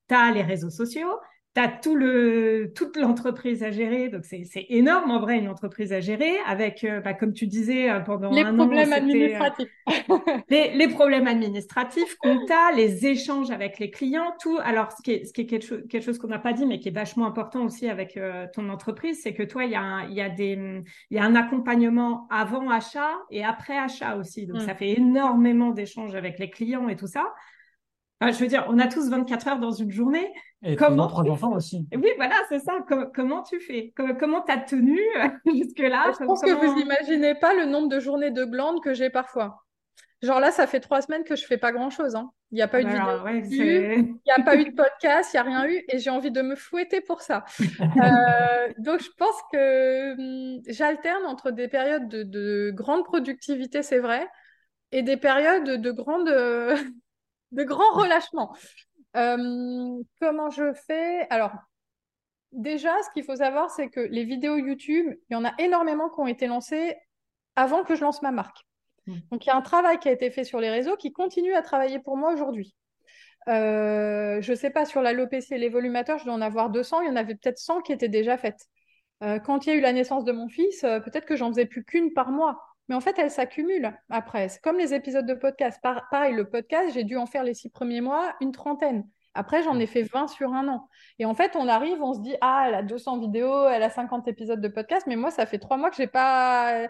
tu 0.07 0.15
as 0.15 0.31
les 0.33 0.43
réseaux 0.43 0.71
sociaux, 0.71 1.19
tu 1.55 1.61
as 1.61 1.69
tout 1.69 1.95
le, 1.95 2.73
toute 2.75 2.97
l'entreprise 2.97 3.63
à 3.63 3.71
gérer. 3.71 4.09
Donc, 4.09 4.25
c'est 4.25 4.67
énorme 4.71 5.11
en 5.13 5.21
vrai, 5.21 5.39
une 5.39 5.49
entreprise 5.49 5.93
à 5.93 6.01
gérer 6.01 6.37
avec, 6.47 6.83
euh, 6.83 7.01
bah, 7.01 7.15
comme 7.15 7.33
tu 7.33 7.47
disais, 7.47 7.91
euh, 7.91 8.01
pendant 8.01 8.31
les 8.31 8.43
un 8.43 8.55
problèmes 8.55 8.89
an, 8.89 8.93
euh, 8.93 8.97
administratifs. 8.97 9.69
les, 10.49 10.75
les, 10.75 10.89
problèmes 10.89 11.29
administratifs, 11.29 12.17
compta, 12.17 12.73
les 12.73 13.07
échanges 13.07 13.53
avec 13.53 13.79
les 13.79 13.91
clients, 13.91 14.35
tout. 14.41 14.59
Alors, 14.65 14.91
ce 14.91 15.03
qui 15.03 15.13
est, 15.13 15.25
ce 15.27 15.33
qui 15.33 15.43
est 15.43 15.47
quelque, 15.47 15.65
chose, 15.65 15.83
quelque 15.89 16.03
chose 16.03 16.19
qu'on 16.19 16.27
n'a 16.27 16.41
pas 16.41 16.53
dit, 16.53 16.67
mais 16.67 16.81
qui 16.81 16.89
est 16.89 16.93
vachement 16.93 17.27
important 17.27 17.65
aussi 17.65 17.89
avec 17.89 18.19
ton 18.53 18.69
entreprise, 18.69 19.21
c'est 19.23 19.35
que 19.35 19.45
toi, 19.45 19.65
il 19.65 19.71
y, 19.71 19.77
a 19.77 19.83
un, 19.83 20.09
y, 20.09 20.21
a 20.21 20.29
des, 20.29 20.83
y 21.11 21.19
a 21.19 21.25
un 21.25 21.37
accompagnement 21.37 22.27
avant 22.31 22.69
achat 22.69 23.13
et 23.31 23.45
après 23.45 23.79
achat 23.79 24.17
aussi. 24.17 24.47
Donc, 24.47 24.63
mm. 24.63 24.67
ça 24.67 24.75
fait 24.75 24.91
énormément 24.99 25.71
d'échanges 25.71 26.17
avec 26.17 26.41
les 26.41 26.51
clients 26.51 26.89
et 26.89 26.97
tout 26.97 27.07
ça. 27.07 27.33
je 28.21 28.39
veux 28.39 28.49
dire, 28.49 28.67
on 28.69 28.81
a 28.81 28.89
tous 28.89 29.09
24 29.09 29.49
heures 29.49 29.61
dans 29.61 29.73
une 29.73 29.93
journée. 29.93 30.33
Et 30.65 30.77
comment 30.77 31.07
trois 31.07 31.25
enfants 31.25 31.53
aussi. 31.53 31.87
Oui, 31.95 32.09
voilà, 32.17 32.37
c'est 32.49 32.61
ça. 32.61 32.79
comment 33.15 33.43
tu 33.43 33.61
fais? 33.61 33.93
Comment 34.19 34.43
tu 34.43 34.53
as 34.53 34.59
tenu 34.59 34.99
jusque-là? 35.47 36.13
Je 36.19 36.25
pense 36.25 36.41
que 36.41 36.51
vous 36.51 36.75
n'imaginez 36.75 37.35
pas 37.35 37.55
le 37.55 37.67
nombre 37.67 37.89
de 37.89 38.01
journées 38.01 38.31
de 38.31 38.45
glandes 38.45 38.83
que 38.83 38.95
j'ai 38.95 39.11
parfois. 39.11 39.65
Genre 40.23 40.41
là, 40.41 40.51
ça 40.51 40.67
fait 40.67 40.81
trois 40.81 41.03
semaines 41.03 41.25
que 41.25 41.37
je 41.37 41.45
fais 41.45 41.59
pas 41.59 41.71
grand-chose. 41.71 42.15
Hein. 42.15 42.31
Il 42.51 42.55
n'y 42.55 42.63
a 42.63 42.69
pas 42.69 42.81
eu 42.81 42.85
de 42.85 42.89
vidéo, 42.89 43.05
il 43.51 44.15
n'y 44.25 44.33
a 44.37 44.43
pas 44.43 44.57
eu 44.57 44.65
de 44.65 44.75
podcast, 44.75 45.35
il 45.35 45.37
n'y 45.37 45.41
a 45.41 45.43
rien 45.43 45.69
eu, 45.69 45.85
et 45.89 45.99
j'ai 45.99 46.09
envie 46.09 46.31
de 46.31 46.41
me 46.41 46.55
fouetter 46.55 47.01
pour 47.01 47.21
ça. 47.21 47.45
Euh, 47.81 48.73
donc 48.79 49.01
je 49.01 49.11
pense 49.19 49.37
que 49.53 50.13
hum, 50.15 50.63
j'alterne 50.67 51.27
entre 51.27 51.51
des 51.51 51.69
périodes 51.69 52.09
de, 52.09 52.71
grande 52.75 53.05
productivité, 53.05 53.83
c'est 53.83 53.99
vrai, 53.99 54.27
et 54.93 55.03
des 55.03 55.17
périodes 55.17 55.65
de, 55.65 55.91
grande, 55.91 56.27
de 56.27 57.63
grand 57.65 57.93
relâchement. 57.93 58.55
Euh, 59.17 60.03
comment 60.21 60.51
je 60.51 60.73
fais? 60.73 61.27
Alors, 61.31 61.53
déjà, 62.53 62.95
ce 63.03 63.11
qu'il 63.11 63.25
faut 63.25 63.37
savoir, 63.37 63.71
c'est 63.71 63.89
que 63.89 64.01
les 64.01 64.25
vidéos 64.25 64.57
YouTube, 64.57 65.15
il 65.29 65.35
y 65.35 65.37
en 65.37 65.45
a 65.45 65.53
énormément 65.59 66.09
qui 66.09 66.21
ont 66.21 66.27
été 66.27 66.47
lancées 66.47 66.97
avant 67.57 67.85
que 67.85 67.95
je 67.95 68.03
lance 68.03 68.23
ma 68.23 68.33
marque. 68.33 68.59
Hmm. 69.07 69.19
Donc, 69.31 69.47
il 69.47 69.49
y 69.49 69.53
a 69.53 69.57
un 69.57 69.63
travail 69.63 69.99
qui 69.99 70.09
a 70.09 70.13
été 70.13 70.31
fait 70.31 70.45
sur 70.45 70.61
les 70.61 70.71
réseaux 70.71 70.97
qui 70.97 71.13
continue 71.13 71.55
à 71.55 71.63
travailler 71.63 71.99
pour 72.01 72.17
moi 72.17 72.33
aujourd'hui. 72.33 72.75
Euh, 73.49 74.41
je 74.41 74.51
ne 74.53 74.57
sais 74.57 74.71
pas, 74.71 74.87
sur 74.87 75.03
la 75.03 75.13
l'alopécie 75.13 75.55
et 75.55 75.59
les 75.59 75.69
volumateurs, 75.69 76.19
je 76.19 76.25
dois 76.25 76.35
en 76.35 76.41
avoir 76.41 76.71
200. 76.71 77.03
Il 77.03 77.09
y 77.09 77.11
en 77.11 77.17
avait 77.17 77.35
peut-être 77.35 77.59
100 77.59 77.83
qui 77.83 77.93
étaient 77.93 78.09
déjà 78.09 78.37
faites. 78.37 78.67
Euh, 79.23 79.39
quand 79.39 79.67
il 79.67 79.71
y 79.71 79.73
a 79.73 79.77
eu 79.77 79.81
la 79.81 79.93
naissance 79.93 80.25
de 80.25 80.33
mon 80.33 80.49
fils, 80.49 80.81
peut-être 80.81 81.27
que 81.27 81.37
j'en 81.37 81.51
faisais 81.51 81.67
plus 81.67 81.85
qu'une 81.85 82.13
par 82.13 82.31
mois. 82.31 82.74
Mais 82.89 82.95
en 82.95 83.01
fait, 83.01 83.19
elles 83.19 83.31
s'accumulent 83.31 83.97
après. 84.11 84.49
C'est 84.49 84.61
comme 84.61 84.79
les 84.79 84.93
épisodes 84.95 85.27
de 85.27 85.35
podcast. 85.35 85.81
pareil, 85.83 86.35
le 86.35 86.49
podcast, 86.49 86.93
j'ai 86.95 87.05
dû 87.05 87.17
en 87.17 87.27
faire 87.27 87.43
les 87.43 87.55
six 87.55 87.71
premiers 87.71 88.01
mois 88.01 88.35
une 88.41 88.53
trentaine. 88.53 89.09
Après, 89.35 89.63
j'en 89.65 89.79
ai 89.81 89.87
fait 89.87 90.03
20 90.03 90.29
sur 90.29 90.53
un 90.53 90.69
an. 90.69 90.89
Et 91.19 91.25
en 91.25 91.35
fait, 91.35 91.57
on 91.57 91.67
arrive, 91.67 92.01
on 92.03 92.15
se 92.15 92.21
dit, 92.21 92.37
ah, 92.41 92.67
elle 92.69 92.75
a 92.75 92.83
200 92.83 93.19
vidéos, 93.19 93.69
elle 93.69 93.83
a 93.83 93.91
50 93.91 94.29
épisodes 94.29 94.61
de 94.61 94.69
podcast, 94.69 95.07
mais 95.09 95.17
moi, 95.17 95.33
ça 95.33 95.45
fait 95.45 95.59
trois 95.59 95.77
mois 95.77 95.91
que 95.91 95.97
je 95.97 96.03
n'ai 96.03 96.09
pas, 96.09 96.87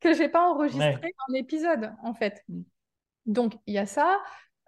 que 0.00 0.26
pas 0.26 0.46
enregistré 0.46 1.14
un 1.28 1.34
épisode, 1.34 1.92
en 2.02 2.12
fait. 2.12 2.44
Mm. 2.48 2.62
Donc, 3.26 3.54
il 3.66 3.74
y 3.74 3.78
a 3.78 3.86
ça. 3.86 4.18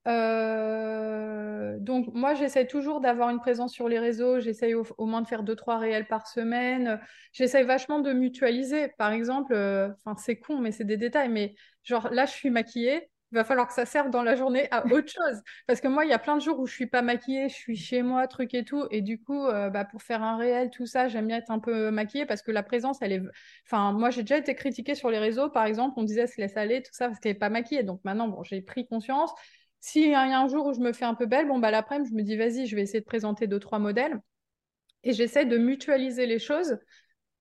Euh, 0.09 1.77
donc 1.81 2.07
moi 2.15 2.35
j'essaie 2.35 2.67
toujours 2.67 3.01
d'avoir 3.01 3.29
une 3.29 3.41
présence 3.41 3.73
sur 3.75 3.89
les 3.89 3.99
réseaux, 3.99 4.41
j'essaie 4.41 4.73
au, 4.75 5.07
moins 5.07 5.21
de 5.21 5.27
faire 5.27 5.43
deux 5.43 5.57
trois 5.57 5.79
réels 5.79 6.07
par 6.07 6.27
semaine. 6.27 7.01
J'essaie 7.33 7.63
vachement 7.63 8.01
de 8.01 8.13
mutualiser. 8.13 8.89
Par 8.99 9.13
exemple, 9.13 9.53
euh, 9.55 9.89
c'est 10.17 10.37
con 10.39 10.59
mais 10.61 10.73
c'est 10.73 10.85
des 10.85 10.97
détails, 10.97 11.29
mais 11.29 11.55
genre 11.85 12.09
là 12.11 12.27
je 12.27 12.33
suis 12.33 12.51
maquillée, 12.51 13.11
il 13.33 13.35
va 13.35 13.45
falloir 13.45 13.69
que 13.69 13.75
ça 13.75 13.85
serve 13.85 14.11
dans 14.11 14.23
la 14.23 14.37
journée 14.37 14.69
à 14.71 14.87
autre 14.93 15.11
chose. 15.13 15.43
Parce 15.67 15.81
que 15.81 15.89
moi, 15.89 16.05
il 16.05 16.11
y 16.11 16.15
a 16.15 16.19
plein 16.19 16.37
de 16.37 16.43
jours 16.43 16.59
où 16.59 16.67
je 16.67 16.73
suis 16.73 16.87
pas 16.87 17.03
maquillée, 17.03 17.49
je 17.49 17.55
suis 17.55 17.77
chez 17.77 18.03
moi, 18.03 18.27
truc 18.27 18.55
et 18.55 18.65
tout. 18.65 18.87
Et 18.91 19.03
du 19.03 19.21
coup, 19.21 19.47
euh, 19.47 19.71
bah, 19.71 19.85
pour 19.85 20.03
faire 20.03 20.23
un 20.23 20.37
réel, 20.37 20.71
tout 20.71 20.87
ça, 20.87 21.09
j'aime 21.09 21.27
bien 21.27 21.37
être 21.37 21.51
un 21.51 21.59
peu 21.59 21.91
maquillée 21.91 22.27
parce 22.27 22.43
que 22.43 22.51
la 22.51 22.63
présence, 22.63 22.99
elle 23.03 23.13
est. 23.13 23.23
Enfin, 23.67 23.93
moi, 23.93 24.11
j'ai 24.11 24.23
déjà 24.23 24.39
été 24.39 24.55
critiquée 24.55 24.95
sur 24.95 25.11
les 25.11 25.19
réseaux, 25.19 25.51
par 25.51 25.67
exemple, 25.67 25.95
on 25.99 26.05
disait 26.05 26.27
se 26.27 26.41
laisse 26.41 26.57
aller, 26.57 26.83
tout 26.83 26.93
ça, 26.93 27.09
parce 27.09 27.21
qu'elle 27.21 27.33
n'est 27.33 27.39
pas 27.39 27.51
maquillée. 27.51 27.83
Donc 27.83 28.01
maintenant, 28.05 28.29
bon, 28.29 28.43
j'ai 28.43 28.63
pris 28.63 28.87
conscience. 28.87 29.33
S'il 29.81 30.11
y 30.11 30.15
a 30.15 30.21
un 30.21 30.49
jour 30.49 30.67
où 30.67 30.73
je 30.75 30.81
me 30.81 30.93
fais 30.93 31.05
un 31.05 31.15
peu 31.15 31.27
belle, 31.27 31.47
bon, 31.49 31.59
bah, 31.59 31.71
l'après-midi, 31.71 32.11
je 32.11 32.17
me 32.17 32.23
dis, 32.23 32.37
vas-y, 32.37 32.67
je 32.67 32.75
vais 32.77 32.83
essayer 32.83 33.01
de 33.01 33.05
présenter 33.05 33.47
deux, 33.47 33.61
trois 33.61 33.79
modèles. 33.79 34.21
Et 35.05 35.13
j'essaie 35.13 35.45
de 35.45 35.57
mutualiser 35.59 36.27
les 36.27 36.39
choses. 36.39 36.79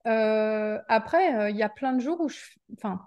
Euh, 0.06 0.80
après, 0.88 1.36
euh, 1.36 1.50
il 1.50 1.58
y 1.58 1.64
a 1.64 1.70
plein 1.70 1.94
de 1.94 2.00
jours 2.00 2.22
où 2.22 2.30
je. 2.30 2.40
Enfin, 2.74 3.02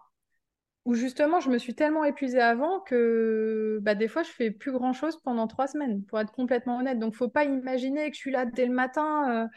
où 0.85 0.95
justement, 0.95 1.41
je 1.41 1.51
me 1.51 1.59
suis 1.59 1.75
tellement 1.75 2.05
épuisée 2.05 2.41
avant 2.41 2.81
que 2.81 3.79
bah, 3.83 3.95
des 3.95 4.09
fois, 4.09 4.23
je 4.23 4.31
fais 4.31 4.51
plus 4.51 4.73
grand-chose 4.73 5.21
pendant 5.23 5.47
trois 5.47 5.67
semaines, 5.69 6.05
pour 6.05 6.19
être 6.21 6.33
complètement 6.33 6.79
honnête. 6.79 6.99
Donc, 6.99 7.15
faut 7.15 7.29
pas 7.29 7.45
imaginer 7.45 8.11
que 8.11 8.17
je 8.17 8.21
suis 8.21 8.33
là 8.33 8.47
dès 8.47 8.67
le 8.67 8.73
matin. 8.73 9.49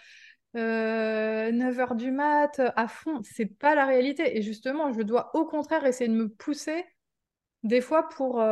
9 0.56 0.62
euh, 0.62 1.96
du 1.96 2.12
mat, 2.12 2.62
à 2.76 2.88
fond, 2.88 3.22
c'est 3.24 3.48
pas 3.48 3.74
la 3.76 3.86
réalité. 3.86 4.38
Et 4.38 4.42
justement, 4.42 4.92
je 4.92 5.02
dois 5.02 5.36
au 5.36 5.46
contraire 5.46 5.86
essayer 5.86 6.10
de 6.10 6.16
me 6.16 6.30
pousser 6.30 6.86
des 7.64 7.82
fois 7.82 8.10
pour, 8.10 8.44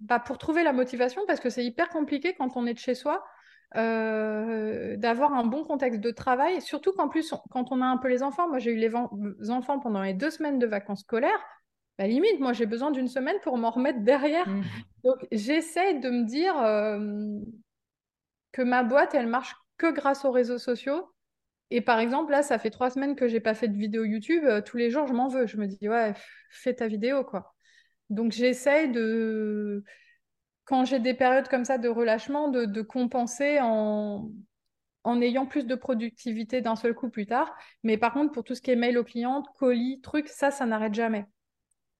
bah, 0.00 0.18
pour 0.18 0.38
trouver 0.38 0.62
la 0.62 0.72
motivation, 0.72 1.22
parce 1.26 1.40
que 1.40 1.50
c'est 1.50 1.64
hyper 1.64 1.88
compliqué 1.90 2.34
quand 2.34 2.56
on 2.56 2.66
est 2.66 2.74
de 2.74 2.78
chez 2.78 2.94
soi, 2.94 3.24
euh, 3.76 4.96
d'avoir 4.96 5.34
un 5.34 5.44
bon 5.44 5.64
contexte 5.64 6.00
de 6.00 6.10
travail, 6.10 6.60
surtout 6.60 6.92
qu'en 6.92 7.08
plus, 7.08 7.32
quand 7.50 7.70
on 7.70 7.80
a 7.82 7.86
un 7.86 7.98
peu 7.98 8.08
les 8.08 8.22
enfants, 8.22 8.48
moi 8.48 8.58
j'ai 8.58 8.72
eu 8.72 8.76
les, 8.76 9.50
enfants 9.50 9.78
pendant 9.78 10.02
les 10.02 10.14
deux 10.14 10.30
semaines 10.30 10.58
de 10.58 10.66
vacances 10.66 11.02
scolaires, 11.02 11.44
bah, 11.98 12.06
limite, 12.06 12.40
moi 12.40 12.52
j'ai 12.52 12.66
besoin 12.66 12.90
d'une 12.90 13.08
semaine 13.08 13.36
pour 13.42 13.58
m'en 13.58 13.70
remettre 13.70 14.00
derrière. 14.00 14.48
Mmh. 14.48 14.62
Donc 15.04 15.26
j'essaie 15.30 15.94
de 15.94 16.10
me 16.10 16.24
dire 16.24 16.58
euh, 16.58 17.38
que 18.52 18.62
ma 18.62 18.82
boîte, 18.82 19.14
elle 19.14 19.28
marche 19.28 19.54
que 19.76 19.92
grâce 19.92 20.24
aux 20.24 20.32
réseaux 20.32 20.58
sociaux. 20.58 21.12
Et 21.70 21.80
par 21.80 22.00
exemple, 22.00 22.32
là, 22.32 22.42
ça 22.42 22.58
fait 22.58 22.70
trois 22.70 22.90
semaines 22.90 23.14
que 23.14 23.28
j'ai 23.28 23.38
pas 23.38 23.54
fait 23.54 23.68
de 23.68 23.76
vidéo 23.76 24.02
YouTube. 24.02 24.42
tous 24.64 24.76
les 24.76 24.90
jours, 24.90 25.06
je 25.06 25.12
m'en 25.12 25.28
veux. 25.28 25.46
Je 25.46 25.56
me 25.56 25.66
dis, 25.66 25.88
ouais, 25.88 26.14
fais 26.50 26.74
ta 26.74 26.88
vidéo, 26.88 27.22
quoi. 27.22 27.54
Donc 28.10 28.32
j'essaye 28.32 28.90
de, 28.90 29.84
quand 30.64 30.84
j'ai 30.84 30.98
des 30.98 31.14
périodes 31.14 31.48
comme 31.48 31.64
ça 31.64 31.78
de 31.78 31.88
relâchement, 31.88 32.48
de, 32.48 32.82
compenser 32.82 33.58
en, 33.60 34.30
ayant 35.20 35.46
plus 35.46 35.66
de 35.66 35.74
productivité 35.74 36.60
d'un 36.60 36.76
seul 36.76 36.94
coup 36.94 37.08
plus 37.08 37.26
tard. 37.26 37.54
Mais 37.82 37.96
par 37.96 38.12
contre, 38.12 38.32
pour 38.32 38.44
tout 38.44 38.54
ce 38.54 38.60
qui 38.62 38.70
est 38.70 38.76
mail 38.76 38.98
aux 38.98 39.04
clientes, 39.04 39.46
colis, 39.58 40.00
trucs, 40.00 40.28
ça, 40.28 40.50
ça 40.50 40.66
n'arrête 40.66 40.94
jamais. 40.94 41.26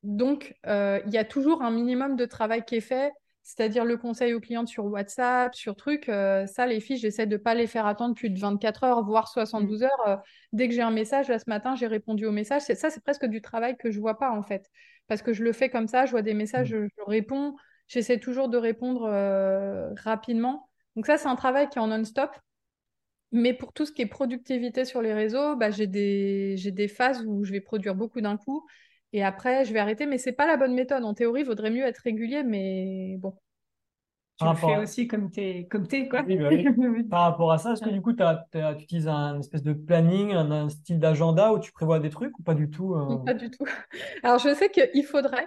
Donc, 0.03 0.55
euh, 0.67 1.01
il 1.07 1.13
y 1.13 1.19
a 1.19 1.25
toujours 1.25 1.63
un 1.63 1.71
minimum 1.71 2.17
de 2.17 2.25
travail 2.25 2.65
qui 2.65 2.77
est 2.77 2.81
fait, 2.81 3.13
c'est-à-dire 3.43 3.85
le 3.85 3.97
conseil 3.97 4.35
aux 4.35 4.41
clientes 4.41 4.69
sur 4.69 4.87
WhatsApp, 4.87 5.55
sur 5.55 5.75
trucs. 5.77 6.09
Euh, 6.09 6.47
ça, 6.47 6.67
les 6.67 6.81
filles, 6.81 6.99
j'essaie 6.99 7.27
de 7.27 7.37
ne 7.37 7.43
pas 7.43 7.55
les 7.55 7.67
faire 7.67 7.87
attendre 7.87 8.15
plus 8.15 8.31
de 8.31 8.39
24 8.39 8.85
heures, 8.85 9.05
voire 9.05 9.29
72 9.29 9.83
heures. 9.83 10.09
Euh, 10.09 10.17
dès 10.53 10.69
que 10.69 10.75
j'ai 10.75 10.83
un 10.83 10.91
message, 10.91 11.29
là, 11.29 11.39
ce 11.39 11.49
matin, 11.49 11.75
j'ai 11.75 11.87
répondu 11.87 12.27
au 12.27 12.33
message. 12.33 12.63
Ça, 12.63 12.91
c'est 12.91 13.03
presque 13.03 13.27
du 13.27 13.43
travail 13.43 13.77
que 13.77 13.91
je 13.91 13.99
vois 13.99 14.19
pas, 14.19 14.31
en 14.31 14.43
fait. 14.43 14.71
Parce 15.11 15.23
que 15.23 15.35
je 15.35 15.45
le 15.45 15.53
fais 15.53 15.69
comme 15.71 15.89
ça, 15.89 16.07
je 16.07 16.13
vois 16.13 16.23
des 16.23 16.35
messages, 16.35 16.69
je, 16.71 16.87
je 16.89 17.05
réponds. 17.07 17.57
J'essaie 17.89 18.19
toujours 18.19 18.49
de 18.49 18.57
répondre 18.59 19.09
rapidement. 20.05 20.71
Donc 20.97 21.07
ça, 21.07 21.19
c'est 21.19 21.29
un 21.29 21.37
travail 21.37 21.69
qui 21.69 21.79
est 21.79 21.83
en 21.83 21.89
non-stop. 21.89 22.31
Mais 23.33 23.55
pour 23.55 23.73
tout 23.73 23.87
ce 23.87 23.93
qui 23.93 24.03
est 24.03 24.07
productivité 24.07 24.85
sur 24.85 25.03
les 25.03 25.13
réseaux, 25.13 25.57
bah, 25.57 25.71
j'ai 25.71 25.87
des, 25.87 26.57
des 26.73 26.89
phases 26.89 27.25
où 27.27 27.45
je 27.45 27.53
vais 27.53 27.61
produire 27.61 27.95
beaucoup 27.95 28.21
d'un 28.21 28.37
coup 28.37 28.67
et 29.13 29.23
après 29.25 29.65
je 29.65 29.73
vais 29.73 29.79
arrêter. 29.81 30.07
Mais 30.07 30.19
c'est 30.19 30.33
pas 30.33 30.47
la 30.47 30.57
bonne 30.57 30.75
méthode. 30.75 31.05
En 31.05 31.15
théorie, 31.15 31.43
il 31.43 31.47
vaudrait 31.47 31.71
mieux 31.71 31.85
être 31.85 31.99
régulier, 31.99 32.43
mais 32.43 33.17
bon. 33.19 33.37
Tu 34.41 34.47
le 34.47 34.55
fais 34.55 34.77
aussi 34.79 35.07
comme 35.07 35.31
t'es, 35.31 35.67
comme 35.71 35.87
es, 35.93 36.09
quoi. 36.09 36.23
Bah 36.23 36.33
Par 37.11 37.23
rapport 37.23 37.53
à 37.53 37.59
ça, 37.59 37.73
est-ce 37.73 37.83
que 37.83 37.91
du 37.91 38.01
coup, 38.01 38.15
tu 38.15 38.23
utilises 38.81 39.09
un 39.09 39.39
espèce 39.39 39.63
de 39.63 39.75
planning, 39.75 40.33
un, 40.33 40.69
style 40.71 40.99
d'agenda 40.99 41.53
où 41.53 41.59
tu 41.59 41.73
prévois 41.73 41.99
des 41.99 42.11
trucs 42.11 42.39
ou 42.39 42.43
pas 42.43 42.55
du 42.55 42.71
tout 42.71 42.95
euh? 42.95 43.17
Pas 43.19 43.35
du 43.35 43.51
tout. 43.51 43.65
Alors, 44.23 44.39
je 44.39 44.55
sais 44.55 44.71
qu'il 44.71 45.05
faudrait, 45.05 45.47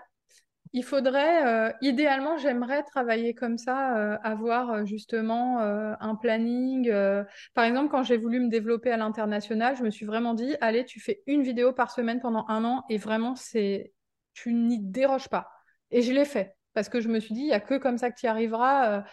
il 0.74 0.84
faudrait, 0.84 1.46
euh, 1.46 1.72
idéalement, 1.82 2.38
j'aimerais 2.38 2.84
travailler 2.84 3.34
comme 3.34 3.58
ça, 3.58 3.98
euh, 3.98 4.18
avoir 4.24 4.72
euh, 4.72 4.86
justement 4.86 5.60
un 5.60 6.16
planning. 6.16 6.92
Par 7.54 7.66
exemple, 7.66 7.90
quand 7.90 8.04
j'ai 8.04 8.18
voulu 8.18 8.40
me 8.40 8.50
développer 8.50 8.92
à 8.92 8.98
l'international, 8.98 9.76
je 9.76 9.84
me 9.84 9.90
suis 9.90 10.06
vraiment 10.06 10.34
dit, 10.34 10.56
allez, 10.62 10.86
tu 10.86 11.00
fais 11.00 11.22
une 11.26 11.42
vidéo 11.44 11.74
par 11.74 11.92
semaine 11.92 12.20
pendant 12.20 12.46
un 12.48 12.64
an 12.64 12.84
et 12.90 12.98
vraiment, 12.98 13.36
c'est, 13.36 13.94
tu 14.34 14.54
n'y 14.54 14.80
déroges 14.80 15.30
pas. 15.30 15.50
Et 15.92 16.02
je 16.02 16.12
l'ai 16.12 16.26
fait 16.26 16.56
parce 16.74 16.90
que 16.90 17.02
je 17.02 17.10
me 17.10 17.20
suis 17.20 17.34
dit, 17.34 17.42
il 17.42 17.48
n'y 17.48 17.54
a 17.54 17.60
que 17.60 17.78
comme 17.78 17.98
ça 17.98 18.12
que 18.12 18.20
tu 18.20 18.26
y 18.26 18.30
arriveras. 18.30 19.04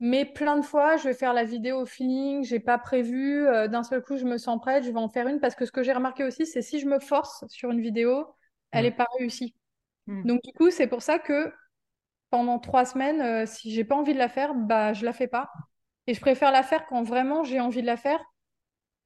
Mais 0.00 0.24
plein 0.24 0.56
de 0.56 0.64
fois, 0.64 0.96
je 0.96 1.04
vais 1.04 1.14
faire 1.14 1.32
la 1.32 1.44
vidéo 1.44 1.82
au 1.82 1.86
feeling, 1.86 2.44
j'ai 2.44 2.60
pas 2.60 2.78
prévu. 2.78 3.44
D'un 3.68 3.82
seul 3.82 4.02
coup, 4.02 4.16
je 4.16 4.24
me 4.24 4.38
sens 4.38 4.60
prête, 4.60 4.84
je 4.84 4.90
vais 4.90 4.98
en 4.98 5.08
faire 5.08 5.26
une 5.26 5.40
parce 5.40 5.54
que 5.54 5.66
ce 5.66 5.72
que 5.72 5.82
j'ai 5.82 5.92
remarqué 5.92 6.24
aussi, 6.24 6.46
c'est 6.46 6.62
si 6.62 6.78
je 6.78 6.86
me 6.86 7.00
force 7.00 7.44
sur 7.48 7.70
une 7.70 7.80
vidéo, 7.80 8.26
elle 8.70 8.84
n'est 8.84 8.90
pas 8.90 9.06
réussie. 9.18 9.54
Mm. 10.06 10.26
Donc, 10.26 10.40
du 10.42 10.52
coup, 10.52 10.70
c'est 10.70 10.86
pour 10.86 11.02
ça 11.02 11.18
que 11.18 11.52
pendant 12.30 12.58
trois 12.58 12.84
semaines, 12.84 13.20
euh, 13.20 13.46
si 13.46 13.72
j'ai 13.72 13.84
pas 13.84 13.96
envie 13.96 14.12
de 14.12 14.18
la 14.18 14.28
faire, 14.28 14.54
bah, 14.54 14.92
je 14.92 15.04
la 15.04 15.12
fais 15.12 15.28
pas. 15.28 15.50
Et 16.06 16.14
je 16.14 16.20
préfère 16.20 16.52
la 16.52 16.62
faire 16.62 16.86
quand 16.86 17.02
vraiment 17.02 17.44
j'ai 17.44 17.60
envie 17.60 17.82
de 17.82 17.86
la 17.86 17.96
faire 17.96 18.20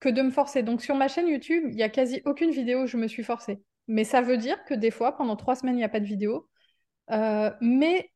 que 0.00 0.08
de 0.08 0.22
me 0.22 0.30
forcer. 0.30 0.62
Donc, 0.62 0.82
sur 0.82 0.94
ma 0.94 1.08
chaîne 1.08 1.28
YouTube, 1.28 1.64
il 1.68 1.78
y 1.78 1.82
a 1.82 1.88
quasi 1.88 2.22
aucune 2.24 2.50
vidéo 2.50 2.82
où 2.82 2.86
je 2.86 2.96
me 2.96 3.06
suis 3.06 3.22
forcée. 3.22 3.62
Mais 3.88 4.04
ça 4.04 4.20
veut 4.20 4.36
dire 4.36 4.64
que 4.64 4.74
des 4.74 4.90
fois, 4.90 5.16
pendant 5.16 5.36
trois 5.36 5.54
semaines, 5.54 5.74
il 5.74 5.78
n'y 5.78 5.84
a 5.84 5.88
pas 5.88 6.00
de 6.00 6.06
vidéo. 6.06 6.48
Euh, 7.10 7.50
mais 7.60 8.10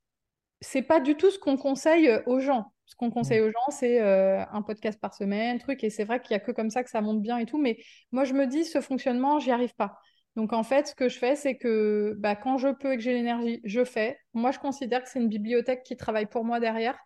c'est 0.61 0.83
pas 0.83 1.01
du 1.01 1.17
tout 1.17 1.31
ce 1.31 1.39
qu'on 1.39 1.57
conseille 1.57 2.11
aux 2.27 2.41
gens. 2.41 2.73
Ce 2.87 2.95
qu'on 2.95 3.11
conseille 3.11 3.41
mm. 3.41 3.45
aux 3.45 3.51
gens, 3.51 3.71
c'est 3.71 4.01
euh, 4.01 4.45
un 4.53 4.63
podcast 4.63 5.01
par 5.01 5.15
semaine, 5.15 5.59
truc. 5.59 5.83
Et 5.85 5.91
c'est 5.91 6.05
vrai 6.05 6.21
qu'il 6.21 6.33
y 6.33 6.37
a 6.37 6.41
que 6.41 6.53
comme 6.53 6.71
ça 6.71 6.85
que 6.85 6.91
ça 6.91 7.01
monte 7.01 7.21
bien 7.21 7.39
et 7.39 7.47
tout. 7.47 7.59
Mais 7.59 7.79
moi, 8.13 8.25
je 8.25 8.33
me 8.33 8.47
dis, 8.47 8.65
ce 8.65 8.81
fonctionnement, 8.81 9.39
j'y 9.39 9.51
arrive 9.51 9.75
pas. 9.75 9.99
Donc 10.37 10.53
en 10.53 10.63
fait, 10.63 10.89
ce 10.89 10.95
que 10.95 11.09
je 11.09 11.19
fais, 11.19 11.35
c'est 11.35 11.57
que 11.57 12.15
bah, 12.19 12.37
quand 12.37 12.59
je 12.59 12.69
peux 12.69 12.93
et 12.93 12.97
que 12.97 13.03
j'ai 13.03 13.15
l'énergie, 13.15 13.61
je 13.65 13.85
fais. 13.85 14.19
Moi, 14.35 14.51
je 14.51 14.59
considère 14.59 15.03
que 15.03 15.09
c'est 15.09 15.19
une 15.19 15.29
bibliothèque 15.29 15.83
qui 15.83 15.97
travaille 15.97 16.27
pour 16.27 16.45
moi 16.45 16.61
derrière 16.61 16.99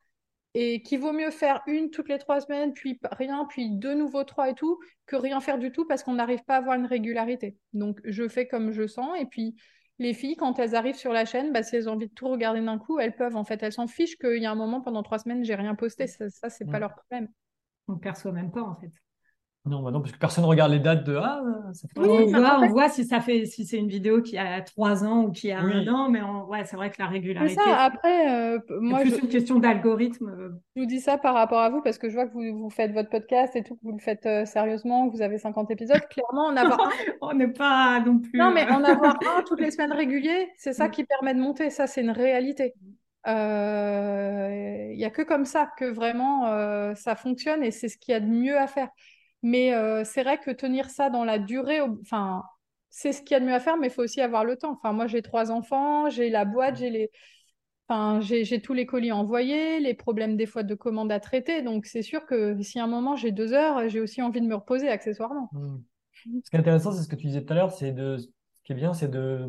et 0.54 0.82
qu'il 0.82 0.98
vaut 0.98 1.12
mieux 1.12 1.30
faire 1.30 1.62
une 1.68 1.90
toutes 1.90 2.08
les 2.08 2.18
trois 2.18 2.40
semaines, 2.40 2.72
puis 2.72 2.98
rien, 3.12 3.46
puis 3.48 3.70
de 3.70 3.94
nouveau 3.94 4.24
trois 4.24 4.50
et 4.50 4.54
tout, 4.54 4.80
que 5.06 5.14
rien 5.14 5.40
faire 5.40 5.58
du 5.58 5.70
tout 5.70 5.86
parce 5.86 6.02
qu'on 6.02 6.14
n'arrive 6.14 6.42
pas 6.44 6.56
à 6.56 6.58
avoir 6.58 6.74
une 6.76 6.86
régularité. 6.86 7.56
Donc 7.72 8.00
je 8.04 8.28
fais 8.28 8.48
comme 8.48 8.72
je 8.72 8.88
sens 8.88 9.16
et 9.18 9.26
puis 9.26 9.54
les 10.00 10.14
filles, 10.14 10.34
quand 10.34 10.58
elles 10.58 10.74
arrivent 10.74 10.96
sur 10.96 11.12
la 11.12 11.26
chaîne, 11.26 11.52
bah, 11.52 11.62
si 11.62 11.76
elles 11.76 11.88
ont 11.88 11.92
envie 11.92 12.08
de 12.08 12.14
tout 12.14 12.28
regarder 12.28 12.60
d'un 12.60 12.78
coup, 12.78 12.98
elles 12.98 13.14
peuvent. 13.14 13.36
En 13.36 13.44
fait, 13.44 13.62
elles 13.62 13.72
s'en 13.72 13.86
fichent 13.86 14.16
qu'il 14.16 14.42
y 14.42 14.46
a 14.46 14.50
un 14.50 14.56
moment 14.56 14.80
pendant 14.80 15.02
trois 15.02 15.18
semaines, 15.18 15.44
j'ai 15.44 15.54
rien 15.54 15.74
posté. 15.74 16.06
Ça, 16.06 16.28
ça 16.30 16.48
c'est 16.50 16.64
pas 16.64 16.78
leur 16.78 16.94
problème. 16.94 17.28
On 17.86 17.92
ne 17.92 17.98
perçoit 17.98 18.32
même 18.32 18.50
pas 18.50 18.62
en 18.62 18.76
fait. 18.76 18.90
Non, 19.66 19.82
bah 19.82 19.90
non, 19.90 20.00
parce 20.00 20.12
que 20.12 20.18
personne 20.18 20.44
ne 20.44 20.48
regarde 20.48 20.72
les 20.72 20.78
dates 20.78 21.04
de 21.04 21.16
ah, 21.16 21.42
ça 21.74 21.86
fait 21.86 22.00
oui, 22.00 22.08
on, 22.08 22.38
voit, 22.38 22.60
on 22.60 22.68
voit 22.68 22.88
si 22.88 23.04
ça 23.04 23.20
fait 23.20 23.44
si 23.44 23.66
c'est 23.66 23.76
une 23.76 23.88
vidéo 23.88 24.22
qui 24.22 24.38
a 24.38 24.62
trois 24.62 25.04
ans 25.04 25.24
ou 25.24 25.32
qui 25.32 25.52
a 25.52 25.60
un 25.60 25.86
an, 25.86 26.08
mais 26.08 26.22
ouais, 26.22 26.64
c'est 26.64 26.76
vrai 26.76 26.90
que 26.90 26.96
la 26.98 27.08
régularité. 27.08 27.56
Ça, 27.56 27.76
après, 27.76 28.54
euh, 28.54 28.58
moi, 28.80 29.00
plus 29.00 29.18
une 29.18 29.28
question 29.28 29.58
d'algorithme. 29.58 30.30
Euh. 30.30 30.48
Je 30.74 30.80
vous 30.80 30.86
dis 30.86 31.00
ça 31.00 31.18
par 31.18 31.34
rapport 31.34 31.60
à 31.60 31.68
vous 31.68 31.82
parce 31.82 31.98
que 31.98 32.08
je 32.08 32.14
vois 32.14 32.26
que 32.26 32.32
vous, 32.32 32.58
vous 32.58 32.70
faites 32.70 32.92
votre 32.92 33.10
podcast 33.10 33.54
et 33.54 33.62
tout, 33.62 33.74
que 33.74 33.80
vous 33.82 33.92
le 33.92 33.98
faites 33.98 34.24
euh, 34.24 34.46
sérieusement, 34.46 35.10
que 35.10 35.16
vous 35.16 35.22
avez 35.22 35.36
50 35.36 35.70
épisodes. 35.70 36.00
Clairement, 36.08 36.46
en 36.46 36.56
avoir 36.56 36.80
un. 36.80 36.90
on 37.20 37.34
n'est 37.34 37.52
pas 37.52 38.00
non 38.00 38.18
plus. 38.18 38.38
Non, 38.38 38.52
mais 38.52 38.66
en 38.66 38.82
avoir 38.82 39.18
un 39.36 39.42
toutes 39.46 39.60
les 39.60 39.72
semaines 39.72 39.92
régulier, 39.92 40.48
c'est 40.56 40.72
ça 40.72 40.88
mm. 40.88 40.90
qui 40.90 41.04
permet 41.04 41.34
de 41.34 41.40
monter. 41.40 41.68
Ça, 41.68 41.86
c'est 41.86 42.00
une 42.00 42.12
réalité. 42.12 42.72
Il 43.26 44.96
n'y 44.96 45.04
a 45.04 45.10
que 45.10 45.20
comme 45.20 45.44
ça 45.44 45.68
que 45.76 45.84
vraiment 45.84 46.46
ça 46.94 47.14
fonctionne 47.14 47.62
et 47.62 47.70
c'est 47.70 47.90
ce 47.90 47.98
qu'il 47.98 48.12
y 48.12 48.14
a 48.14 48.20
de 48.20 48.26
mieux 48.26 48.56
à 48.56 48.66
faire. 48.66 48.88
Mais 49.42 49.74
euh, 49.74 50.04
c'est 50.04 50.22
vrai 50.22 50.38
que 50.38 50.50
tenir 50.50 50.90
ça 50.90 51.10
dans 51.10 51.24
la 51.24 51.38
durée, 51.38 51.80
enfin, 51.80 52.42
c'est 52.90 53.12
ce 53.12 53.22
qu'il 53.22 53.32
y 53.32 53.34
a 53.34 53.40
de 53.40 53.46
mieux 53.46 53.54
à 53.54 53.60
faire, 53.60 53.76
mais 53.76 53.86
il 53.86 53.92
faut 53.92 54.02
aussi 54.02 54.20
avoir 54.20 54.44
le 54.44 54.56
temps. 54.56 54.72
Enfin, 54.72 54.92
moi, 54.92 55.06
j'ai 55.06 55.22
trois 55.22 55.50
enfants, 55.50 56.10
j'ai 56.10 56.30
la 56.30 56.44
boîte, 56.44 56.76
j'ai 56.76 56.90
les... 56.90 57.10
Enfin, 57.88 58.20
j'ai 58.20 58.62
tous 58.62 58.72
les 58.72 58.86
colis 58.86 59.10
envoyés, 59.10 59.80
les 59.80 59.94
problèmes 59.94 60.36
des 60.36 60.46
fois 60.46 60.62
de 60.62 60.76
commandes 60.76 61.10
à 61.10 61.18
traiter. 61.18 61.60
Donc, 61.60 61.86
c'est 61.86 62.02
sûr 62.02 62.24
que 62.24 62.60
si 62.62 62.78
à 62.78 62.84
un 62.84 62.86
moment 62.86 63.16
j'ai 63.16 63.32
deux 63.32 63.52
heures, 63.52 63.88
j'ai 63.88 63.98
aussi 63.98 64.22
envie 64.22 64.40
de 64.40 64.46
me 64.46 64.54
reposer 64.54 64.88
accessoirement. 64.88 65.48
Mmh. 65.52 65.78
Ce 66.44 66.50
qui 66.50 66.56
est 66.56 66.60
intéressant, 66.60 66.92
c'est 66.92 67.02
ce 67.02 67.08
que 67.08 67.16
tu 67.16 67.26
disais 67.26 67.44
tout 67.44 67.52
à 67.52 67.56
l'heure, 67.56 67.72
c'est 67.72 67.90
de, 67.90 68.16
ce 68.18 68.28
qui 68.62 68.72
est 68.72 68.76
bien, 68.76 68.92
c'est 68.94 69.10
de 69.10 69.48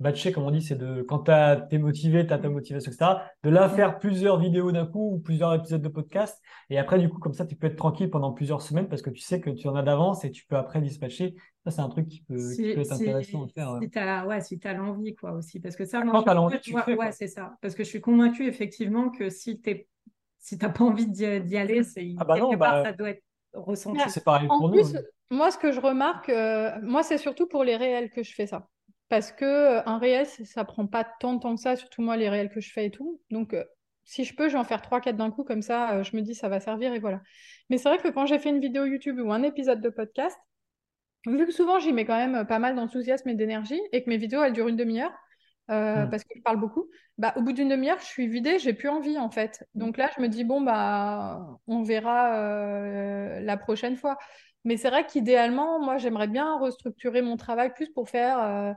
batcher, 0.00 0.32
comme 0.32 0.44
on 0.44 0.50
dit, 0.50 0.62
c'est 0.62 0.76
de, 0.76 1.02
quand 1.02 1.24
tu 1.24 1.30
es 1.74 1.78
motivé, 1.78 2.26
tu 2.26 2.32
as 2.32 2.38
ta 2.38 2.48
motivation, 2.48 2.90
etc., 2.90 3.12
de 3.42 3.50
là 3.50 3.68
faire 3.68 3.98
plusieurs 3.98 4.38
vidéos 4.38 4.70
d'un 4.72 4.86
coup 4.86 5.14
ou 5.14 5.18
plusieurs 5.18 5.54
épisodes 5.54 5.82
de 5.82 5.88
podcast. 5.88 6.40
Et 6.70 6.78
après, 6.78 6.98
du 6.98 7.08
coup, 7.08 7.18
comme 7.18 7.32
ça, 7.32 7.46
tu 7.46 7.56
peux 7.56 7.66
être 7.66 7.76
tranquille 7.76 8.10
pendant 8.10 8.32
plusieurs 8.32 8.62
semaines 8.62 8.88
parce 8.88 9.02
que 9.02 9.10
tu 9.10 9.20
sais 9.20 9.40
que 9.40 9.50
tu 9.50 9.68
en 9.68 9.74
as 9.74 9.82
d'avance 9.82 10.24
et 10.24 10.30
tu 10.30 10.46
peux 10.46 10.56
après 10.56 10.80
dispatcher. 10.80 11.34
Ça, 11.64 11.70
c'est 11.70 11.80
un 11.80 11.88
truc 11.88 12.08
qui 12.08 12.22
peut, 12.22 12.38
être 12.60 12.92
intéressant 12.92 13.44
à 13.44 13.48
faire. 13.48 13.78
Si 13.82 13.90
tu 13.90 13.98
as, 13.98 14.26
ouais, 14.26 14.40
si 14.40 14.60
as 14.64 14.72
l'envie, 14.74 15.14
quoi, 15.14 15.32
aussi. 15.32 15.60
Parce 15.60 15.76
que 15.76 15.84
ça, 15.84 16.02
quand 16.02 16.22
tu 16.22 16.30
as 16.30 16.34
l'envie, 16.34 16.60
tu 16.60 16.76
fais. 16.84 16.94
Ouais, 16.94 17.12
c'est 17.12 17.28
ça. 17.28 17.56
Parce 17.60 17.74
que 17.74 17.82
je 17.82 17.88
suis 17.88 18.00
convaincue, 18.00 18.46
effectivement, 18.46 19.10
que 19.10 19.30
si 19.30 19.60
tu 19.60 19.86
si 20.40 20.56
t'as 20.56 20.68
pas 20.68 20.84
envie 20.84 21.08
d'y 21.08 21.26
aller, 21.26 21.82
c'est 21.82 22.14
ah 22.16 22.24
bah 22.24 22.38
non, 22.38 22.54
bah... 22.54 22.84
ça 22.84 22.92
doit 22.92 23.10
être 23.10 23.24
ressenti. 23.52 24.00
C'est 24.08 24.22
pareil 24.22 24.48
en 24.48 24.60
pour 24.60 24.70
plus, 24.70 24.94
nous. 24.94 25.00
Moi, 25.30 25.50
ce 25.50 25.58
que 25.58 25.72
je 25.72 25.80
remarque, 25.80 26.28
euh, 26.30 26.70
moi, 26.82 27.02
c'est 27.02 27.18
surtout 27.18 27.48
pour 27.48 27.64
les 27.64 27.76
réels 27.76 28.10
que 28.10 28.22
je 28.22 28.32
fais 28.32 28.46
ça 28.46 28.66
parce 29.08 29.32
que 29.32 29.44
euh, 29.44 29.82
un 29.86 29.98
réel, 29.98 30.26
ça 30.26 30.64
prend 30.64 30.86
pas 30.86 31.04
tant 31.04 31.34
de 31.34 31.40
temps 31.40 31.54
que 31.54 31.60
ça, 31.60 31.76
surtout 31.76 32.02
moi, 32.02 32.16
les 32.16 32.28
réels 32.28 32.50
que 32.50 32.60
je 32.60 32.72
fais 32.72 32.86
et 32.86 32.90
tout. 32.90 33.20
Donc, 33.30 33.54
euh, 33.54 33.64
si 34.04 34.24
je 34.24 34.34
peux, 34.34 34.48
je 34.48 34.54
vais 34.54 34.58
en 34.58 34.64
faire 34.64 34.82
3-4 34.82 35.16
d'un 35.16 35.30
coup, 35.30 35.44
comme 35.44 35.62
ça, 35.62 35.92
euh, 35.92 36.02
je 36.02 36.16
me 36.16 36.22
dis 36.22 36.34
ça 36.34 36.48
va 36.48 36.60
servir 36.60 36.92
et 36.92 36.98
voilà. 36.98 37.20
Mais 37.70 37.78
c'est 37.78 37.88
vrai 37.88 37.98
que 37.98 38.08
quand 38.08 38.26
j'ai 38.26 38.38
fait 38.38 38.50
une 38.50 38.60
vidéo 38.60 38.84
YouTube 38.84 39.18
ou 39.20 39.32
un 39.32 39.42
épisode 39.42 39.80
de 39.80 39.88
podcast, 39.88 40.38
vu 41.26 41.46
que 41.46 41.52
souvent 41.52 41.78
j'y 41.78 41.92
mets 41.92 42.04
quand 42.04 42.16
même 42.16 42.46
pas 42.46 42.58
mal 42.58 42.74
d'enthousiasme 42.76 43.28
et 43.28 43.34
d'énergie 43.34 43.80
et 43.92 44.02
que 44.04 44.08
mes 44.08 44.16
vidéos 44.18 44.42
elles 44.42 44.52
durent 44.52 44.68
une 44.68 44.76
demi-heure, 44.76 45.12
hmm. 45.68 46.08
parce 46.10 46.24
que 46.24 46.34
je 46.36 46.42
parle 46.42 46.58
beaucoup, 46.58 46.88
bah, 47.18 47.34
au 47.36 47.42
bout 47.42 47.52
d'une 47.52 47.68
demi-heure, 47.68 47.98
je 47.98 48.06
suis 48.06 48.28
vidée, 48.28 48.58
j'ai 48.58 48.72
plus 48.72 48.88
envie 48.88 49.18
en 49.18 49.30
fait. 49.30 49.66
Hmm. 49.74 49.80
Donc 49.80 49.96
là, 49.96 50.10
je 50.16 50.22
me 50.22 50.28
dis, 50.28 50.44
bon, 50.44 50.60
bah, 50.60 51.58
on 51.66 51.82
verra 51.82 53.40
la 53.40 53.56
prochaine 53.56 53.96
fois. 53.96 54.18
Mais 54.64 54.76
c'est 54.76 54.90
vrai 54.90 55.06
qu'idéalement, 55.06 55.80
moi, 55.80 55.98
j'aimerais 55.98 56.28
bien 56.28 56.58
restructurer 56.58 57.22
mon 57.22 57.36
travail 57.36 57.72
plus 57.74 57.88
pour 57.90 58.08
faire 58.08 58.74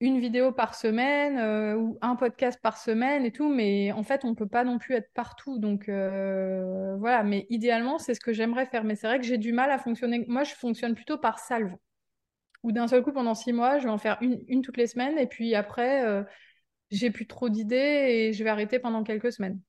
une 0.00 0.20
vidéo 0.20 0.52
par 0.52 0.74
semaine 0.74 1.38
euh, 1.38 1.74
ou 1.76 1.98
un 2.02 2.14
podcast 2.16 2.60
par 2.62 2.78
semaine 2.78 3.24
et 3.24 3.32
tout, 3.32 3.48
mais 3.48 3.90
en 3.92 4.02
fait, 4.04 4.24
on 4.24 4.30
ne 4.30 4.34
peut 4.34 4.46
pas 4.48 4.64
non 4.64 4.78
plus 4.78 4.94
être 4.94 5.12
partout. 5.12 5.58
Donc 5.58 5.88
euh, 5.88 6.96
voilà, 6.98 7.24
mais 7.24 7.46
idéalement, 7.50 7.98
c'est 7.98 8.14
ce 8.14 8.20
que 8.20 8.32
j'aimerais 8.32 8.66
faire. 8.66 8.84
Mais 8.84 8.94
c'est 8.94 9.08
vrai 9.08 9.18
que 9.18 9.24
j'ai 9.26 9.38
du 9.38 9.52
mal 9.52 9.70
à 9.70 9.78
fonctionner. 9.78 10.24
Moi, 10.28 10.44
je 10.44 10.54
fonctionne 10.54 10.94
plutôt 10.94 11.18
par 11.18 11.38
salve. 11.38 11.74
Ou 12.62 12.72
d'un 12.72 12.88
seul 12.88 13.02
coup, 13.02 13.12
pendant 13.12 13.34
six 13.34 13.52
mois, 13.52 13.78
je 13.78 13.84
vais 13.84 13.90
en 13.90 13.98
faire 13.98 14.18
une, 14.20 14.40
une 14.48 14.62
toutes 14.62 14.76
les 14.76 14.88
semaines, 14.88 15.16
et 15.16 15.26
puis 15.26 15.54
après, 15.54 16.04
euh, 16.04 16.24
j'ai 16.90 17.10
plus 17.10 17.26
trop 17.26 17.48
d'idées 17.48 17.76
et 17.76 18.32
je 18.32 18.42
vais 18.42 18.50
arrêter 18.50 18.78
pendant 18.80 19.04
quelques 19.04 19.32
semaines. 19.32 19.60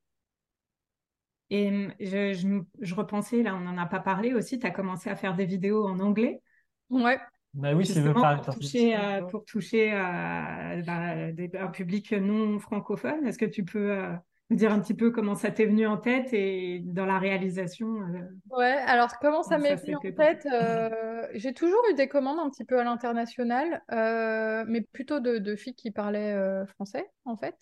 Et 1.52 1.72
je, 2.00 2.34
je, 2.34 2.48
je 2.80 2.96
repensais, 2.96 3.44
là, 3.44 3.56
on 3.56 3.60
n'en 3.60 3.78
a 3.78 3.86
pas 3.86 4.00
parlé 4.00 4.34
aussi, 4.34 4.60
tu 4.60 4.66
as 4.68 4.72
commencé 4.72 5.10
à 5.10 5.16
faire 5.16 5.36
des 5.36 5.46
vidéos 5.46 5.88
en 5.88 6.00
anglais? 6.00 6.42
Ouais. 6.90 7.20
Bah 7.54 7.74
oui, 7.74 7.86
c'est 7.86 8.04
pour 8.04 8.56
toucher, 8.56 8.96
euh, 8.96 9.22
pour 9.24 9.44
toucher 9.44 9.92
bah, 9.92 11.26
un 11.60 11.68
public 11.68 12.12
non 12.12 12.60
francophone. 12.60 13.26
Est-ce 13.26 13.40
que 13.40 13.46
tu 13.46 13.64
peux 13.64 13.92
euh, 13.92 14.14
dire 14.56 14.72
un 14.72 14.80
petit 14.80 14.96
peu 14.96 15.12
comment 15.12 15.36
ça 15.36 15.52
t'est 15.52 15.66
venu 15.66 15.86
en 15.86 15.98
tête 15.98 16.34
et 16.34 16.80
dans 16.80 17.06
la 17.06 17.20
réalisation. 17.20 18.02
Euh, 18.02 18.58
ouais, 18.58 18.78
alors 18.88 19.20
comment 19.22 19.44
ça 19.44 19.60
m'est 19.60 19.76
venu 19.76 19.96
en 19.96 20.00
tête 20.00 20.48
euh, 20.52 21.28
J'ai 21.36 21.54
toujours 21.54 21.82
eu 21.92 21.94
des 21.94 22.08
commandes 22.08 22.40
un 22.40 22.50
petit 22.50 22.66
peu 22.66 22.80
à 22.80 22.84
l'international, 22.84 23.84
euh, 23.92 24.66
mais 24.68 24.82
plutôt 24.82 25.20
de, 25.20 25.56
filles 25.56 25.76
qui 25.76 25.92
parlaient 25.92 26.66
français, 26.68 27.10
en 27.26 27.36
fait. 27.36 27.56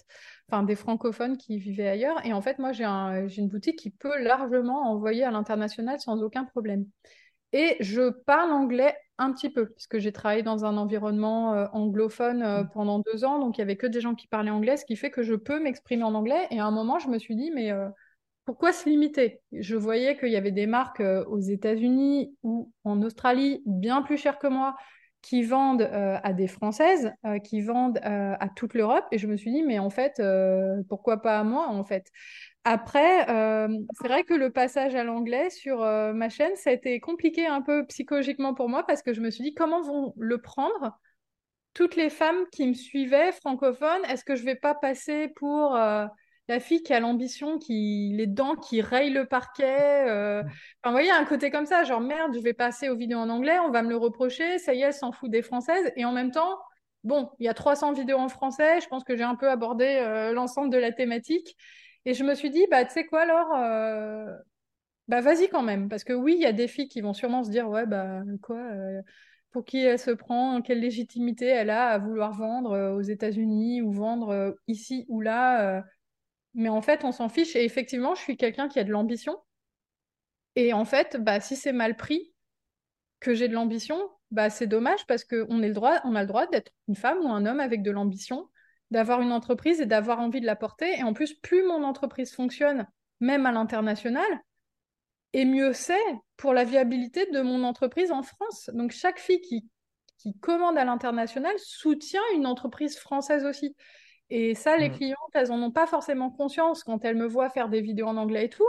Enfin, 0.50 0.64
des 0.64 0.76
francophones 0.76 1.38
qui 1.38 1.58
vivaient 1.58 1.90
ailleurs. 1.90 2.26
Et 2.26 2.32
en 2.32 2.42
fait, 2.42 2.58
moi, 2.58 2.72
j'ai 2.72 2.86
une 2.86 3.50
boutique 3.50 3.80
qui 3.80 3.90
peut 3.90 4.18
largement 4.22 4.90
envoyer 4.90 5.24
à 5.24 5.32
l'international 5.32 6.00
sans 6.00 6.22
aucun 6.22 6.46
problème. 6.46 6.86
Et 7.54 7.76
je 7.80 8.10
parle 8.10 8.52
anglais 8.52 8.96
un 9.18 9.32
petit 9.32 9.50
peu, 9.50 9.68
puisque 9.70 9.98
j'ai 9.98 10.12
travaillé 10.12 10.44
dans 10.44 10.66
un 10.66 10.78
environnement 10.78 11.54
euh, 11.54 11.66
anglophone 11.74 12.44
euh, 12.44 12.64
mmh. 12.64 12.70
pendant 12.74 13.00
deux 13.00 13.26
ans, 13.26 13.40
donc 13.40 13.58
il 13.58 13.62
n'y 13.62 13.64
avait 13.64 13.78
que 13.78 13.88
des 13.88 14.02
gens 14.02 14.16
qui 14.16 14.28
parlaient 14.28 14.52
anglais, 14.52 14.78
ce 14.78 14.86
qui 14.86 14.96
fait 14.96 15.10
que 15.10 15.24
je 15.24 15.34
peux 15.34 15.60
m'exprimer 15.60 16.04
en 16.04 16.14
anglais. 16.14 16.48
Et 16.52 16.60
à 16.60 16.66
un 16.66 16.72
moment, 16.72 17.00
je 17.00 17.10
me 17.10 17.18
suis 17.18 17.36
dit, 17.36 17.52
mais 17.52 17.72
euh, 17.72 17.90
pourquoi 18.46 18.72
se 18.72 18.88
limiter? 18.88 19.42
Je 19.52 19.76
voyais 19.76 20.18
qu'il 20.18 20.30
y 20.30 20.36
avait 20.36 20.52
des 20.52 20.68
marques 20.68 21.02
aux 21.02 21.40
États-Unis 21.40 22.36
ou 22.44 22.72
en 22.84 23.02
Australie 23.02 23.62
bien 23.66 24.02
plus 24.04 24.18
chères 24.18 24.40
que 24.40 24.48
moi 24.48 24.76
qui 25.22 25.44
vendent 25.44 25.90
à 25.92 26.32
des 26.32 26.48
Françaises, 26.48 27.12
qui 27.44 27.60
vendent 27.60 28.00
à 28.02 28.48
toute 28.56 28.74
l'Europe. 28.74 29.04
Et 29.12 29.18
je 29.18 29.28
me 29.28 29.36
suis 29.36 29.52
dit, 29.52 29.64
mais 29.64 29.80
en 29.80 29.90
fait, 29.90 30.22
pourquoi 30.88 31.22
pas 31.22 31.40
à 31.40 31.44
moi, 31.44 31.68
en 31.68 31.84
fait? 31.84 32.10
Après, 32.70 33.30
euh, 33.30 33.70
c'est 33.94 34.10
vrai 34.10 34.24
que 34.26 34.34
le 34.34 34.52
passage 34.52 34.94
à 34.94 35.06
l'anglais 35.06 35.50
sur 35.50 35.82
euh, 35.82 36.12
ma 36.12 36.28
chaîne, 36.28 36.54
ça 36.58 36.70
a 36.70 36.74
été 36.74 37.00
compliqué 37.00 37.48
un 37.48 37.62
peu 37.62 37.86
psychologiquement 37.86 38.54
pour 38.54 38.68
moi 38.68 38.86
parce 38.86 39.02
que 39.02 39.14
je 39.14 39.22
me 39.22 39.32
suis 39.32 39.42
dit 39.42 39.54
comment 39.54 39.82
vont 39.82 40.14
le 40.18 40.42
prendre 40.42 41.00
toutes 41.74 41.96
les 41.96 42.10
femmes 42.10 42.44
qui 42.52 42.68
me 42.68 42.74
suivaient 42.74 43.32
francophones? 43.32 44.04
Est-ce 44.10 44.26
que 44.26 44.36
je 44.36 44.44
vais 44.44 44.56
pas 44.56 44.76
passer 44.76 45.30
pour 45.38 45.78
euh, 45.78 46.08
la 46.50 46.60
fille 46.60 46.84
qui 46.84 46.92
a 46.94 47.00
l'ambition, 47.00 47.58
qui 47.58 48.12
les 48.14 48.28
dents 48.28 48.58
qui 48.58 48.82
rayent 48.82 49.14
le 49.14 49.26
parquet 49.26 50.02
Enfin, 50.04 50.44
vous 50.86 50.92
voyez, 50.92 51.12
un 51.12 51.24
côté 51.24 51.50
comme 51.52 51.66
ça, 51.66 51.86
genre 51.86 52.02
merde, 52.02 52.34
je 52.36 52.42
vais 52.42 52.54
passer 52.54 52.90
aux 52.90 52.98
vidéos 52.98 53.20
en 53.20 53.30
anglais, 53.30 53.60
on 53.60 53.72
va 53.72 53.82
me 53.82 53.90
le 53.90 53.98
reprocher. 53.98 54.60
Ça 54.60 54.74
y 54.74 54.82
est, 54.82 54.88
elle 54.88 54.94
s'en 54.94 55.14
fout 55.14 55.32
des 55.32 55.42
françaises. 55.42 55.90
Et 55.96 56.04
en 56.04 56.12
même 56.12 56.32
temps, 56.32 56.60
bon, 57.06 57.30
il 57.40 57.46
y 57.46 57.50
a 57.50 57.54
300 57.54 57.94
vidéos 57.94 58.18
en 58.18 58.28
français. 58.28 58.82
Je 58.82 58.88
pense 58.88 59.06
que 59.06 59.16
j'ai 59.16 59.24
un 59.24 59.36
peu 59.36 59.50
abordé 59.50 60.32
l'ensemble 60.34 60.70
de 60.70 60.78
la 60.78 60.92
thématique. 60.92 61.56
Et 62.08 62.14
je 62.14 62.24
me 62.24 62.36
suis 62.36 62.50
dit, 62.50 62.66
bah, 62.72 62.86
tu 62.86 62.94
sais 62.94 63.06
quoi, 63.06 63.24
alors, 63.24 63.54
euh, 63.58 64.34
bah, 65.10 65.20
vas-y 65.20 65.50
quand 65.50 65.62
même. 65.62 65.90
Parce 65.90 66.06
que 66.06 66.14
oui, 66.14 66.36
il 66.38 66.42
y 66.42 66.46
a 66.46 66.54
des 66.54 66.70
filles 66.70 66.88
qui 66.88 67.02
vont 67.02 67.12
sûrement 67.14 67.44
se 67.44 67.50
dire, 67.52 67.70
ouais, 67.70 67.86
bah, 67.86 68.22
quoi, 68.42 68.56
euh, 68.58 69.02
pour 69.52 69.66
qui 69.66 69.80
elle 69.80 70.00
se 70.00 70.12
prend, 70.12 70.62
quelle 70.62 70.80
légitimité 70.80 71.48
elle 71.48 71.70
a 71.70 71.90
à 71.90 71.98
vouloir 71.98 72.32
vendre 72.32 72.72
euh, 72.72 72.94
aux 72.96 73.02
États-Unis 73.02 73.82
ou 73.82 73.92
vendre 73.92 74.56
ici 74.70 75.06
ou 75.10 75.20
là. 75.20 75.84
Mais 76.54 76.70
en 76.70 76.82
fait, 76.82 77.04
on 77.04 77.12
s'en 77.12 77.28
fiche. 77.28 77.58
Et 77.58 77.66
effectivement, 77.66 78.16
je 78.16 78.22
suis 78.22 78.38
quelqu'un 78.38 78.70
qui 78.70 78.80
a 78.80 78.86
de 78.86 78.92
l'ambition. 78.92 79.38
Et 80.56 80.72
en 80.72 80.86
fait, 80.86 81.18
bah, 81.18 81.42
si 81.42 81.58
c'est 81.58 81.74
mal 81.74 81.98
pris 81.98 82.34
que 83.20 83.34
j'ai 83.34 83.50
de 83.50 83.54
l'ambition, 83.54 84.00
bah, 84.32 84.50
c'est 84.50 84.68
dommage 84.68 85.06
parce 85.08 85.26
qu'on 85.26 85.58
le 85.58 85.74
droit, 85.74 86.00
on 86.06 86.16
a 86.16 86.22
le 86.22 86.28
droit 86.28 86.48
d'être 86.48 86.72
une 86.88 86.96
femme 86.96 87.20
ou 87.20 87.28
un 87.28 87.46
homme 87.46 87.60
avec 87.60 87.84
de 87.84 87.92
l'ambition 87.92 88.48
d'avoir 88.92 89.22
une 89.22 89.32
entreprise 89.32 89.82
et 89.82 89.86
d'avoir 89.86 90.20
envie 90.20 90.42
de 90.42 90.46
la 90.46 90.56
porter. 90.56 90.98
Et 90.98 91.04
en 91.04 91.14
plus, 91.14 91.34
plus 91.34 91.64
mon 91.64 91.84
entreprise 91.84 92.34
fonctionne, 92.34 92.88
même 93.20 93.46
à 93.46 93.52
l'international, 93.52 94.42
et 95.34 95.46
mieux 95.46 95.74
c'est 95.74 95.96
pour 96.38 96.54
la 96.54 96.64
viabilité 96.64 97.26
de 97.32 97.42
mon 97.42 97.64
entreprise 97.64 98.12
en 98.12 98.24
France. 98.24 98.70
Donc 98.74 98.92
chaque 98.92 99.20
fille 99.20 99.42
qui, 99.42 99.70
qui 100.18 100.38
commande 100.40 100.78
à 100.78 100.86
l'international 100.86 101.54
soutient 101.58 102.22
une 102.36 102.46
entreprise 102.46 102.98
française 102.98 103.46
aussi. 103.46 103.76
Et 104.30 104.56
ça, 104.56 104.78
les 104.78 104.90
mmh. 104.90 104.94
clientes, 104.98 105.18
elles 105.34 105.50
n'en 105.50 105.62
ont 105.62 105.72
pas 105.72 105.88
forcément 105.88 106.30
conscience 106.30 106.84
quand 106.84 107.06
elles 107.06 107.16
me 107.16 107.28
voient 107.28 107.50
faire 107.50 107.70
des 107.70 107.82
vidéos 107.82 108.08
en 108.08 108.18
anglais 108.18 108.46
et 108.46 108.50
tout. 108.50 108.68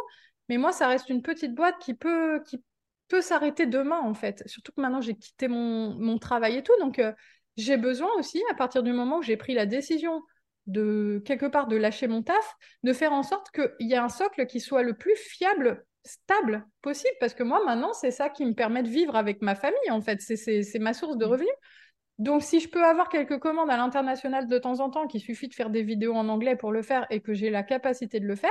Mais 0.49 0.57
moi, 0.57 0.73
ça 0.73 0.87
reste 0.87 1.09
une 1.09 1.23
petite 1.23 1.55
boîte 1.55 1.79
qui 1.81 1.95
peut, 1.95 2.43
qui 2.45 2.63
peut 3.09 3.21
s'arrêter 3.21 3.67
demain, 3.67 4.01
en 4.01 4.15
fait. 4.15 4.43
Surtout 4.47 4.73
que 4.73 4.81
maintenant, 4.81 5.01
j'ai 5.01 5.17
quitté 5.17 5.49
mon, 5.49 5.95
mon, 5.95 6.19
travail 6.19 6.57
et 6.57 6.63
tout. 6.63 6.73
Donc, 6.81 6.99
euh, 6.99 7.13
j'ai 7.59 7.77
besoin 7.77 8.09
aussi, 8.19 8.43
à 8.51 8.55
partir 8.55 8.83
du 8.83 8.93
moment 8.93 9.19
où 9.19 9.23
j'ai 9.23 9.37
pris 9.37 9.53
la 9.53 9.67
décision 9.67 10.23
de 10.67 11.23
quelque 11.27 11.47
part 11.47 11.67
de 11.67 11.77
lâcher 11.77 12.07
mon 12.07 12.23
taf, 12.23 12.55
de 12.85 12.93
faire 12.93 13.13
en 13.13 13.23
sorte 13.23 13.51
qu'il 13.51 13.89
y 13.89 13.95
ait 13.95 13.97
un 13.97 14.09
socle 14.09 14.47
qui 14.47 14.61
soit 14.61 14.83
le 14.83 14.95
plus 14.95 15.17
fiable, 15.17 15.85
stable 16.05 16.65
possible, 16.83 17.15
parce 17.21 17.35
que 17.35 17.43
moi 17.43 17.63
maintenant 17.65 17.93
c'est 17.93 18.13
ça 18.13 18.29
qui 18.29 18.47
me 18.47 18.55
permet 18.55 18.83
de 18.83 18.89
vivre 18.89 19.17
avec 19.17 19.43
ma 19.43 19.55
famille 19.55 19.91
en 19.91 20.01
fait, 20.01 20.21
c'est 20.21 20.79
ma 20.79 20.95
source 20.95 21.17
de 21.17 21.27
mmh. 21.27 21.29
revenus. 21.29 21.55
Donc 22.19 22.43
si 22.43 22.61
je 22.61 22.69
peux 22.69 22.85
avoir 22.85 23.09
quelques 23.09 23.39
commandes 23.39 23.71
à 23.71 23.77
l'international 23.77 24.47
de 24.47 24.59
temps 24.59 24.81
en 24.81 24.91
temps, 24.91 25.07
qu'il 25.07 25.21
suffit 25.21 25.49
de 25.49 25.55
faire 25.55 25.71
des 25.71 25.83
vidéos 25.83 26.15
en 26.15 26.29
anglais 26.29 26.57
pour 26.57 26.73
le 26.73 26.83
faire 26.83 27.07
et 27.11 27.21
que 27.21 27.35
j'ai 27.35 27.51
la 27.51 27.63
capacité 27.63 28.21
de 28.21 28.27
le 28.27 28.37
faire, 28.37 28.51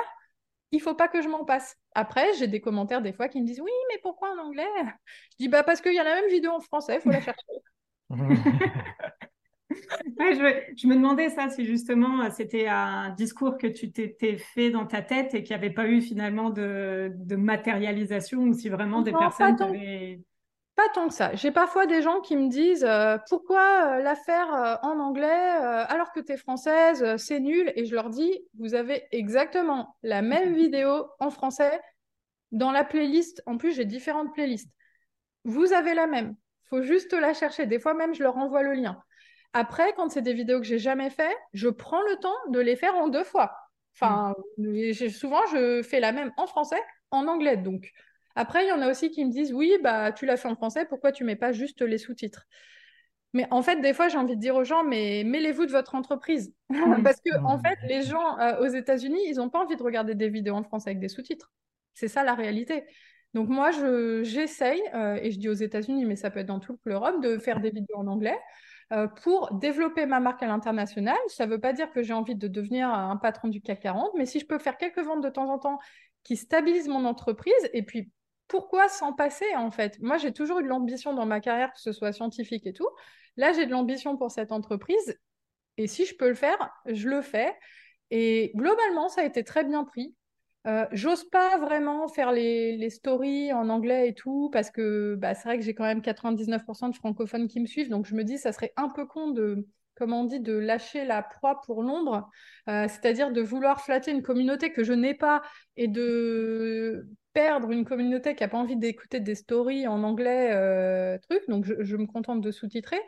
il 0.71 0.81
faut 0.81 0.95
pas 0.95 1.07
que 1.07 1.21
je 1.21 1.29
m'en 1.29 1.45
passe. 1.45 1.75
Après, 1.95 2.33
j'ai 2.33 2.47
des 2.47 2.61
commentaires 2.61 3.01
des 3.01 3.13
fois 3.13 3.29
qui 3.29 3.41
me 3.41 3.45
disent 3.45 3.61
oui, 3.61 3.71
mais 3.89 3.99
pourquoi 4.01 4.31
en 4.33 4.39
anglais? 4.39 4.65
Je 5.31 5.35
dis 5.39 5.47
bah 5.47 5.63
parce 5.63 5.81
qu'il 5.81 5.93
y 5.93 5.99
a 5.99 6.03
la 6.03 6.15
même 6.15 6.29
vidéo 6.29 6.51
en 6.51 6.59
français, 6.61 6.95
il 6.95 7.01
faut 7.01 7.09
la 7.09 7.21
chercher. 7.21 7.43
je, 8.09 8.15
me 10.87 10.95
demandais 10.95 11.29
ça, 11.29 11.49
si 11.49 11.65
justement 11.65 12.21
euh, 12.21 12.29
c'était 12.31 12.67
un 12.67 13.09
discours 13.11 13.57
que 13.57 13.67
tu 13.67 13.91
t'étais 13.91 14.37
fait 14.37 14.69
dans 14.69 14.85
ta 14.85 15.01
tête 15.01 15.33
et 15.33 15.43
qu'il 15.43 15.55
n'y 15.55 15.63
avait 15.63 15.73
pas 15.73 15.87
eu 15.87 16.01
finalement 16.01 16.49
de, 16.49 17.11
matérialisation 17.35 18.43
ou 18.43 18.53
si 18.53 18.69
vraiment 18.69 19.01
des 19.01 19.11
personnes 19.11 19.57
pas 19.57 19.71
Pas 20.75 20.89
tant 20.93 21.07
que 21.07 21.13
ça. 21.13 21.35
J'ai 21.35 21.51
parfois 21.51 21.85
des 21.85 22.01
gens 22.01 22.21
qui 22.21 22.37
me 22.37 22.49
disent 22.49 22.85
euh, 22.85 23.17
pourquoi 23.29 23.97
euh, 23.97 24.01
la 24.01 24.15
faire 24.15 24.79
en 24.83 24.99
anglais 24.99 25.27
alors 25.27 26.11
que 26.13 26.19
tu 26.19 26.31
es 26.31 26.37
française, 26.37 27.17
c'est 27.17 27.39
nul. 27.39 27.71
Et 27.75 27.85
je 27.85 27.93
leur 27.93 28.09
dis 28.09 28.33
vous 28.57 28.73
avez 28.73 29.03
exactement 29.11 29.95
la 30.01 30.21
même 30.21 30.53
vidéo 30.53 31.07
en 31.19 31.29
français 31.29 31.79
dans 32.51 32.71
la 32.71 32.85
playlist. 32.85 33.43
En 33.45 33.57
plus, 33.57 33.75
j'ai 33.75 33.85
différentes 33.85 34.33
playlists. 34.33 34.71
Vous 35.43 35.73
avez 35.73 35.93
la 35.93 36.07
même 36.07 36.35
faut 36.69 36.81
juste 36.81 37.13
la 37.13 37.33
chercher. 37.33 37.65
Des 37.65 37.79
fois 37.79 37.93
même, 37.93 38.13
je 38.13 38.23
leur 38.23 38.37
envoie 38.37 38.63
le 38.63 38.73
lien. 38.73 39.01
Après, 39.53 39.93
quand 39.93 40.09
c'est 40.09 40.21
des 40.21 40.33
vidéos 40.33 40.59
que 40.59 40.65
j'ai 40.65 40.79
jamais 40.79 41.09
fait, 41.09 41.35
je 41.53 41.69
prends 41.69 42.01
le 42.01 42.17
temps 42.17 42.35
de 42.49 42.59
les 42.59 42.75
faire 42.75 42.95
en 42.95 43.07
deux 43.07 43.23
fois. 43.23 43.55
Enfin, 43.95 44.35
souvent, 45.09 45.41
je 45.51 45.81
fais 45.81 45.99
la 45.99 46.11
même 46.11 46.31
en 46.37 46.45
français, 46.45 46.81
en 47.11 47.27
anglais. 47.27 47.57
Donc, 47.57 47.91
après, 48.35 48.65
il 48.65 48.69
y 48.69 48.71
en 48.71 48.81
a 48.81 48.89
aussi 48.89 49.09
qui 49.09 49.25
me 49.25 49.31
disent, 49.31 49.53
oui, 49.53 49.73
bah, 49.81 50.11
tu 50.11 50.25
l'as 50.25 50.37
fait 50.37 50.47
en 50.47 50.55
français, 50.55 50.85
pourquoi 50.85 51.11
tu 51.11 51.23
mets 51.23 51.35
pas 51.35 51.53
juste 51.53 51.81
les 51.81 51.97
sous-titres? 51.97 52.45
Mais 53.33 53.47
en 53.51 53.61
fait, 53.61 53.81
des 53.81 53.93
fois, 53.93 54.09
j'ai 54.09 54.17
envie 54.17 54.35
de 54.35 54.41
dire 54.41 54.55
aux 54.55 54.63
gens, 54.63 54.83
mais 54.83 55.23
mêlez-vous 55.25 55.65
de 55.65 55.71
votre 55.71 55.95
entreprise. 55.95 56.53
Parce 57.03 57.19
que, 57.25 57.35
en 57.43 57.57
fait, 57.57 57.77
les 57.87 58.03
gens 58.03 58.37
euh, 58.39 58.59
aux 58.61 58.67
États-Unis, 58.67 59.19
ils 59.25 59.37
n'ont 59.37 59.49
pas 59.49 59.63
envie 59.63 59.75
de 59.75 59.83
regarder 59.83 60.15
des 60.15 60.29
vidéos 60.29 60.55
en 60.55 60.63
français 60.63 60.91
avec 60.91 60.99
des 60.99 61.09
sous-titres. 61.09 61.51
C'est 61.93 62.07
ça 62.07 62.23
la 62.23 62.35
réalité. 62.35 62.85
Donc 63.33 63.49
moi, 63.49 63.71
j'essaye, 64.23 64.81
euh, 64.93 65.19
et 65.21 65.31
je 65.31 65.39
dis 65.39 65.49
aux 65.49 65.53
États-Unis, 65.53 66.05
mais 66.05 66.15
ça 66.15 66.31
peut 66.31 66.39
être 66.39 66.47
dans 66.47 66.59
toute 66.59 66.79
l'Europe, 66.85 67.21
de 67.21 67.37
faire 67.37 67.59
des 67.59 67.69
vidéos 67.69 67.97
en 67.97 68.07
anglais 68.07 68.39
euh, 68.93 69.07
pour 69.07 69.53
développer 69.53 70.05
ma 70.05 70.19
marque 70.19 70.41
à 70.43 70.47
l'international. 70.47 71.17
Ça 71.27 71.45
ne 71.45 71.51
veut 71.51 71.59
pas 71.59 71.73
dire 71.73 71.91
que 71.91 72.01
j'ai 72.01 72.13
envie 72.13 72.35
de 72.35 72.47
devenir 72.47 72.89
un 72.89 73.17
patron 73.17 73.47
du 73.49 73.61
CAC 73.61 73.81
40, 73.81 74.11
mais 74.15 74.25
si 74.25 74.39
je 74.39 74.45
peux 74.45 74.59
faire 74.59 74.77
quelques 74.77 75.03
ventes 75.03 75.23
de 75.23 75.29
temps 75.29 75.51
en 75.51 75.59
temps 75.59 75.79
qui 76.23 76.35
stabilisent 76.35 76.87
mon 76.87 77.05
entreprise, 77.05 77.53
et 77.73 77.83
puis 77.83 78.11
pourquoi 78.47 78.87
s'en 78.87 79.13
passer 79.13 79.55
en 79.55 79.71
fait? 79.71 79.99
Moi, 80.01 80.17
j'ai 80.17 80.31
toujours 80.31 80.59
eu 80.59 80.63
de 80.63 80.69
l'ambition 80.69 81.13
dans 81.13 81.25
ma 81.25 81.41
carrière, 81.41 81.73
que 81.73 81.81
ce 81.81 81.91
soit 81.91 82.13
scientifique 82.13 82.65
et 82.65 82.73
tout. 82.73 82.89
Là, 83.35 83.51
j'ai 83.53 83.65
de 83.65 83.71
l'ambition 83.71 84.17
pour 84.17 84.31
cette 84.31 84.51
entreprise, 84.51 85.19
et 85.77 85.87
si 85.87 86.05
je 86.05 86.15
peux 86.15 86.27
le 86.27 86.35
faire, 86.35 86.57
je 86.85 87.07
le 87.09 87.21
fais. 87.21 87.55
Et 88.09 88.51
globalement, 88.55 89.09
ça 89.09 89.21
a 89.21 89.25
été 89.25 89.43
très 89.43 89.63
bien 89.63 89.83
pris. 89.83 90.15
Euh, 90.67 90.85
j'ose 90.91 91.23
pas 91.23 91.57
vraiment 91.57 92.09
faire 92.09 92.33
les, 92.33 92.89
stories 92.89 93.53
en 93.53 93.69
anglais 93.69 94.09
et 94.09 94.13
tout, 94.13 94.49
parce 94.51 94.69
que 94.69 95.15
bah, 95.15 95.33
c'est 95.33 95.47
vrai 95.47 95.57
que 95.57 95.63
j'ai 95.63 95.73
quand 95.73 95.85
même 95.85 96.01
99% 96.01 96.89
de 96.89 96.95
francophones 96.95 97.47
qui 97.47 97.61
me 97.61 97.67
suivent, 97.67 97.89
donc 97.89 98.05
je 98.05 98.15
me 98.15 98.23
dis 98.23 98.37
ça 98.37 98.51
serait 98.51 98.73
un 98.75 98.89
peu 98.89 99.05
con 99.05 99.31
de, 99.31 99.65
comme 99.95 100.11
on 100.11 100.25
dit, 100.25 100.41
de 100.41 100.53
lâcher 100.53 101.05
la 101.05 101.23
proie 101.23 101.61
pour 101.61 101.83
l'ombre, 101.83 102.29
euh, 102.67 102.85
c'est-à-dire 102.89 103.31
de 103.31 103.41
vouloir 103.41 103.81
flatter 103.81 104.11
une 104.11 104.21
communauté 104.21 104.73
que 104.73 104.83
je 104.83 104.91
n'ai 104.91 105.13
pas 105.13 105.41
et 105.77 105.87
de 105.87 107.07
perdre 107.31 107.71
une 107.71 107.85
communauté 107.85 108.35
qui 108.35 108.43
n'a 108.43 108.49
pas 108.49 108.57
envie 108.57 108.77
d'écouter 108.77 109.21
des 109.21 109.35
stories 109.35 109.87
en 109.87 110.03
anglais, 110.03 110.49
euh, 110.51 111.17
truc, 111.29 111.43
donc 111.47 111.65
je, 111.65 111.95
me 111.95 112.07
contente 112.07 112.41
de 112.41 112.51
sous-titrer. 112.51 112.99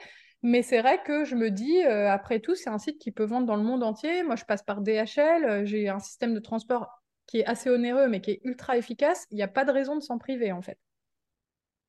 Mais 0.44 0.62
c'est 0.62 0.80
vrai 0.80 1.02
que 1.04 1.26
je 1.26 1.36
me 1.36 1.52
dis, 1.52 1.82
après 1.84 2.40
tout, 2.40 2.56
c'est 2.56 2.70
un 2.70 2.78
site 2.78 2.98
qui 3.00 3.12
peut 3.12 3.26
vendre 3.26 3.46
dans 3.46 3.58
le 3.58 3.64
monde 3.64 3.84
entier. 3.84 4.24
Moi, 4.24 4.38
je 4.38 4.46
passe 4.46 4.64
par 4.64 4.80
DHL, 4.80 5.66
j'ai 5.66 5.90
un 5.90 6.00
système 6.00 6.34
de 6.34 6.40
transport 6.40 6.99
qui 7.30 7.40
est 7.40 7.46
assez 7.46 7.70
onéreux, 7.70 8.08
mais 8.08 8.22
qui 8.22 8.32
est 8.32 8.42
ultra 8.44 8.76
efficace, 8.76 9.28
il 9.30 9.36
n'y 9.36 9.44
a 9.44 9.48
pas 9.48 9.64
de 9.64 9.72
raison 9.72 9.96
de 9.96 10.02
s'en 10.02 10.18
priver, 10.18 10.52
en 10.52 10.64
fait. 10.64 10.80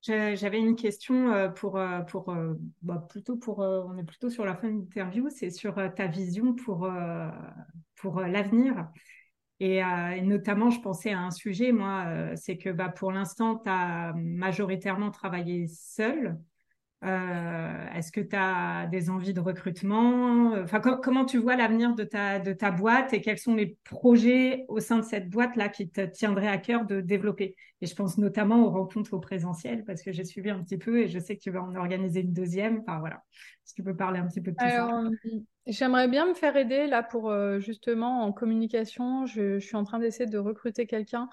J'avais 0.03 0.59
une 0.59 0.77
question 0.77 1.33
euh, 1.33 1.49
pour, 1.49 1.77
euh, 1.79 2.01
pour 2.01 2.31
euh, 2.31 2.55
bah, 2.83 3.07
plutôt 3.09 3.37
pour, 3.37 3.59
on 3.61 3.97
est 3.99 4.05
plutôt 4.05 4.31
sur 4.31 4.45
la 4.45 4.55
fin 4.55 4.69
de 4.69 4.79
l'interview, 4.79 5.29
c'est 5.31 5.51
sur 5.51 5.75
ta 5.95 6.07
vision 6.07 6.55
pour, 6.55 6.91
pour 7.97 8.21
l'avenir. 8.21 8.89
Et, 9.61 9.83
notamment, 10.23 10.71
je 10.71 10.81
pensais 10.81 11.13
à 11.13 11.21
un 11.21 11.31
sujet, 11.31 11.73
moi, 11.73 12.35
c'est 12.35 12.57
que 12.57 12.71
bah, 12.71 12.89
pour 12.89 13.13
l'instant, 13.13 13.57
tu 13.57 13.71
as 13.71 14.13
majoritairement 14.15 15.11
travaillé 15.11 15.69
seul. 15.69 16.39
Euh, 17.03 17.87
Est-ce 17.95 18.13
que 18.13 18.21
tu 18.21 18.37
as 18.37 18.87
des 18.87 19.09
envies 19.09 19.33
de 19.33 19.41
recrutement? 19.41 20.53
Enfin, 20.63 20.81
comment 20.81 21.25
tu 21.25 21.39
vois 21.39 21.57
l'avenir 21.57 21.95
de 21.95 22.05
ta, 22.05 22.39
de 22.39 22.53
ta 22.53 22.71
boîte 22.71 23.13
et 23.15 23.21
quels 23.21 23.39
sont 23.39 23.55
les 23.55 23.79
projets 23.85 24.65
au 24.69 24.81
sein 24.81 24.99
de 24.99 25.05
cette 25.05 25.31
boîte-là 25.31 25.69
qui 25.69 25.89
te 25.89 26.03
tiendraient 26.03 26.49
à 26.49 26.59
cœur 26.59 26.85
de 26.85 27.01
développer? 27.01 27.57
Et 27.81 27.87
je 27.87 27.95
pense 27.95 28.19
notamment 28.19 28.65
aux 28.65 28.71
rencontres 28.71 29.15
au 29.15 29.21
présentiel 29.21 29.85
parce 29.85 30.03
que 30.03 30.13
j'ai 30.13 30.25
suivi 30.25 30.51
un 30.51 30.63
petit 30.63 30.77
peu 30.77 30.99
et 31.01 31.09
je 31.09 31.19
sais 31.19 31.37
que 31.37 31.43
tu 31.43 31.51
vas 31.51 31.63
en 31.63 31.75
organiser 31.75 32.21
une 32.21 32.35
deuxième. 32.35 32.81
Enfin, 32.81 32.99
voilà. 32.99 33.23
Si 33.65 33.75
tu 33.75 33.83
peux 33.83 33.97
parler 33.97 34.19
un 34.19 34.27
petit 34.27 34.43
peu 34.43 34.51
de 34.51 34.57
tout 34.57 34.69
ça. 34.69 35.01
J'aimerais 35.67 36.09
bien 36.09 36.27
me 36.27 36.35
faire 36.35 36.57
aider 36.57 36.87
là 36.87 37.03
pour 37.03 37.31
euh, 37.31 37.61
justement 37.61 38.25
en 38.25 38.33
communication. 38.33 39.25
Je, 39.25 39.59
suis 39.59 39.77
en 39.77 39.85
train 39.85 39.99
d'essayer 39.99 40.29
de 40.29 40.39
recruter 40.39 40.87
quelqu'un 40.87 41.29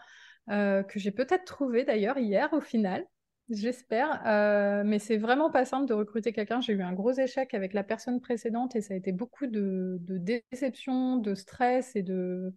euh, 0.50 0.84
que 0.84 1.00
j'ai 1.00 1.12
peut-être 1.12 1.46
trouvé 1.46 1.84
d'ailleurs 1.84 2.18
hier 2.18 2.54
au 2.54 2.62
final. 2.62 3.06
J'espère, 3.50 4.22
euh, 4.28 4.84
mais 4.86 5.00
c'est 5.00 5.16
vraiment 5.16 5.50
pas 5.50 5.64
simple 5.64 5.86
de 5.86 5.94
recruter 5.94 6.34
quelqu'un. 6.34 6.60
J'ai 6.60 6.74
eu 6.74 6.82
un 6.82 6.92
gros 6.92 7.14
échec 7.14 7.54
avec 7.54 7.74
la 7.74 7.84
personne 7.84 8.20
précédente 8.20 8.76
et 8.76 8.82
ça 8.82 8.94
a 8.94 8.98
été 8.98 9.14
beaucoup 9.14 9.48
de, 9.48 9.98
déception, 10.52 11.16
de 11.16 11.34
stress 11.34 11.96
et 11.96 12.04
de. 12.04 12.54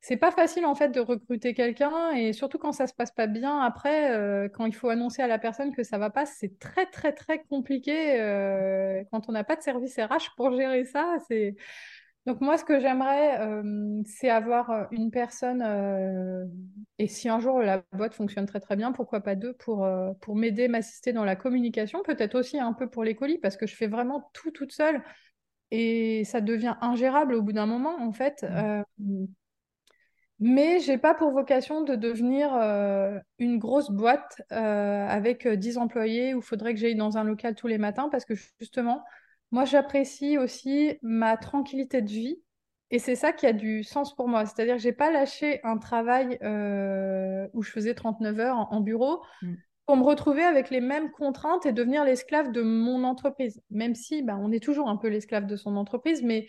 C'est 0.00 0.16
pas 0.16 0.30
facile 0.30 0.64
en 0.64 0.74
fait 0.74 0.88
de 0.90 1.00
recruter 1.00 1.52
quelqu'un 1.52 2.12
et 2.12 2.32
surtout 2.32 2.58
quand 2.58 2.72
ça 2.72 2.86
se 2.86 2.94
passe 2.94 3.10
pas 3.10 3.26
bien. 3.26 3.60
Après, 3.60 4.16
euh, 4.16 4.48
quand 4.48 4.64
il 4.64 4.74
faut 4.74 4.88
annoncer 4.88 5.20
à 5.20 5.26
la 5.26 5.38
personne 5.38 5.74
que 5.74 5.82
ça 5.82 5.98
va 5.98 6.08
pas, 6.08 6.24
c'est 6.24 6.58
très 6.58 6.86
très 6.86 7.12
très 7.12 7.42
compliqué. 7.44 8.18
Euh, 8.18 9.02
quand 9.10 9.28
on 9.28 9.32
n'a 9.32 9.44
pas 9.44 9.56
de 9.56 9.62
service 9.62 9.98
RH 9.98 10.34
pour 10.36 10.56
gérer 10.56 10.84
ça, 10.86 11.16
donc 12.26 12.40
moi, 12.40 12.58
ce 12.58 12.64
que 12.64 12.80
j'aimerais, 12.80 13.40
euh, 13.40 14.02
c'est 14.04 14.30
avoir 14.30 14.70
euh, 14.70 14.84
une 14.90 15.12
personne, 15.12 15.62
euh, 15.64 16.44
et 16.98 17.06
si 17.06 17.28
un 17.28 17.38
jour 17.38 17.60
la 17.60 17.84
boîte 17.92 18.14
fonctionne 18.14 18.46
très 18.46 18.58
très 18.58 18.74
bien, 18.74 18.90
pourquoi 18.90 19.20
pas 19.20 19.36
deux, 19.36 19.52
pour, 19.52 19.88
pour 20.20 20.34
m'aider, 20.34 20.66
m'assister 20.66 21.12
dans 21.12 21.24
la 21.24 21.36
communication, 21.36 22.02
peut-être 22.02 22.34
aussi 22.34 22.58
un 22.58 22.72
peu 22.72 22.90
pour 22.90 23.04
les 23.04 23.14
colis, 23.14 23.38
parce 23.38 23.56
que 23.56 23.68
je 23.68 23.76
fais 23.76 23.86
vraiment 23.86 24.28
tout 24.32 24.50
toute 24.50 24.72
seule, 24.72 25.02
et 25.70 26.24
ça 26.24 26.40
devient 26.40 26.76
ingérable 26.80 27.34
au 27.34 27.42
bout 27.42 27.52
d'un 27.52 27.66
moment, 27.66 27.96
en 28.00 28.12
fait. 28.12 28.44
Mmh. 28.98 29.26
mais 30.40 30.80
j'ai 30.80 30.98
pas 30.98 31.14
pour 31.14 31.30
vocation 31.30 31.82
de 31.82 31.94
devenir 31.94 32.52
une 33.38 33.58
grosse 33.58 33.90
boîte 33.90 34.42
avec 34.50 35.46
10 35.46 35.78
employés 35.78 36.34
où 36.34 36.38
il 36.38 36.44
faudrait 36.44 36.74
que 36.74 36.80
j'aille 36.80 36.96
dans 36.96 37.18
un 37.18 37.24
local 37.24 37.54
tous 37.54 37.68
les 37.68 37.78
matins, 37.78 38.08
parce 38.08 38.24
que 38.24 38.34
justement, 38.58 39.04
moi, 39.52 39.64
j'apprécie 39.64 40.38
aussi 40.38 40.98
ma 41.02 41.36
tranquillité 41.36 42.02
de 42.02 42.08
vie. 42.08 42.42
Et 42.90 42.98
c'est 42.98 43.16
ça 43.16 43.32
qui 43.32 43.46
a 43.46 43.52
du 43.52 43.82
sens 43.82 44.14
pour 44.14 44.28
moi. 44.28 44.46
C'est-à-dire 44.46 44.76
que 44.76 44.82
j'ai 44.82 44.92
pas 44.92 45.10
lâché 45.10 45.60
un 45.64 45.76
travail 45.78 46.38
euh, 46.42 47.48
où 47.52 47.62
je 47.62 47.70
faisais 47.70 47.94
39 47.94 48.38
heures 48.38 48.68
en, 48.70 48.80
bureau 48.80 49.22
mm. 49.42 49.54
pour 49.86 49.96
me 49.96 50.04
retrouver 50.04 50.42
avec 50.42 50.70
les 50.70 50.80
mêmes 50.80 51.10
contraintes 51.10 51.66
et 51.66 51.72
devenir 51.72 52.04
l'esclave 52.04 52.52
de 52.52 52.62
mon 52.62 53.02
entreprise. 53.04 53.60
Même 53.70 53.94
si 53.94 54.22
bah, 54.22 54.36
on 54.38 54.52
est 54.52 54.62
toujours 54.62 54.88
un 54.88 54.96
peu 54.96 55.08
l'esclave 55.08 55.46
de 55.46 55.56
son 55.56 55.76
entreprise, 55.76 56.22
mais, 56.22 56.46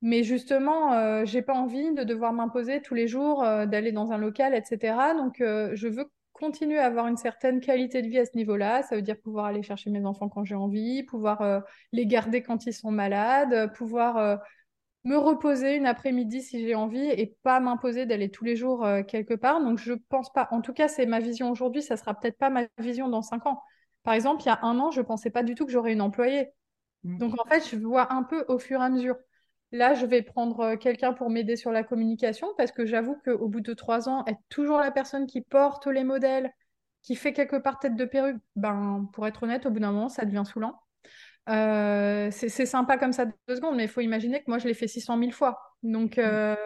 mais 0.00 0.22
justement, 0.22 0.92
euh, 0.92 1.24
j'ai 1.24 1.42
pas 1.42 1.54
envie 1.54 1.92
de 1.92 2.04
devoir 2.04 2.32
m'imposer 2.32 2.80
tous 2.80 2.94
les 2.94 3.08
jours, 3.08 3.42
euh, 3.42 3.66
d'aller 3.66 3.90
dans 3.90 4.12
un 4.12 4.18
local, 4.18 4.54
etc. 4.54 5.14
Donc, 5.16 5.36
je 5.38 5.88
veux 5.88 6.08
continuer 6.34 6.78
à 6.78 6.86
avoir 6.86 7.06
une 7.06 7.16
certaine 7.16 7.60
qualité 7.60 8.02
de 8.02 8.08
vie 8.08 8.18
à 8.18 8.26
ce 8.26 8.36
niveau-là. 8.36 8.82
Ça 8.82 8.96
veut 8.96 9.02
dire 9.02 9.18
pouvoir 9.18 9.46
aller 9.46 9.62
chercher 9.62 9.88
mes 9.88 10.04
enfants 10.04 10.28
quand 10.28 10.44
j'ai 10.44 10.56
envie, 10.56 11.02
pouvoir 11.04 11.40
euh, 11.40 11.60
les 11.92 12.06
garder 12.06 12.42
quand 12.42 12.66
ils 12.66 12.74
sont 12.74 12.90
malades, 12.90 13.72
pouvoir 13.74 14.18
euh, 14.18 14.36
me 15.04 15.16
reposer 15.16 15.76
une 15.76 15.86
après-midi 15.86 16.42
si 16.42 16.60
j'ai 16.60 16.74
envie 16.74 17.06
et 17.06 17.36
pas 17.42 17.60
m'imposer 17.60 18.04
d'aller 18.04 18.30
tous 18.30 18.44
les 18.44 18.56
jours 18.56 18.84
euh, 18.84 19.02
quelque 19.02 19.34
part. 19.34 19.62
Donc 19.62 19.78
je 19.78 19.94
pense 20.08 20.32
pas, 20.32 20.48
en 20.50 20.60
tout 20.60 20.72
cas 20.72 20.88
c'est 20.88 21.06
ma 21.06 21.20
vision 21.20 21.50
aujourd'hui, 21.50 21.82
ça 21.82 21.96
sera 21.96 22.14
peut-être 22.14 22.36
pas 22.36 22.50
ma 22.50 22.66
vision 22.78 23.08
dans 23.08 23.22
cinq 23.22 23.46
ans. 23.46 23.62
Par 24.02 24.12
exemple, 24.12 24.42
il 24.42 24.46
y 24.46 24.50
a 24.50 24.58
un 24.62 24.78
an, 24.80 24.90
je 24.90 25.00
pensais 25.00 25.30
pas 25.30 25.42
du 25.42 25.54
tout 25.54 25.64
que 25.64 25.72
j'aurais 25.72 25.92
une 25.92 26.02
employée. 26.02 26.48
Mmh. 27.04 27.18
Donc 27.18 27.40
en 27.40 27.44
fait, 27.48 27.66
je 27.70 27.76
vois 27.76 28.12
un 28.12 28.22
peu 28.22 28.44
au 28.48 28.58
fur 28.58 28.80
et 28.80 28.84
à 28.84 28.90
mesure. 28.90 29.16
Là, 29.72 29.94
je 29.94 30.06
vais 30.06 30.22
prendre 30.22 30.60
euh, 30.60 30.76
quelqu'un 30.76 31.12
pour 31.12 31.30
m'aider 31.30 31.56
sur 31.56 31.72
la 31.72 31.82
communication 31.82 32.48
parce 32.56 32.70
que 32.70 32.86
j'avoue 32.86 33.16
qu'au 33.24 33.48
bout 33.48 33.60
de 33.60 33.74
trois 33.74 34.08
ans, 34.08 34.24
être 34.26 34.40
toujours 34.48 34.78
la 34.78 34.90
personne 34.90 35.26
qui 35.26 35.40
porte 35.40 35.86
les 35.86 36.04
modèles, 36.04 36.52
qui 37.02 37.16
fait 37.16 37.32
quelque 37.32 37.56
part 37.56 37.78
tête 37.80 37.96
de 37.96 38.04
perruque, 38.04 38.40
ben, 38.56 39.08
pour 39.12 39.26
être 39.26 39.42
honnête, 39.42 39.66
au 39.66 39.70
bout 39.70 39.80
d'un 39.80 39.92
moment, 39.92 40.08
ça 40.08 40.24
devient 40.24 40.44
saoulant. 40.44 40.80
Euh, 41.48 42.30
c'est 42.30 42.66
sympa 42.66 42.96
comme 42.96 43.12
ça 43.12 43.26
deux 43.26 43.56
secondes, 43.56 43.76
mais 43.76 43.84
il 43.84 43.88
faut 43.88 44.00
imaginer 44.00 44.38
que 44.40 44.44
moi, 44.48 44.58
je 44.58 44.66
l'ai 44.66 44.74
fait 44.74 44.88
600 44.88 45.18
000 45.18 45.32
fois. 45.32 45.58
Donc, 45.82 46.16
euh, 46.18 46.56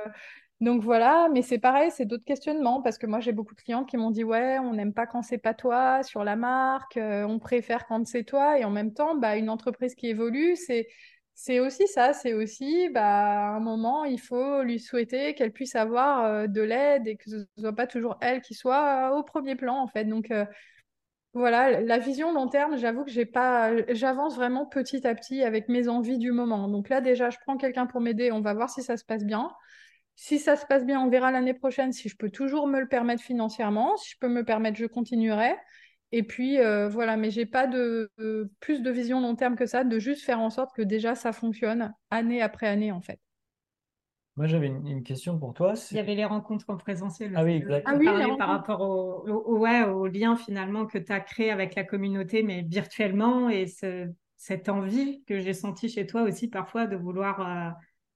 donc 0.60 0.82
voilà, 0.82 1.28
mais 1.32 1.42
c'est 1.42 1.58
pareil, 1.58 1.90
c'est 1.90 2.04
d'autres 2.04 2.24
questionnements 2.24 2.82
parce 2.82 2.98
que 2.98 3.06
moi, 3.06 3.20
j'ai 3.20 3.32
beaucoup 3.32 3.54
de 3.54 3.60
clients 3.60 3.84
qui 3.84 3.96
m'ont 3.96 4.10
dit 4.10 4.22
Ouais, 4.24 4.58
on 4.58 4.74
n'aime 4.74 4.92
pas 4.92 5.06
quand 5.06 5.22
c'est 5.22 5.38
pas 5.38 5.54
toi 5.54 6.02
sur 6.02 6.24
la 6.24 6.36
marque, 6.36 6.98
on 6.98 7.38
préfère 7.38 7.86
quand 7.86 8.06
c'est 8.06 8.24
toi. 8.24 8.58
Et 8.58 8.64
en 8.64 8.70
même 8.70 8.92
temps, 8.92 9.16
bah, 9.16 9.36
une 9.36 9.50
entreprise 9.50 9.94
qui 9.94 10.08
évolue, 10.08 10.56
c'est 10.56 10.88
c'est 11.40 11.60
aussi 11.60 11.86
ça, 11.86 12.12
c'est 12.15 12.32
aussi, 12.35 12.89
bah, 12.89 13.05
à 13.05 13.56
un 13.56 13.60
moment, 13.60 14.05
il 14.05 14.19
faut 14.20 14.62
lui 14.65 14.81
souhaiter 14.81 15.35
qu'elle 15.36 15.52
puisse 15.52 15.77
avoir 15.77 16.24
euh, 16.24 16.47
de 16.48 16.60
l'aide 16.62 17.06
et 17.06 17.16
que 17.16 17.31
ce 17.31 17.36
ne 17.36 17.44
soit 17.60 17.73
pas 17.77 17.86
toujours 17.86 18.19
elle 18.20 18.40
qui 18.43 18.55
soit 18.55 19.12
euh, 19.12 19.16
au 19.16 19.23
premier 19.23 19.55
plan, 19.55 19.77
en 19.81 19.86
fait. 19.86 20.05
Donc, 20.05 20.32
euh, 20.32 20.44
voilà, 21.35 21.81
la 21.81 21.98
vision 21.98 22.32
long 22.32 22.48
terme, 22.48 22.77
j'avoue 22.78 23.05
que 23.05 23.12
j'ai 23.12 23.27
pas, 23.27 23.73
j'avance 23.94 24.36
vraiment 24.36 24.66
petit 24.66 25.06
à 25.06 25.15
petit 25.15 25.44
avec 25.44 25.69
mes 25.69 25.89
envies 25.89 26.19
du 26.19 26.32
moment. 26.32 26.69
Donc 26.69 26.89
là, 26.89 27.01
déjà, 27.01 27.31
je 27.31 27.39
prends 27.47 27.56
quelqu'un 27.56 27.86
pour 27.86 28.01
m'aider, 28.01 28.32
on 28.32 28.40
va 28.40 28.55
voir 28.55 28.70
si 28.70 28.82
ça 28.82 28.97
se 28.97 29.05
passe 29.05 29.24
bien. 29.24 29.51
Si 30.16 30.40
ça 30.40 30.56
se 30.56 30.66
passe 30.66 30.85
bien, 30.85 31.01
on 31.01 31.09
verra 31.09 31.31
l'année 31.31 31.55
prochaine 31.55 31.93
si 31.93 32.09
je 32.09 32.16
peux 32.16 32.31
toujours 32.31 32.66
me 32.66 32.81
le 32.81 32.89
permettre 32.89 33.23
financièrement. 33.23 33.97
Si 33.97 34.10
je 34.12 34.19
peux 34.19 34.28
me 34.28 34.44
permettre, 34.44 34.78
je 34.78 34.86
continuerai. 34.86 35.55
Et 36.10 36.22
puis 36.22 36.59
euh, 36.59 36.89
voilà, 36.89 37.16
mais 37.16 37.30
j'ai 37.30 37.47
pas 37.47 37.66
de 37.66 38.10
plus 38.60 38.82
de 38.82 38.90
vision 38.90 39.20
long 39.20 39.35
terme 39.35 39.56
que 39.56 39.66
ça, 39.66 39.85
de 39.85 39.98
juste 39.98 40.22
faire 40.22 40.40
en 40.40 40.51
sorte 40.51 40.74
que 40.74 40.82
déjà 40.82 41.14
ça 41.14 41.32
fonctionne 41.32 41.93
année 42.10 42.40
après 42.40 42.66
année 42.66 42.93
en 42.93 43.01
fait. 43.01 43.20
Moi 44.39 44.47
j'avais 44.47 44.68
une, 44.68 45.02
question 45.02 45.36
pour 45.36 45.52
toi. 45.52 45.74
Il 45.90 45.97
y 45.97 46.01
avait 46.01 46.14
les 46.14 46.24
rencontres 46.24 46.66
en 46.70 46.76
présentiel. 46.76 47.32
Ah 47.35 47.44
oui, 47.44 47.55
exactement. 47.55 47.98
Ah 48.01 48.28
oui, 48.28 48.36
par 48.39 48.48
rapport 48.48 48.80
au, 48.80 49.59
ouais, 49.59 49.82
au 49.82 50.06
lien 50.06 50.36
finalement 50.36 50.86
que 50.86 50.97
tu 50.97 51.12
as 51.12 51.20
créé 51.20 51.51
avec 51.51 51.74
la 51.74 51.82
communauté, 51.82 52.44
mais 52.44 52.62
virtuellement, 52.62 53.51
et 53.51 53.66
cette 54.36 54.68
envie 54.68 55.24
que 55.24 55.40
j'ai 55.40 55.52
sentie 55.55 55.89
chez 55.89 56.06
toi 56.06 56.22
aussi 56.22 56.48
parfois 56.48 56.86
de 56.86 56.97
vouloir 56.97 57.40
euh, 57.40 57.70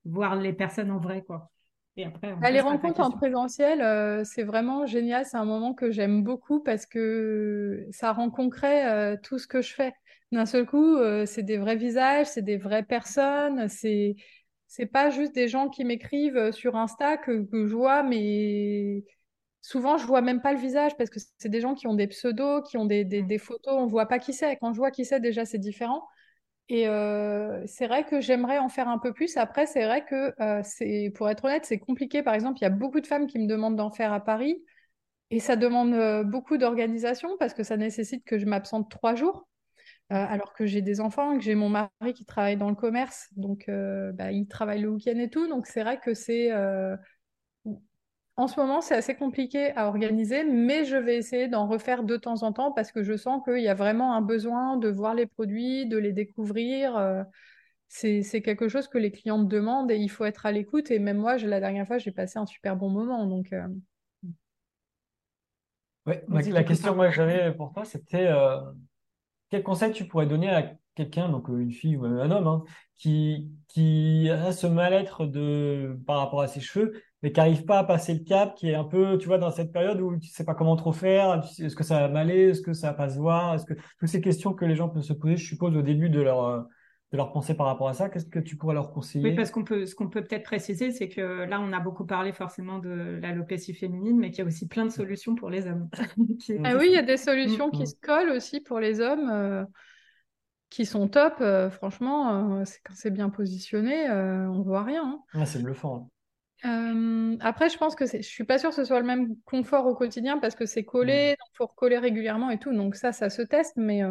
voir 0.05 0.37
les 0.37 0.53
personnes 0.53 0.93
en 0.93 0.99
vrai. 0.99 1.23
quoi. 1.23 1.52
Bah, 1.97 2.51
les 2.51 2.61
rencontres 2.61 3.01
en 3.01 3.11
présentiel, 3.11 3.83
euh, 3.83 4.25
c'est 4.25 4.45
vraiment 4.45 4.87
génial. 4.87 5.27
C'est 5.27 5.37
un 5.37 5.45
moment 5.45 5.75
que 5.75 5.91
j'aime 5.91 6.23
beaucoup 6.23 6.61
parce 6.61 6.87
que 6.87 7.87
ça 7.91 8.13
rend 8.13 8.31
concret 8.31 8.91
euh, 8.91 9.17
tout 9.23 9.39
ce 9.39 9.47
que 9.47 9.61
je 9.61 9.75
fais. 9.75 9.93
D'un 10.31 10.47
seul 10.47 10.67
coup, 10.67 10.97
euh, 10.97 11.27
c'est 11.27 11.43
des 11.43 11.59
vrais 11.59 11.77
visages, 11.77 12.27
c'est 12.29 12.43
des 12.43 12.57
vraies 12.57 12.83
personnes. 12.83 13.69
C'est 13.69 14.17
c'est 14.69 14.87
pas 14.87 15.11
juste 15.11 15.35
des 15.35 15.49
gens 15.49 15.69
qui 15.69 15.85
m'écrivent 15.85 16.51
sur 16.51 16.77
Insta 16.77 17.19
que, 17.19 17.43
que, 17.45 17.67
je 17.67 17.75
vois, 17.75 18.03
mais 18.03 19.05
souvent 19.61 19.99
je 19.99 20.07
vois 20.07 20.23
même 20.23 20.41
pas 20.41 20.55
le 20.55 20.59
visage 20.59 20.97
parce 20.97 21.11
que 21.11 21.21
c'est 21.37 21.51
des 21.51 21.61
gens 21.61 21.75
qui 21.75 21.87
ont 21.87 21.95
des 21.95 22.07
pseudos, 22.07 22.63
qui 22.63 22.79
ont 22.79 22.87
des, 22.87 23.05
des, 23.05 23.23
mmh. 23.23 23.27
des 23.27 23.39
photos. 23.39 23.75
On 23.75 23.87
voit 23.87 24.07
pas 24.07 24.19
qui 24.19 24.33
c'est. 24.33 24.57
Quand 24.57 24.73
je 24.73 24.79
vois 24.79 24.91
qui 24.91 25.05
c'est, 25.05 25.21
déjà 25.21 25.45
c'est 25.45 25.59
différent. 25.59 26.09
Et 26.69 26.89
euh, 26.89 27.63
c'est 27.67 27.87
vrai 27.87 28.05
que 28.05 28.21
j'aimerais 28.21 28.59
en 28.59 28.69
faire 28.69 28.89
un 28.89 28.99
peu 28.99 29.13
plus. 29.13 29.37
Après, 29.37 29.67
c'est 29.67 29.85
vrai 29.85 30.05
que, 30.05 30.33
euh, 30.41 30.63
c'est, 30.65 31.13
pour 31.15 31.29
être 31.29 31.45
honnête, 31.45 31.67
c'est 31.67 31.79
compliqué. 31.79 32.23
Par 32.23 32.35
exemple, 32.35 32.59
il 32.61 32.63
y 32.63 32.67
a 32.67 32.71
beaucoup 32.71 33.01
de 33.01 33.07
femmes 33.07 33.27
qui 33.27 33.39
me 33.39 33.47
demandent 33.47 33.77
d'en 33.77 33.91
faire 33.91 34.13
à 34.13 34.21
Paris. 34.21 34.63
Et 35.31 35.41
ça 35.41 35.57
demande 35.57 35.95
euh, 35.95 36.25
beaucoup 36.25 36.59
d'organisation 36.59 37.37
parce 37.39 37.55
que 37.55 37.63
ça 37.63 37.77
nécessite 37.77 38.25
que 38.25 38.39
je 38.39 38.47
m'absente 38.47 38.91
trois 38.91 39.15
jours. 39.15 39.49
alors 40.11 40.53
que 40.55 40.67
j'ai 40.67 40.83
des 40.83 41.01
enfants, 41.01 41.37
que 41.39 41.43
j'ai 41.43 41.55
mon 41.55 41.71
mari 41.71 42.13
qui 42.15 42.27
travaille 42.27 42.57
dans 42.59 42.69
le 42.69 42.77
commerce. 42.77 43.29
Donc, 43.37 43.67
bah, 43.69 44.31
il 44.33 44.47
travaille 44.47 44.81
le 44.83 44.91
week-end 44.91 45.19
et 45.19 45.31
tout. 45.31 45.49
Donc, 45.49 45.67
c'est 45.67 45.83
vrai 45.83 45.99
que 46.01 46.15
c'est 46.15 46.51
en 48.37 48.49
ce 48.49 48.59
moment, 48.59 48.81
c'est 48.81 48.95
assez 48.95 49.15
compliqué 49.15 49.73
à 49.77 49.87
organiser, 49.89 50.43
mais 50.45 50.85
je 50.85 50.97
vais 50.97 51.17
essayer 51.17 51.49
d'en 51.49 51.67
refaire 51.67 52.03
de 52.03 52.17
temps 52.17 52.43
en 52.43 52.53
temps 52.53 52.73
parce 52.73 52.91
que 52.91 53.03
je 53.03 53.17
sens 53.17 53.43
qu'il 53.45 53.61
y 53.63 53.69
a 53.69 53.75
vraiment 53.75 54.15
un 54.15 54.23
besoin 54.23 54.79
de 54.79 54.89
voir 54.89 55.15
les 55.15 55.27
produits, 55.27 55.87
de 55.87 55.99
les 55.99 56.13
découvrir. 56.13 56.97
Euh, 56.97 57.23
c'est 57.89 58.41
quelque 58.43 58.69
chose 58.69 58.89
que 58.89 58.97
les 58.97 59.11
clients 59.11 59.43
demandent 59.43 59.91
et 59.91 59.97
il 59.97 60.09
faut 60.09 60.25
être 60.25 60.47
à 60.47 60.53
l'écoute. 60.53 60.91
Et 60.91 60.99
même 60.99 61.19
moi, 61.19 61.37
la 61.37 61.61
dernière 61.61 61.87
fois, 61.87 61.99
j'ai 61.99 62.11
passé 62.11 62.39
un 62.39 62.47
super 62.47 62.75
bon 62.75 62.89
moment. 62.89 63.27
Donc, 63.27 63.53
euh, 63.53 63.69
la 66.07 66.65
question 66.65 66.97
que 66.97 67.11
j'avais 67.11 67.53
pour 67.55 67.75
toi, 67.75 67.85
c'était 67.85 68.29
euh, 68.29 68.61
quel 69.51 69.63
conseil 69.63 69.93
tu 69.93 70.07
pourrais 70.07 70.27
donner 70.27 70.49
à 70.49 70.73
quelqu'un, 70.95 71.29
donc 71.29 71.49
une 71.49 71.71
fille 71.71 71.97
ou 71.97 72.07
un 72.07 72.31
homme, 72.31 72.47
hein, 72.47 72.65
qui, 72.97 73.51
qui 73.69 74.31
a 74.31 74.53
ce 74.53 74.67
mal-être 74.67 75.27
de 75.27 75.99
par 76.07 76.19
rapport 76.19 76.41
à 76.41 76.49
ses 76.49 76.61
cheveux 76.61 76.95
mais 77.23 77.33
qui 77.33 77.41
n'arrive 77.41 77.65
pas 77.65 77.79
à 77.79 77.85
passer 77.85 78.15
le 78.15 78.25
cap, 78.25 78.55
qui 78.55 78.69
est 78.71 78.75
un 78.75 78.85
peu, 78.85 79.19
tu 79.19 79.27
vois, 79.27 79.39
dans 79.39 79.51
cette 79.51 79.73
période 79.73 80.01
où 80.01 80.17
tu 80.19 80.29
sais 80.29 80.45
pas 80.45 80.55
comment 80.55 80.77
trop 80.77 80.93
faire, 80.93 81.43
est-ce 81.59 81.77
que 81.77 81.85
ça 81.85 82.01
va 82.01 82.09
m'aller, 82.09 82.51
est-ce 82.51 82.63
que 82.63 82.73
ça 82.73 82.89
va 82.89 82.95
pas 82.95 83.11
se 83.11 83.19
voir, 83.19 83.55
est-ce 83.55 83.65
que 83.65 83.75
toutes 83.99 84.09
ces 84.09 84.21
questions 84.21 84.55
que 84.55 84.65
les 84.65 84.75
gens 84.75 84.89
peuvent 84.89 85.03
se 85.03 85.13
poser, 85.13 85.37
je 85.37 85.47
suppose, 85.47 85.77
au 85.77 85.83
début 85.83 86.09
de 86.09 86.21
leur 86.21 86.45
euh, 86.45 86.63
de 87.13 87.19
leur 87.19 87.31
pensée 87.31 87.55
par 87.55 87.67
rapport 87.67 87.89
à 87.89 87.93
ça, 87.93 88.09
qu'est-ce 88.09 88.25
que 88.25 88.39
tu 88.39 88.57
pourrais 88.57 88.73
leur 88.73 88.91
conseiller? 88.91 89.29
Oui, 89.29 89.37
parce 89.37 89.51
qu'on 89.51 89.65
peut, 89.65 89.85
ce 89.85 89.95
qu'on 89.95 90.09
peut 90.09 90.25
peut-être 90.25 90.45
préciser, 90.45 90.93
c'est 90.93 91.11
que 91.11 91.45
là, 91.45 91.61
on 91.61 91.71
a 91.75 91.79
beaucoup 91.79 92.07
parlé 92.07 92.33
forcément 92.33 92.79
de 92.79 93.19
l'alopécie 93.21 93.75
féminine, 93.75 94.19
mais 94.19 94.31
qu'il 94.31 94.39
y 94.39 94.43
a 94.43 94.47
aussi 94.47 94.67
plein 94.67 94.87
de 94.87 94.91
solutions 94.91 95.35
pour 95.35 95.51
les 95.51 95.67
hommes. 95.67 95.91
ah 96.65 96.75
oui, 96.79 96.87
il 96.87 96.93
y 96.93 96.97
a 96.97 97.03
des 97.03 97.19
solutions 97.19 97.69
qui 97.69 97.81
mm, 97.81 97.83
mm. 97.83 97.87
se 97.87 97.95
collent 98.01 98.31
aussi 98.31 98.61
pour 98.61 98.81
les 98.81 99.01
hommes. 99.01 99.29
Euh, 99.31 99.65
qui 100.73 100.87
sont 100.87 101.07
top, 101.07 101.35
euh, 101.43 101.69
franchement, 101.69 102.57
euh, 102.57 102.65
c'est 102.65 102.81
quand 102.83 102.95
c'est 102.97 103.11
bien 103.11 103.29
positionné, 103.29 104.09
euh, 104.09 104.49
on 104.49 104.63
voit 104.63 104.83
rien. 104.83 105.21
hein. 105.35 105.45
c'est 105.45 105.63
bluffant. 105.63 106.11
Après, 106.63 107.69
je 107.69 107.77
pense 107.77 107.95
que 107.95 108.07
je 108.07 108.23
suis 108.23 108.45
pas 108.45 108.59
sûre 108.59 108.71
que 108.71 108.77
ce 108.77 108.85
soit 108.85 109.01
le 109.01 109.07
même 109.07 109.37
confort 109.45 109.87
au 109.87 109.95
quotidien 109.95 110.39
parce 110.39 110.55
que 110.55 110.67
c'est 110.67 110.85
collé, 110.85 111.33
mm. 111.33 111.37
donc 111.41 111.49
faut 111.55 111.67
recoller 111.67 111.99
régulièrement 111.99 112.51
et 112.51 112.59
tout. 112.59 112.73
Donc 112.73 112.97
ça, 112.97 113.13
ça 113.13 113.31
se 113.31 113.43
teste. 113.43 113.75
Mais 113.77 114.03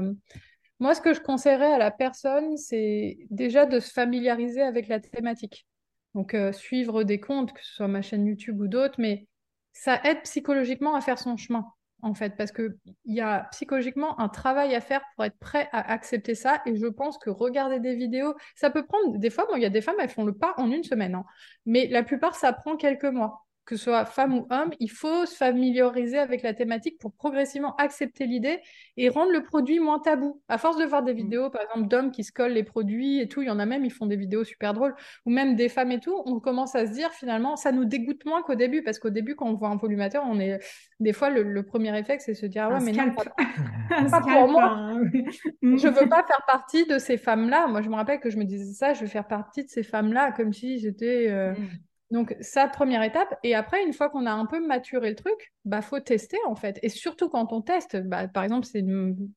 moi, 0.79 0.93
ce 0.93 1.01
que 1.01 1.13
je 1.13 1.21
conseillerais 1.21 1.73
à 1.73 1.77
la 1.77 1.91
personne, 1.91 2.57
c'est 2.57 3.17
déjà 3.29 3.65
de 3.65 3.79
se 3.79 3.91
familiariser 3.91 4.61
avec 4.61 4.87
la 4.87 4.99
thématique. 4.99 5.65
Donc 6.13 6.35
suivre 6.51 7.03
des 7.03 7.19
comptes, 7.19 7.53
que 7.53 7.63
ce 7.63 7.75
soit 7.75 7.87
ma 7.87 8.01
chaîne 8.01 8.25
YouTube 8.25 8.59
ou 8.59 8.67
d'autres, 8.67 8.95
mais 8.97 9.27
ça 9.73 10.01
aide 10.03 10.21
psychologiquement 10.23 10.95
à 10.95 11.01
faire 11.01 11.19
son 11.19 11.37
chemin 11.37 11.65
en 12.01 12.13
fait, 12.13 12.35
parce 12.37 12.51
qu'il 12.51 12.75
y 13.05 13.21
a 13.21 13.47
psychologiquement 13.51 14.19
un 14.19 14.29
travail 14.29 14.75
à 14.75 14.81
faire 14.81 15.01
pour 15.15 15.25
être 15.25 15.37
prêt 15.39 15.69
à 15.71 15.91
accepter 15.91 16.35
ça. 16.35 16.61
Et 16.65 16.75
je 16.75 16.87
pense 16.87 17.17
que 17.17 17.29
regarder 17.29 17.79
des 17.79 17.95
vidéos, 17.95 18.35
ça 18.55 18.69
peut 18.69 18.85
prendre, 18.85 19.17
des 19.17 19.29
fois, 19.29 19.47
il 19.55 19.61
y 19.61 19.65
a 19.65 19.69
des 19.69 19.81
femmes, 19.81 19.95
elles 19.99 20.09
font 20.09 20.25
le 20.25 20.33
pas 20.33 20.53
en 20.57 20.71
une 20.71 20.83
semaine, 20.83 21.15
hein. 21.15 21.25
mais 21.65 21.87
la 21.87 22.03
plupart, 22.03 22.35
ça 22.35 22.53
prend 22.53 22.77
quelques 22.77 23.05
mois 23.05 23.45
que 23.65 23.75
ce 23.75 23.85
soit 23.85 24.05
femme 24.05 24.33
ou 24.33 24.47
homme, 24.49 24.71
il 24.79 24.89
faut 24.89 25.25
se 25.25 25.35
familiariser 25.35 26.17
avec 26.17 26.41
la 26.41 26.53
thématique 26.53 26.97
pour 26.99 27.13
progressivement 27.13 27.75
accepter 27.75 28.25
l'idée 28.25 28.59
et 28.97 29.09
rendre 29.09 29.31
le 29.31 29.43
produit 29.43 29.79
moins 29.79 29.99
tabou. 29.99 30.41
À 30.47 30.57
force 30.57 30.77
de 30.77 30.83
voir 30.83 31.03
des 31.03 31.13
mm. 31.13 31.17
vidéos, 31.17 31.49
par 31.49 31.61
exemple, 31.61 31.87
d'hommes 31.87 32.11
qui 32.11 32.23
se 32.23 32.31
collent 32.31 32.53
les 32.53 32.63
produits 32.63 33.19
et 33.19 33.27
tout, 33.27 33.41
il 33.41 33.47
y 33.47 33.51
en 33.51 33.59
a 33.59 33.65
même, 33.65 33.85
ils 33.85 33.91
font 33.91 34.07
des 34.07 34.15
vidéos 34.15 34.43
super 34.43 34.73
drôles, 34.73 34.95
ou 35.25 35.29
même 35.29 35.55
des 35.55 35.69
femmes 35.69 35.91
et 35.91 35.99
tout, 35.99 36.21
on 36.25 36.39
commence 36.39 36.75
à 36.75 36.87
se 36.87 36.91
dire 36.91 37.11
finalement, 37.11 37.55
ça 37.55 37.71
nous 37.71 37.85
dégoûte 37.85 38.25
moins 38.25 38.41
qu'au 38.41 38.55
début, 38.55 38.83
parce 38.83 38.99
qu'au 38.99 39.09
début, 39.09 39.35
quand 39.35 39.47
on 39.47 39.53
voit 39.53 39.69
un 39.69 39.77
volumateur, 39.77 40.23
on 40.27 40.39
est, 40.39 40.59
des 40.99 41.13
fois, 41.13 41.29
le, 41.29 41.63
premier 41.63 41.97
effet, 41.97 42.17
c'est 42.19 42.33
se 42.33 42.45
dire, 42.47 42.67
ah 42.69 42.73
ouais, 42.73 42.83
mais 42.83 42.91
non, 42.91 43.13
pas, 43.13 43.23
pour 44.21 44.47
moi. 44.47 44.63
Hein, 44.63 45.03
je 45.61 45.87
veux 45.87 46.09
pas 46.09 46.23
faire 46.23 46.43
partie 46.47 46.85
de 46.85 46.97
ces 46.97 47.17
femmes-là. 47.17 47.67
Moi, 47.67 47.81
je 47.81 47.89
me 47.89 47.95
rappelle 47.95 48.19
que 48.19 48.29
je 48.29 48.37
me 48.37 48.43
disais 48.43 48.73
ça, 48.73 48.93
je 48.93 49.01
veux 49.01 49.07
faire 49.07 49.27
partie 49.27 49.63
de 49.63 49.69
ces 49.69 49.83
femmes-là, 49.83 50.31
comme 50.31 50.51
si 50.51 50.79
j'étais 50.79 51.27
euh, 51.29 51.53
mm. 51.53 51.69
Donc, 52.11 52.35
ça, 52.41 52.67
première 52.67 53.03
étape. 53.03 53.39
Et 53.43 53.55
après, 53.55 53.83
une 53.83 53.93
fois 53.93 54.09
qu'on 54.09 54.25
a 54.25 54.31
un 54.31 54.45
peu 54.45 54.65
maturé 54.65 55.09
le 55.09 55.15
truc, 55.15 55.53
bah, 55.65 55.81
faut 55.81 55.99
tester, 55.99 56.37
en 56.45 56.55
fait. 56.55 56.77
Et 56.83 56.89
surtout 56.89 57.29
quand 57.29 57.53
on 57.53 57.61
teste, 57.61 57.97
bah, 57.97 58.27
par 58.27 58.43
exemple, 58.43 58.67
c'est 58.67 58.83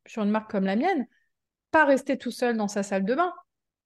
sur 0.07 0.23
une 0.23 0.31
marque 0.31 0.51
comme 0.51 0.65
la 0.65 0.77
mienne, 0.77 1.07
pas 1.71 1.85
rester 1.85 2.19
tout 2.19 2.33
seul 2.33 2.57
dans 2.57 2.69
sa 2.69 2.83
salle 2.83 3.05
de 3.05 3.15
bain, 3.15 3.33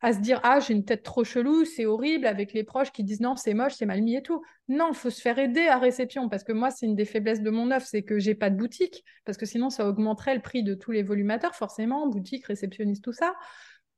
à 0.01 0.13
se 0.13 0.21
dire, 0.21 0.41
ah, 0.45 0.61
j'ai 0.61 0.75
une 0.75 0.85
tête 0.85 1.03
trop 1.03 1.25
chelou, 1.25 1.65
c'est 1.65 1.85
horrible, 1.85 2.27
avec 2.27 2.53
les 2.53 2.65
proches 2.65 2.93
qui 2.93 3.03
disent, 3.05 3.21
non, 3.21 3.37
c'est 3.37 3.53
moche, 3.53 3.75
c'est 3.75 3.87
mal 3.87 4.01
mis 4.01 4.17
et 4.17 4.23
tout. 4.23 4.43
Non, 4.69 4.93
faut 4.93 5.11
se 5.11 5.21
faire 5.21 5.39
aider 5.39 5.67
à 5.67 5.79
réception, 5.79 6.29
parce 6.29 6.45
que 6.45 6.53
moi, 6.53 6.71
c'est 6.71 6.87
une 6.87 6.95
des 6.95 7.05
faiblesses 7.05 7.43
de 7.43 7.51
mon 7.51 7.71
offre, 7.71 7.87
c'est 7.87 8.03
que 8.03 8.19
j'ai 8.19 8.35
pas 8.35 8.49
de 8.49 8.57
boutique, 8.57 9.05
parce 9.25 9.37
que 9.37 9.45
sinon, 9.45 9.71
ça 9.71 9.87
augmenterait 9.89 10.35
le 10.35 10.41
prix 10.41 10.63
de 10.63 10.75
tous 10.75 10.93
les 10.93 11.03
volumateurs, 11.03 11.55
forcément, 11.55 12.07
boutique, 12.07 12.47
réceptionniste, 12.47 13.03
tout 13.03 13.13
ça. 13.13 13.35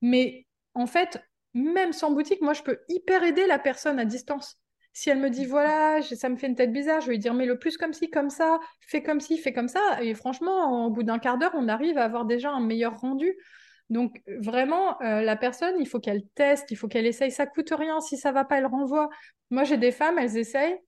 Mais 0.01 0.47
en 0.75 0.87
fait, 0.87 1.23
même 1.55 1.93
sans 1.93 2.13
boutique, 2.13 2.41
moi, 2.41 2.55
je 2.55 2.63
peux 2.63 2.79
hyper 2.89 3.23
aider 3.23 3.47
la 3.47 3.59
personne 3.59 3.99
à 3.99 4.05
distance. 4.05 4.60
Si 4.93 5.09
elle 5.09 5.19
me 5.19 5.31
dit, 5.31 5.47
voilà, 5.47 6.03
ça 6.03 6.29
me 6.29 6.37
fait 6.37 6.49
une 6.49 6.57
tête 6.57 6.73
bizarre, 6.73 7.01
je 7.01 7.07
vais 7.07 7.13
lui 7.13 7.19
dire, 7.19 7.33
mais 7.33 7.47
le 7.47 7.59
plus 7.59 7.77
comme 7.77 7.93
ci, 7.93 8.11
comme 8.11 8.31
ça, 8.31 8.59
fais 8.81 9.03
comme 9.03 9.21
ci, 9.21 9.39
fais 9.39 9.53
comme 9.53 9.69
ça. 9.69 9.81
Et 10.03 10.15
franchement, 10.15 10.87
au 10.87 10.91
bout 10.91 11.05
d'un 11.05 11.19
quart 11.19 11.39
d'heure, 11.39 11.53
on 11.55 11.69
arrive 11.69 11.97
à 11.97 12.05
avoir 12.05 12.25
déjà 12.25 12.51
un 12.51 12.61
meilleur 12.61 12.99
rendu. 12.99 13.37
Donc, 13.89 14.21
vraiment, 14.27 15.01
euh, 15.03 15.21
la 15.21 15.37
personne, 15.37 15.75
il 15.79 15.87
faut 15.87 16.01
qu'elle 16.01 16.23
teste, 16.35 16.71
il 16.71 16.77
faut 16.77 16.89
qu'elle 16.89 17.07
essaye. 17.07 17.31
Ça 17.31 17.47
coûte 17.47 17.73
rien. 17.77 18.01
Si 18.01 18.17
ça 18.17 18.33
va 18.33 18.45
pas, 18.45 18.59
elle 18.59 18.67
renvoie. 18.67 19.11
Moi, 19.51 19.65
j'ai 19.65 19.77
des 19.77 19.91
femmes, 19.91 20.19
elles 20.19 20.37
essayent, 20.37 20.79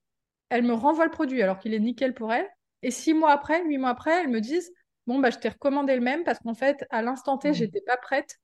elles 0.51 0.63
me 0.63 0.73
renvoient 0.73 1.05
le 1.05 1.11
produit 1.11 1.43
alors 1.43 1.59
qu'il 1.59 1.75
est 1.75 1.81
nickel 1.81 2.15
pour 2.15 2.33
elles. 2.33 2.49
Et 2.83 2.91
six 2.91 3.15
mois 3.15 3.33
après, 3.33 3.65
huit 3.65 3.79
mois 3.79 3.91
après, 3.91 4.23
elles 4.23 4.29
me 4.29 4.41
disent, 4.41 4.73
bon, 5.07 5.19
bah, 5.19 5.31
je 5.31 5.39
t'ai 5.39 5.49
recommandé 5.49 5.95
le 5.95 6.01
même 6.01 6.25
parce 6.25 6.39
qu'en 6.41 6.55
fait, 6.55 6.85
à 6.91 7.03
l'instant 7.03 7.39
T, 7.39 7.49
je 7.49 7.53
mmh. 7.53 7.55
j'étais 7.55 7.81
pas 7.81 7.97
prête. 7.97 8.39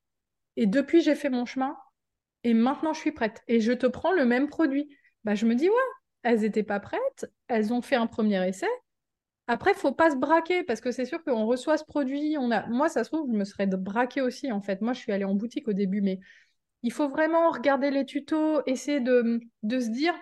Et 0.57 0.67
depuis, 0.67 1.03
j'ai 1.03 1.15
fait 1.15 1.31
mon 1.31 1.47
chemin. 1.47 1.77
Et 2.43 2.55
maintenant, 2.55 2.93
je 2.93 3.01
suis 3.01 3.13
prête. 3.13 3.43
Et 3.47 3.61
je 3.61 3.73
te 3.73 3.87
prends 3.87 4.13
le 4.13 4.25
même 4.25 4.49
produit. 4.49 4.89
Bah, 5.25 5.35
je 5.35 5.47
me 5.47 5.55
dis, 5.55 5.69
ouais, 5.69 5.77
elles 6.23 6.41
n'étaient 6.41 6.63
pas 6.63 6.81
prêtes, 6.81 7.31
elles 7.49 7.73
ont 7.73 7.83
fait 7.83 7.97
un 7.97 8.07
premier 8.07 8.47
essai. 8.49 8.69
Après, 9.47 9.73
faut 9.73 9.93
pas 9.93 10.11
se 10.11 10.17
braquer 10.17 10.63
parce 10.63 10.81
que 10.81 10.91
c'est 10.93 11.07
sûr 11.07 11.25
qu'on 11.25 11.47
reçoit 11.47 11.79
ce 11.79 11.85
produit. 11.85 12.37
On 12.39 12.51
a... 12.51 12.67
Moi, 12.67 12.89
ça 12.91 13.03
se 13.03 13.11
trouve, 13.11 13.31
je 13.33 13.37
me 13.37 13.45
serais 13.45 13.67
braquée 13.67 14.21
aussi 14.21 14.53
en 14.53 14.61
fait. 14.61 14.83
Moi, 14.83 14.93
je 14.93 15.01
suis 15.01 15.13
allée 15.13 15.25
en 15.25 15.35
boutique 15.35 15.69
au 15.69 15.73
début, 15.73 16.03
mais 16.03 16.21
il 16.83 16.93
faut 16.93 17.09
vraiment 17.09 17.51
regarder 17.51 17.91
les 17.91 18.05
tutos, 18.05 18.63
essayer 18.67 19.01
de, 19.01 19.41
de 19.63 19.81
se 19.81 19.89
dire 19.89 20.15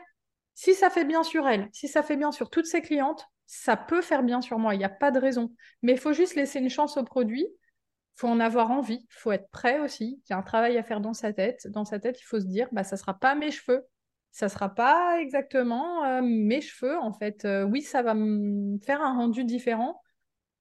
si 0.54 0.74
ça 0.74 0.90
fait 0.90 1.04
bien 1.04 1.22
sur 1.22 1.46
elle, 1.48 1.68
si 1.72 1.88
ça 1.88 2.02
fait 2.02 2.16
bien 2.16 2.32
sur 2.32 2.50
toutes 2.50 2.66
ses 2.66 2.82
clientes, 2.82 3.26
ça 3.46 3.76
peut 3.76 4.00
faire 4.00 4.22
bien 4.22 4.40
sur 4.40 4.58
moi. 4.58 4.74
Il 4.74 4.78
n'y 4.78 4.84
a 4.84 4.88
pas 4.88 5.10
de 5.10 5.18
raison. 5.18 5.52
Mais 5.82 5.92
il 5.92 5.98
faut 5.98 6.12
juste 6.12 6.34
laisser 6.34 6.58
une 6.60 6.70
chance 6.70 6.96
au 6.96 7.04
produit. 7.04 7.46
Il 7.46 8.20
faut 8.20 8.28
en 8.28 8.40
avoir 8.40 8.70
envie. 8.70 9.06
Il 9.10 9.14
faut 9.14 9.32
être 9.32 9.50
prêt 9.50 9.80
aussi. 9.80 10.20
Il 10.24 10.32
y 10.32 10.34
a 10.34 10.38
un 10.38 10.42
travail 10.42 10.78
à 10.78 10.82
faire 10.82 11.00
dans 11.00 11.12
sa 11.14 11.32
tête. 11.32 11.66
Dans 11.68 11.84
sa 11.84 11.98
tête, 11.98 12.20
il 12.20 12.24
faut 12.24 12.40
se 12.40 12.46
dire 12.46 12.68
bah, 12.72 12.84
ça 12.84 12.96
ne 12.96 13.00
sera 13.00 13.14
pas 13.14 13.34
mes 13.34 13.50
cheveux, 13.50 13.84
ça 14.32 14.48
sera 14.48 14.74
pas 14.74 15.20
exactement 15.20 16.04
euh, 16.04 16.20
mes 16.22 16.60
cheveux 16.60 16.98
en 16.98 17.12
fait. 17.12 17.44
Euh, 17.44 17.64
oui, 17.64 17.82
ça 17.82 18.02
va 18.02 18.14
me 18.14 18.78
faire 18.78 19.00
un 19.00 19.14
rendu 19.16 19.44
différent, 19.44 20.02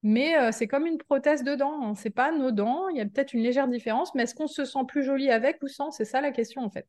mais 0.04 0.38
euh, 0.38 0.52
c'est 0.52 0.68
comme 0.68 0.86
une 0.86 0.98
prothèse 0.98 1.44
de 1.44 1.56
dents. 1.56 1.84
Hein. 1.84 1.96
C'est 1.96 2.10
pas 2.10 2.32
nos 2.32 2.52
dents. 2.52 2.88
Il 2.90 2.98
y 2.98 3.02
a 3.02 3.06
peut-être 3.06 3.34
une 3.34 3.42
légère 3.42 3.68
différence, 3.68 4.16
mais 4.16 4.24
est-ce 4.24 4.36
qu'on 4.36 4.48
se 4.48 4.66
sent 4.66 4.86
plus 4.88 5.04
joli 5.04 5.30
avec 5.30 5.62
ou 5.62 5.68
sans? 5.68 5.92
C'est 5.92 6.06
ça 6.06 6.22
la 6.22 6.32
question 6.32 6.62
en 6.62 6.70
fait. 6.70 6.88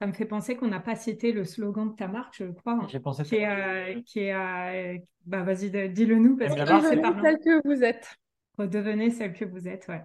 Ça 0.00 0.08
me 0.08 0.12
fait 0.12 0.24
penser 0.24 0.56
qu'on 0.56 0.66
n'a 0.66 0.80
pas 0.80 0.96
cité 0.96 1.30
le 1.30 1.44
slogan 1.44 1.90
de 1.90 1.94
ta 1.94 2.08
marque, 2.08 2.34
je 2.36 2.46
crois. 2.46 2.80
J'ai 2.88 2.98
pensé 2.98 3.22
qui 3.22 3.36
est, 3.36 4.02
qui 4.04 4.20
est 4.20 5.02
bah 5.24 5.42
vas-y, 5.44 5.70
dis-le 5.90 6.16
nous 6.16 6.36
parce 6.36 6.54
que 6.54 6.66
c'est 6.66 7.22
celle 7.22 7.38
que 7.38 7.66
vous 7.66 7.84
êtes. 7.84 8.16
Redevenez 8.58 9.10
celle 9.10 9.32
que 9.32 9.44
vous 9.44 9.68
êtes, 9.68 9.86
ouais. 9.88 10.02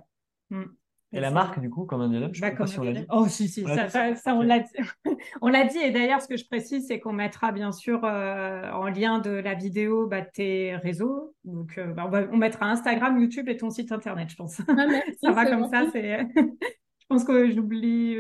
Mm. 0.49 0.65
Et 1.11 1.19
la 1.19 1.31
marque, 1.31 1.59
du 1.59 1.71
coup, 1.71 1.85
comme 1.85 2.01
un 2.01 2.09
dialogue, 2.09 2.33
je 2.33 2.41
ne 2.43 2.49
sais 2.49 2.55
pas 2.55 2.67
si 2.67 2.79
on 2.79 2.83
l'a 2.83 2.93
dit. 2.93 3.05
Oh, 3.09 3.27
si, 3.27 3.47
si, 3.47 3.63
ça, 3.63 4.15
ça, 4.15 4.35
on 4.35 4.41
l'a 4.41 4.59
dit. 4.59 4.71
on 5.41 5.49
l'a 5.49 5.65
dit. 5.65 5.79
Et 5.79 5.89
d'ailleurs, 5.89 6.21
ce 6.21 6.27
que 6.27 6.37
je 6.37 6.45
précise, 6.45 6.85
c'est 6.87 6.99
qu'on 6.99 7.13
mettra 7.13 7.51
bien 7.51 7.71
sûr 7.71 8.01
euh, 8.03 8.69
en 8.71 8.87
lien 8.89 9.17
de 9.17 9.31
la 9.31 9.55
vidéo 9.55 10.05
bah, 10.05 10.21
tes 10.21 10.75
réseaux. 10.75 11.33
Donc, 11.45 11.79
euh, 11.79 11.87
bah, 11.87 12.03
on, 12.05 12.09
va, 12.09 12.27
on, 12.31 12.37
mettra 12.37 12.67
Instagram, 12.67 13.19
YouTube 13.19 13.49
et 13.49 13.57
ton 13.57 13.71
site 13.71 13.91
internet, 13.91 14.29
je 14.29 14.35
pense. 14.35 14.61
Ah, 14.67 14.85
ça 15.23 15.31
va 15.31 15.45
comme 15.47 15.67
ça. 15.67 15.85
C'est... 15.91 16.27
je 16.35 17.05
pense 17.07 17.23
que 17.23 17.49
j'oublie. 17.49 18.15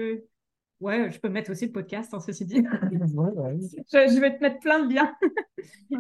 Ouais, 0.79 1.11
je 1.11 1.19
peux 1.19 1.27
mettre 1.27 1.51
aussi 1.51 1.65
le 1.65 1.73
podcast, 1.73 2.13
hein, 2.13 2.21
ceci 2.21 2.45
dit. 2.45 2.63
je, 2.63 4.19
vais 4.19 4.37
te 4.37 4.41
mettre 4.41 4.59
plein 4.59 4.85
de 4.85 4.93
liens. 4.93 5.15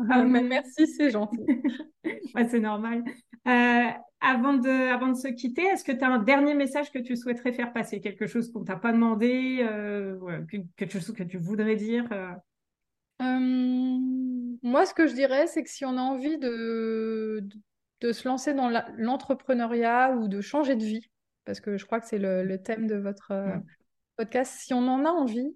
Ah, 0.09 0.23
merci, 0.23 0.87
c'est 0.87 1.09
gentil. 1.09 1.41
ouais, 2.05 2.47
c'est 2.47 2.61
normal. 2.61 3.03
Euh, 3.45 3.87
avant, 4.21 4.53
de, 4.53 4.69
avant 4.69 5.09
de 5.09 5.15
se 5.15 5.27
quitter, 5.27 5.63
est-ce 5.63 5.83
que 5.83 5.91
tu 5.91 6.01
as 6.01 6.07
un 6.07 6.19
dernier 6.19 6.53
message 6.53 6.91
que 6.91 6.99
tu 6.99 7.17
souhaiterais 7.17 7.51
faire 7.51 7.73
passer? 7.73 7.99
Quelque 7.99 8.25
chose 8.25 8.53
qu'on 8.53 8.63
t'a 8.63 8.77
pas 8.77 8.93
demandé 8.93 9.59
euh, 9.61 10.17
Quelque 10.77 10.93
chose 10.93 11.13
que 11.13 11.23
tu 11.23 11.37
voudrais 11.37 11.75
dire 11.75 12.07
euh? 12.13 12.31
Moi, 14.63 14.85
ce 14.85 14.93
que 14.93 15.07
je 15.07 15.13
dirais, 15.13 15.47
c'est 15.47 15.63
que 15.63 15.69
si 15.69 15.83
on 15.83 15.97
a 15.97 16.01
envie 16.01 16.37
de, 16.37 17.43
de, 17.99 18.11
se 18.13 18.27
lancer 18.27 18.53
dans 18.53 18.69
l'entrepreneuriat 18.97 20.15
ou 20.15 20.29
de 20.29 20.39
changer 20.39 20.75
de 20.77 20.85
vie, 20.85 21.09
parce 21.43 21.59
que 21.59 21.75
je 21.77 21.85
crois 21.85 21.99
que 21.99 22.07
c'est 22.07 22.19
le, 22.19 22.57
thème 22.61 22.87
de 22.87 22.95
votre 22.95 23.33
si 24.43 24.73
on 24.73 24.87
en 24.87 25.05
a 25.05 25.09
envie, 25.09 25.53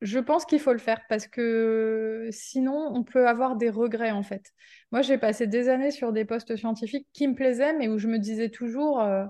je, 0.00 0.18
pense 0.18 0.44
qu'il 0.44 0.60
faut 0.60 0.72
le 0.72 0.78
faire 0.78 1.00
parce 1.08 1.26
que 1.26 2.28
sinon, 2.30 2.92
on 2.94 3.02
peut 3.02 3.28
avoir 3.28 3.56
des 3.56 3.70
regrets 3.70 4.12
en 4.12 4.22
fait. 4.22 4.52
Moi, 4.92 5.02
j'ai 5.02 5.18
passé 5.18 5.46
des 5.46 5.68
années 5.68 5.90
sur 5.90 6.12
des 6.12 6.24
postes 6.24 6.56
scientifiques 6.56 7.08
qui 7.12 7.26
me 7.26 7.34
plaisaient, 7.34 7.72
mais 7.72 7.88
où 7.88 7.98
je 7.98 8.06
me 8.08 8.18
disais 8.18 8.48
toujours, 8.48 9.00
euh, 9.00 9.24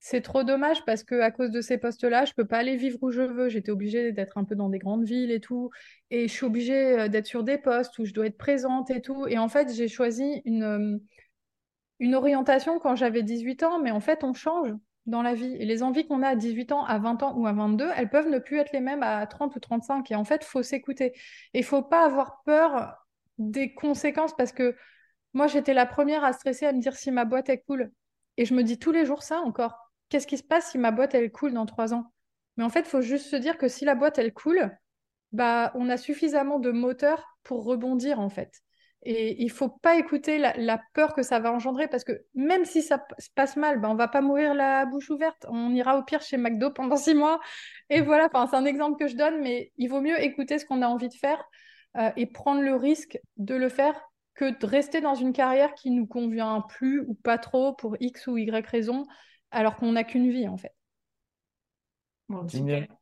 c'est 0.00 0.22
trop 0.22 0.42
dommage 0.42 0.84
parce 0.84 1.04
que 1.04 1.20
à 1.20 1.30
cause 1.30 1.50
de 1.50 1.60
ces 1.60 1.78
postes-là, 1.78 2.24
je 2.24 2.32
peux 2.34 2.46
pas 2.46 2.58
aller 2.58 2.76
vivre 2.76 2.98
où 3.02 3.10
je 3.10 3.22
veux. 3.22 3.48
J'étais 3.48 3.70
obligée 3.70 4.12
d'être 4.12 4.38
un 4.38 4.44
peu 4.44 4.56
dans 4.56 4.68
des 4.68 4.78
grandes 4.78 5.04
villes 5.04 5.30
et 5.30 5.40
tout, 5.40 5.70
et 6.10 6.28
je 6.28 6.32
suis 6.32 6.46
obligée 6.46 7.00
euh, 7.00 7.08
d'être 7.08 7.26
sur 7.26 7.44
des 7.44 7.58
postes 7.58 7.98
où 7.98 8.04
je 8.04 8.12
dois 8.12 8.26
être 8.26 8.38
présente 8.38 8.90
et 8.90 9.00
tout. 9.00 9.26
Et 9.28 9.38
en 9.38 9.48
fait, 9.48 9.72
j'ai 9.72 9.88
choisi 9.88 10.42
une 10.44 10.62
euh, 10.64 10.98
une 12.00 12.14
orientation 12.14 12.78
quand 12.80 12.96
j'avais 12.96 13.22
18 13.22 13.62
ans, 13.62 13.80
mais 13.80 13.90
en 13.90 14.00
fait, 14.00 14.24
on 14.24 14.34
change 14.34 14.72
dans 15.06 15.22
la 15.22 15.34
vie. 15.34 15.54
Et 15.58 15.64
les 15.64 15.82
envies 15.82 16.06
qu'on 16.06 16.22
a 16.22 16.28
à 16.28 16.36
18 16.36 16.72
ans, 16.72 16.84
à 16.84 16.98
20 16.98 17.22
ans 17.22 17.34
ou 17.36 17.46
à 17.46 17.52
22, 17.52 17.90
elles 17.96 18.10
peuvent 18.10 18.28
ne 18.28 18.38
plus 18.38 18.58
être 18.58 18.72
les 18.72 18.80
mêmes 18.80 19.02
à 19.02 19.26
30 19.26 19.54
ou 19.56 19.60
35. 19.60 20.10
Et 20.10 20.14
en 20.14 20.24
fait, 20.24 20.44
faut 20.44 20.62
s'écouter. 20.62 21.12
Et 21.54 21.60
il 21.60 21.64
faut 21.64 21.82
pas 21.82 22.04
avoir 22.04 22.42
peur 22.44 22.96
des 23.38 23.74
conséquences 23.74 24.34
parce 24.36 24.52
que 24.52 24.76
moi, 25.32 25.46
j'étais 25.46 25.74
la 25.74 25.86
première 25.86 26.24
à 26.24 26.32
stresser, 26.32 26.66
à 26.66 26.72
me 26.72 26.80
dire 26.80 26.96
si 26.96 27.10
ma 27.10 27.24
boîte 27.24 27.48
est 27.48 27.62
cool. 27.66 27.90
Et 28.36 28.44
je 28.44 28.54
me 28.54 28.62
dis 28.62 28.78
tous 28.78 28.92
les 28.92 29.04
jours 29.04 29.22
ça 29.22 29.40
encore. 29.40 29.78
Qu'est-ce 30.08 30.26
qui 30.26 30.38
se 30.38 30.44
passe 30.44 30.70
si 30.70 30.78
ma 30.78 30.90
boîte 30.90 31.14
elle 31.14 31.32
coule 31.32 31.52
dans 31.52 31.66
trois 31.66 31.94
ans? 31.94 32.12
Mais 32.56 32.64
en 32.64 32.70
fait, 32.70 32.86
faut 32.86 33.02
juste 33.02 33.26
se 33.26 33.36
dire 33.36 33.58
que 33.58 33.68
si 33.68 33.84
la 33.84 33.94
boîte 33.94 34.18
elle 34.18 34.32
coule, 34.32 34.70
bah, 35.32 35.72
on 35.74 35.88
a 35.90 35.96
suffisamment 35.96 36.58
de 36.58 36.70
moteur 36.70 37.36
pour 37.42 37.64
rebondir 37.64 38.20
en 38.20 38.30
fait. 38.30 38.63
Et 39.04 39.42
il 39.42 39.50
faut 39.50 39.68
pas 39.68 39.96
écouter 39.96 40.38
la, 40.38 40.80
peur 40.94 41.14
que 41.14 41.22
ça 41.22 41.38
va 41.38 41.52
engendrer 41.52 41.88
parce 41.88 42.04
que 42.04 42.24
même 42.34 42.64
si 42.64 42.80
ça 42.80 43.04
se 43.18 43.28
passe 43.34 43.56
mal, 43.56 43.78
ben 43.80 43.90
on 43.90 43.94
va 43.94 44.08
pas 44.08 44.22
mourir 44.22 44.54
la 44.54 44.86
bouche 44.86 45.10
ouverte. 45.10 45.44
On 45.48 45.74
ira 45.74 45.98
au 45.98 46.02
pire 46.02 46.22
chez 46.22 46.38
McDo 46.38 46.70
pendant 46.70 46.96
six 46.96 47.14
mois. 47.14 47.40
Et 47.90 48.00
mm. 48.00 48.04
voilà, 48.04 48.26
enfin, 48.32 48.46
c'est 48.46 48.56
un 48.56 48.64
exemple 48.64 48.98
que 48.98 49.08
je 49.08 49.16
donne, 49.16 49.42
mais 49.42 49.72
il 49.76 49.88
vaut 49.88 50.00
mieux 50.00 50.18
écouter 50.22 50.58
ce 50.58 50.64
qu'on 50.64 50.80
a 50.82 50.86
envie 50.86 51.08
de 51.08 51.14
faire 51.14 51.44
euh, 51.96 52.10
et 52.16 52.26
prendre 52.26 52.62
le 52.62 52.74
risque 52.76 53.18
de 53.36 53.54
le 53.54 53.68
faire 53.68 54.00
que 54.34 54.58
de 54.58 54.66
rester 54.66 55.00
dans 55.00 55.14
une 55.14 55.32
carrière 55.32 55.74
qui 55.74 55.90
nous 55.90 56.06
convient 56.06 56.62
plus 56.68 57.00
ou 57.00 57.14
pas 57.14 57.38
trop 57.38 57.74
pour 57.74 57.96
X 58.00 58.26
ou 58.26 58.36
Y 58.38 58.66
raison. 58.66 59.04
alors 59.50 59.76
qu'on 59.76 59.92
n'a 59.92 60.04
qu'une 60.04 60.30
vie 60.30 60.48
en 60.48 60.56
fait. 60.56 60.72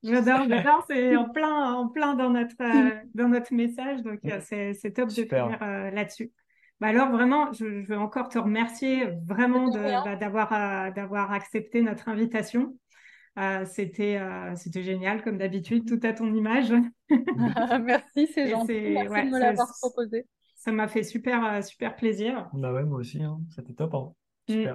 J'adore, 0.03 0.49
j'adore, 0.49 0.85
c'est 0.89 1.17
en 1.17 1.29
plein, 1.29 1.75
en 1.75 1.89
plein 1.89 2.15
dans 2.15 2.31
notre, 2.31 2.57
euh, 2.61 2.91
dans 3.15 3.29
notre 3.29 3.55
message, 3.55 4.03
donc 4.03 4.21
euh, 4.25 4.41
c'est, 4.43 4.75
c'est 4.75 4.93
top 4.93 5.09
de 5.09 5.15
finir 5.15 5.59
euh, 5.63 5.91
là-dessus. 5.91 6.33
Bah 6.81 6.89
alors 6.89 7.11
vraiment, 7.11 7.53
je, 7.53 7.87
veux 7.87 7.97
encore 7.97 8.29
te 8.29 8.39
remercier 8.39 9.09
vraiment 9.25 9.69
de, 9.69 9.79
bah, 9.79 10.17
d'avoir, 10.17 10.93
d'avoir 10.93 11.31
accepté 11.31 11.81
notre 11.81 12.09
invitation. 12.09 12.77
c'était, 13.67 14.21
c'était 14.57 14.83
génial 14.83 15.23
comme 15.23 15.39
d'habitude, 15.39 15.87
tout 15.87 16.01
à 16.05 16.13
ton 16.13 16.35
image. 16.35 16.73
Merci, 17.09 18.27
c'est 18.35 18.49
gentil. 18.49 18.81
Merci 18.95 19.27
de 19.27 19.31
me 19.31 19.39
l'avoir 19.39 19.69
proposé. 19.81 20.27
Ça 20.57 20.73
m'a 20.73 20.89
fait 20.89 21.05
super, 21.05 21.63
super 21.63 21.95
plaisir. 21.95 22.49
Bah 22.53 22.73
ouais, 22.73 22.85
moi 22.85 22.99
aussi, 22.99 23.23
hein. 23.23 23.39
c'était 23.55 23.75
top. 23.75 23.95
Hein. 23.95 24.13
Mm. 24.49 24.75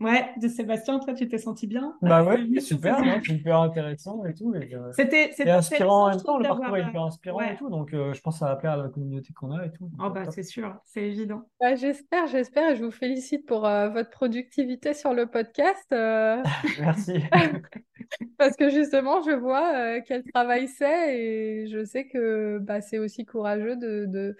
Ouais, 0.00 0.30
de 0.40 0.46
Sébastien, 0.46 1.00
toi, 1.00 1.12
tu 1.12 1.26
t'es 1.26 1.38
senti 1.38 1.66
bien? 1.66 1.96
Bah 2.02 2.22
ouais, 2.22 2.60
super, 2.60 3.00
super 3.24 3.60
intéressant 3.60 4.24
et 4.24 4.32
tout. 4.32 4.54
Euh, 4.54 4.92
c'était 4.92 5.50
inspirant 5.50 6.04
en 6.04 6.10
même 6.10 6.22
temps, 6.22 6.38
le 6.38 6.46
parcours 6.46 6.76
est 6.76 6.82
hyper 6.82 7.02
inspirant 7.02 7.40
et 7.40 7.56
tout, 7.56 7.68
donc 7.68 7.92
euh, 7.92 8.14
je 8.14 8.20
pense 8.20 8.36
que 8.36 8.38
ça 8.40 8.46
va 8.46 8.56
plaire 8.56 8.72
à 8.72 8.76
la 8.76 8.88
communauté 8.88 9.32
qu'on 9.32 9.50
a 9.50 9.66
et 9.66 9.72
tout. 9.72 9.90
Oh 9.98 10.10
bah 10.10 10.30
c'est 10.30 10.44
sûr, 10.44 10.76
c'est 10.84 11.02
évident. 11.02 11.42
Bah, 11.60 11.74
j'espère, 11.74 12.28
j'espère, 12.28 12.70
et 12.70 12.76
je 12.76 12.84
vous 12.84 12.92
félicite 12.92 13.44
pour 13.44 13.66
euh, 13.66 13.88
votre 13.88 14.10
productivité 14.10 14.94
sur 14.94 15.14
le 15.14 15.26
podcast. 15.26 15.86
Merci. 16.80 17.14
Parce 18.38 18.54
que 18.54 18.70
justement, 18.70 19.20
je 19.22 19.32
vois 19.32 20.00
quel 20.02 20.22
travail 20.32 20.68
c'est 20.68 21.18
et 21.18 21.66
je 21.66 21.84
sais 21.84 22.06
que 22.06 22.58
bah, 22.60 22.80
c'est 22.80 22.98
aussi 22.98 23.26
courageux 23.26 23.74
de, 23.74 24.06
de, 24.06 24.36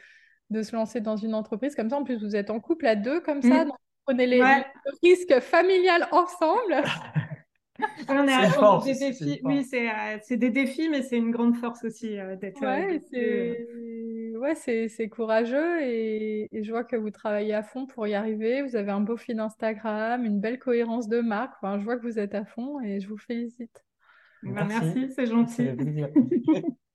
de, 0.51 0.62
se 0.62 0.74
lancer 0.76 1.01
dans 1.01 1.16
une 1.16 1.35
entreprise 1.35 1.74
comme 1.74 1.90
ça. 1.90 1.97
En 1.97 2.05
plus, 2.05 2.22
vous 2.22 2.36
êtes 2.36 2.51
en 2.51 2.60
couple 2.60 2.86
à 2.86 2.94
deux 2.94 3.20
comme 3.20 3.43
ça, 3.43 3.64
mm 3.64 3.72
prenez 4.09 4.26
les, 4.26 4.43
risques 5.02 5.40
familiales 5.40 6.09
ensemble. 6.12 6.82
on 8.09 8.26
est, 8.26 8.93
des 8.93 8.98
défis. 8.98 9.40
Oui, 9.44 9.66
euh, 9.74 10.18
c'est 10.22 10.36
des 10.36 10.51
défis, 10.51 10.89
mais 10.89 11.02
c'est 11.02 11.18
une 11.18 11.30
grande 11.30 11.56
force 11.56 11.85
aussi 11.85 12.18
euh, 12.18 12.35
d'être. 12.36 12.60
Ouais, 12.62 13.01
euh, 13.14 14.55
c'est 14.55 15.02
ouais, 15.02 15.09
courageux 15.09 15.82
et, 15.82 16.48
je 16.52 16.70
vois 16.70 16.85
que 16.85 16.97
vous 16.97 17.10
travaillez 17.10 17.55
à 17.55 17.62
fond 17.62 17.86
pour 17.86 18.06
y 18.06 18.14
arriver. 18.14 18.62
Vous 18.62 18.76
avez 18.76 18.90
un 18.90 19.01
beau 19.01 19.16
fil 19.16 19.39
Instagram, 19.39 20.24
une 20.24 20.40
belle 20.40 20.59
cohérence 20.59 21.09
de 21.09 21.20
marque. 21.20 21.55
Enfin, 21.62 21.78
je 21.78 21.85
vois 21.85 21.98
que 21.98 22.02
vous 22.02 22.18
êtes 22.18 22.35
à 22.35 22.44
fond 22.44 22.80
et 22.80 23.01
je 23.01 23.09
vous 23.09 23.18
félicite. 23.18 23.85
Bah, 24.43 24.64
merci, 24.66 25.10
c'est 25.14 25.26
gentil. 25.26 25.68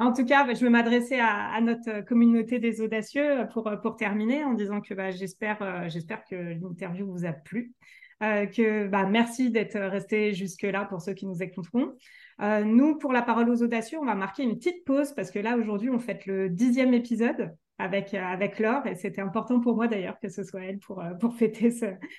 En 0.00 0.14
tout 0.14 0.24
cas, 0.24 0.44
bah, 0.44 0.54
je 0.54 0.64
veux 0.64 0.70
m'adresser 0.70 1.18
à, 1.20 1.60
notre 1.60 2.00
communauté 2.06 2.58
des 2.58 2.80
audacieux 2.80 3.46
pour, 3.52 3.70
pour 3.82 3.96
terminer 3.96 4.44
en 4.44 4.54
disant 4.54 4.80
que 4.80 4.94
bah, 4.94 5.10
j'espère, 5.10 5.60
euh, 5.60 5.88
j'espère 5.90 6.24
que 6.24 6.34
l'interview 6.34 7.06
vous 7.06 7.26
a 7.26 7.34
plu. 7.34 7.74
Euh, 8.22 8.46
que 8.46 8.86
bah, 8.86 9.04
merci 9.04 9.50
d'être 9.50 9.78
resté 9.78 10.32
jusque-là 10.32 10.86
pour 10.86 11.02
ceux 11.02 11.12
qui 11.12 11.26
nous 11.26 11.42
écouteront. 11.42 11.92
Euh, 12.40 12.64
nous, 12.64 12.96
pour 12.96 13.12
la 13.12 13.20
parole 13.20 13.50
aux 13.50 13.62
audacieux, 13.62 13.98
on 14.00 14.06
va 14.06 14.14
marquer 14.14 14.42
une 14.42 14.56
petite 14.56 14.86
pause 14.86 15.12
parce 15.12 15.30
que 15.30 15.38
là, 15.38 15.58
aujourd'hui, 15.58 15.90
on 15.90 15.98
fait 15.98 16.24
le 16.24 16.48
dixième 16.48 16.94
épisode 16.94 17.54
avec, 17.76 18.14
avec 18.14 18.58
Laure 18.58 18.86
et 18.86 18.94
c'était 18.94 19.22
important 19.22 19.60
pour 19.60 19.74
moi 19.74 19.88
d'ailleurs 19.88 20.18
que 20.18 20.28
ce 20.28 20.44
soit 20.44 20.60
elle 20.64 20.78
pour, 20.80 21.02
pour 21.18 21.34
fêter 21.34 21.70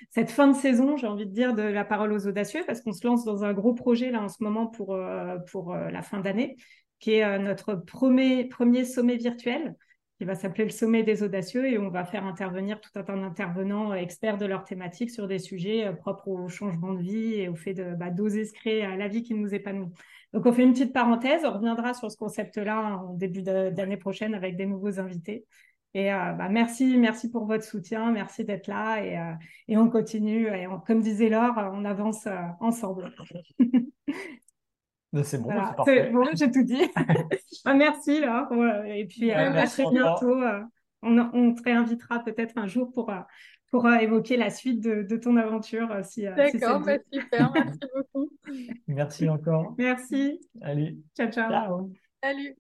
cette 0.10 0.32
fin 0.32 0.48
de 0.48 0.56
saison, 0.56 0.98
j'ai 0.98 1.06
envie 1.06 1.28
de 1.28 1.32
dire, 1.32 1.54
de 1.54 1.62
la 1.62 1.86
parole 1.86 2.14
aux 2.14 2.28
audacieux 2.28 2.64
parce 2.66 2.82
qu'on 2.82 2.94
se 2.94 3.06
lance 3.06 3.26
dans 3.26 3.44
un 3.44 3.54
gros 3.54 3.76
projet 3.76 4.10
là 4.10 4.24
en 4.24 4.28
ce 4.28 4.44
moment 4.44 4.66
pour, 4.66 5.00
pour 5.52 5.76
la 5.76 6.02
fin 6.02 6.20
d'année 6.20 6.58
qui 7.02 7.16
est 7.16 7.26
euh, 7.26 7.40
notre 7.40 7.76
premier, 7.76 8.46
premier 8.46 8.86
sommet 8.86 9.18
virtuel 9.18 9.76
qui 10.18 10.24
va 10.24 10.36
s'appeler 10.36 10.66
le 10.66 10.70
sommet 10.70 11.02
des 11.02 11.24
audacieux 11.24 11.66
et 11.66 11.80
on 11.80 11.90
va 11.90 12.06
faire 12.06 12.26
intervenir 12.26 12.80
tout 12.80 12.92
un 12.94 13.04
tas 13.04 13.16
d'intervenants 13.16 13.92
euh, 13.92 13.96
experts 13.96 14.38
de 14.38 14.46
leur 14.46 14.64
thématique 14.64 15.10
sur 15.10 15.28
des 15.28 15.40
sujets 15.40 15.88
euh, 15.88 15.94
propres 15.94 16.30
au 16.30 16.48
changement 16.48 16.94
de 16.94 17.02
vie 17.02 17.34
et 17.34 17.50
au 17.50 17.56
fait 17.56 17.74
de 17.74 17.96
bah, 17.96 18.12
d'oser 18.12 18.46
se 18.46 18.54
créer 18.54 18.86
la 18.96 19.08
vie 19.08 19.24
qui 19.24 19.34
nous 19.34 19.54
épanouit. 19.54 19.92
Donc 20.32 20.46
on 20.46 20.54
fait 20.54 20.64
une 20.64 20.74
petite 20.74 20.94
parenthèse, 20.94 21.42
on 21.44 21.52
reviendra 21.52 21.94
sur 21.96 22.10
ce 22.10 22.18
concept-là 22.18 23.00
en 23.04 23.16
début 23.16 23.42
d'année 23.42 23.98
prochaine 23.98 24.34
avec 24.36 24.56
des 24.56 24.66
nouveaux 24.66 25.00
invités. 25.00 25.46
Et 25.94 26.08
bah, 26.08 26.48
merci, 26.50 26.98
merci 26.98 27.30
pour 27.30 27.46
votre 27.46 27.66
soutien, 27.66 28.12
merci 28.12 28.46
d'être 28.46 28.68
là 28.68 29.04
et, 29.04 29.20
et, 29.68 29.76
on 29.76 29.90
continue. 29.90 30.48
Et 30.48 30.66
comme 30.88 31.02
disait 31.02 31.28
Laure, 31.28 31.58
on 31.74 31.84
avance 31.84 32.30
ensemble. 32.62 33.14
C'est 35.24 35.42
bon, 35.42 35.50
c'est 35.50 35.76
parfait. 35.76 36.10
Bon, 36.10 36.26
j'ai 36.34 36.52
tout 36.52 36.64
dit. 36.64 36.84
Bah, 37.66 37.74
merci, 37.76 38.22
là. 38.22 38.50
Et 38.88 39.06
puis, 39.06 39.32
euh, 39.32 39.54
à 39.54 39.68
très 39.68 39.84
bientôt. 39.92 40.42
Euh, 40.42 40.62
on, 41.04 41.18
on, 41.34 41.54
te 41.54 41.62
réinvitera 41.64 42.24
peut-être 42.24 42.58
un 42.58 42.66
jour 42.66 42.92
pour, 42.92 43.10
euh, 43.12 43.20
pour 43.70 43.88
évoquer 43.88 44.38
la 44.38 44.50
suite 44.50 44.80
de, 44.80 45.04
de 45.04 45.18
ton 45.18 45.36
aventure. 45.36 45.90
Si, 46.04 46.24
D'accord, 46.24 46.80
bah, 46.80 46.98
super. 47.12 47.52
Merci 47.54 47.80
beaucoup. 47.96 48.32
Merci 48.88 49.30
encore. 49.30 49.76
Merci. 49.78 50.40
Allez. 50.62 50.98
ciao. 51.16 51.30
ciao. 51.30 51.92
Salut. 52.24 52.56